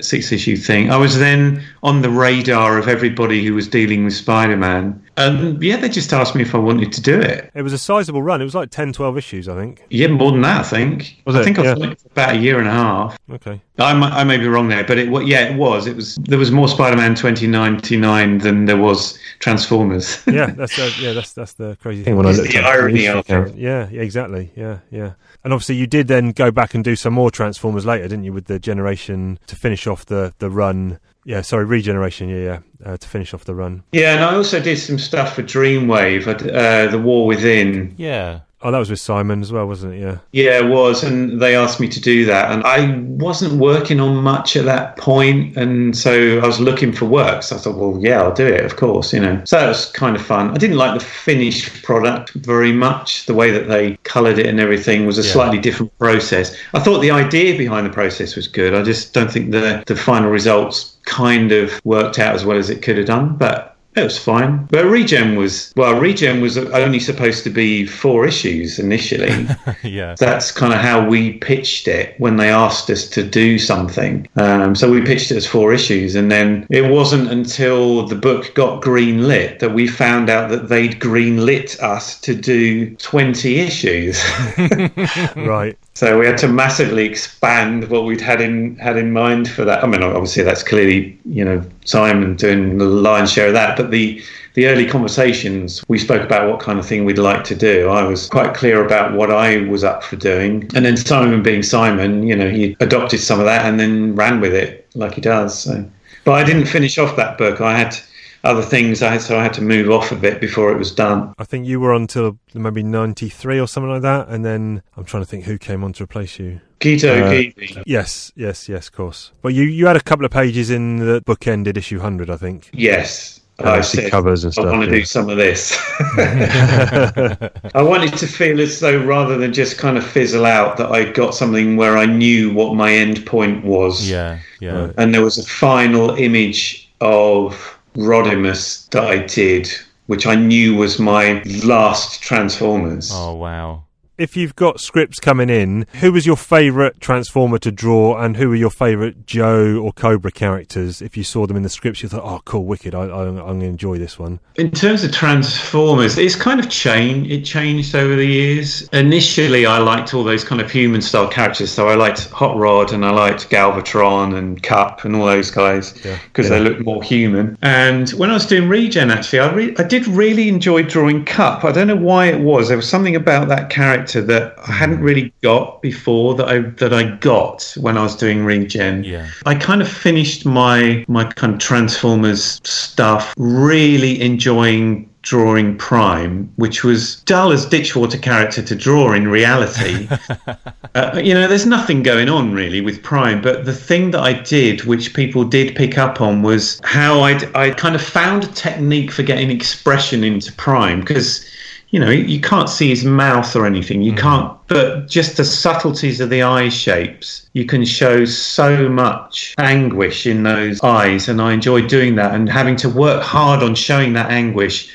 Six 0.00 0.32
issue 0.32 0.56
thing, 0.56 0.90
I 0.90 0.96
was 0.96 1.18
then 1.18 1.62
on 1.82 2.02
the 2.02 2.10
radar 2.10 2.78
of 2.78 2.88
everybody 2.88 3.44
who 3.44 3.54
was 3.54 3.68
dealing 3.68 4.04
with 4.04 4.14
Spider 4.14 4.56
Man, 4.56 5.02
and 5.16 5.62
yeah, 5.62 5.76
they 5.76 5.88
just 5.88 6.12
asked 6.12 6.34
me 6.34 6.42
if 6.42 6.54
I 6.54 6.58
wanted 6.58 6.92
to 6.92 7.00
do 7.02 7.20
it. 7.20 7.50
It 7.54 7.62
was 7.62 7.72
a 7.72 7.78
sizable 7.78 8.22
run. 8.22 8.40
It 8.40 8.44
was 8.44 8.54
like 8.54 8.70
10, 8.70 8.92
12 8.92 9.18
issues, 9.18 9.48
I 9.48 9.54
think. 9.54 9.84
Yeah, 9.90 10.06
more 10.08 10.32
than 10.32 10.40
that, 10.42 10.60
I 10.60 10.62
think. 10.62 11.20
Was 11.26 11.36
I 11.36 11.40
it? 11.40 11.44
think 11.44 11.58
I 11.58 11.64
Yeah. 11.64 11.74
was 11.74 11.82
on 11.82 11.96
for 11.96 12.08
about 12.08 12.34
a 12.34 12.38
year 12.38 12.58
and 12.58 12.68
a 12.68 12.72
half. 12.72 13.18
Okay. 13.30 13.60
I 13.78 13.92
might, 13.94 14.12
I 14.12 14.24
may 14.24 14.36
be 14.38 14.46
wrong 14.46 14.68
there, 14.68 14.84
but 14.84 14.98
it 14.98 15.10
wa- 15.10 15.20
yeah, 15.20 15.48
it 15.50 15.56
was. 15.56 15.86
It 15.86 15.96
was 15.96 16.16
there 16.16 16.38
was 16.38 16.50
more 16.50 16.68
Spider-Man 16.68 17.14
2099 17.14 18.38
than 18.38 18.64
there 18.66 18.76
was 18.76 19.18
Transformers. 19.38 20.22
yeah, 20.30 20.46
that's 20.56 20.78
uh, 20.78 20.90
yeah, 21.00 21.12
that's 21.12 21.32
that's 21.32 21.54
the 21.54 21.76
crazy 21.80 22.02
thing 22.04 22.16
when 22.16 22.26
I 22.26 22.30
It's 22.30 22.38
looked 22.38 22.52
the 22.52 22.58
at 22.58 22.64
irony 22.64 23.06
of 23.06 23.28
it. 23.28 23.54
Yeah, 23.56 23.88
yeah, 23.90 24.02
exactly. 24.02 24.50
Yeah, 24.56 24.78
yeah. 24.90 25.12
And 25.44 25.52
obviously, 25.52 25.76
you 25.76 25.86
did 25.86 26.06
then 26.08 26.30
go 26.32 26.50
back 26.50 26.74
and 26.74 26.84
do 26.84 26.94
some 26.96 27.14
more 27.14 27.30
Transformers 27.30 27.84
later, 27.84 28.04
didn't 28.04 28.24
you? 28.24 28.32
With 28.32 28.46
the 28.46 28.58
generation 28.58 29.38
to 29.46 29.56
finish 29.56 29.86
off 29.86 30.06
the 30.06 30.32
the 30.38 30.50
run. 30.50 30.98
Yeah, 31.24 31.40
sorry, 31.42 31.64
regeneration. 31.64 32.28
Yeah, 32.28 32.36
yeah, 32.38 32.58
uh, 32.84 32.96
to 32.96 33.08
finish 33.08 33.32
off 33.32 33.44
the 33.44 33.54
run. 33.54 33.84
yeah, 33.92 34.14
and 34.16 34.24
I 34.24 34.34
also 34.34 34.60
did 34.60 34.76
some 34.78 34.98
stuff 34.98 35.34
for 35.36 35.42
Dreamwave, 35.42 36.26
I 36.26 36.34
d- 36.34 36.50
uh, 36.50 36.90
The 36.90 36.98
War 36.98 37.26
Within. 37.26 37.94
yeah, 37.96 38.40
Oh, 38.64 38.70
that 38.70 38.78
was 38.78 38.90
with 38.90 39.00
Simon 39.00 39.40
as 39.42 39.50
well, 39.50 39.66
wasn't 39.66 39.94
it? 39.94 40.00
Yeah. 40.00 40.18
Yeah, 40.30 40.58
it 40.60 40.68
was, 40.68 41.02
and 41.02 41.40
they 41.40 41.56
asked 41.56 41.80
me 41.80 41.88
to 41.88 42.00
do 42.00 42.24
that, 42.26 42.52
and 42.52 42.62
I 42.64 42.96
wasn't 42.98 43.54
working 43.54 43.98
on 43.98 44.16
much 44.22 44.54
at 44.56 44.64
that 44.66 44.96
point, 44.96 45.56
and 45.56 45.96
so 45.96 46.38
I 46.38 46.46
was 46.46 46.60
looking 46.60 46.92
for 46.92 47.06
work. 47.06 47.42
So 47.42 47.56
I 47.56 47.58
thought, 47.58 47.76
well, 47.76 47.98
yeah, 48.00 48.22
I'll 48.22 48.32
do 48.32 48.46
it, 48.46 48.64
of 48.64 48.76
course, 48.76 49.12
you 49.12 49.18
know. 49.20 49.42
So 49.44 49.58
that 49.58 49.66
was 49.68 49.86
kind 49.86 50.14
of 50.14 50.22
fun. 50.24 50.50
I 50.50 50.58
didn't 50.58 50.76
like 50.76 50.98
the 50.98 51.04
finished 51.04 51.82
product 51.82 52.30
very 52.34 52.72
much. 52.72 53.26
The 53.26 53.34
way 53.34 53.50
that 53.50 53.66
they 53.68 53.96
coloured 54.04 54.38
it 54.38 54.46
and 54.46 54.60
everything 54.60 55.06
was 55.06 55.18
a 55.18 55.22
Yeah. 55.22 55.32
slightly 55.32 55.58
different 55.58 55.96
process. 55.98 56.56
I 56.72 56.78
thought 56.78 57.00
the 57.00 57.10
idea 57.10 57.58
behind 57.58 57.84
the 57.86 57.90
process 57.90 58.36
was 58.36 58.46
good. 58.46 58.74
I 58.74 58.82
just 58.82 59.12
don't 59.12 59.30
think 59.30 59.50
the 59.50 59.82
the 59.86 59.96
final 59.96 60.30
results 60.30 60.96
kind 61.04 61.50
of 61.50 61.80
worked 61.84 62.18
out 62.20 62.34
as 62.34 62.44
well 62.44 62.56
as 62.58 62.70
it 62.70 62.80
could 62.82 62.96
have 62.96 63.06
done, 63.06 63.36
but. 63.36 63.71
It 63.94 64.02
was 64.02 64.18
fine. 64.18 64.66
But 64.70 64.86
Regen 64.86 65.36
was, 65.36 65.72
well, 65.76 66.00
Regen 66.00 66.40
was 66.40 66.56
only 66.56 66.98
supposed 66.98 67.44
to 67.44 67.50
be 67.50 67.86
four 67.86 68.26
issues 68.26 68.78
initially. 68.78 69.46
yeah. 69.82 70.14
That's 70.18 70.50
kind 70.50 70.72
of 70.72 70.78
how 70.78 71.06
we 71.06 71.34
pitched 71.34 71.88
it 71.88 72.18
when 72.18 72.36
they 72.36 72.48
asked 72.48 72.88
us 72.88 73.08
to 73.10 73.22
do 73.22 73.58
something. 73.58 74.26
Um, 74.36 74.74
so 74.74 74.90
we 74.90 75.02
pitched 75.02 75.30
it 75.30 75.36
as 75.36 75.46
four 75.46 75.74
issues. 75.74 76.14
And 76.14 76.32
then 76.32 76.66
it 76.70 76.90
wasn't 76.90 77.30
until 77.30 78.06
the 78.06 78.14
book 78.14 78.54
got 78.54 78.80
green 78.80 79.28
lit 79.28 79.60
that 79.60 79.74
we 79.74 79.86
found 79.86 80.30
out 80.30 80.48
that 80.50 80.70
they'd 80.70 80.98
green 80.98 81.44
lit 81.44 81.78
us 81.82 82.18
to 82.22 82.34
do 82.34 82.96
20 82.96 83.58
issues. 83.58 84.24
right. 85.36 85.76
So 85.94 86.18
we 86.18 86.26
had 86.26 86.38
to 86.38 86.48
massively 86.48 87.04
expand 87.04 87.90
what 87.90 88.04
we'd 88.04 88.20
had 88.20 88.40
in 88.40 88.76
had 88.76 88.96
in 88.96 89.12
mind 89.12 89.50
for 89.50 89.64
that. 89.64 89.84
I 89.84 89.86
mean, 89.86 90.02
obviously 90.02 90.42
that's 90.42 90.62
clearly 90.62 91.18
you 91.26 91.44
know 91.44 91.62
Simon 91.84 92.34
doing 92.36 92.78
the 92.78 92.86
lion's 92.86 93.30
share 93.30 93.48
of 93.48 93.52
that, 93.54 93.76
but 93.76 93.90
the 93.90 94.22
the 94.54 94.66
early 94.66 94.86
conversations 94.86 95.84
we 95.88 95.98
spoke 95.98 96.22
about 96.22 96.48
what 96.48 96.60
kind 96.60 96.78
of 96.78 96.86
thing 96.86 97.04
we'd 97.04 97.18
like 97.18 97.44
to 97.44 97.54
do. 97.54 97.88
I 97.88 98.04
was 98.04 98.28
quite 98.28 98.54
clear 98.54 98.84
about 98.84 99.12
what 99.12 99.30
I 99.30 99.68
was 99.68 99.84
up 99.84 100.02
for 100.02 100.16
doing, 100.16 100.70
and 100.74 100.84
then 100.84 100.96
Simon 100.96 101.42
being 101.42 101.62
Simon, 101.62 102.26
you 102.26 102.36
know, 102.36 102.48
he 102.48 102.74
adopted 102.80 103.20
some 103.20 103.38
of 103.38 103.44
that 103.46 103.66
and 103.66 103.78
then 103.78 104.14
ran 104.14 104.40
with 104.40 104.54
it 104.54 104.88
like 104.94 105.14
he 105.14 105.20
does. 105.20 105.58
So, 105.58 105.84
but 106.24 106.32
I 106.32 106.44
didn't 106.44 106.66
finish 106.66 106.96
off 106.96 107.16
that 107.16 107.36
book. 107.36 107.60
I 107.60 107.76
had 107.76 107.96
other 108.44 108.62
things, 108.62 109.02
I 109.02 109.18
so 109.18 109.38
I 109.38 109.42
had 109.42 109.52
to 109.54 109.62
move 109.62 109.90
off 109.90 110.10
of 110.12 110.24
it 110.24 110.40
before 110.40 110.72
it 110.72 110.78
was 110.78 110.92
done. 110.92 111.34
I 111.38 111.44
think 111.44 111.66
you 111.66 111.78
were 111.80 111.92
on 111.92 112.06
till 112.06 112.38
maybe 112.54 112.82
93 112.82 113.60
or 113.60 113.68
something 113.68 113.90
like 113.90 114.02
that. 114.02 114.28
And 114.28 114.44
then 114.44 114.82
I'm 114.96 115.04
trying 115.04 115.22
to 115.22 115.28
think 115.28 115.44
who 115.44 115.58
came 115.58 115.84
on 115.84 115.92
to 115.94 116.04
replace 116.04 116.38
you. 116.38 116.60
Guido 116.80 117.26
Uh, 117.26 117.82
Yes, 117.86 118.32
yes, 118.34 118.68
yes, 118.68 118.88
of 118.88 118.92
course. 118.92 119.32
But 119.42 119.54
you, 119.54 119.62
you 119.62 119.86
had 119.86 119.96
a 119.96 120.00
couple 120.00 120.24
of 120.24 120.32
pages 120.32 120.70
in 120.70 120.96
the 120.96 121.20
book 121.20 121.46
ended 121.46 121.76
issue 121.76 121.98
100, 121.98 122.30
I 122.30 122.36
think. 122.36 122.70
Yes. 122.72 123.40
And 123.58 123.68
I 123.68 123.72
obviously 123.72 124.02
said, 124.02 124.10
covers 124.10 124.42
and 124.42 124.52
stuff. 124.52 124.64
I 124.64 124.68
stuff, 124.68 124.78
want 124.78 124.90
to 124.90 124.96
yeah. 124.96 125.00
do 125.00 125.04
some 125.04 125.30
of 125.30 125.36
this. 125.36 125.78
I 127.74 127.82
wanted 127.82 128.16
to 128.16 128.26
feel 128.26 128.60
as 128.60 128.80
though 128.80 129.04
rather 129.04 129.38
than 129.38 129.52
just 129.52 129.78
kind 129.78 129.96
of 129.96 130.04
fizzle 130.04 130.46
out, 130.46 130.78
that 130.78 130.90
I 130.90 131.04
got 131.04 131.36
something 131.36 131.76
where 131.76 131.96
I 131.96 132.06
knew 132.06 132.52
what 132.52 132.74
my 132.74 132.92
end 132.92 133.24
point 133.24 133.64
was. 133.64 134.10
Yeah. 134.10 134.40
Yeah. 134.58 134.86
Right. 134.86 134.94
And 134.98 135.14
there 135.14 135.22
was 135.22 135.38
a 135.38 135.44
final 135.44 136.10
image 136.16 136.90
of 137.00 137.78
Rodimus 137.96 138.88
that 138.90 139.04
I 139.04 139.18
did, 139.18 139.70
which 140.06 140.26
I 140.26 140.34
knew 140.34 140.76
was 140.76 140.98
my 140.98 141.42
last 141.64 142.22
Transformers. 142.22 143.10
Oh 143.12 143.34
wow. 143.34 143.84
If 144.22 144.36
you've 144.36 144.54
got 144.54 144.78
scripts 144.78 145.18
coming 145.18 145.50
in, 145.50 145.84
who 145.94 146.12
was 146.12 146.26
your 146.26 146.36
favourite 146.36 147.00
Transformer 147.00 147.58
to 147.58 147.72
draw 147.72 148.16
and 148.22 148.36
who 148.36 148.50
were 148.50 148.54
your 148.54 148.70
favourite 148.70 149.26
Joe 149.26 149.78
or 149.82 149.92
Cobra 149.92 150.30
characters? 150.30 151.02
If 151.02 151.16
you 151.16 151.24
saw 151.24 151.44
them 151.48 151.56
in 151.56 151.64
the 151.64 151.68
scripts, 151.68 152.04
you 152.04 152.08
thought, 152.08 152.22
oh, 152.22 152.40
cool, 152.44 152.64
wicked, 152.64 152.94
I, 152.94 153.00
I, 153.06 153.26
I'm 153.26 153.34
going 153.36 153.58
to 153.60 153.66
enjoy 153.66 153.98
this 153.98 154.20
one. 154.20 154.38
In 154.54 154.70
terms 154.70 155.02
of 155.02 155.10
Transformers, 155.10 156.18
it's 156.18 156.36
kind 156.36 156.60
of 156.60 156.70
changed. 156.70 157.32
It 157.32 157.44
changed 157.44 157.96
over 157.96 158.14
the 158.14 158.24
years. 158.24 158.88
Initially, 158.92 159.66
I 159.66 159.78
liked 159.78 160.14
all 160.14 160.22
those 160.22 160.44
kind 160.44 160.60
of 160.60 160.70
human 160.70 161.02
style 161.02 161.26
characters. 161.26 161.72
So 161.72 161.88
I 161.88 161.96
liked 161.96 162.28
Hot 162.30 162.56
Rod 162.56 162.92
and 162.92 163.04
I 163.04 163.10
liked 163.10 163.50
Galvatron 163.50 164.36
and 164.38 164.62
Kup 164.62 165.04
and 165.04 165.16
all 165.16 165.26
those 165.26 165.50
guys 165.50 166.00
Yeah. 166.04 166.16
because 166.28 166.48
Yeah. 166.48 166.58
they 166.58 166.60
looked 166.64 166.84
more 166.84 167.02
human. 167.02 167.58
And 167.62 168.08
when 168.10 168.30
I 168.30 168.34
was 168.34 168.46
doing 168.46 168.68
Regen, 168.68 169.10
actually, 169.10 169.40
I, 169.40 169.52
re- 169.52 169.74
I 169.80 169.82
did 169.82 170.06
really 170.06 170.48
enjoy 170.48 170.84
drawing 170.84 171.24
Kup. 171.24 171.64
I 171.64 171.72
don't 171.72 171.88
know 171.88 171.96
why 171.96 172.26
it 172.26 172.38
was. 172.38 172.68
There 172.68 172.76
was 172.76 172.88
something 172.88 173.16
about 173.16 173.48
that 173.48 173.68
character 173.68 174.11
that 174.20 174.54
I 174.68 174.72
hadn't 174.72 175.00
really 175.00 175.32
got 175.42 175.80
before 175.80 176.34
that 176.34 176.48
I 176.48 176.58
that 176.58 176.92
I 176.92 177.16
got 177.16 177.74
when 177.78 177.96
I 177.96 178.02
was 178.02 178.16
doing 178.16 178.44
Regen. 178.44 179.04
Yeah. 179.04 179.30
I 179.46 179.54
kind 179.54 179.80
of 179.80 179.88
finished 179.88 180.44
my 180.44 181.04
my 181.08 181.24
kind 181.24 181.54
of 181.54 181.58
Transformers 181.58 182.60
stuff 182.64 183.32
really 183.36 184.20
enjoying 184.20 185.08
drawing 185.22 185.76
Prime, 185.78 186.52
which 186.56 186.82
was 186.82 187.16
dull 187.22 187.52
as 187.52 187.64
ditchwater 187.64 188.18
character 188.18 188.60
to 188.60 188.74
draw 188.74 189.12
in 189.12 189.28
reality. 189.28 190.08
uh, 190.94 191.20
you 191.22 191.32
know, 191.32 191.46
there's 191.46 191.66
nothing 191.66 192.02
going 192.02 192.28
on 192.28 192.52
really 192.52 192.80
with 192.80 193.02
Prime, 193.02 193.40
but 193.40 193.64
the 193.64 193.72
thing 193.72 194.10
that 194.10 194.20
I 194.20 194.32
did, 194.32 194.84
which 194.84 195.14
people 195.14 195.44
did 195.44 195.76
pick 195.76 195.96
up 195.96 196.20
on, 196.20 196.42
was 196.42 196.80
how 196.82 197.20
I'd, 197.20 197.54
I 197.54 197.70
kind 197.70 197.94
of 197.94 198.02
found 198.02 198.44
a 198.44 198.48
technique 198.48 199.12
for 199.12 199.22
getting 199.22 199.50
expression 199.50 200.24
into 200.24 200.52
Prime 200.52 201.00
because. 201.00 201.48
You 201.92 202.00
know, 202.00 202.10
you 202.10 202.40
can't 202.40 202.68
see 202.68 202.88
his 202.88 203.04
mouth 203.04 203.54
or 203.54 203.66
anything. 203.66 204.02
You 204.02 204.12
mm-hmm. 204.12 204.20
can't, 204.20 204.66
but 204.66 205.08
just 205.08 205.36
the 205.36 205.44
subtleties 205.44 206.20
of 206.20 206.30
the 206.30 206.42
eye 206.42 206.70
shapes, 206.70 207.48
you 207.52 207.66
can 207.66 207.84
show 207.84 208.24
so 208.24 208.88
much 208.88 209.54
anguish 209.58 210.26
in 210.26 210.42
those 210.42 210.82
eyes. 210.82 211.28
And 211.28 211.40
I 211.40 211.52
enjoy 211.52 211.86
doing 211.86 212.16
that 212.16 212.34
and 212.34 212.48
having 212.48 212.76
to 212.76 212.88
work 212.88 213.22
hard 213.22 213.62
on 213.62 213.74
showing 213.74 214.14
that 214.14 214.30
anguish 214.30 214.90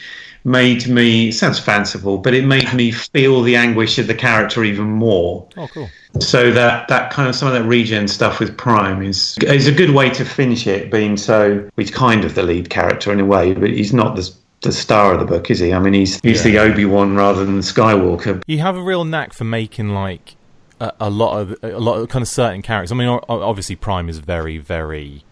made 0.48 0.88
me, 0.88 1.30
sounds 1.32 1.60
fanciful, 1.60 2.18
but 2.18 2.34
it 2.34 2.46
made 2.46 2.74
me 2.74 2.90
feel 2.90 3.42
the 3.42 3.56
anguish 3.56 4.00
of 4.00 4.08
the 4.08 4.16
character 4.16 4.64
even 4.64 4.86
more. 4.86 5.48
Oh 5.58 5.68
cool. 5.68 5.90
So 6.20 6.52
that, 6.52 6.88
that 6.88 7.12
kind 7.12 7.28
of 7.28 7.36
some 7.36 7.50
of 7.50 7.54
that 7.54 7.66
regen 7.68 8.08
stuff 8.08 8.40
with 8.40 8.58
Prime 8.58 9.04
is 9.04 9.38
is 9.44 9.68
a 9.68 9.72
good 9.72 9.92
way 9.92 10.10
to 10.12 10.26
finish 10.26 10.66
it, 10.66 10.90
being 10.90 11.18
so 11.18 11.70
he's 11.76 11.92
kind 11.92 12.24
of 12.24 12.34
the 12.34 12.44
lead 12.44 12.70
character 12.70 13.12
in 13.12 13.20
a 13.20 13.26
way, 13.26 13.54
but 13.54 13.70
he's 13.70 13.94
not 13.94 14.16
the 14.16 14.34
the 14.62 14.72
star 14.72 15.14
of 15.14 15.20
the 15.20 15.26
book, 15.26 15.52
is 15.52 15.60
he? 15.60 15.74
I 15.74 15.80
mean, 15.80 15.94
he's 15.94 16.20
he's 16.22 16.44
the 16.44 16.58
Obi 16.58 16.86
Wan 16.86 17.16
rather 17.16 17.46
than 17.46 17.58
the 17.58 17.62
Skywalker. 17.62 18.42
You 18.48 18.60
have 18.60 18.76
a 18.76 18.82
real 18.82 19.06
knack 19.06 19.34
for 19.34 19.44
making 19.44 19.90
like 19.90 20.36
a, 20.80 20.94
a 21.02 21.10
lot 21.10 21.40
of 21.40 21.56
a 21.64 21.80
lot 21.80 21.98
of 21.98 22.10
kind 22.10 22.22
of 22.22 22.28
certain 22.28 22.62
characters. 22.62 22.92
I 22.92 22.96
mean, 22.96 23.08
obviously 23.30 23.76
Prime 23.76 24.10
is 24.10 24.20
very 24.20 24.58
very 24.58 25.24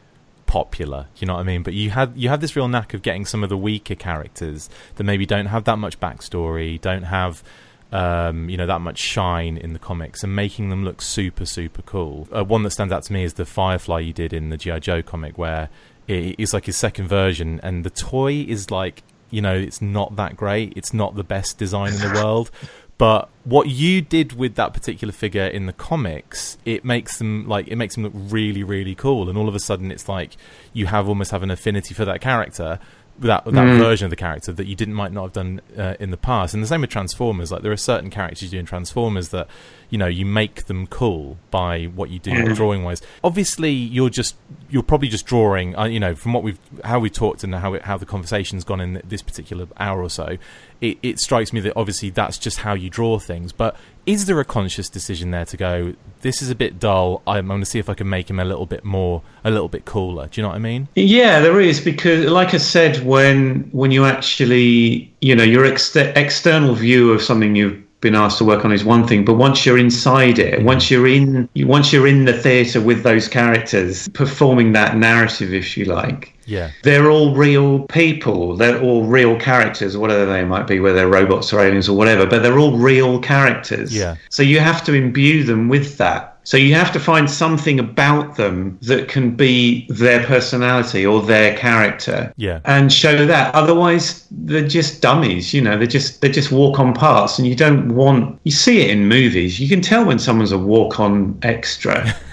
popular. 0.45 1.07
You 1.17 1.27
know 1.27 1.33
what 1.33 1.41
I 1.41 1.43
mean? 1.43 1.63
But 1.63 1.73
you 1.73 1.89
had 1.89 2.13
you 2.15 2.29
have 2.29 2.41
this 2.41 2.55
real 2.55 2.67
knack 2.67 2.93
of 2.93 3.01
getting 3.01 3.25
some 3.25 3.43
of 3.43 3.49
the 3.49 3.57
weaker 3.57 3.95
characters 3.95 4.69
that 4.95 5.03
maybe 5.03 5.25
don't 5.25 5.47
have 5.47 5.63
that 5.65 5.77
much 5.77 5.99
backstory, 5.99 6.79
don't 6.79 7.03
have 7.03 7.43
um, 7.91 8.49
you 8.49 8.57
know 8.57 8.67
that 8.67 8.81
much 8.81 8.99
shine 8.99 9.57
in 9.57 9.73
the 9.73 9.79
comics, 9.79 10.23
and 10.23 10.35
making 10.35 10.69
them 10.69 10.83
look 10.83 11.01
super 11.01 11.45
super 11.45 11.81
cool. 11.81 12.27
Uh, 12.35 12.43
one 12.43 12.63
that 12.63 12.71
stands 12.71 12.93
out 12.93 13.03
to 13.03 13.13
me 13.13 13.23
is 13.23 13.33
the 13.33 13.45
Firefly 13.45 13.99
you 13.99 14.13
did 14.13 14.33
in 14.33 14.49
the 14.49 14.57
GI 14.57 14.81
Joe 14.81 15.01
comic, 15.01 15.37
where 15.37 15.69
it, 16.07 16.35
it's 16.37 16.53
like 16.53 16.65
his 16.65 16.77
second 16.77 17.07
version, 17.07 17.59
and 17.63 17.83
the 17.83 17.89
toy 17.89 18.45
is 18.47 18.69
like 18.71 19.03
you 19.29 19.41
know 19.41 19.55
it's 19.55 19.81
not 19.81 20.15
that 20.15 20.35
great. 20.35 20.73
It's 20.75 20.93
not 20.93 21.15
the 21.15 21.23
best 21.23 21.57
design 21.57 21.93
in 21.93 21.99
the 21.99 22.11
world. 22.13 22.51
But 22.97 23.29
what 23.43 23.67
you 23.67 24.01
did 24.01 24.33
with 24.33 24.55
that 24.55 24.73
particular 24.73 25.11
figure 25.11 25.45
in 25.45 25.65
the 25.65 25.73
comics, 25.73 26.57
it 26.63 26.85
makes 26.85 27.17
them 27.17 27.47
like 27.47 27.67
it 27.67 27.75
makes 27.75 27.95
them 27.95 28.03
look 28.05 28.13
really, 28.15 28.63
really 28.63 28.95
cool. 28.95 29.27
And 29.27 29.37
all 29.37 29.49
of 29.49 29.55
a 29.55 29.59
sudden, 29.59 29.91
it's 29.91 30.07
like 30.07 30.37
you 30.71 30.85
have 30.85 31.09
almost 31.09 31.31
have 31.31 31.43
an 31.43 31.51
affinity 31.51 31.93
for 31.93 32.05
that 32.05 32.21
character, 32.21 32.79
that 33.19 33.45
that 33.45 33.77
version 33.77 34.05
of 34.05 34.09
the 34.09 34.15
character 34.15 34.51
that 34.51 34.67
you 34.67 34.75
didn't 34.75 34.93
might 34.93 35.11
not 35.11 35.23
have 35.23 35.33
done 35.33 35.61
uh, 35.77 35.95
in 35.99 36.11
the 36.11 36.17
past. 36.17 36.53
And 36.53 36.61
the 36.61 36.67
same 36.67 36.81
with 36.81 36.89
Transformers. 36.89 37.51
Like 37.51 37.61
there 37.61 37.71
are 37.71 37.77
certain 37.77 38.09
characters 38.09 38.43
you 38.43 38.49
do 38.49 38.59
in 38.59 38.65
Transformers 38.65 39.29
that 39.29 39.47
you 39.89 39.97
know 39.97 40.07
you 40.07 40.25
make 40.25 40.65
them 40.65 40.87
cool 40.87 41.37
by 41.51 41.85
what 41.85 42.09
you 42.09 42.19
do 42.19 42.53
drawing 42.53 42.83
wise. 42.83 43.01
Obviously, 43.23 43.71
you're 43.71 44.09
just 44.09 44.35
you're 44.69 44.83
probably 44.83 45.07
just 45.07 45.25
drawing. 45.25 45.75
Uh, 45.77 45.85
you 45.85 45.99
know, 45.99 46.15
from 46.15 46.33
what 46.33 46.43
we've 46.43 46.59
how 46.83 46.99
we 46.99 47.09
talked 47.09 47.43
and 47.43 47.55
how 47.55 47.73
it, 47.73 47.83
how 47.83 47.97
the 47.97 48.05
conversation's 48.05 48.63
gone 48.63 48.81
in 48.81 49.01
this 49.05 49.21
particular 49.21 49.67
hour 49.77 50.01
or 50.01 50.09
so, 50.09 50.37
it, 50.81 50.97
it 51.01 51.19
strikes 51.19 51.53
me 51.53 51.59
that 51.61 51.73
obviously 51.75 52.09
that's 52.09 52.37
just 52.37 52.59
how 52.59 52.73
you 52.73 52.89
draw 52.89 53.19
things. 53.19 53.53
But 53.53 53.77
is 54.05 54.25
there 54.25 54.39
a 54.39 54.45
conscious 54.45 54.89
decision 54.89 55.31
there 55.31 55.45
to 55.45 55.57
go? 55.57 55.95
This 56.21 56.41
is 56.41 56.49
a 56.49 56.55
bit 56.55 56.79
dull. 56.79 57.21
I'm 57.27 57.47
going 57.47 57.59
to 57.59 57.65
see 57.65 57.79
if 57.79 57.89
I 57.89 57.93
can 57.93 58.09
make 58.09 58.29
him 58.29 58.39
a 58.39 58.45
little 58.45 58.65
bit 58.65 58.83
more, 58.83 59.21
a 59.43 59.51
little 59.51 59.67
bit 59.67 59.85
cooler. 59.85 60.27
Do 60.27 60.39
you 60.39 60.43
know 60.43 60.49
what 60.49 60.55
I 60.55 60.59
mean? 60.59 60.87
Yeah, 60.95 61.39
there 61.39 61.59
is 61.59 61.79
because, 61.79 62.25
like 62.25 62.53
I 62.53 62.57
said, 62.57 63.03
when 63.05 63.69
when 63.71 63.91
you 63.91 64.05
actually, 64.05 65.13
you 65.21 65.35
know, 65.35 65.43
your 65.43 65.65
ex- 65.65 65.95
external 65.95 66.75
view 66.75 67.11
of 67.11 67.21
something 67.21 67.55
you've 67.55 67.84
been 68.01 68.15
asked 68.15 68.37
to 68.37 68.45
work 68.45 68.63
on 68.65 68.71
is 68.71 68.83
one 68.83 69.07
thing, 69.07 69.25
but 69.25 69.33
once 69.33 69.65
you're 69.65 69.77
inside 69.77 70.37
it, 70.37 70.55
mm-hmm. 70.55 70.65
once 70.65 70.91
you're 70.91 71.07
in, 71.07 71.49
once 71.55 71.91
you're 71.91 72.07
in 72.07 72.25
the 72.25 72.33
theatre 72.33 72.81
with 72.81 73.03
those 73.03 73.27
characters, 73.27 74.07
performing 74.09 74.73
that 74.73 74.97
narrative, 74.97 75.53
if 75.53 75.75
you 75.77 75.85
like, 75.85 76.33
Yeah. 76.45 76.71
they're 76.83 77.09
all 77.09 77.33
real 77.35 77.79
people. 77.87 78.55
They're 78.55 78.79
all 78.81 79.05
real 79.05 79.39
characters, 79.39 79.97
whatever 79.97 80.25
they 80.25 80.43
might 80.45 80.67
be, 80.67 80.79
whether 80.79 80.97
they're 80.97 81.07
robots 81.07 81.51
or 81.51 81.59
aliens 81.61 81.89
or 81.89 81.97
whatever, 81.97 82.25
but 82.25 82.43
they're 82.43 82.59
all 82.59 82.77
real 82.77 83.19
characters. 83.19 83.95
Yeah. 83.95 84.15
So 84.29 84.43
you 84.43 84.59
have 84.59 84.83
to 84.85 84.93
imbue 84.93 85.43
them 85.43 85.69
with 85.69 85.97
that. 85.97 86.34
So 86.45 86.57
you 86.57 86.73
have 86.75 86.93
to 86.93 86.99
find 86.99 87.29
something 87.29 87.79
about 87.79 88.37
them 88.37 88.77
that 88.83 89.07
can 89.09 89.35
be 89.35 89.87
their 89.89 90.23
personality 90.25 91.03
or 91.05 91.21
their 91.21 91.57
character. 91.57 92.31
Yeah. 92.37 92.61
And 92.65 92.93
show 92.93 93.25
that. 93.25 93.53
Otherwise 93.55 94.27
they're 94.31 94.67
just 94.67 95.01
dummies, 95.01 95.53
you 95.53 95.61
know, 95.61 95.77
they 95.77 95.87
just 95.87 96.21
they 96.21 96.29
just 96.29 96.51
walk 96.51 96.79
on 96.79 96.93
parts 96.93 97.39
and 97.39 97.47
you 97.47 97.55
don't 97.55 97.95
want 97.95 98.39
you 98.43 98.51
see 98.51 98.79
it 98.81 98.89
in 98.91 99.07
movies. 99.07 99.59
You 99.59 99.67
can 99.67 99.81
tell 99.81 100.05
when 100.05 100.19
someone's 100.19 100.51
a 100.51 100.57
walk 100.57 100.99
on 100.99 101.37
extra. 101.41 102.13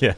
Yeah. 0.00 0.14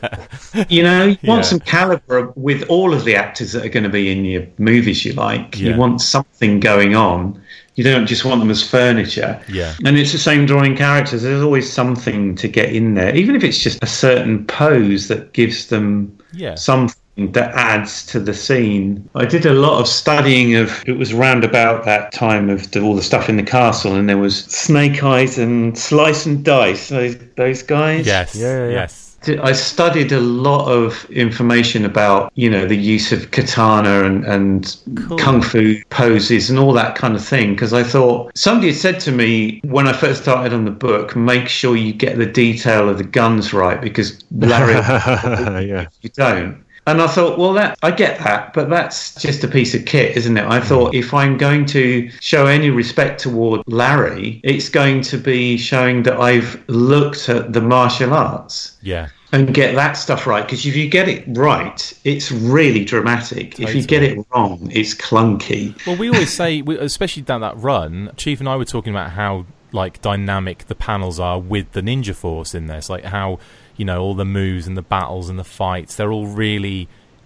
You 0.71 0.83
know, 0.83 1.05
you 1.09 1.19
want 1.25 1.41
Yeah. 1.45 1.51
some 1.51 1.61
caliber 1.61 2.33
with 2.35 2.63
all 2.71 2.95
of 2.95 3.05
the 3.05 3.15
actors 3.15 3.53
that 3.53 3.63
are 3.63 3.69
going 3.69 3.85
to 3.85 3.91
be 3.91 4.11
in 4.11 4.25
your 4.25 4.47
movies 4.57 5.05
you 5.05 5.13
like. 5.13 5.61
Yeah. 5.61 5.73
You 5.73 5.77
want 5.77 6.01
something 6.01 6.61
going 6.61 6.95
on. 6.95 7.39
You 7.81 7.85
don't 7.85 8.05
just 8.05 8.27
want 8.27 8.41
them 8.41 8.51
as 8.51 8.63
furniture. 8.63 9.41
Yeah. 9.49 9.75
And 9.87 9.97
it's 9.97 10.13
the 10.13 10.19
same 10.19 10.45
drawing 10.45 10.77
characters. 10.77 11.23
There's 11.23 11.43
always 11.43 11.73
something 11.73 12.35
to 12.35 12.47
get 12.47 12.75
in 12.75 12.93
there, 12.93 13.17
even 13.17 13.35
if 13.35 13.43
it's 13.43 13.57
just 13.57 13.83
a 13.83 13.87
certain 13.87 14.45
pose 14.45 15.09
that 15.09 15.33
gives 15.33 15.69
them 15.69 16.15
Yeah. 16.35 16.57
something 16.57 17.33
that 17.33 17.55
adds 17.55 18.05
to 18.09 18.21
the 18.21 18.35
scene. 18.35 19.09
I 19.15 19.25
did 19.25 19.47
a 19.47 19.55
lot 19.55 19.81
of 19.81 19.89
studying 19.89 20.57
of 20.57 20.83
it 20.87 20.99
was 20.99 21.15
round 21.15 21.43
about 21.43 21.87
that 21.87 22.13
time 22.13 22.51
of 22.51 22.71
the, 22.71 22.83
all 22.83 22.95
the 22.95 23.03
stuff 23.03 23.31
in 23.31 23.39
the 23.39 23.43
castle, 23.43 23.95
and 23.95 24.11
there 24.11 24.19
was 24.19 24.45
Snake 24.45 25.03
Eyes 25.03 25.39
and 25.39 25.79
Slice 25.79 26.27
and 26.27 26.45
Dice. 26.45 26.91
Those 26.91 27.17
those 27.37 27.63
guys. 27.63 28.07
Yes. 28.07 28.35
Yeah, 28.37 28.67
yeah. 28.67 28.73
Yes. 28.73 29.10
I 29.29 29.53
studied 29.53 30.13
a 30.13 30.21
lot 30.21 30.71
of 30.71 31.05
information 31.11 31.85
about, 31.85 32.33
you 32.35 32.49
know, 32.49 32.67
the 32.67 32.77
use 32.77 33.13
of 33.13 33.31
katana 33.31 34.05
and, 34.05 34.25
and 34.25 34.77
kung 35.19 35.43
fu 35.43 35.77
poses 35.91 36.49
and 36.49 36.59
all 36.59 36.73
that 36.73 36.95
kind 36.95 37.15
of 37.15 37.25
thing. 37.25 37.55
Because 37.55 37.73
I 37.73 37.83
thought 37.83 38.33
somebody 38.35 38.69
had 38.69 38.77
said 38.77 39.01
to 39.01 39.13
me 39.13 39.61
when 39.65 39.87
I 39.87 39.93
first 39.93 40.23
started 40.23 40.53
on 40.53 40.65
the 40.65 40.71
book, 40.71 41.15
make 41.17 41.49
sure 41.49 41.77
you 41.77 41.93
get 41.93 42.17
the 42.17 42.27
detail 42.27 42.89
of 42.89 42.99
the 42.99 43.05
guns 43.05 43.53
right 43.53 43.81
because 43.81 44.25
Larry, 44.31 44.75
yeah. 45.67 45.89
you 46.01 46.11
don't. 46.11 46.65
And 46.87 47.01
I 47.01 47.07
thought, 47.07 47.39
well, 47.39 47.53
that 47.53 47.79
I 47.83 47.91
get 47.91 48.19
that, 48.21 48.53
but 48.53 48.71
that's 48.71 49.15
just 49.21 49.45
a 49.45 49.49
piece 49.49 49.75
of 49.75 49.85
kit, 49.85 50.17
isn't 50.17 50.37
it? 50.37 50.47
I 50.47 50.61
mm. 50.61 50.65
thought 50.65 50.95
if 50.95 51.13
I'm 51.13 51.37
going 51.37 51.67
to 51.67 52.11
show 52.21 52.47
any 52.47 52.71
respect 52.71 53.21
toward 53.21 53.63
Larry, 53.67 54.41
it's 54.43 54.69
going 54.69 55.03
to 55.03 55.19
be 55.19 55.57
showing 55.57 56.03
that 56.05 56.19
I've 56.19 56.63
looked 56.69 57.29
at 57.29 57.53
the 57.53 57.61
martial 57.61 58.15
arts 58.15 58.79
Yeah. 58.83 59.09
and 59.33 59.53
get 59.55 59.75
that 59.75 59.93
stuff 59.93 60.27
right. 60.27 60.45
Because 60.45 60.65
if 60.67 60.75
you 60.75 60.89
get 60.89 61.09
it 61.09 61.25
right, 61.29 61.93
it's 62.05 62.33
really 62.33 62.85
dramatic. 62.85 63.61
If 63.61 63.75
you 63.75 63.83
get 63.83 64.03
it 64.03 64.19
wrong, 64.35 64.71
it's 64.73 64.95
clunky. 64.95 65.75
Well, 65.87 65.97
we 65.97 66.09
always 66.09 66.33
say, 66.33 66.61
especially 66.61 67.23
down 67.23 67.43
that 67.43 67.57
run, 67.59 68.13
Chief 68.17 68.41
and 68.41 68.49
I 68.49 68.57
were 68.57 68.65
talking 68.65 68.93
about 68.93 69.11
how 69.13 69.47
like 69.73 70.01
dynamic 70.03 70.67
the 70.67 70.75
panels 70.75 71.21
are 71.21 71.39
with 71.39 71.73
the 71.73 71.83
Ninja 71.83 72.15
Force 72.15 72.55
in 72.55 72.67
this, 72.67 72.91
like 72.91 73.05
how 73.05 73.39
you 73.81 73.85
know 73.87 74.01
all 74.05 74.15
the 74.15 74.25
moves 74.41 74.67
and 74.69 74.77
the 74.77 74.83
battles 74.97 75.29
and 75.31 75.39
the 75.39 75.45
fights, 75.63 75.93
they're 75.97 76.13
all 76.13 76.27
really 76.27 76.81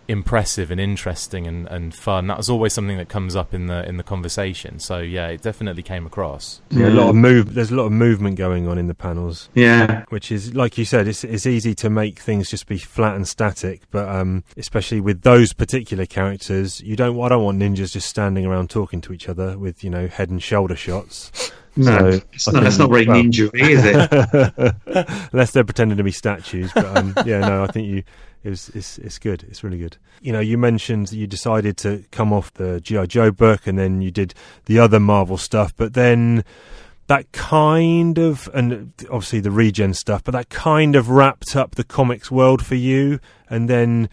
impressive 0.07 0.71
and 0.71 0.79
interesting 0.79 1.47
and, 1.47 1.67
and 1.69 1.95
fun. 1.95 2.27
That 2.27 2.37
was 2.37 2.51
always 2.51 2.75
something 2.75 2.99
that 2.99 3.09
comes 3.09 3.35
up 3.35 3.55
in 3.55 3.67
the 3.69 3.89
in 3.89 3.97
the 3.97 4.03
conversation. 4.03 4.79
So 4.79 4.99
yeah, 4.99 5.29
it 5.29 5.41
definitely 5.43 5.83
came 5.83 6.05
across. 6.07 6.61
Yeah, 6.71 6.89
a 6.89 6.91
lot 6.91 7.09
of 7.09 7.17
move. 7.17 7.55
There's 7.55 7.71
a 7.71 7.75
lot 7.75 7.87
of 7.87 7.93
movement 7.93 8.37
going 8.37 8.69
on 8.69 8.77
in 8.79 8.87
the 8.87 8.95
panels, 8.95 9.49
Yeah. 9.55 10.05
which 10.11 10.31
is 10.31 10.55
like 10.55 10.77
you 10.79 10.85
said. 10.85 11.09
It's 11.09 11.25
it's 11.25 11.47
easy 11.47 11.75
to 11.77 11.89
make 11.91 12.19
things 12.19 12.51
just 12.51 12.67
be 12.67 12.79
flat 12.79 13.17
and 13.17 13.27
static, 13.27 13.83
but 13.91 14.07
um, 14.09 14.45
especially 14.57 15.01
with 15.01 15.23
those 15.23 15.53
particular 15.55 16.07
characters, 16.07 16.81
you 16.83 16.97
don't. 16.97 17.19
I 17.21 17.29
don't 17.31 17.43
want 17.43 17.59
ninjas 17.59 17.93
just 17.93 18.09
standing 18.09 18.45
around 18.47 18.69
talking 18.71 19.01
to 19.03 19.13
each 19.13 19.29
other 19.29 19.59
with 19.59 19.83
you 19.83 19.91
know 19.91 20.07
head 20.09 20.29
and 20.31 20.43
shoulder 20.43 20.77
shots. 20.77 21.51
No, 21.77 22.13
So, 22.13 22.21
it's 22.33 22.53
not, 22.53 22.67
it's 22.67 22.79
not 22.79 22.91
very 22.91 23.07
well- 23.07 23.17
ninja, 23.23 23.51
is 23.55 23.85
it? 23.85 25.29
unless 25.33 25.51
they're 25.51 25.65
pretending 25.65 25.99
to 25.99 26.05
be 26.05 26.13
statues. 26.13 26.71
But 26.73 26.97
um, 26.97 27.15
yeah, 27.27 27.41
no, 27.41 27.65
I 27.65 27.67
think 27.69 27.89
you 27.89 28.03
it 28.45 28.51
was 28.51 28.69
it's 28.71 28.99
it's 28.99 29.19
good. 29.19 29.43
It's 29.49 29.65
really 29.65 29.79
good. 29.79 29.97
You 30.21 30.33
know, 30.33 30.41
you 30.41 30.57
mentioned 30.59 31.09
that 31.09 31.17
you 31.17 31.27
decided 31.27 31.77
to 31.79 32.05
come 32.13 32.33
off 32.33 32.53
the 32.55 32.81
GI 32.81 33.07
Joe 33.09 33.31
book, 33.31 33.67
and 33.67 33.79
then 33.79 34.03
you 34.03 34.11
did 34.11 34.35
the 34.67 34.79
other 34.79 35.01
Marvel 35.01 35.39
stuff, 35.39 35.75
but 35.77 35.95
then. 35.95 36.45
That 37.07 37.33
kind 37.33 38.17
of, 38.19 38.49
and 38.55 38.95
obviously 39.11 39.41
the 39.41 39.51
regen 39.51 39.93
stuff, 39.93 40.25
but 40.25 40.31
that 40.33 40.49
kind 40.49 40.97
of 40.97 41.11
wrapped 41.11 41.55
up 41.55 41.75
the 41.75 41.85
comics 41.85 42.31
world 42.31 42.65
for 42.65 42.77
you. 42.77 43.21
And 43.51 43.69
then 43.69 44.09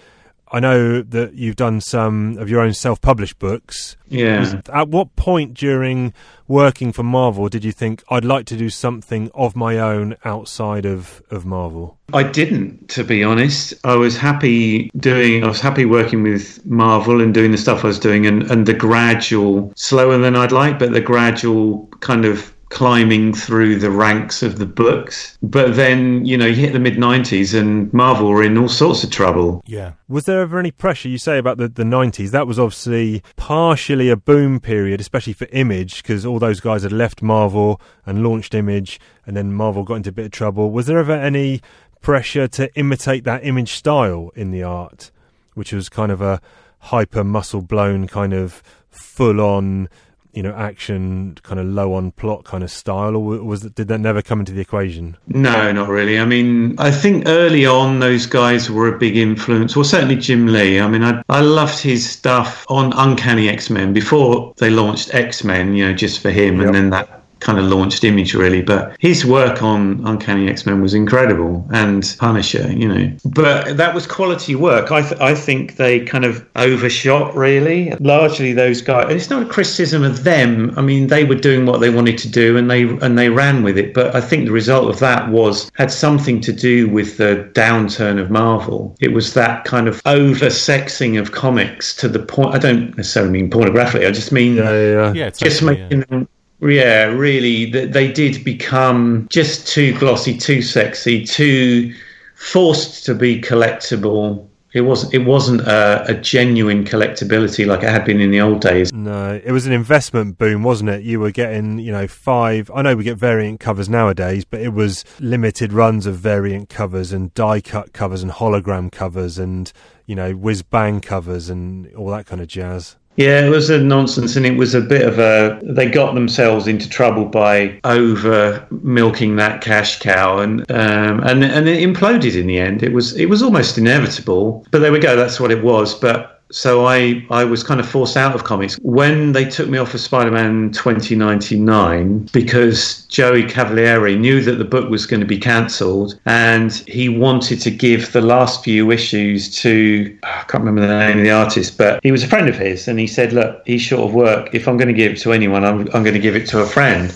I 0.54 0.60
know 0.60 1.02
that 1.02 1.34
you've 1.34 1.56
done 1.56 1.80
some 1.80 2.38
of 2.38 2.50
your 2.50 2.60
own 2.60 2.74
self 2.74 3.00
published 3.00 3.40
books. 3.40 3.96
Yeah. 4.10 4.62
At 4.72 4.90
what 4.90 5.16
point 5.16 5.54
during 5.54 6.14
working 6.50 6.92
for 6.92 7.04
Marvel 7.04 7.48
did 7.48 7.64
you 7.64 7.72
think 7.72 8.04
I'd 8.10 8.26
like 8.26 8.46
to 8.48 8.58
do 8.58 8.70
something 8.70 9.32
of 9.34 9.56
my 9.56 9.80
own 9.80 10.18
outside 10.26 10.86
of, 10.86 11.22
of 11.32 11.46
Marvel? 11.46 11.98
I 12.14 12.24
didn't, 12.24 12.90
to 12.90 13.06
be 13.06 13.24
honest. 13.24 13.74
I 13.86 13.96
was 13.96 14.18
happy 14.18 14.92
doing, 14.98 15.46
I 15.46 15.48
was 15.48 15.62
happy 15.62 15.86
working 15.86 16.24
with 16.24 16.66
Marvel 16.66 17.22
and 17.22 17.34
doing 17.34 17.52
the 17.52 17.58
stuff 17.58 17.86
I 17.86 17.88
was 17.88 18.00
doing, 18.00 18.26
and, 18.26 18.52
and 18.52 18.66
the 18.66 18.74
gradual, 18.74 19.72
slower 19.78 20.18
than 20.18 20.36
I'd 20.36 20.52
like, 20.52 20.78
but 20.78 20.92
the 20.92 21.00
gradual 21.00 21.88
kind 22.02 22.26
of 22.26 22.54
climbing 22.72 23.34
through 23.34 23.76
the 23.76 23.92
ranks 23.92 24.42
of 24.42 24.58
the 24.58 24.66
books. 24.66 25.38
But 25.44 25.76
then, 25.76 26.26
you 26.26 26.38
know, 26.38 26.46
you 26.48 26.56
hit 26.56 26.74
the 26.74 26.80
mid 26.80 26.96
90s 26.96 27.58
and 27.58 27.94
Marvel 27.94 28.30
were 28.30 28.42
in 28.42 28.58
all 28.58 28.70
sorts 28.70 29.04
of 29.04 29.12
trouble. 29.12 29.62
Yeah. 29.68 29.94
Was 30.08 30.26
there 30.26 30.42
ever 30.42 30.58
any 30.58 30.72
pressure 30.72 31.10
you 31.10 31.18
say 31.18 31.38
about 31.38 31.58
the, 31.58 31.68
the 31.68 31.84
90s? 31.84 32.32
That 32.32 32.48
was 32.48 32.58
obviously 32.58 33.22
partially 33.36 34.10
a 34.10 34.16
boom 34.16 34.60
period, 34.60 35.00
especially 35.02 35.34
for 35.34 35.48
Image, 35.52 36.02
because 36.02 36.26
all 36.26 36.40
those 36.40 36.60
guys 36.62 36.84
had 36.84 36.94
left 36.94 37.22
Marvel 37.22 37.80
and 38.06 38.24
launched 38.24 38.56
Image, 38.56 39.00
and 39.28 39.36
then 39.36 39.54
Marvel 39.54 39.84
got 39.84 39.96
into 39.96 40.10
a 40.10 40.14
bit 40.14 40.26
of 40.26 40.32
trouble. 40.32 40.72
Was 40.72 40.88
there 40.88 40.98
ever 40.98 41.14
any 41.14 41.62
pressure 42.02 42.48
to 42.48 42.74
imitate 42.76 43.26
that 43.26 43.46
Image 43.46 43.74
style 43.74 44.32
in 44.34 44.52
the 44.52 44.64
art, 44.64 45.12
which 45.54 45.74
was 45.74 45.90
kind 45.90 46.12
of 46.12 46.22
a 46.22 46.42
hyper 46.80 47.24
muscle 47.24 47.62
blown, 47.62 48.08
kind 48.08 48.34
of 48.34 48.64
full 48.90 49.42
on, 49.42 49.90
you 50.34 50.42
know, 50.44 50.54
action, 50.54 51.38
kind 51.44 51.60
of 51.60 51.66
low 51.66 51.94
on 51.94 52.12
plot 52.12 52.44
kind 52.44 52.64
of 52.64 52.72
style, 52.72 53.16
or 53.16 53.44
was 53.44 53.62
did 53.62 53.88
that 53.88 54.00
never 54.00 54.22
come 54.22 54.40
into 54.40 54.54
the 54.54 54.62
equation? 54.62 55.18
No, 55.28 55.72
not 55.72 55.90
really. 55.90 56.20
I 56.20 56.26
mean, 56.26 56.76
I 56.80 56.92
think 56.92 57.24
early 57.28 57.66
on 57.66 58.00
those 58.00 58.26
guys 58.26 58.70
were 58.70 58.94
a 58.94 58.98
big 58.98 59.18
influence. 59.18 59.76
Well, 59.76 59.86
certainly 59.86 60.16
Jim 60.16 60.48
Lee. 60.48 60.80
I 60.80 60.88
mean, 60.88 61.04
I, 61.04 61.22
I 61.30 61.42
loved 61.42 61.80
his 61.80 62.10
stuff 62.10 62.66
on 62.70 62.94
Uncanny 62.94 63.50
X 63.50 63.70
Men 63.70 63.94
before 63.94 64.54
they 64.58 64.70
launched 64.70 65.14
X 65.14 65.44
Men, 65.44 65.74
you 65.74 65.88
know, 65.88 65.94
just 65.94 66.22
for 66.22 66.32
him. 66.32 66.58
Yep. 66.58 66.66
And 66.68 66.76
then 66.76 66.90
that 66.92 67.21
kind 67.42 67.60
of 67.60 67.66
launched 67.66 68.04
Image, 68.04 68.34
really. 68.34 68.62
But 68.62 68.96
his 69.00 69.26
work 69.26 69.62
on 69.62 70.06
Uncanny 70.06 70.50
X 70.50 70.66
Men 70.66 70.82
was 70.82 70.94
incredible 70.94 71.68
and 71.72 72.16
Punisher, 72.20 72.72
you 72.72 72.88
know. 72.88 73.12
But 73.26 73.78
that 73.78 73.94
was 73.94 74.08
quality 74.08 74.56
work. 74.56 74.92
I, 74.92 75.02
th- 75.02 75.20
I 75.20 75.36
think 75.36 75.76
they 75.76 76.00
kind 76.00 76.24
of 76.24 76.48
overshot, 76.56 77.36
really. 77.36 77.92
Largely 78.00 78.54
those 78.54 78.82
guys. 78.82 79.14
It's 79.14 79.30
not 79.30 79.44
a 79.44 79.46
criticism 79.46 80.04
of 80.04 80.24
them. 80.24 80.74
I 80.78 80.82
mean, 80.82 81.08
they 81.08 81.24
were 81.24 81.36
doing 81.36 81.66
what 81.66 81.80
they 81.80 81.90
wanted 81.90 82.18
to 82.20 82.30
do 82.30 82.58
and 82.58 82.70
they 82.70 82.84
and 82.84 83.18
they 83.18 83.30
ran 83.30 83.64
with 83.64 83.78
it. 83.78 83.94
But 83.94 84.16
I 84.16 84.22
think 84.22 84.46
the 84.46 84.52
result 84.52 84.90
of 84.90 85.00
that 85.00 85.30
was 85.30 85.72
had 85.76 85.92
something 85.92 86.40
to 86.42 86.54
do 86.54 86.88
with 86.90 87.18
the 87.18 87.50
downturn 87.54 88.20
of 88.20 88.30
Marvel. 88.30 88.96
It 89.00 89.14
was 89.14 89.34
that 89.34 89.66
kind 89.66 89.88
of 89.88 90.02
over-sexing 90.06 91.20
of 91.20 91.32
comics 91.32 91.96
to 91.98 92.08
the 92.08 92.20
point. 92.20 92.54
I 92.56 92.60
don't 92.60 92.96
necessarily 92.96 93.32
mean 93.32 93.50
pornographically. 93.50 94.08
I 94.08 94.12
just 94.12 94.32
mean 94.32 94.56
yeah. 94.56 95.14
Yeah. 95.14 95.30
just 95.30 95.60
totally, 95.60 95.78
yeah. 95.78 95.84
making 95.84 96.00
them 96.02 96.28
yeah 96.62 97.06
really 97.06 97.72
th- 97.72 97.92
they 97.92 98.12
did 98.12 98.44
become 98.44 99.28
just 99.30 99.68
too 99.68 99.98
glossy 100.00 100.38
too 100.38 100.62
sexy 100.62 101.26
too 101.26 101.94
forced 102.36 103.06
to 103.06 103.14
be 103.16 103.42
collectible 103.42 104.48
it 104.74 104.82
wasn't 104.82 105.14
it 105.14 105.26
wasn't 105.26 105.62
a, 105.62 106.06
a 106.08 106.14
genuine 106.14 106.86
collectability 106.86 107.66
like 107.66 107.84
it 107.84 107.90
had 107.90 108.06
been 108.06 108.22
in 108.22 108.32
the 108.32 108.40
old 108.40 108.62
days 108.62 108.94
No, 108.94 109.42
it 109.44 109.52
was 109.52 109.66
an 109.66 109.74
investment 109.74 110.38
boom, 110.38 110.64
wasn't 110.64 110.90
it? 110.92 111.04
You 111.04 111.20
were 111.20 111.32
getting, 111.32 111.80
you 111.80 111.92
know, 111.92 112.08
five. 112.08 112.72
I 112.74 112.82
know 112.82 112.96
we 112.96 113.04
get 113.04 113.18
variant 113.18 113.60
covers 113.60 113.90
nowadays, 113.90 114.46
but 114.46 114.62
it 114.62 114.74
was 114.74 115.04
limited 115.20 115.74
runs 115.74 116.06
of 116.06 116.16
variant 116.16 116.70
covers 116.70 117.12
and 117.12 117.34
die 117.34 117.62
cut 117.62 117.94
covers 117.94 118.24
and 118.24 118.32
hologram 118.32 118.92
covers 118.92 119.38
and, 119.38 119.72
you 120.06 120.16
know, 120.16 120.32
whiz 120.34 120.62
bang 120.62 121.02
covers 121.02 121.50
and 121.50 121.94
all 121.96 122.10
that 122.12 122.26
kind 122.26 122.42
of 122.42 122.48
jazz. 122.48 122.96
Yeah, 123.18 123.46
it 123.46 123.50
was 123.50 123.70
a 123.70 123.78
nonsense, 123.78 124.36
and 124.36 124.46
it 124.46 124.58
was 124.58 124.74
a 124.74 124.82
bit 124.82 125.06
of 125.06 125.20
a. 125.20 125.60
They 125.64 125.90
got 125.90 126.14
themselves 126.14 126.66
into 126.66 126.88
trouble 126.90 127.26
by 127.26 127.80
over 127.84 128.66
milking 128.72 129.36
that 129.36 129.62
cash 129.62 130.00
cow, 130.00 130.40
and 130.40 130.62
um, 130.72 131.20
and 131.22 131.44
and 131.44 131.68
it 131.68 131.84
imploded 131.88 132.40
in 132.40 132.48
the 132.48 132.58
end. 132.58 132.84
It 132.84 132.94
was 132.94 133.16
it 133.18 133.26
was 133.28 133.44
almost 133.44 133.78
inevitable, 133.78 134.66
but 134.72 134.80
there 134.80 134.94
we 134.94 135.00
go. 135.00 135.18
That's 135.18 135.40
what 135.40 135.52
it 135.52 135.62
was. 135.62 135.94
But 135.94 136.31
so 136.52 136.86
I 136.86 137.26
I 137.30 137.44
was 137.44 137.64
kind 137.64 137.80
of 137.80 137.88
forced 137.88 138.18
out 138.18 138.36
of 138.36 138.44
comics 138.44 138.76
when 138.82 139.32
they 139.32 139.46
took 139.46 139.70
me 139.70 139.78
off 139.78 139.94
of 139.94 140.02
Spider-Man 140.02 140.72
2099 140.72 142.30
because 142.34 143.06
Joey 143.06 143.44
Cavalieri 143.44 144.16
knew 144.18 144.42
that 144.42 144.56
the 144.56 144.66
book 144.66 144.90
was 144.90 145.06
going 145.06 145.20
to 145.20 145.26
be 145.26 145.38
cancelled, 145.38 146.20
and 146.26 146.74
he 146.88 147.10
wanted 147.10 147.62
to 147.62 147.72
give 147.72 148.12
the 148.12 148.22
last 148.22 148.64
few 148.64 148.92
issues 148.92 149.54
to 149.62 150.18
I 150.24 150.44
can't 150.48 150.64
remember 150.64 150.82
the 150.82 151.00
name 151.00 151.18
of 151.18 151.24
the 151.24 151.32
artist, 151.32 151.78
but 151.78 152.00
he 152.04 152.12
was 152.12 152.24
a 152.24 152.28
friend 152.28 152.50
of 152.50 152.58
his, 152.58 152.88
and 152.88 153.00
he 153.00 153.08
said, 153.08 153.34
"Look, 153.34 153.62
he's 153.66 153.82
short 153.82 154.10
of 154.10 154.14
work. 154.14 154.54
If 154.54 154.68
I'm 154.68 154.78
going 154.78 154.88
to 154.88 154.94
give 154.94 155.14
it 155.14 155.20
to 155.20 155.34
anyone, 155.34 155.64
I'm, 155.64 155.80
I'm 155.94 156.04
going 156.04 156.14
to 156.14 156.20
give 156.20 156.36
it 156.36 156.48
to 156.50 156.62
a 156.62 156.66
friend." 156.66 157.14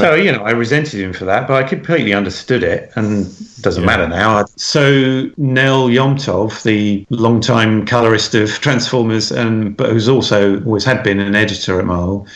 So 0.00 0.14
you 0.14 0.32
know, 0.32 0.42
I 0.42 0.50
resented 0.50 1.00
him 1.00 1.12
for 1.12 1.24
that, 1.24 1.46
but 1.46 1.62
I 1.62 1.68
completely 1.68 2.12
understood 2.14 2.62
it, 2.62 2.90
and 2.96 3.26
doesn't 3.62 3.84
matter 3.84 4.08
now. 4.08 4.44
So 4.56 5.30
Nel 5.36 5.88
Yomtov, 5.88 6.62
the 6.62 7.06
longtime 7.10 7.86
colorist 7.86 8.34
of 8.34 8.50
Transformers, 8.60 9.30
and 9.30 9.76
but 9.76 9.90
who's 9.90 10.08
also 10.08 10.62
always 10.64 10.84
had 10.84 11.02
been 11.02 11.20
an 11.20 11.34
editor 11.34 11.78
at 11.78 11.86
Marvel, 11.86 12.26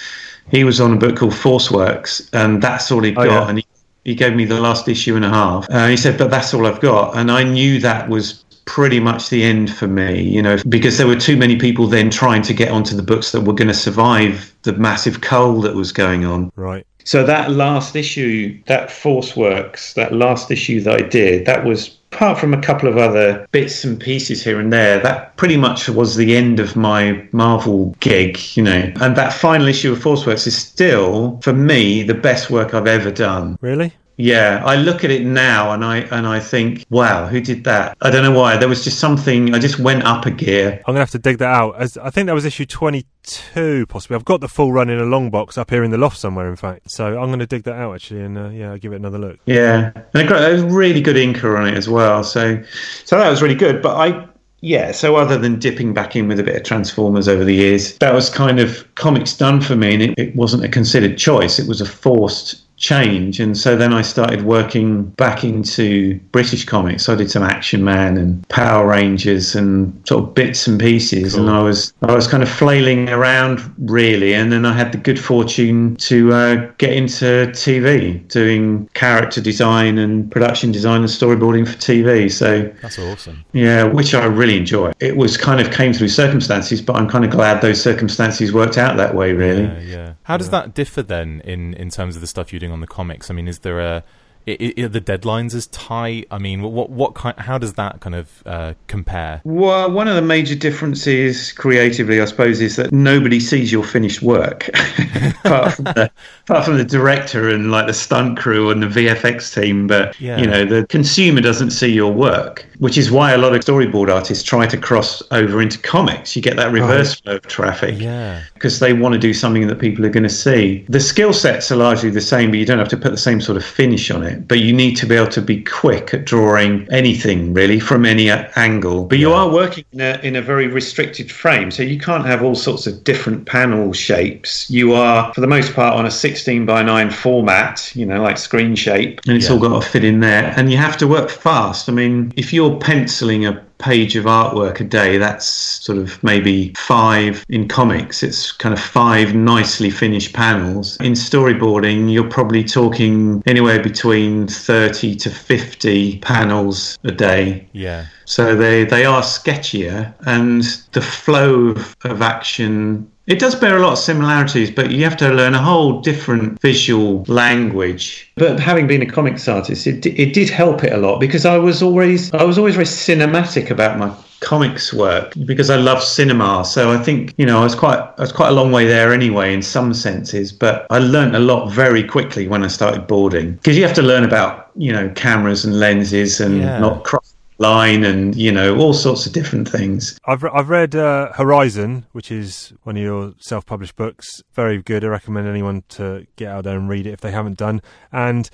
he 0.50 0.64
was 0.64 0.80
on 0.80 0.92
a 0.92 0.96
book 0.96 1.16
called 1.16 1.34
Force 1.34 1.70
Works, 1.70 2.28
and 2.32 2.62
that's 2.62 2.90
all 2.90 3.02
he 3.02 3.12
got. 3.12 3.26
yeah. 3.26 3.48
And 3.48 3.59
he, 3.59 3.66
he 4.04 4.14
gave 4.14 4.34
me 4.36 4.44
the 4.44 4.61
last 4.61 4.88
issue 4.88 5.16
and 5.16 5.24
a 5.24 5.28
half. 5.28 5.66
Uh, 5.70 5.88
he 5.88 5.96
said, 5.96 6.16
"But 6.16 6.30
that's 6.30 6.54
all 6.54 6.66
I've 6.66 6.80
got," 6.80 7.16
and 7.16 7.30
I 7.30 7.42
knew 7.42 7.80
that 7.80 8.09
was 8.09 8.44
pretty 8.67 9.01
much 9.01 9.31
the 9.31 9.43
end 9.43 9.75
for 9.75 9.89
me, 9.89 10.23
you 10.23 10.43
know, 10.43 10.59
because 10.69 10.99
there 10.99 11.07
were 11.07 11.17
too 11.17 11.37
many 11.37 11.57
people 11.57 11.87
then 11.87 12.11
trying 12.11 12.43
to 12.43 12.53
get 12.53 12.69
onto 12.71 12.95
the 12.95 13.03
books 13.03 13.33
that 13.33 13.41
were 13.41 13.55
going 13.55 13.69
to 13.69 13.75
survive 13.75 14.55
the 14.62 14.73
massive 14.75 15.23
coal 15.23 15.61
that 15.62 15.75
was 15.75 15.93
going 15.93 16.25
on. 16.25 16.53
Right. 16.57 16.87
So 17.05 17.25
that 17.25 17.53
last 17.53 17.95
issue, 17.95 18.61
that 18.67 18.91
Force 18.91 19.37
Works, 19.37 19.95
that 19.95 20.12
last 20.12 20.51
issue 20.51 20.81
that 20.81 20.95
I 20.95 21.07
did, 21.07 21.47
that 21.47 21.64
was 21.64 21.97
apart 22.11 22.39
from 22.39 22.53
a 22.53 22.61
couple 22.61 22.89
of 22.89 22.99
other 22.99 23.47
bits 23.53 23.85
and 23.85 24.01
pieces 24.01 24.43
here 24.43 24.59
and 24.59 24.73
there, 24.73 24.99
that 25.01 25.37
pretty 25.37 25.57
much 25.57 25.89
was 25.89 26.17
the 26.17 26.37
end 26.37 26.59
of 26.59 26.75
my 26.75 27.25
Marvel 27.31 27.95
gig, 28.01 28.39
you 28.57 28.62
know. 28.62 28.93
And 29.01 29.17
that 29.17 29.33
final 29.33 29.69
issue 29.69 29.93
of 29.93 30.03
Force 30.03 30.27
Works 30.27 30.47
is 30.49 30.57
still, 30.57 31.39
for 31.43 31.53
me, 31.53 32.03
the 32.03 32.14
best 32.14 32.51
work 32.51 32.75
I've 32.75 32.89
ever 32.89 33.12
done. 33.12 33.57
Really? 33.61 33.93
Yeah, 34.17 34.62
I 34.64 34.77
look 34.77 35.05
at 35.05 35.11
it 35.11 35.25
now 35.25 35.73
and 35.73 35.85
I 35.85 35.99
and 35.99 36.27
I 36.27 36.41
think, 36.41 36.87
wow, 36.89 37.27
who 37.27 37.41
did 37.41 37.64
that? 37.64 37.97
I 38.01 38.11
don't 38.11 38.23
know 38.23 38.39
why. 38.39 38.57
There 38.57 38.69
was 38.69 38.83
just 38.83 38.99
something. 38.99 39.55
I 39.55 39.59
just 39.59 39.79
went 39.79 40.05
up 40.05 40.25
a 40.27 40.31
gear. 40.31 40.81
I'm 40.87 40.95
gonna 40.95 41.01
have 41.01 41.11
to 41.11 41.19
dig 41.19 41.39
that 41.39 41.55
out. 41.55 41.77
As 41.77 41.99
I 41.99 42.11
think 42.11 42.27
that 42.27 42.35
was 42.35 42.45
issue 42.45 42.64
22, 42.64 43.87
possibly. 43.87 44.14
I've 44.14 44.25
got 44.25 44.41
the 44.41 44.49
full 44.49 44.73
run 44.73 44.89
in 44.89 44.99
a 44.99 45.05
long 45.05 45.31
box 45.31 45.59
up 45.59 45.71
here 45.71 45.85
in 45.85 45.91
the 45.91 45.99
loft 45.99 46.19
somewhere, 46.19 46.49
in 46.49 46.57
fact. 46.57 46.91
So 46.91 47.21
I'm 47.21 47.31
gonna 47.31 47.47
dig 47.47 47.64
that 47.64 47.75
out 47.75 47.95
actually, 47.95 48.23
and 48.23 48.39
uh, 48.39 48.49
yeah, 48.49 48.73
I'll 48.73 48.79
give 48.79 48.93
it 48.93 48.97
another 48.97 49.19
look. 49.19 49.39
Yeah, 49.47 49.93
and 50.14 50.29
got 50.29 50.51
a 50.51 50.64
really 50.64 51.03
good 51.03 51.17
inker 51.17 51.59
on 51.59 51.69
it 51.69 51.75
as 51.75 51.89
well. 51.89 52.25
So, 52.25 52.62
so 53.05 53.19
that 53.19 53.29
was 53.29 53.43
really 53.43 53.55
good. 53.55 53.83
But 53.83 53.97
I, 53.97 54.27
yeah. 54.61 54.93
So 54.93 55.17
other 55.17 55.37
than 55.37 55.59
dipping 55.59 55.93
back 55.93 56.17
in 56.17 56.27
with 56.27 56.41
a 56.41 56.43
bit 56.43 56.57
of 56.57 56.62
Transformers 56.62 57.29
over 57.29 57.45
the 57.45 57.55
years, 57.55 57.99
that 57.99 58.14
was 58.14 58.31
kind 58.31 58.61
of 58.61 58.95
comics 58.95 59.37
done 59.37 59.61
for 59.61 59.77
me, 59.77 59.93
and 59.93 60.03
it, 60.03 60.19
it 60.19 60.37
wasn't 60.37 60.64
a 60.64 60.69
considered 60.69 61.19
choice. 61.19 61.59
It 61.59 61.69
was 61.69 61.83
a 61.83 61.87
forced 61.87 62.62
change 62.77 63.41
and 63.41 63.57
so 63.57 63.74
then 63.74 63.93
I 63.93 64.03
started 64.03 64.43
working 64.43 65.05
back 65.05 65.45
into 65.45 66.20
British 66.33 66.64
comics. 66.66 67.09
I 67.09 67.14
did 67.14 67.31
some 67.31 67.43
Action 67.43 67.83
Man 67.83 68.18
and 68.18 68.47
Power 68.49 68.87
Rangers 68.87 69.55
and 69.55 69.99
sort 70.07 70.24
of 70.24 70.35
bits 70.35 70.66
and 70.66 70.79
pieces 70.79 71.35
and 71.35 71.49
I 71.49 71.62
was 71.62 71.95
I 72.03 72.14
was 72.14 72.27
kind 72.27 72.43
of 72.43 72.49
flailing 72.49 73.09
around 73.09 73.61
really 73.79 74.35
and 74.35 74.53
then 74.53 74.66
I 74.66 74.74
had 74.74 74.93
the 74.93 74.99
good 74.99 75.18
fortune 75.18 75.97
to 75.97 76.33
uh, 76.33 76.55
get 76.77 76.93
into 76.93 77.24
TV 77.53 78.27
doing 78.29 78.89
character 78.93 79.41
design 79.41 79.97
and 79.97 80.31
production 80.31 80.70
design 80.70 81.01
and 81.01 81.09
storyboarding 81.09 81.66
for 81.66 81.79
TV 81.79 82.31
so 82.31 82.70
That's 82.83 82.99
awesome. 82.99 83.45
yeah 83.53 83.85
which 83.85 84.14
I 84.14 84.27
really 84.27 84.59
enjoy. 84.59 84.93
It 85.01 85.16
was 85.16 85.39
kind 85.39 85.61
of 85.61 85.72
came 85.72 85.95
through 85.95 86.09
circumstances 86.09 86.83
but 86.83 86.97
I'm 86.97 87.09
kind 87.09 87.24
of 87.24 87.31
glad 87.31 87.62
those 87.62 87.81
circumstances 87.81 88.53
worked 88.53 88.77
out 88.77 88.99
that 88.99 89.14
way 89.14 89.33
really. 89.33 89.62
Yeah, 89.62 89.81
yeah. 89.81 90.12
How 90.24 90.37
does 90.37 90.51
that 90.51 90.74
differ 90.74 91.03
then 91.03 91.41
in 91.45 91.72
in 91.74 91.89
terms 91.89 92.16
of 92.16 92.20
the 92.20 92.27
stuff 92.27 92.53
you're 92.53 92.66
on 92.73 92.81
the 92.81 92.87
comics? 92.87 93.31
I 93.31 93.35
mean, 93.35 93.49
is 93.49 93.61
there 93.61 93.81
a 93.81 94.05
i- 94.49 94.72
i- 94.78 94.82
are 94.82 94.88
the 94.88 95.01
deadlines 95.01 95.55
as 95.55 95.66
tight? 95.68 96.26
I 96.30 96.38
mean, 96.38 96.62
what 96.62 96.90
what 96.90 97.14
kind? 97.14 97.36
How 97.38 97.59
does 97.59 97.74
that 97.74 98.01
kind 98.01 98.14
of 98.14 98.42
uh, 98.47 98.74
compare? 98.86 99.40
Well, 99.44 99.90
one 99.90 100.09
of 100.09 100.14
the 100.16 100.22
major 100.22 100.55
differences 100.55 101.53
creatively, 101.53 102.20
I 102.20 102.24
suppose, 102.26 102.61
is 102.61 102.76
that 102.76 102.92
nobody 102.92 103.40
sees 103.40 103.72
your 103.72 103.84
finished 103.84 104.22
work, 104.22 104.68
apart, 105.44 105.74
from 105.74 105.84
the, 105.84 106.11
apart 106.49 106.64
from 106.64 106.78
the 106.78 106.84
director 106.84 107.49
and 107.49 107.70
like 107.70 107.86
the 107.86 107.94
stunt 107.94 108.38
crew 108.38 108.70
and 108.70 108.82
the 108.82 108.86
VFX 108.86 109.55
team. 109.55 109.86
But 109.86 110.18
Yeah. 110.20 110.38
you 110.40 110.47
know, 110.47 110.64
the 110.64 110.86
consumer 110.86 111.40
doesn't 111.40 111.70
see 111.70 111.92
your 111.92 112.12
work, 112.12 112.64
which 112.78 112.97
is 112.99 113.11
why 113.11 113.32
a 113.32 113.38
lot 113.38 113.55
of 113.55 113.61
storyboard 113.62 114.12
artists 114.12 114.42
try 114.44 114.66
to 114.66 114.76
cross 114.76 115.22
over 115.30 115.61
into 115.61 115.78
comics. 115.78 116.36
You 116.36 116.42
get 116.42 116.57
that 116.57 116.72
reverse 116.72 117.20
flow 117.20 117.36
of 117.36 117.42
traffic 117.47 117.97
Yeah, 117.99 118.42
because 118.55 118.78
they 118.78 118.92
want 118.92 119.12
to 119.14 119.18
do 119.18 119.34
something 119.34 119.66
that 119.66 119.78
people 119.78 120.05
are 120.07 120.11
going 120.11 120.22
to 120.22 120.28
see. 120.28 120.84
The 120.88 121.01
skill 121.01 121.32
sets 121.32 121.70
are 121.72 121.76
largely 121.76 122.11
the 122.11 122.20
same, 122.20 122.51
but 122.51 122.59
you 122.59 122.66
don't 122.66 122.78
have 122.78 122.88
to 122.88 122.97
put 122.97 123.11
the 123.12 123.16
same 123.18 123.40
sort 123.40 123.57
of 123.57 123.64
finish 123.64 124.11
on 124.11 124.22
it. 124.22 124.36
But 124.37 124.61
you 124.61 124.72
need 124.72 124.97
to 124.97 125.07
be 125.07 125.14
able 125.14 125.30
to 125.32 125.43
be 125.43 125.62
quick 125.62 126.14
at 126.14 126.24
drawing 126.24 126.87
anything 126.91 127.55
really 127.55 127.80
from 127.80 128.05
any 128.05 128.30
angle. 128.30 129.05
But 129.05 129.18
you 129.18 129.32
are 129.32 129.49
working 129.49 129.84
in 129.93 130.01
a, 130.01 130.20
in 130.22 130.37
a 130.37 130.43
very 130.43 130.66
restricted 130.66 131.30
frame, 131.30 131.70
so 131.70 131.82
you 131.82 131.99
can't 131.99 132.26
have 132.26 132.43
all 132.43 132.55
sorts 132.55 132.87
of 132.87 133.05
different 133.05 133.47
panel 133.47 133.93
shapes. 133.93 134.70
You 134.70 134.95
are, 134.95 135.32
for 135.34 135.41
the 135.41 135.47
most 135.47 135.74
part, 135.74 135.95
on 135.95 136.07
a 136.07 136.11
16 136.11 136.66
by 136.66 136.82
9 136.82 137.11
format, 137.11 137.95
you 137.95 138.07
know, 138.07 138.22
like 138.22 138.39
screen 138.39 138.74
shape, 138.74 139.20
and 139.26 139.37
it's 139.37 139.51
all 139.51 139.59
got 139.59 139.82
to 139.82 139.89
fit 139.89 140.05
in 140.05 140.20
there. 140.20 140.55
And 140.57 140.70
you 140.70 140.76
have 140.76 140.97
to 140.99 141.09
work 141.09 141.30
fast. 141.30 141.89
I 141.89 141.93
mean, 141.93 142.32
if 142.37 142.53
you're 142.53 142.76
penciling 142.78 143.47
a 143.47 143.66
page 143.79 144.16
of 144.16 144.24
artwork 144.24 144.81
a 144.81 144.85
day, 144.85 145.18
that's 145.18 145.47
sort 145.47 145.99
of 145.99 146.22
maybe 146.22 146.72
five 146.77 147.45
in 147.49 147.68
comics. 147.68 148.22
It's 148.22 148.53
kind 148.53 148.72
of 148.72 148.81
five 148.81 149.35
nicely 149.35 149.91
finished 149.91 150.33
panels. 150.33 150.97
In 151.01 151.12
storyboarding, 151.12 152.12
you're 152.12 152.29
probably 152.29 152.64
talking 152.64 153.43
anywhere 153.47 153.83
between 153.83 154.49
30 154.49 155.16
to 155.16 155.31
50 155.31 156.18
panels 156.20 156.99
a 157.05 157.12
day. 157.12 157.68
yeah, 157.72 158.07
So 158.24 158.55
they, 158.57 158.85
they 158.85 159.05
are 159.05 159.22
sketchier, 159.22 160.14
and 160.27 160.62
the 160.93 161.01
flow 161.01 161.68
of, 161.68 161.97
of 162.05 162.22
action. 162.22 163.11
It 163.27 163.41
does 163.41 163.57
bear 163.57 163.77
a 163.77 163.81
lot 163.81 163.93
of 163.93 163.99
similarities, 163.99 164.70
but 164.70 164.93
you 164.93 165.03
have 165.03 165.16
to 165.16 165.31
learn 165.31 165.55
a 165.55 165.62
whole 165.62 166.01
different 166.01 166.61
visual 166.61 167.24
language. 167.27 168.31
But 168.37 168.61
having 168.61 168.87
been 168.87 169.03
a 169.03 169.07
comics 169.07 169.49
artist, 169.49 169.85
it, 169.89 170.07
it 170.07 170.33
did 170.33 170.49
help 170.49 170.85
it 170.85 170.93
a 170.93 170.97
lot 170.97 171.18
because 171.18 171.45
I 171.45 171.57
was 171.59 171.83
always 171.83 172.33
I 172.35 172.45
was 172.45 172.57
always 172.57 172.74
very 172.77 172.87
cinematic 172.87 173.70
about 173.70 173.99
my 173.99 174.14
comics 174.41 174.93
work 174.93 175.33
because 175.45 175.70
I 175.70 175.77
love 175.77 176.05
cinema. 176.05 176.64
So 176.64 176.93
I 176.93 176.99
think 176.99 177.35
you 177.37 177.47
know 177.47 177.59
I 177.61 177.64
was 177.64 177.74
quite 177.74 177.99
I 177.99 178.20
was 178.20 178.31
quite 178.33 178.51
a 178.51 178.53
long 178.53 178.70
way 178.70 178.87
there 178.87 179.12
anyway 179.12 179.53
in 179.53 179.61
some 179.62 179.93
senses. 179.93 180.53
But 180.53 180.87
I 180.91 180.99
learnt 181.01 181.35
a 181.35 181.41
lot 181.41 181.70
very 181.70 182.05
quickly 182.05 182.47
when 182.47 182.62
I 182.62 182.68
started 182.68 183.09
boarding 183.09 183.53
because 183.55 183.77
you 183.77 183.83
have 183.83 183.97
to 183.97 184.03
learn 184.03 184.22
about 184.22 184.70
you 184.77 184.93
know 184.93 185.09
cameras 185.16 185.64
and 185.64 185.81
lenses 185.81 186.41
and 186.41 186.59
Yeah. 186.59 186.79
not 186.79 187.03
cross 187.03 187.36
line 187.59 188.04
and 188.04 188.34
you 188.36 188.52
know 188.52 188.76
all 188.76 188.92
sorts 188.92 189.26
of 189.26 189.32
different 189.32 189.68
things. 189.68 190.18
I've 190.26 190.42
re- 190.42 190.50
I've 190.52 190.68
read 190.68 190.94
uh, 190.94 191.32
Horizon, 191.32 192.07
which 192.12 192.30
is 192.30 192.72
one 192.82 192.96
of 192.96 193.02
your 193.02 193.34
self-published 193.38 193.96
books. 193.96 194.42
Very 194.54 194.82
good. 194.82 195.04
I 195.04 195.09
recommend 195.09 195.46
anyone 195.48 195.82
to 195.90 196.26
get 196.36 196.48
out 196.48 196.64
there 196.64 196.76
and 196.76 196.88
read 196.88 197.07
it 197.07 197.12
if 197.12 197.20
they 197.20 197.30
haven't 197.32 197.59
done. 197.59 197.80
And 198.12 198.48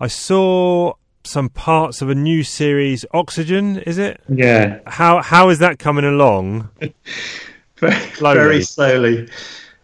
I 0.00 0.06
saw 0.06 0.94
some 1.24 1.48
parts 1.48 2.00
of 2.02 2.08
a 2.08 2.14
new 2.14 2.42
series, 2.44 3.04
Oxygen. 3.12 3.78
Is 3.80 3.98
it? 3.98 4.20
Yeah, 4.28 4.80
How 4.86 5.20
how 5.22 5.48
is 5.50 5.58
that 5.58 5.78
coming 5.78 6.04
along? 6.04 6.70
very, 7.78 7.94
Slowly. 8.14 8.36
very 8.38 8.62
slowly. 8.62 9.28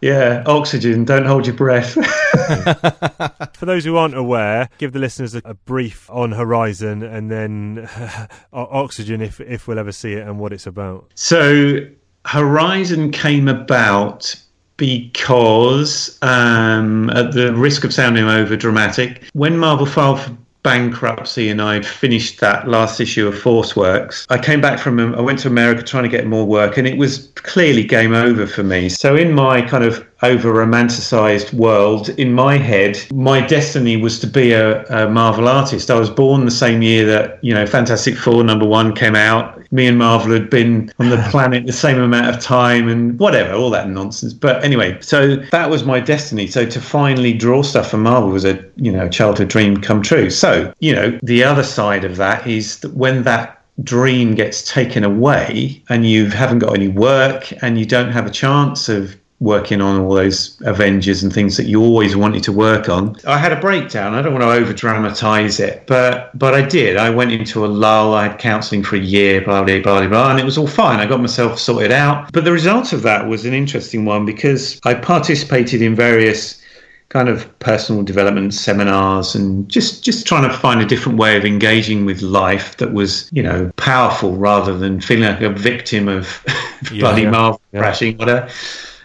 Yeah, 0.03 0.43
oxygen. 0.45 1.05
Don't 1.05 1.23
hold 1.25 1.47
your 1.47 1.55
breath. 1.55 1.93
For 3.55 3.65
those 3.65 3.85
who 3.85 3.95
aren't 3.95 4.17
aware, 4.17 4.67
give 4.77 4.91
the 4.91 4.99
listeners 4.99 5.33
a, 5.33 5.41
a 5.45 5.53
brief 5.53 6.09
on 6.09 6.33
Horizon 6.33 7.03
and 7.03 7.31
then 7.31 7.89
O- 8.53 8.67
Oxygen, 8.69 9.21
if 9.21 9.39
if 9.39 9.65
we'll 9.65 9.79
ever 9.79 9.93
see 9.93 10.11
it, 10.11 10.27
and 10.27 10.39
what 10.39 10.51
it's 10.51 10.67
about. 10.67 11.09
So 11.15 11.87
Horizon 12.25 13.11
came 13.11 13.47
about 13.47 14.35
because, 14.75 16.19
um, 16.21 17.09
at 17.11 17.31
the 17.31 17.53
risk 17.55 17.85
of 17.85 17.93
sounding 17.93 18.25
over 18.25 18.57
dramatic, 18.57 19.23
when 19.31 19.57
Marvel 19.57 19.85
filed 19.85 20.19
for 20.19 20.35
bankruptcy 20.63 21.49
and 21.49 21.61
I'd 21.61 21.85
finished 21.85 22.39
that 22.39 22.67
last 22.67 22.99
issue 22.99 23.27
of 23.27 23.37
Force 23.37 23.75
Works, 23.75 24.25
I 24.29 24.37
came 24.37 24.61
back 24.61 24.79
from, 24.79 25.13
I 25.15 25.21
went 25.21 25.39
to 25.39 25.47
America 25.47 25.83
trying 25.83 26.03
to 26.03 26.09
get 26.09 26.25
more 26.25 26.45
work 26.45 26.77
and 26.77 26.87
it 26.87 26.97
was 26.97 27.27
clearly 27.35 27.83
game 27.83 28.13
over 28.13 28.47
for 28.47 28.63
me. 28.63 28.89
So 28.89 29.15
in 29.15 29.33
my 29.33 29.61
kind 29.61 29.83
of 29.83 30.05
over 30.23 30.51
romanticized 30.53 31.53
world, 31.53 32.09
in 32.09 32.33
my 32.33 32.57
head, 32.57 32.97
my 33.11 33.45
destiny 33.45 33.97
was 33.97 34.19
to 34.19 34.27
be 34.27 34.53
a, 34.53 34.83
a 34.85 35.09
Marvel 35.09 35.47
artist. 35.47 35.91
I 35.91 35.99
was 35.99 36.09
born 36.09 36.45
the 36.45 36.51
same 36.51 36.81
year 36.81 37.05
that, 37.05 37.43
you 37.43 37.53
know, 37.53 37.67
Fantastic 37.67 38.15
Four 38.15 38.43
number 38.43 38.65
one 38.65 38.95
came 38.95 39.15
out. 39.15 39.59
Me 39.71 39.85
and 39.85 39.97
Marvel 39.97 40.31
had 40.31 40.49
been 40.49 40.91
on 40.99 41.09
the 41.09 41.17
planet 41.29 41.65
the 41.65 41.73
same 41.73 41.99
amount 41.99 42.33
of 42.33 42.41
time 42.41 42.87
and 42.87 43.19
whatever, 43.19 43.53
all 43.53 43.69
that 43.71 43.89
nonsense. 43.89 44.33
But 44.33 44.63
anyway, 44.63 44.97
so 45.01 45.35
that 45.35 45.69
was 45.69 45.83
my 45.83 45.99
destiny. 45.99 46.47
So 46.47 46.65
to 46.65 46.79
finally 46.79 47.33
draw 47.33 47.61
stuff 47.61 47.91
for 47.91 47.97
Marvel 47.97 48.29
was 48.29 48.45
a, 48.45 48.63
you 48.77 48.91
know, 48.91 49.09
childhood 49.09 49.49
dream 49.49 49.77
come 49.77 50.01
true. 50.01 50.29
So, 50.29 50.73
you 50.79 50.95
know, 50.95 51.19
the 51.21 51.43
other 51.43 51.63
side 51.63 52.05
of 52.05 52.15
that 52.17 52.47
is 52.47 52.79
that 52.79 52.93
when 52.93 53.23
that 53.23 53.59
dream 53.81 54.35
gets 54.35 54.71
taken 54.71 55.03
away 55.03 55.81
and 55.89 56.05
you 56.05 56.29
haven't 56.29 56.59
got 56.59 56.75
any 56.75 56.87
work 56.87 57.51
and 57.63 57.79
you 57.79 57.85
don't 57.85 58.11
have 58.11 58.25
a 58.25 58.29
chance 58.29 58.87
of 58.87 59.17
working 59.43 59.81
on 59.81 59.99
all 59.99 60.13
those 60.13 60.57
Avengers 60.61 61.21
and 61.21 61.31
things 61.31 61.57
that 61.57 61.65
you 61.65 61.81
always 61.81 62.15
wanted 62.15 62.43
to 62.43 62.51
work 62.51 62.87
on. 62.87 63.15
I 63.27 63.37
had 63.37 63.51
a 63.51 63.59
breakdown. 63.59 64.15
I 64.15 64.21
don't 64.21 64.33
want 64.33 64.43
to 64.43 64.51
over 64.51 64.73
dramatize 64.73 65.59
it, 65.59 65.85
but 65.85 66.37
but 66.37 66.55
I 66.55 66.61
did. 66.61 66.97
I 66.97 67.09
went 67.09 67.31
into 67.31 67.65
a 67.65 67.67
lull. 67.67 68.13
I 68.13 68.27
had 68.27 68.39
counselling 68.39 68.83
for 68.83 68.95
a 68.95 68.99
year, 68.99 69.41
blah 69.41 69.63
blah 69.63 69.81
blah 69.81 70.07
blah, 70.07 70.31
and 70.31 70.39
it 70.39 70.45
was 70.45 70.57
all 70.57 70.67
fine. 70.67 70.99
I 70.99 71.05
got 71.05 71.19
myself 71.19 71.59
sorted 71.59 71.91
out. 71.91 72.31
But 72.31 72.45
the 72.45 72.53
result 72.53 72.93
of 72.93 73.01
that 73.03 73.27
was 73.27 73.45
an 73.45 73.53
interesting 73.53 74.05
one 74.05 74.25
because 74.25 74.79
I 74.85 74.93
participated 74.93 75.81
in 75.81 75.93
various 75.93 76.61
kind 77.09 77.29
of 77.29 77.47
personal 77.59 78.01
development 78.01 78.53
seminars 78.53 79.35
and 79.35 79.69
just 79.69 80.03
just 80.03 80.25
trying 80.25 80.49
to 80.49 80.57
find 80.57 80.81
a 80.81 80.85
different 80.85 81.19
way 81.19 81.37
of 81.37 81.45
engaging 81.45 82.05
with 82.05 82.21
life 82.21 82.77
that 82.77 82.93
was 82.93 83.29
you 83.31 83.43
know 83.43 83.71
powerful 83.75 84.35
rather 84.35 84.75
than 84.75 84.99
feeling 85.01 85.29
like 85.29 85.41
a 85.41 85.49
victim 85.49 86.07
of 86.07 86.43
bloody 86.89 87.23
yeah. 87.23 87.29
Marvel 87.29 87.61
crashing 87.71 88.17
whatever. 88.17 88.49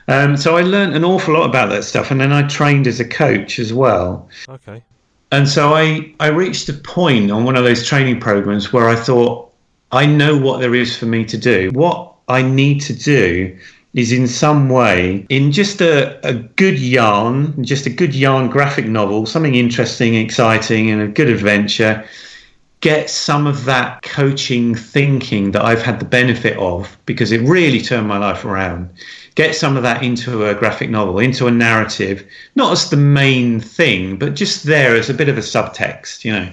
Um, 0.09 0.37
so 0.37 0.57
I 0.57 0.63
learned 0.63 0.95
an 0.95 1.05
awful 1.05 1.35
lot 1.35 1.49
about 1.49 1.69
that 1.71 1.85
stuff, 1.85 2.11
and 2.11 2.21
then 2.21 2.33
I 2.33 2.47
trained 2.49 2.87
as 2.87 2.99
a 2.99 3.05
coach 3.05 3.59
as 3.59 3.73
well. 3.73 4.29
Okay. 4.49 4.83
And 5.31 5.47
so 5.47 5.75
I, 5.75 6.15
I 6.21 6.29
reached 6.29 6.69
a 6.71 6.73
point 6.73 7.31
on 7.31 7.45
one 7.45 7.57
of 7.57 7.65
those 7.65 7.87
training 7.87 8.19
programs 8.19 8.73
where 8.73 8.89
I 8.89 8.95
thought, 8.95 9.53
I 9.93 10.07
know 10.07 10.37
what 10.37 10.61
there 10.61 10.75
is 10.75 10.97
for 10.97 11.07
me 11.07 11.25
to 11.27 11.37
do. 11.37 11.71
What 11.73 12.15
I 12.29 12.43
need 12.43 12.81
to 12.83 12.95
do 12.95 13.57
is 13.95 14.13
in 14.13 14.27
some 14.27 14.69
way, 14.69 15.27
in 15.29 15.53
just 15.53 15.81
a, 15.81 16.27
a 16.27 16.35
good 16.35 16.79
yarn, 16.79 17.63
just 17.63 17.87
a 17.87 17.91
good 17.91 18.15
yarn 18.15 18.49
graphic 18.49 18.87
novel, 18.87 19.27
something 19.27 19.55
interesting, 19.55 20.15
exciting, 20.15 20.91
and 20.91 21.03
a 21.03 21.09
good 21.09 21.29
adventure, 21.29 22.07
get 22.81 23.11
some 23.11 23.47
of 23.47 23.65
that 23.65 24.03
coaching 24.03 24.75
thinking 24.75 25.51
that 25.51 25.65
I've 25.65 25.83
had 25.83 26.01
the 26.01 26.05
benefit 26.05 26.57
of 26.59 26.97
because 27.07 27.33
it 27.33 27.41
really 27.41 27.81
turned 27.81 28.07
my 28.07 28.19
life 28.19 28.45
around. 28.45 28.91
Get 29.39 29.55
some 29.55 29.77
of 29.77 29.85
that 29.85 30.03
into 30.03 30.47
a 30.47 30.53
graphic 30.53 30.91
novel, 30.91 31.21
into 31.21 31.47
a 31.47 31.51
narrative, 31.53 32.27
not 32.57 32.73
as 32.73 32.91
the 32.91 32.97
main 32.97 33.61
thing, 33.61 34.17
but 34.17 34.35
just 34.35 34.65
there 34.65 34.97
as 34.97 35.09
a 35.09 35.15
bit 35.15 35.29
of 35.29 35.39
a 35.39 35.43
subtext, 35.43 36.25
you 36.25 36.33
know. 36.33 36.53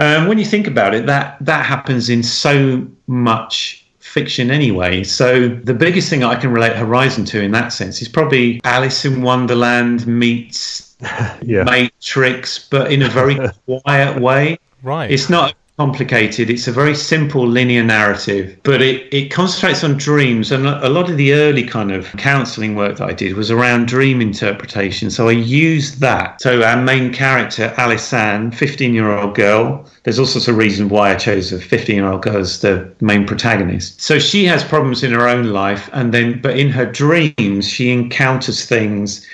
Um, 0.00 0.26
when 0.26 0.36
you 0.36 0.44
think 0.44 0.66
about 0.66 0.94
it, 0.94 1.06
that 1.06 1.36
that 1.40 1.64
happens 1.64 2.08
in 2.10 2.24
so 2.24 2.84
much 3.06 3.86
fiction 4.00 4.50
anyway. 4.50 5.04
So 5.04 5.46
the 5.46 5.74
biggest 5.74 6.10
thing 6.10 6.24
I 6.24 6.34
can 6.34 6.50
relate 6.50 6.74
Horizon 6.74 7.24
to 7.26 7.40
in 7.40 7.52
that 7.52 7.72
sense 7.72 8.02
is 8.02 8.08
probably 8.08 8.60
Alice 8.64 9.04
in 9.04 9.22
Wonderland 9.22 10.08
meets 10.08 10.96
Yeah. 11.40 11.62
Matrix, 11.62 12.68
but 12.68 12.90
in 12.90 13.02
a 13.02 13.08
very 13.08 13.38
quiet 13.64 14.20
way. 14.20 14.58
Right. 14.82 15.08
It's 15.08 15.30
not 15.30 15.54
complicated. 15.78 16.48
It's 16.48 16.66
a 16.66 16.72
very 16.72 16.94
simple 16.94 17.46
linear 17.46 17.82
narrative, 17.82 18.56
but 18.62 18.80
it, 18.80 19.12
it 19.12 19.30
concentrates 19.30 19.84
on 19.84 19.98
dreams. 19.98 20.50
And 20.50 20.66
a 20.66 20.88
lot 20.88 21.10
of 21.10 21.18
the 21.18 21.34
early 21.34 21.64
kind 21.64 21.92
of 21.92 22.10
counseling 22.16 22.74
work 22.74 22.96
that 22.96 23.08
I 23.08 23.12
did 23.12 23.34
was 23.34 23.50
around 23.50 23.86
dream 23.86 24.22
interpretation. 24.22 25.10
So 25.10 25.28
I 25.28 25.32
used 25.32 26.00
that. 26.00 26.40
So 26.40 26.62
our 26.62 26.80
main 26.80 27.12
character, 27.12 27.74
Alice 27.76 28.10
Ann, 28.12 28.52
15 28.52 28.94
year 28.94 29.10
old 29.10 29.34
girl, 29.34 29.86
there's 30.04 30.18
all 30.18 30.26
sorts 30.26 30.48
of 30.48 30.56
reasons 30.56 30.90
why 30.90 31.10
I 31.10 31.14
chose 31.14 31.52
a 31.52 31.60
15 31.60 31.94
year 31.94 32.06
old 32.06 32.22
girl 32.22 32.38
as 32.38 32.60
the 32.60 32.90
main 33.02 33.26
protagonist. 33.26 34.00
So 34.00 34.18
she 34.18 34.46
has 34.46 34.64
problems 34.64 35.02
in 35.02 35.12
her 35.12 35.28
own 35.28 35.52
life, 35.52 35.90
and 35.92 36.14
then, 36.14 36.40
but 36.40 36.58
in 36.58 36.70
her 36.70 36.86
dreams, 36.86 37.68
she 37.68 37.90
encounters 37.90 38.64
things 38.64 39.26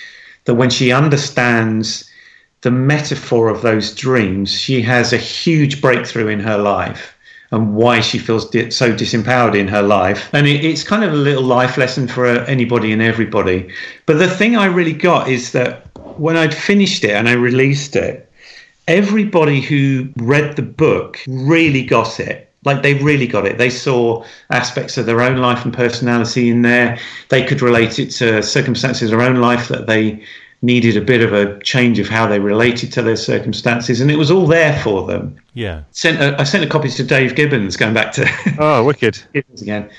that 0.46 0.54
when 0.54 0.70
she 0.70 0.90
understands 0.90 2.10
the 2.62 2.70
metaphor 2.70 3.48
of 3.48 3.62
those 3.62 3.94
dreams, 3.94 4.50
she 4.52 4.82
has 4.82 5.12
a 5.12 5.18
huge 5.18 5.80
breakthrough 5.80 6.28
in 6.28 6.40
her 6.40 6.56
life 6.56 7.16
and 7.50 7.74
why 7.74 8.00
she 8.00 8.18
feels 8.18 8.48
di- 8.48 8.70
so 8.70 8.92
disempowered 8.92 9.54
in 9.54 9.68
her 9.68 9.82
life. 9.82 10.30
And 10.32 10.46
it, 10.46 10.64
it's 10.64 10.82
kind 10.82 11.04
of 11.04 11.12
a 11.12 11.16
little 11.16 11.42
life 11.42 11.76
lesson 11.76 12.08
for 12.08 12.24
uh, 12.24 12.44
anybody 12.46 12.92
and 12.92 13.02
everybody. 13.02 13.68
But 14.06 14.18
the 14.18 14.28
thing 14.28 14.56
I 14.56 14.66
really 14.66 14.94
got 14.94 15.28
is 15.28 15.52
that 15.52 15.86
when 16.16 16.36
I'd 16.36 16.54
finished 16.54 17.04
it 17.04 17.10
and 17.10 17.28
I 17.28 17.32
released 17.32 17.94
it, 17.94 18.30
everybody 18.88 19.60
who 19.60 20.08
read 20.16 20.56
the 20.56 20.62
book 20.62 21.18
really 21.26 21.84
got 21.84 22.20
it. 22.20 22.48
Like 22.64 22.82
they 22.82 22.94
really 22.94 23.26
got 23.26 23.44
it. 23.44 23.58
They 23.58 23.70
saw 23.70 24.24
aspects 24.50 24.96
of 24.96 25.06
their 25.06 25.20
own 25.20 25.38
life 25.38 25.64
and 25.64 25.74
personality 25.74 26.48
in 26.48 26.62
there. 26.62 26.96
They 27.28 27.44
could 27.44 27.60
relate 27.60 27.98
it 27.98 28.10
to 28.12 28.40
circumstances 28.40 29.10
of 29.10 29.18
their 29.18 29.28
own 29.28 29.40
life 29.40 29.66
that 29.68 29.88
they 29.88 30.24
needed 30.62 30.96
a 30.96 31.00
bit 31.00 31.20
of 31.22 31.32
a 31.32 31.58
change 31.60 31.98
of 31.98 32.08
how 32.08 32.26
they 32.26 32.38
related 32.38 32.92
to 32.92 33.02
their 33.02 33.16
circumstances, 33.16 34.00
and 34.00 34.10
it 34.10 34.16
was 34.16 34.30
all 34.30 34.46
there 34.46 34.78
for 34.82 35.04
them. 35.06 35.36
yeah. 35.54 35.82
Sent 35.90 36.20
a, 36.20 36.40
I 36.40 36.44
sent 36.44 36.64
a 36.64 36.68
copy 36.68 36.88
to 36.88 37.02
Dave 37.02 37.34
Gibbons, 37.34 37.76
going 37.76 37.94
back 37.94 38.12
to 38.12 38.26
Oh, 38.58 38.84
wicked. 38.84 39.20
Gibbons 39.34 39.62
again, 39.62 39.90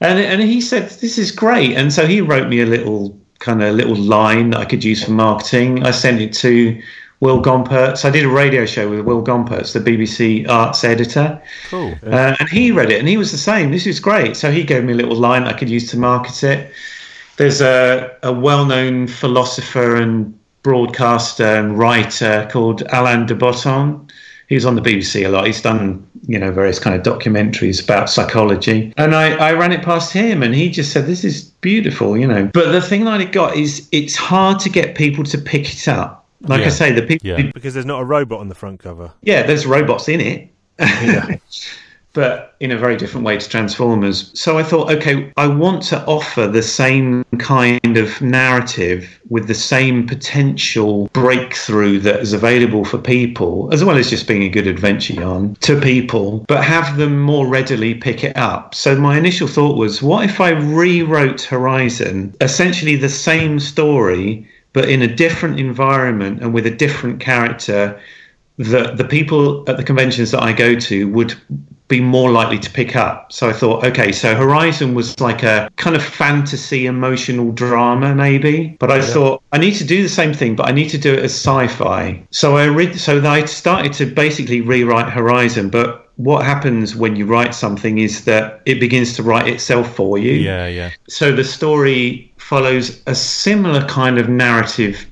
and 0.00 0.18
and 0.18 0.40
he 0.42 0.60
said 0.60 0.88
this 0.90 1.18
is 1.18 1.30
great, 1.30 1.76
and 1.76 1.92
so 1.92 2.06
he 2.06 2.20
wrote 2.20 2.48
me 2.48 2.60
a 2.60 2.66
little 2.66 3.16
kind 3.38 3.62
of 3.62 3.74
little 3.74 3.96
line 3.96 4.50
that 4.50 4.60
I 4.60 4.64
could 4.64 4.82
use 4.84 5.04
for 5.04 5.12
marketing. 5.12 5.84
I 5.84 5.90
sent 5.92 6.20
it 6.20 6.32
to 6.34 6.80
Will 7.20 7.42
Gompertz. 7.42 8.04
I 8.04 8.10
did 8.10 8.24
a 8.24 8.28
radio 8.28 8.64
show 8.66 8.88
with 8.88 9.00
Will 9.00 9.22
Gompertz, 9.22 9.72
the 9.72 9.80
BBC 9.80 10.46
arts 10.48 10.84
editor. 10.84 11.40
Cool. 11.68 11.94
Uh, 12.06 12.34
and 12.38 12.48
he 12.50 12.70
read 12.70 12.90
it 12.90 12.98
and 12.98 13.08
he 13.08 13.16
was 13.16 13.32
the 13.32 13.38
same. 13.38 13.70
This 13.70 13.86
is 13.86 13.98
great. 14.00 14.36
So 14.36 14.50
he 14.50 14.62
gave 14.64 14.84
me 14.84 14.92
a 14.92 14.96
little 14.96 15.16
line 15.16 15.44
I 15.44 15.52
could 15.54 15.68
use 15.70 15.90
to 15.90 15.98
market 15.98 16.42
it. 16.42 16.72
There's 17.40 17.62
a, 17.62 18.14
a 18.22 18.34
well 18.34 18.66
known 18.66 19.06
philosopher 19.06 19.96
and 19.96 20.38
broadcaster 20.62 21.42
and 21.42 21.78
writer 21.78 22.46
called 22.52 22.82
Alain 22.92 23.24
de 23.24 23.34
Botton. 23.34 24.10
He's 24.50 24.66
on 24.66 24.74
the 24.74 24.82
BBC 24.82 25.24
a 25.24 25.30
lot. 25.30 25.46
He's 25.46 25.62
done, 25.62 26.06
you 26.26 26.38
know, 26.38 26.52
various 26.52 26.78
kind 26.78 26.94
of 26.94 27.02
documentaries 27.02 27.82
about 27.82 28.10
psychology. 28.10 28.92
And 28.98 29.14
I, 29.14 29.36
I 29.38 29.54
ran 29.54 29.72
it 29.72 29.80
past 29.82 30.12
him 30.12 30.42
and 30.42 30.54
he 30.54 30.68
just 30.68 30.92
said, 30.92 31.06
This 31.06 31.24
is 31.24 31.44
beautiful, 31.62 32.14
you 32.14 32.26
know. 32.26 32.50
But 32.52 32.72
the 32.72 32.82
thing 32.82 33.06
that 33.06 33.22
I 33.22 33.24
got 33.24 33.56
is 33.56 33.88
it's 33.90 34.16
hard 34.16 34.60
to 34.60 34.68
get 34.68 34.94
people 34.94 35.24
to 35.24 35.38
pick 35.38 35.72
it 35.72 35.88
up. 35.88 36.26
Like 36.42 36.60
Yeah. 36.60 36.66
I 36.66 36.68
say, 36.68 36.92
the 36.92 37.00
people 37.00 37.26
Yeah. 37.26 37.50
Because 37.54 37.72
there's 37.72 37.86
not 37.86 38.02
a 38.02 38.04
robot 38.04 38.40
on 38.40 38.50
the 38.50 38.54
front 38.54 38.80
cover. 38.80 39.12
yeah, 39.22 39.44
there's 39.44 39.64
robots 39.64 40.10
in 40.10 40.20
it. 40.20 40.50
but 42.12 42.56
in 42.60 42.72
a 42.72 42.76
very 42.76 42.96
different 42.96 43.24
way 43.24 43.38
to 43.38 43.48
Transformers. 43.48 44.30
So 44.38 44.58
I 44.58 44.62
thought, 44.62 44.90
okay, 44.90 45.32
I 45.36 45.46
want 45.46 45.82
to 45.84 46.04
offer 46.06 46.46
the 46.46 46.62
same 46.62 47.24
kind 47.38 47.96
of 47.96 48.20
narrative 48.20 49.20
with 49.28 49.46
the 49.46 49.54
same 49.54 50.06
potential 50.06 51.08
breakthrough 51.12 52.00
that 52.00 52.20
is 52.20 52.32
available 52.32 52.84
for 52.84 52.98
people, 52.98 53.68
as 53.72 53.84
well 53.84 53.96
as 53.96 54.10
just 54.10 54.26
being 54.26 54.42
a 54.42 54.48
good 54.48 54.66
adventure 54.66 55.14
yarn 55.14 55.54
to 55.60 55.80
people, 55.80 56.44
but 56.48 56.64
have 56.64 56.96
them 56.96 57.20
more 57.20 57.46
readily 57.46 57.94
pick 57.94 58.24
it 58.24 58.36
up. 58.36 58.74
So 58.74 58.96
my 58.96 59.16
initial 59.16 59.46
thought 59.46 59.76
was, 59.76 60.02
what 60.02 60.24
if 60.24 60.40
I 60.40 60.50
rewrote 60.50 61.42
Horizon, 61.42 62.34
essentially 62.40 62.96
the 62.96 63.08
same 63.08 63.60
story, 63.60 64.48
but 64.72 64.88
in 64.88 65.02
a 65.02 65.14
different 65.14 65.60
environment 65.60 66.42
and 66.42 66.52
with 66.52 66.66
a 66.66 66.70
different 66.70 67.20
character? 67.20 68.00
that 68.58 68.98
the 68.98 69.04
people 69.04 69.64
at 69.70 69.78
the 69.78 69.82
conventions 69.82 70.32
that 70.32 70.42
I 70.42 70.52
go 70.52 70.78
to 70.78 71.08
would 71.08 71.34
be 71.90 72.00
more 72.00 72.30
likely 72.30 72.58
to 72.58 72.70
pick 72.70 72.96
up. 72.96 73.30
So 73.32 73.50
I 73.50 73.52
thought, 73.52 73.84
okay, 73.84 74.12
so 74.12 74.34
Horizon 74.34 74.94
was 74.94 75.20
like 75.20 75.42
a 75.42 75.68
kind 75.76 75.94
of 75.94 76.02
fantasy 76.02 76.86
emotional 76.86 77.52
drama, 77.52 78.14
maybe. 78.14 78.76
But 78.78 78.90
I 78.90 79.02
thought 79.02 79.42
I 79.52 79.58
need 79.58 79.74
to 79.74 79.84
do 79.84 80.02
the 80.02 80.08
same 80.08 80.32
thing, 80.32 80.56
but 80.56 80.66
I 80.66 80.72
need 80.72 80.88
to 80.90 80.98
do 80.98 81.12
it 81.12 81.18
as 81.18 81.32
sci-fi. 81.32 82.22
So 82.30 82.56
I 82.56 82.66
read, 82.66 82.98
so 82.98 83.20
I 83.20 83.44
started 83.44 83.92
to 83.94 84.06
basically 84.06 84.62
rewrite 84.62 85.12
Horizon, 85.12 85.68
but. 85.68 86.06
What 86.16 86.44
happens 86.44 86.94
when 86.94 87.16
you 87.16 87.24
write 87.24 87.54
something 87.54 87.96
is 87.96 88.26
that 88.26 88.60
it 88.66 88.78
begins 88.78 89.16
to 89.16 89.22
write 89.22 89.48
itself 89.48 89.94
for 89.94 90.18
you 90.18 90.32
Yeah, 90.32 90.66
yeah. 90.66 90.90
so 91.08 91.34
the 91.34 91.44
story 91.44 92.30
follows 92.36 93.00
a 93.06 93.14
similar 93.14 93.86
kind 93.86 94.18
of 94.18 94.28
narrative 94.28 95.06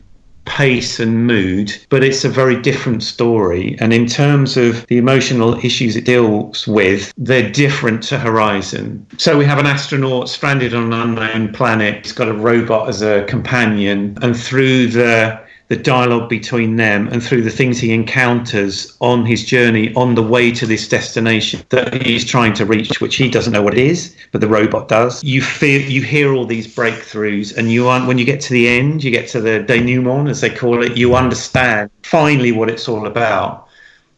pace 0.49 0.99
and 0.99 1.27
mood, 1.27 1.77
but 1.91 2.03
it's 2.03 2.25
a 2.25 2.29
very 2.29 2.61
different 2.61 3.03
story. 3.03 3.77
And 3.81 3.93
in 3.93 4.07
terms 4.07 4.57
of 4.57 4.87
the 4.87 4.97
emotional 4.97 5.55
issues 5.65 5.95
it 5.95 6.05
deals 6.05 6.67
with, 6.67 7.13
they're 7.17 7.51
different 7.51 8.03
to 8.05 8.19
Horizon. 8.19 9.07
So 9.19 9.39
we 9.39 9.45
have 9.45 9.59
an 9.59 9.67
astronaut 9.67 10.29
stranded 10.29 10.75
on 10.75 10.93
an 10.93 10.93
unknown 10.93 11.53
planet. 11.53 12.07
He's 12.07 12.13
got 12.13 12.29
a 12.29 12.33
robot 12.33 12.89
as 12.89 13.03
a 13.03 13.25
companion, 13.25 14.17
and 14.23 14.37
through 14.37 14.89
the 14.89 15.39
the 15.69 15.77
dialogue 15.77 16.31
between 16.31 16.77
them 16.77 17.09
and 17.09 17.23
through 17.23 17.43
the 17.43 17.51
things 17.51 17.79
he 17.79 17.93
encounters 17.93 18.97
on 19.01 19.25
his 19.25 19.45
journey 19.45 19.95
on 19.95 20.15
the 20.15 20.23
way 20.23 20.51
to 20.51 20.67
this 20.67 20.89
destination 20.89 21.63
that 21.69 22.03
he's 22.07 22.25
trying 22.25 22.55
to 22.55 22.65
reach 22.65 23.01
which 23.01 23.17
he 23.17 23.29
doesn't 23.29 23.53
know 23.53 23.63
what 23.63 23.77
it 23.77 23.87
is 23.87 24.17
but 24.33 24.41
the 24.41 24.49
robot 24.49 24.89
does. 24.89 25.23
You 25.23 25.43
feel 25.43 25.81
you 25.83 26.03
hear 26.03 26.33
all 26.33 26.47
these 26.47 26.75
breakthroughs 26.75 27.57
and 27.57 27.71
you 27.71 27.87
aren't 27.87 28.07
when 28.07 28.19
you 28.19 28.25
get 28.25 28.41
to 28.43 28.53
the 28.53 28.69
end 28.69 29.05
you 29.05 29.11
get 29.11 29.29
to 29.29 29.41
the 29.41 29.63
denouement 29.63 30.29
as 30.29 30.41
they 30.41 30.51
call 30.51 30.83
it 30.83 30.97
you 30.97 31.15
understand 31.15 31.91
finally 32.03 32.53
what 32.53 32.71
it's 32.71 32.89
all 32.89 33.07
about. 33.07 33.69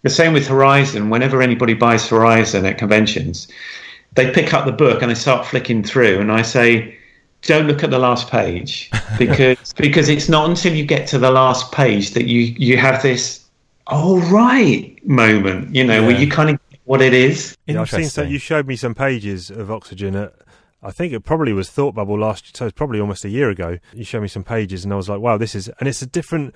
The 0.03 0.11
same 0.11 0.33
with 0.33 0.47
horizon. 0.47 1.11
Whenever 1.11 1.43
anybody 1.43 1.75
buys 1.75 2.09
horizon 2.09 2.65
at 2.65 2.79
conventions 2.79 3.49
they 4.15 4.31
pick 4.33 4.53
up 4.53 4.67
the 4.67 4.73
book 4.73 5.03
and 5.03 5.11
they 5.11 5.15
start 5.15 5.47
flicking 5.47 5.85
through 5.85 6.19
and 6.19 6.33
i 6.33 6.43
say 6.43 6.97
don't 7.43 7.67
look 7.67 7.83
at 7.83 7.91
the 7.91 7.99
last 7.99 8.31
page 8.31 8.91
because 9.19 9.73
because 9.75 10.09
it's 10.09 10.29
not 10.29 10.49
until 10.49 10.75
you 10.75 10.85
get 10.85 11.07
to 11.09 11.19
the 11.19 11.31
last 11.31 11.73
page 11.73 12.11
that 12.11 12.27
you 12.27 12.41
you 12.59 12.77
have 12.77 13.03
this 13.03 13.47
oh 13.89 14.21
right 14.31 14.99
moment 15.07 15.75
you 15.75 15.83
know 15.83 16.03
where 16.03 16.19
you 16.19 16.29
kind 16.29 16.51
of 16.51 16.61
get 16.71 16.81
what 16.91 17.01
it 17.01 17.15
is. 17.15 17.57
Yeah, 17.67 17.85
so 17.85 18.23
you 18.23 18.41
showed 18.41 18.67
me 18.67 18.75
some 18.75 18.97
pages 18.97 19.49
of 19.49 19.71
Oxygen 19.71 20.17
at 20.17 20.35
I 20.83 20.91
think 20.91 21.13
it 21.13 21.21
probably 21.21 21.53
was 21.53 21.71
Thought 21.71 21.95
Bubble 21.95 22.19
last 22.19 22.57
so 22.57 22.67
it's 22.67 22.75
probably 22.75 22.99
almost 22.99 23.25
a 23.25 23.29
year 23.29 23.49
ago. 23.49 23.79
You 23.93 24.03
showed 24.03 24.23
me 24.23 24.29
some 24.29 24.43
pages 24.43 24.83
and 24.83 24.93
I 24.93 24.97
was 24.97 25.09
like, 25.09 25.21
wow, 25.21 25.37
this 25.37 25.55
is 25.55 25.69
and 25.79 25.89
it's 25.89 26.03
a 26.03 26.07
different 26.07 26.53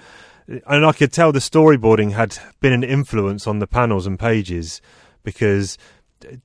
and 0.48 0.84
I 0.84 0.90
could 0.90 1.12
tell 1.12 1.30
the 1.30 1.38
storyboarding 1.38 2.14
had 2.14 2.36
been 2.58 2.72
an 2.72 2.82
influence 2.82 3.46
on 3.46 3.60
the 3.60 3.68
panels 3.68 4.08
and 4.08 4.18
pages 4.18 4.82
because 5.22 5.78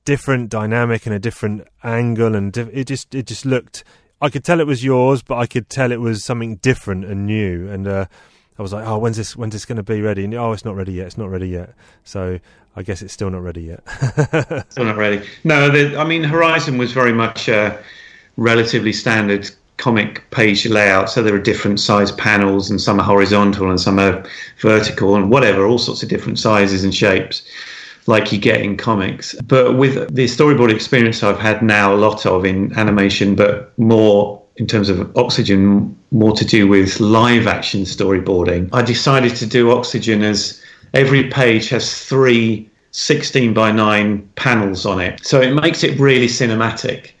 different 0.04 0.50
dynamic 0.50 1.04
and 1.04 1.14
a 1.14 1.18
different 1.18 1.66
angle 1.82 2.36
and 2.36 2.56
it 2.56 2.86
just 2.86 3.12
it 3.12 3.26
just 3.26 3.44
looked 3.44 3.82
I 4.20 4.28
could 4.28 4.44
tell 4.44 4.60
it 4.60 4.66
was 4.66 4.84
yours 4.84 5.22
but 5.22 5.36
I 5.36 5.46
could 5.46 5.68
tell 5.68 5.92
it 5.92 6.00
was 6.00 6.24
something 6.24 6.56
different 6.56 7.04
and 7.04 7.26
new 7.26 7.68
and 7.70 7.86
uh 7.86 8.06
I 8.58 8.62
was 8.62 8.74
like, 8.74 8.86
oh, 8.86 8.98
when's 8.98 9.16
this? 9.16 9.34
When's 9.34 9.54
this 9.54 9.64
going 9.64 9.76
to 9.76 9.82
be 9.82 10.02
ready? 10.02 10.22
And 10.22 10.34
oh, 10.34 10.52
it's 10.52 10.66
not 10.66 10.76
ready 10.76 10.92
yet. 10.92 11.06
It's 11.06 11.16
not 11.16 11.30
ready 11.30 11.48
yet. 11.48 11.72
So 12.04 12.38
I 12.76 12.82
guess 12.82 13.00
it's 13.00 13.14
still 13.14 13.30
not 13.30 13.42
ready 13.42 13.62
yet. 13.62 13.82
Still 14.70 14.84
not 14.84 14.98
ready. 14.98 15.26
No, 15.44 15.70
the, 15.70 15.98
I 15.98 16.04
mean, 16.04 16.22
Horizon 16.22 16.76
was 16.76 16.92
very 16.92 17.12
much 17.12 17.48
a 17.48 17.82
relatively 18.36 18.92
standard 18.92 19.50
comic 19.78 20.28
page 20.30 20.66
layout. 20.66 21.08
So 21.08 21.22
there 21.22 21.34
are 21.34 21.40
different 21.40 21.80
size 21.80 22.12
panels, 22.12 22.70
and 22.70 22.80
some 22.80 23.00
are 23.00 23.02
horizontal 23.02 23.70
and 23.70 23.80
some 23.80 23.98
are 23.98 24.24
vertical, 24.60 25.16
and 25.16 25.30
whatever, 25.30 25.66
all 25.66 25.78
sorts 25.78 26.02
of 26.02 26.10
different 26.10 26.38
sizes 26.38 26.84
and 26.84 26.94
shapes, 26.94 27.42
like 28.06 28.32
you 28.32 28.38
get 28.38 28.60
in 28.60 28.76
comics. 28.76 29.34
But 29.46 29.76
with 29.76 30.14
the 30.14 30.24
storyboard 30.26 30.72
experience 30.72 31.22
I've 31.22 31.38
had 31.38 31.62
now, 31.62 31.94
a 31.94 31.96
lot 31.96 32.26
of 32.26 32.44
in 32.44 32.72
animation, 32.78 33.34
but 33.34 33.76
more 33.78 34.42
in 34.56 34.66
terms 34.66 34.88
of 34.88 35.16
Oxygen, 35.16 35.96
more 36.10 36.32
to 36.36 36.44
do 36.44 36.66
with 36.68 37.00
live 37.00 37.46
action 37.46 37.82
storyboarding. 37.82 38.68
I 38.72 38.82
decided 38.82 39.36
to 39.36 39.46
do 39.46 39.70
Oxygen 39.70 40.22
as 40.22 40.60
every 40.94 41.28
page 41.30 41.68
has 41.70 42.04
three 42.04 42.68
16 42.92 43.54
by 43.54 43.70
9 43.70 44.28
panels 44.34 44.84
on 44.84 45.00
it. 45.00 45.24
So 45.24 45.40
it 45.40 45.54
makes 45.54 45.84
it 45.84 45.98
really 46.00 46.26
cinematic, 46.26 47.12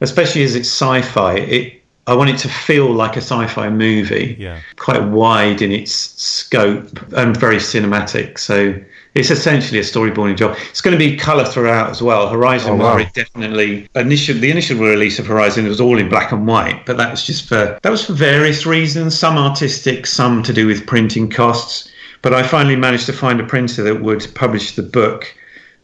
especially 0.00 0.42
as 0.42 0.56
it's 0.56 0.68
sci 0.68 1.02
fi. 1.02 1.34
It, 1.36 1.82
I 2.08 2.14
want 2.14 2.30
it 2.30 2.38
to 2.38 2.48
feel 2.48 2.90
like 2.92 3.14
a 3.14 3.20
sci 3.20 3.46
fi 3.46 3.70
movie, 3.70 4.36
Yeah. 4.38 4.58
quite 4.76 5.04
wide 5.04 5.62
in 5.62 5.70
its 5.70 5.92
scope 6.20 6.88
and 7.12 7.36
very 7.36 7.58
cinematic. 7.58 8.38
So 8.38 8.74
it's 9.14 9.30
essentially 9.30 9.78
a 9.78 9.82
storyboarding 9.82 10.36
job. 10.36 10.56
It's 10.70 10.80
going 10.80 10.98
to 10.98 10.98
be 10.98 11.16
colour 11.16 11.44
throughout 11.44 11.90
as 11.90 12.00
well. 12.02 12.28
Horizon 12.28 12.72
Oh, 12.72 12.76
wow. 12.76 13.04
definitely 13.14 13.88
initial 13.94 14.34
the 14.38 14.50
initial 14.50 14.78
release 14.78 15.18
of 15.18 15.26
Horizon 15.26 15.66
was 15.66 15.80
all 15.80 15.98
in 15.98 16.08
black 16.08 16.32
and 16.32 16.46
white, 16.46 16.86
but 16.86 16.96
that 16.96 17.10
was 17.10 17.24
just 17.24 17.48
for 17.48 17.78
that 17.82 17.90
was 17.90 18.04
for 18.06 18.14
various 18.14 18.64
reasons, 18.66 19.18
some 19.18 19.36
artistic, 19.36 20.06
some 20.06 20.42
to 20.44 20.52
do 20.52 20.66
with 20.66 20.86
printing 20.86 21.28
costs. 21.28 21.90
But 22.22 22.32
I 22.32 22.42
finally 22.42 22.76
managed 22.76 23.06
to 23.06 23.12
find 23.12 23.40
a 23.40 23.44
printer 23.44 23.82
that 23.82 24.00
would 24.00 24.26
publish 24.34 24.76
the 24.76 24.82
book 24.82 25.26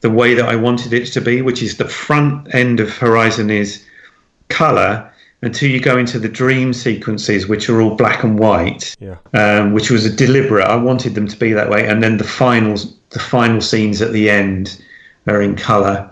the 0.00 0.10
way 0.10 0.32
that 0.34 0.48
I 0.48 0.54
wanted 0.54 0.92
it 0.92 1.06
to 1.12 1.20
be, 1.20 1.42
which 1.42 1.62
is 1.62 1.76
the 1.76 1.88
front 1.88 2.54
end 2.54 2.78
of 2.80 2.96
Horizon 2.96 3.50
is 3.50 3.84
colour 4.48 5.10
until 5.42 5.68
you 5.70 5.80
go 5.80 5.96
into 5.98 6.18
the 6.18 6.28
dream 6.28 6.72
sequences, 6.72 7.46
which 7.48 7.68
are 7.68 7.80
all 7.80 7.94
black 7.94 8.24
and 8.24 8.38
white 8.38 8.96
Yeah. 9.00 9.16
um, 9.34 9.72
which 9.72 9.90
was 9.90 10.04
a 10.04 10.10
deliberate. 10.10 10.64
I 10.66 10.76
wanted 10.76 11.14
them 11.14 11.28
to 11.28 11.36
be 11.36 11.52
that 11.52 11.68
way, 11.70 11.86
and 11.86 12.02
then 12.02 12.16
the 12.16 12.24
finals, 12.24 12.92
the 13.10 13.18
final 13.18 13.60
scenes 13.60 14.02
at 14.02 14.12
the 14.12 14.30
end, 14.30 14.82
are 15.26 15.42
in 15.42 15.56
color, 15.56 16.10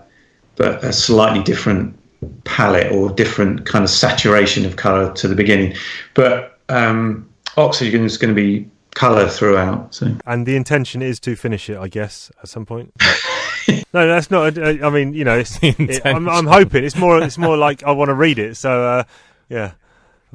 but 0.55 0.83
a 0.83 0.93
slightly 0.93 1.43
different 1.43 1.97
palette 2.43 2.91
or 2.91 3.09
different 3.11 3.65
kind 3.65 3.83
of 3.83 3.89
saturation 3.89 4.65
of 4.65 4.75
color 4.75 5.13
to 5.13 5.27
the 5.27 5.35
beginning. 5.35 5.75
But 6.13 6.59
um, 6.69 7.29
Oxygen 7.57 8.03
is 8.03 8.17
going 8.17 8.33
to 8.33 8.39
be 8.39 8.69
color 8.95 9.27
throughout. 9.27 9.93
So 9.93 10.15
And 10.25 10.45
the 10.45 10.55
intention 10.55 11.01
is 11.01 11.19
to 11.21 11.35
finish 11.35 11.69
it, 11.69 11.77
I 11.77 11.87
guess, 11.87 12.31
at 12.41 12.49
some 12.49 12.65
point. 12.65 12.93
no, 13.93 14.07
that's 14.07 14.31
not. 14.31 14.57
I 14.57 14.89
mean, 14.89 15.13
you 15.13 15.23
know, 15.23 15.37
it's, 15.37 15.57
it, 15.61 16.05
I'm, 16.05 16.27
I'm 16.27 16.47
hoping 16.47 16.83
it's 16.83 16.95
more. 16.95 17.21
It's 17.21 17.37
more 17.37 17.57
like 17.57 17.83
I 17.83 17.91
want 17.91 18.09
to 18.09 18.15
read 18.15 18.39
it. 18.39 18.57
So, 18.57 18.83
uh, 18.83 19.03
yeah. 19.49 19.73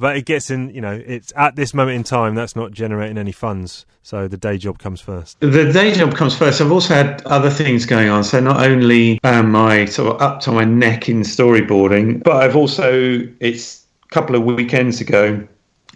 But 0.03 0.17
it 0.17 0.25
gets 0.25 0.51
in. 0.51 0.75
You 0.75 0.81
know, 0.81 1.01
it's 1.07 1.33
at 1.37 1.55
this 1.55 1.73
moment 1.73 1.95
in 1.95 2.03
time 2.03 2.35
that's 2.35 2.57
not 2.57 2.73
generating 2.73 3.17
any 3.19 3.31
funds. 3.31 3.87
So 4.03 4.27
the 4.27 4.37
day 4.37 4.59
job 4.59 4.81
comes 4.81 5.01
first. 5.01 5.39
the 5.39 5.73
day 5.73 5.93
job 5.93 6.17
comes 6.17 6.37
first. 6.37 6.61
I've 6.61 6.73
also 6.73 6.93
had 6.93 7.23
other 7.23 7.51
things 7.51 7.87
going 7.87 8.09
on. 8.09 8.25
So 8.25 8.41
not 8.41 8.67
only 8.67 9.21
um, 9.23 9.55
am 9.55 9.57
I 9.57 9.85
sort 9.85 10.17
of 10.17 10.21
up 10.21 10.41
to 10.41 10.51
my 10.51 10.65
neck 10.65 11.09
in 11.09 11.21
storyboarding, 11.21 12.25
but 12.25 12.43
I've 12.43 12.57
also 12.57 13.21
it's 13.39 13.87
a 14.03 14.09
couple 14.09 14.35
of 14.35 14.43
weekends 14.43 15.01
ago. 15.01 15.47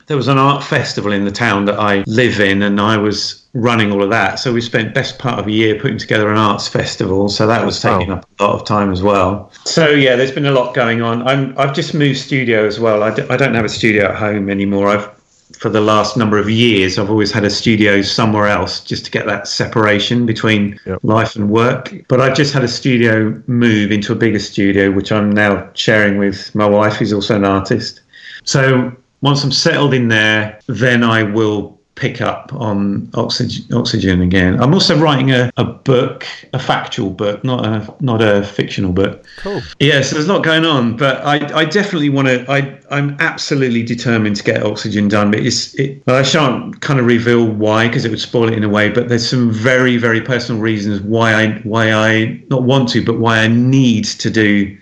There 0.07 0.17
was 0.17 0.29
an 0.29 0.39
art 0.39 0.63
festival 0.63 1.11
in 1.11 1.25
the 1.25 1.33
town 1.33 1.65
that 1.65 1.81
I 1.81 2.05
live 2.07 2.39
in, 2.39 2.63
and 2.63 2.81
I 2.81 2.97
was 2.99 3.45
running 3.57 3.91
all 3.91 4.03
of 4.03 4.11
that. 4.11 4.39
So 4.39 4.53
we 4.53 4.61
spent 4.61 4.95
best 4.95 5.19
part 5.19 5.39
of 5.39 5.47
a 5.47 5.51
year 5.51 5.79
putting 5.81 5.99
together 5.99 6.31
an 6.31 6.37
arts 6.39 6.69
festival. 6.69 7.29
So 7.29 7.47
that 7.47 7.65
was 7.65 7.81
taking 7.81 8.09
Wow. 8.09 8.17
up 8.17 8.27
a 8.39 8.45
lot 8.45 8.55
of 8.61 8.65
time 8.67 8.93
as 8.93 9.03
well. 9.03 9.51
So 9.65 9.89
yeah, 9.89 10.15
there's 10.17 10.31
been 10.33 10.47
a 10.47 10.53
lot 10.53 10.75
going 10.75 11.03
on. 11.03 11.27
I'm 11.27 11.55
I've 11.59 11.75
just 11.75 11.95
moved 11.95 12.19
studio 12.19 12.67
as 12.67 12.79
well. 12.79 13.03
I, 13.03 13.15
d- 13.15 13.27
I 13.31 13.37
don't 13.37 13.55
have 13.55 13.65
a 13.65 13.69
studio 13.69 14.07
at 14.11 14.17
home 14.17 14.49
anymore. 14.51 14.89
I've 14.89 15.11
for 15.59 15.69
the 15.71 15.81
last 15.81 16.17
number 16.17 16.39
of 16.39 16.51
years, 16.51 16.99
I've 16.99 17.09
always 17.09 17.31
had 17.33 17.45
a 17.45 17.51
studio 17.51 18.03
somewhere 18.03 18.47
else 18.49 18.81
just 18.81 19.05
to 19.07 19.11
get 19.11 19.27
that 19.27 19.47
separation 19.49 20.27
between 20.27 20.79
Yep. 20.87 20.99
life 21.03 21.37
and 21.37 21.49
work. 21.49 21.95
But 22.09 22.21
I've 22.21 22.35
just 22.37 22.53
had 22.53 22.65
a 22.65 22.69
studio 22.69 23.41
move 23.47 23.91
into 23.93 24.13
a 24.13 24.17
bigger 24.17 24.41
studio, 24.41 24.91
which 24.91 25.11
I'm 25.13 25.31
now 25.31 25.71
sharing 25.75 26.19
with 26.19 26.53
my 26.55 26.67
wife, 26.67 26.97
who's 26.97 27.13
also 27.13 27.37
an 27.37 27.45
artist. 27.45 28.01
So 28.45 28.93
once 29.23 29.43
I'm 29.45 29.53
settled 29.53 29.95
in 29.95 30.09
there, 30.09 30.59
then 30.67 31.03
I 31.03 31.23
will 31.23 31.76
pick 31.97 32.21
up 32.21 32.53
on 32.53 33.11
oxygen, 33.15 33.65
oxygen 33.75 34.21
again. 34.21 34.63
I'm 34.63 34.73
also 34.73 34.97
writing 34.99 35.33
a, 35.33 35.51
a 35.57 35.65
book, 35.65 36.27
a 36.53 36.59
factual 36.59 37.11
book, 37.11 37.43
not 37.43 37.67
a 37.67 37.95
not 38.01 38.23
a 38.23 38.45
fictional 38.45 38.93
book. 38.93 39.25
Cool. 39.39 39.63
Yeah, 39.81 40.03
so 40.03 40.15
there's 40.15 40.29
a 40.29 40.33
lot 40.33 40.45
going 40.45 40.65
on, 40.65 40.97
but 40.97 41.25
I, 41.25 41.61
I 41.61 41.65
definitely 41.65 42.11
want 42.11 42.29
to. 42.29 42.45
I, 42.51 42.79
I'm 42.91 43.17
absolutely 43.19 43.83
determined 43.83 44.37
to 44.37 44.45
get 44.45 44.63
Oxygen 44.63 45.09
done. 45.09 45.31
But 45.31 45.41
it's, 45.41 45.75
it, 45.75 46.03
I 46.07 46.23
shan't 46.23 46.81
kind 46.83 47.01
of 47.01 47.07
reveal 47.07 47.47
why 47.47 47.89
because 47.89 48.05
it 48.05 48.11
would 48.11 48.21
spoil 48.21 48.49
it 48.49 48.55
in 48.57 48.63
a 48.63 48.69
way. 48.69 48.91
But 48.91 49.09
there's 49.09 49.29
some 49.29 49.51
very, 49.51 49.97
very 49.97 50.21
personal 50.21 50.61
reasons 50.61 51.01
why 51.01 51.35
I, 51.35 51.53
why 51.61 51.93
I 51.93 52.41
not 52.51 52.63
want 52.63 52.91
to, 52.91 53.05
but 53.05 53.19
why 53.19 53.39
I 53.39 53.49
need 53.49 54.05
to 54.05 54.31
do 54.31 54.77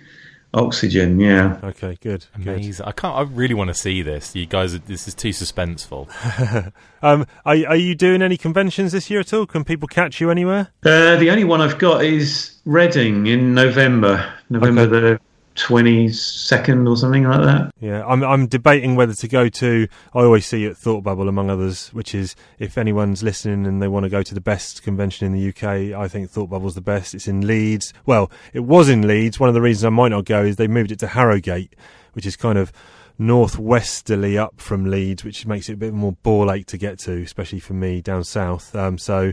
Oxygen. 0.55 1.19
Yeah. 1.21 1.59
Okay, 1.63 1.99
good. 2.01 2.27
good. 2.43 2.81
I 2.85 2.93
can't. 2.93 3.17
I 3.17 3.23
really 3.23 3.55
want 3.55 3.69
to 3.69 3.75
see 3.75 4.03
this. 4.03 4.35
You 4.35 4.47
guys, 4.47 4.79
this 4.81 5.07
is 5.09 5.15
too 5.15 5.31
suspenseful. 5.31 6.09
Um, 7.03 7.27
are, 7.45 7.55
are 7.69 7.77
you 7.77 7.95
doing 7.95 8.23
any 8.23 8.39
conventions 8.39 8.93
this 8.93 9.11
year 9.11 9.21
at 9.21 9.31
all? 9.35 9.45
Can 9.45 9.63
people 9.63 9.87
catch 9.87 10.23
you 10.23 10.31
anywhere? 10.31 10.69
Uh, 10.87 11.17
the 11.17 11.29
only 11.29 11.45
one 11.45 11.61
I've 11.61 11.77
got 11.77 12.03
is 12.03 12.57
Reading 12.65 13.27
in 13.27 13.53
November, 13.53 14.27
November 14.49 14.81
Okay. 14.83 14.91
the 14.91 15.21
22nd 15.55 16.89
or 16.89 16.97
something 16.97 17.25
like 17.25 17.43
that. 17.43 17.73
Yeah, 17.81 18.05
I'm 18.07 18.23
I'm 18.23 18.47
debating 18.47 18.97
whether 18.97 19.15
to 19.15 19.29
go 19.29 19.49
to. 19.49 19.89
I 20.13 20.21
always 20.21 20.47
see 20.47 20.67
at 20.67 20.77
Thought 20.77 21.03
Bubble, 21.03 21.29
among 21.29 21.51
others, 21.51 21.89
which 21.89 22.15
is 22.15 22.35
if 22.59 22.77
anyone's 22.77 23.23
listening 23.23 23.67
and 23.67 23.81
they 23.81 23.89
want 23.89 24.05
to 24.05 24.11
go 24.11 24.23
to 24.23 24.35
the 24.35 24.41
best 24.41 24.83
convention 24.83 25.27
in 25.27 25.33
the 25.33 25.49
UK, 25.49 25.99
I 25.99 26.09
think 26.09 26.31
Thought 26.31 26.51
Bubble's 26.51 26.75
the 26.75 26.81
best. 26.81 27.15
It's 27.15 27.29
in 27.29 27.47
Leeds. 27.47 27.93
Well, 28.05 28.31
it 28.53 28.61
was 28.61 28.89
in 28.89 29.07
Leeds. 29.07 29.39
One 29.39 29.49
of 29.49 29.55
the 29.55 29.63
reasons 29.63 29.85
I 29.85 29.91
might 29.91 30.09
not 30.09 30.25
go 30.25 30.43
is 30.43 30.57
they 30.57 30.69
moved 30.69 30.91
it 30.91 30.99
to 31.01 31.09
Harrogate, 31.09 31.75
which 32.13 32.27
is 32.27 32.37
kind 32.37 32.59
of 32.59 32.73
northwesterly 33.19 34.36
up 34.36 34.61
from 34.61 34.86
Leeds, 34.86 35.24
which 35.24 35.47
makes 35.47 35.69
it 35.69 35.74
a 35.74 35.77
bit 35.77 35.93
more 35.93 36.12
ball 36.23 36.51
ache 36.51 36.66
to 36.66 36.78
get 36.78 36.99
to, 37.01 37.23
especially 37.23 37.61
for 37.61 37.74
me 37.74 38.01
down 38.01 38.24
south. 38.24 38.74
Um, 38.74 38.99
so 38.99 39.32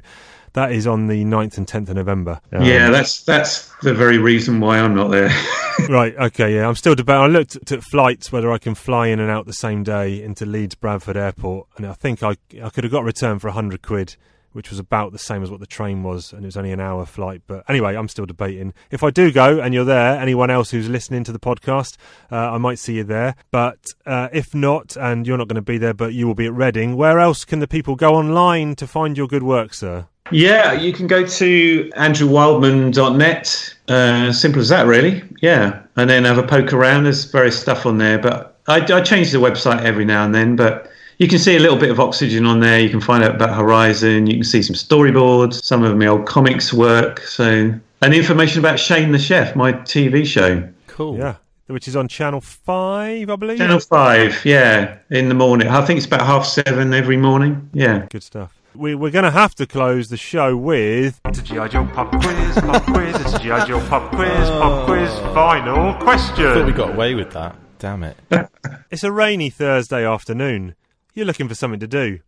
that 0.53 0.71
is 0.71 0.85
on 0.85 1.07
the 1.07 1.23
9th 1.23 1.57
and 1.57 1.65
10th 1.65 1.89
of 1.89 1.95
November. 1.95 2.41
Um, 2.51 2.63
yeah, 2.63 2.89
that's 2.89 3.23
that's 3.23 3.73
the 3.81 3.93
very 3.93 4.17
reason 4.17 4.59
why 4.59 4.79
I'm 4.79 4.95
not 4.95 5.09
there. 5.09 5.31
right. 5.89 6.15
Okay. 6.15 6.55
Yeah. 6.55 6.67
I'm 6.67 6.75
still 6.75 6.95
debating. 6.95 7.21
I 7.21 7.27
looked 7.27 7.55
at, 7.55 7.71
at 7.71 7.83
flights 7.83 8.31
whether 8.31 8.51
I 8.51 8.57
can 8.57 8.75
fly 8.75 9.07
in 9.07 9.19
and 9.19 9.31
out 9.31 9.45
the 9.45 9.53
same 9.53 9.83
day 9.83 10.21
into 10.21 10.45
Leeds 10.45 10.75
Bradford 10.75 11.17
Airport, 11.17 11.67
and 11.77 11.85
I 11.85 11.93
think 11.93 12.21
I 12.23 12.35
I 12.63 12.69
could 12.69 12.83
have 12.83 12.91
got 12.91 13.01
a 13.01 13.05
return 13.05 13.39
for 13.39 13.49
hundred 13.49 13.81
quid, 13.81 14.15
which 14.53 14.69
was 14.69 14.79
about 14.79 15.11
the 15.11 15.19
same 15.19 15.43
as 15.43 15.49
what 15.49 15.59
the 15.59 15.65
train 15.65 16.03
was, 16.03 16.33
and 16.33 16.43
it 16.43 16.47
was 16.47 16.57
only 16.57 16.71
an 16.71 16.79
hour 16.79 17.05
flight. 17.05 17.41
But 17.47 17.63
anyway, 17.69 17.95
I'm 17.95 18.07
still 18.07 18.25
debating. 18.25 18.73
If 18.89 19.03
I 19.03 19.09
do 19.09 19.31
go 19.31 19.59
and 19.59 19.73
you're 19.73 19.85
there, 19.85 20.19
anyone 20.19 20.49
else 20.49 20.71
who's 20.71 20.89
listening 20.89 21.23
to 21.25 21.31
the 21.31 21.39
podcast, 21.39 21.97
uh, 22.31 22.35
I 22.35 22.57
might 22.57 22.79
see 22.79 22.95
you 22.95 23.03
there. 23.03 23.35
But 23.51 23.93
uh, 24.05 24.29
if 24.31 24.53
not, 24.53 24.95
and 24.97 25.25
you're 25.25 25.37
not 25.37 25.47
going 25.47 25.55
to 25.55 25.61
be 25.61 25.77
there, 25.77 25.93
but 25.93 26.13
you 26.13 26.27
will 26.27 26.35
be 26.35 26.45
at 26.47 26.53
Reading, 26.53 26.95
where 26.95 27.19
else 27.19 27.45
can 27.45 27.59
the 27.59 27.67
people 27.67 27.95
go 27.95 28.15
online 28.15 28.75
to 28.75 28.87
find 28.87 29.17
your 29.17 29.27
good 29.27 29.43
work, 29.43 29.73
sir? 29.73 30.07
Yeah, 30.31 30.73
you 30.73 30.93
can 30.93 31.07
go 31.07 31.25
to 31.25 31.89
andrewwildman.net. 31.89 33.75
Uh, 33.87 34.31
simple 34.31 34.61
as 34.61 34.69
that, 34.69 34.87
really. 34.87 35.23
Yeah, 35.41 35.81
and 35.97 36.09
then 36.09 36.23
have 36.23 36.37
a 36.37 36.43
poke 36.43 36.71
around. 36.71 37.03
There's 37.03 37.25
various 37.25 37.59
stuff 37.59 37.85
on 37.85 37.97
there, 37.97 38.17
but 38.17 38.59
I, 38.67 38.77
I 38.77 39.01
change 39.01 39.31
the 39.31 39.39
website 39.39 39.81
every 39.81 40.05
now 40.05 40.23
and 40.23 40.33
then. 40.33 40.55
But 40.55 40.89
you 41.21 41.27
can 41.27 41.37
see 41.37 41.55
a 41.55 41.59
little 41.59 41.77
bit 41.77 41.91
of 41.91 41.99
oxygen 41.99 42.47
on 42.47 42.61
there. 42.61 42.79
You 42.79 42.89
can 42.89 42.99
find 42.99 43.23
out 43.23 43.35
about 43.35 43.55
Horizon. 43.55 44.25
You 44.25 44.37
can 44.37 44.43
see 44.43 44.63
some 44.63 44.75
storyboards, 44.75 45.63
some 45.63 45.83
of 45.83 45.95
my 45.95 46.07
old 46.07 46.25
comics 46.25 46.73
work. 46.73 47.19
So, 47.19 47.71
and 48.01 48.13
information 48.13 48.57
about 48.57 48.79
Shane 48.79 49.11
the 49.11 49.19
Chef, 49.19 49.55
my 49.55 49.71
TV 49.71 50.25
show. 50.25 50.67
Cool. 50.87 51.19
Yeah. 51.19 51.35
Which 51.67 51.87
is 51.87 51.95
on 51.95 52.07
Channel 52.07 52.41
Five, 52.41 53.29
I 53.29 53.35
believe. 53.35 53.59
Channel 53.59 53.79
Five, 53.81 54.43
yeah, 54.43 54.97
in 55.11 55.29
the 55.29 55.35
morning. 55.35 55.67
I 55.67 55.85
think 55.85 55.97
it's 55.97 56.07
about 56.07 56.25
half 56.25 56.43
seven 56.43 56.91
every 56.91 57.17
morning. 57.17 57.69
Yeah. 57.71 58.07
Good 58.09 58.23
stuff. 58.23 58.59
We, 58.73 58.95
we're 58.95 59.11
going 59.11 59.25
to 59.25 59.31
have 59.31 59.53
to 59.55 59.67
close 59.67 60.09
the 60.09 60.17
show 60.17 60.57
with 60.57 61.21
It's 61.25 61.37
a 61.37 61.43
G.I. 61.43 61.67
Joe 61.67 61.87
pop 61.93 62.09
quiz, 62.19 62.55
pop 62.55 62.83
quiz. 62.85 63.15
It's 63.21 63.33
a 63.33 63.39
G.I. 63.39 63.65
Joe 63.67 63.87
pop 63.87 64.09
quiz, 64.11 64.49
pop 64.49 64.81
oh. 64.81 64.85
quiz. 64.87 65.09
Final 65.35 65.93
question. 66.01 66.47
I 66.47 66.53
thought 66.55 66.65
we 66.65 66.73
got 66.73 66.95
away 66.95 67.13
with 67.13 67.31
that. 67.33 67.55
Damn 67.77 68.03
it. 68.03 68.17
It's 68.89 69.05
a 69.05 69.11
rainy 69.11 69.49
Thursday 69.49 70.05
afternoon. 70.05 70.75
You're 71.13 71.25
looking 71.25 71.49
for 71.49 71.55
something 71.55 71.79
to 71.81 71.87
do. 71.87 72.19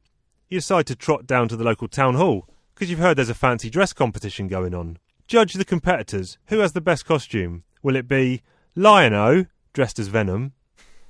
You 0.50 0.60
decide 0.60 0.88
to 0.88 0.96
trot 0.96 1.26
down 1.26 1.48
to 1.48 1.56
the 1.56 1.64
local 1.64 1.88
town 1.88 2.16
hall 2.16 2.50
because 2.74 2.90
you've 2.90 3.00
heard 3.00 3.18
there's 3.18 3.30
a 3.30 3.34
fancy 3.34 3.70
dress 3.70 3.94
competition 3.94 4.50
going 4.50 4.76
on. 4.76 4.98
Judge 5.26 5.54
the 5.54 5.64
competitors. 5.64 6.38
Who 6.48 6.60
has 6.60 6.74
the 6.74 6.82
best 6.82 7.06
costume? 7.06 7.64
Will 7.82 7.96
it 7.96 8.10
be 8.10 8.42
Lion-O, 8.76 9.46
dressed 9.72 10.00
as 10.00 10.10
Venom, 10.10 10.52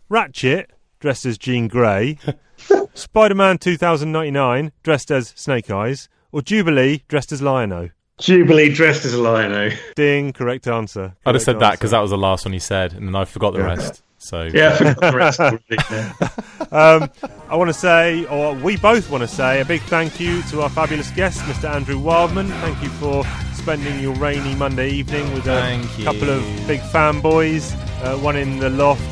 Ratchet, 0.07 0.71
dressed 0.99 1.25
as 1.25 1.39
Jean 1.39 1.67
Grey, 1.67 2.19
Spider-Man 2.93 3.57
2099, 3.57 4.71
dressed 4.83 5.09
as 5.09 5.33
Snake 5.35 5.71
Eyes, 5.71 6.09
or 6.31 6.43
Jubilee, 6.43 7.03
dressed 7.07 7.31
as 7.31 7.41
Lion-O? 7.41 7.89
Jubilee 8.19 8.71
dressed 8.71 9.05
as 9.05 9.15
a 9.15 9.21
lion. 9.21 9.75
Ding, 9.95 10.31
correct 10.31 10.67
answer. 10.67 11.15
I'd 11.25 11.33
have 11.33 11.41
said 11.41 11.53
Correct 11.53 11.59
that 11.61 11.71
because 11.71 11.91
that 11.91 11.99
was 11.99 12.11
the 12.11 12.17
last 12.17 12.45
one 12.45 12.53
he 12.53 12.59
said, 12.59 12.93
and 12.93 13.07
then 13.07 13.15
I 13.15 13.25
forgot 13.25 13.53
the 13.53 13.59
Yeah, 13.59 13.65
I 13.65 13.69
forgot 13.71 13.81
the 13.81 13.89
rest. 13.89 14.03
Already, 14.31 14.57
yeah. 14.57 14.93
Um, 16.71 17.09
I 17.49 17.55
want 17.55 17.69
to 17.69 17.73
say, 17.73 18.25
or 18.25 18.55
we 18.55 18.77
both 18.77 19.09
want 19.11 19.21
to 19.21 19.27
say, 19.27 19.61
a 19.61 19.65
big 19.65 19.81
thank 19.83 20.19
you 20.19 20.41
to 20.43 20.61
our 20.61 20.69
fabulous 20.69 21.11
guest, 21.11 21.39
Mr. 21.41 21.69
Andrew 21.69 21.99
Wildman. 21.99 22.47
Thank 22.47 22.81
you 22.81 22.89
for 22.89 23.23
spending 23.53 23.99
your 23.99 24.13
rainy 24.15 24.55
Monday 24.55 24.89
evening 24.89 25.31
with 25.33 25.43
a 25.47 25.61
Thank 25.61 25.99
you. 25.99 26.05
couple 26.05 26.29
of 26.29 26.41
big 26.65 26.79
fanboys, 26.81 27.73
uh, 28.03 28.17
one 28.17 28.35
in 28.35 28.57
the 28.59 28.69
loft. 28.71 29.03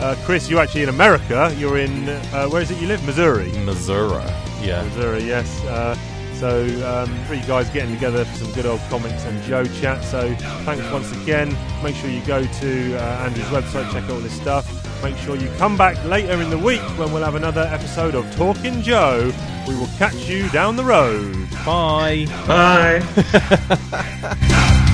Uh, 0.00 0.16
Chris, 0.24 0.48
you're 0.48 0.60
actually 0.60 0.82
in 0.82 0.88
America. 0.88 1.54
You're 1.58 1.76
in, 1.78 2.08
uh, 2.08 2.48
where 2.48 2.62
is 2.62 2.70
it 2.70 2.80
you 2.80 2.86
live? 2.86 3.04
Missouri. 3.04 3.52
Missouri. 3.64 4.24
Yeah. 4.62 4.82
Missouri, 4.84 5.24
yes. 5.24 5.62
So 6.40 6.64
um, 6.88 7.24
three 7.26 7.42
guys 7.42 7.68
getting 7.68 7.92
together 7.92 8.24
for 8.24 8.36
some 8.38 8.52
good 8.52 8.64
old 8.64 8.80
comics 8.88 9.26
and 9.26 9.42
Joe 9.42 9.66
chat. 9.66 10.02
So 10.02 10.34
thanks 10.64 10.90
once 10.90 11.12
again. 11.22 11.54
Make 11.84 11.94
sure 11.94 12.08
you 12.08 12.24
go 12.24 12.42
to 12.42 12.96
uh, 12.96 13.24
Andrew's 13.26 13.46
website, 13.48 13.92
check 13.92 14.04
out 14.04 14.12
all 14.12 14.20
this 14.20 14.32
stuff. 14.32 15.04
Make 15.04 15.18
sure 15.18 15.36
you 15.36 15.50
come 15.58 15.76
back 15.76 16.02
later 16.06 16.40
in 16.40 16.48
the 16.48 16.56
week 16.56 16.80
when 16.98 17.12
we'll 17.12 17.24
have 17.24 17.34
another 17.34 17.68
episode 17.70 18.14
of 18.14 18.24
Talking 18.36 18.80
Joe. 18.80 19.30
We 19.68 19.76
will 19.76 19.90
catch 19.98 20.14
you 20.30 20.48
down 20.48 20.76
the 20.76 20.84
road. 20.84 21.50
Bye. 21.66 22.24
Bye. 22.46 23.00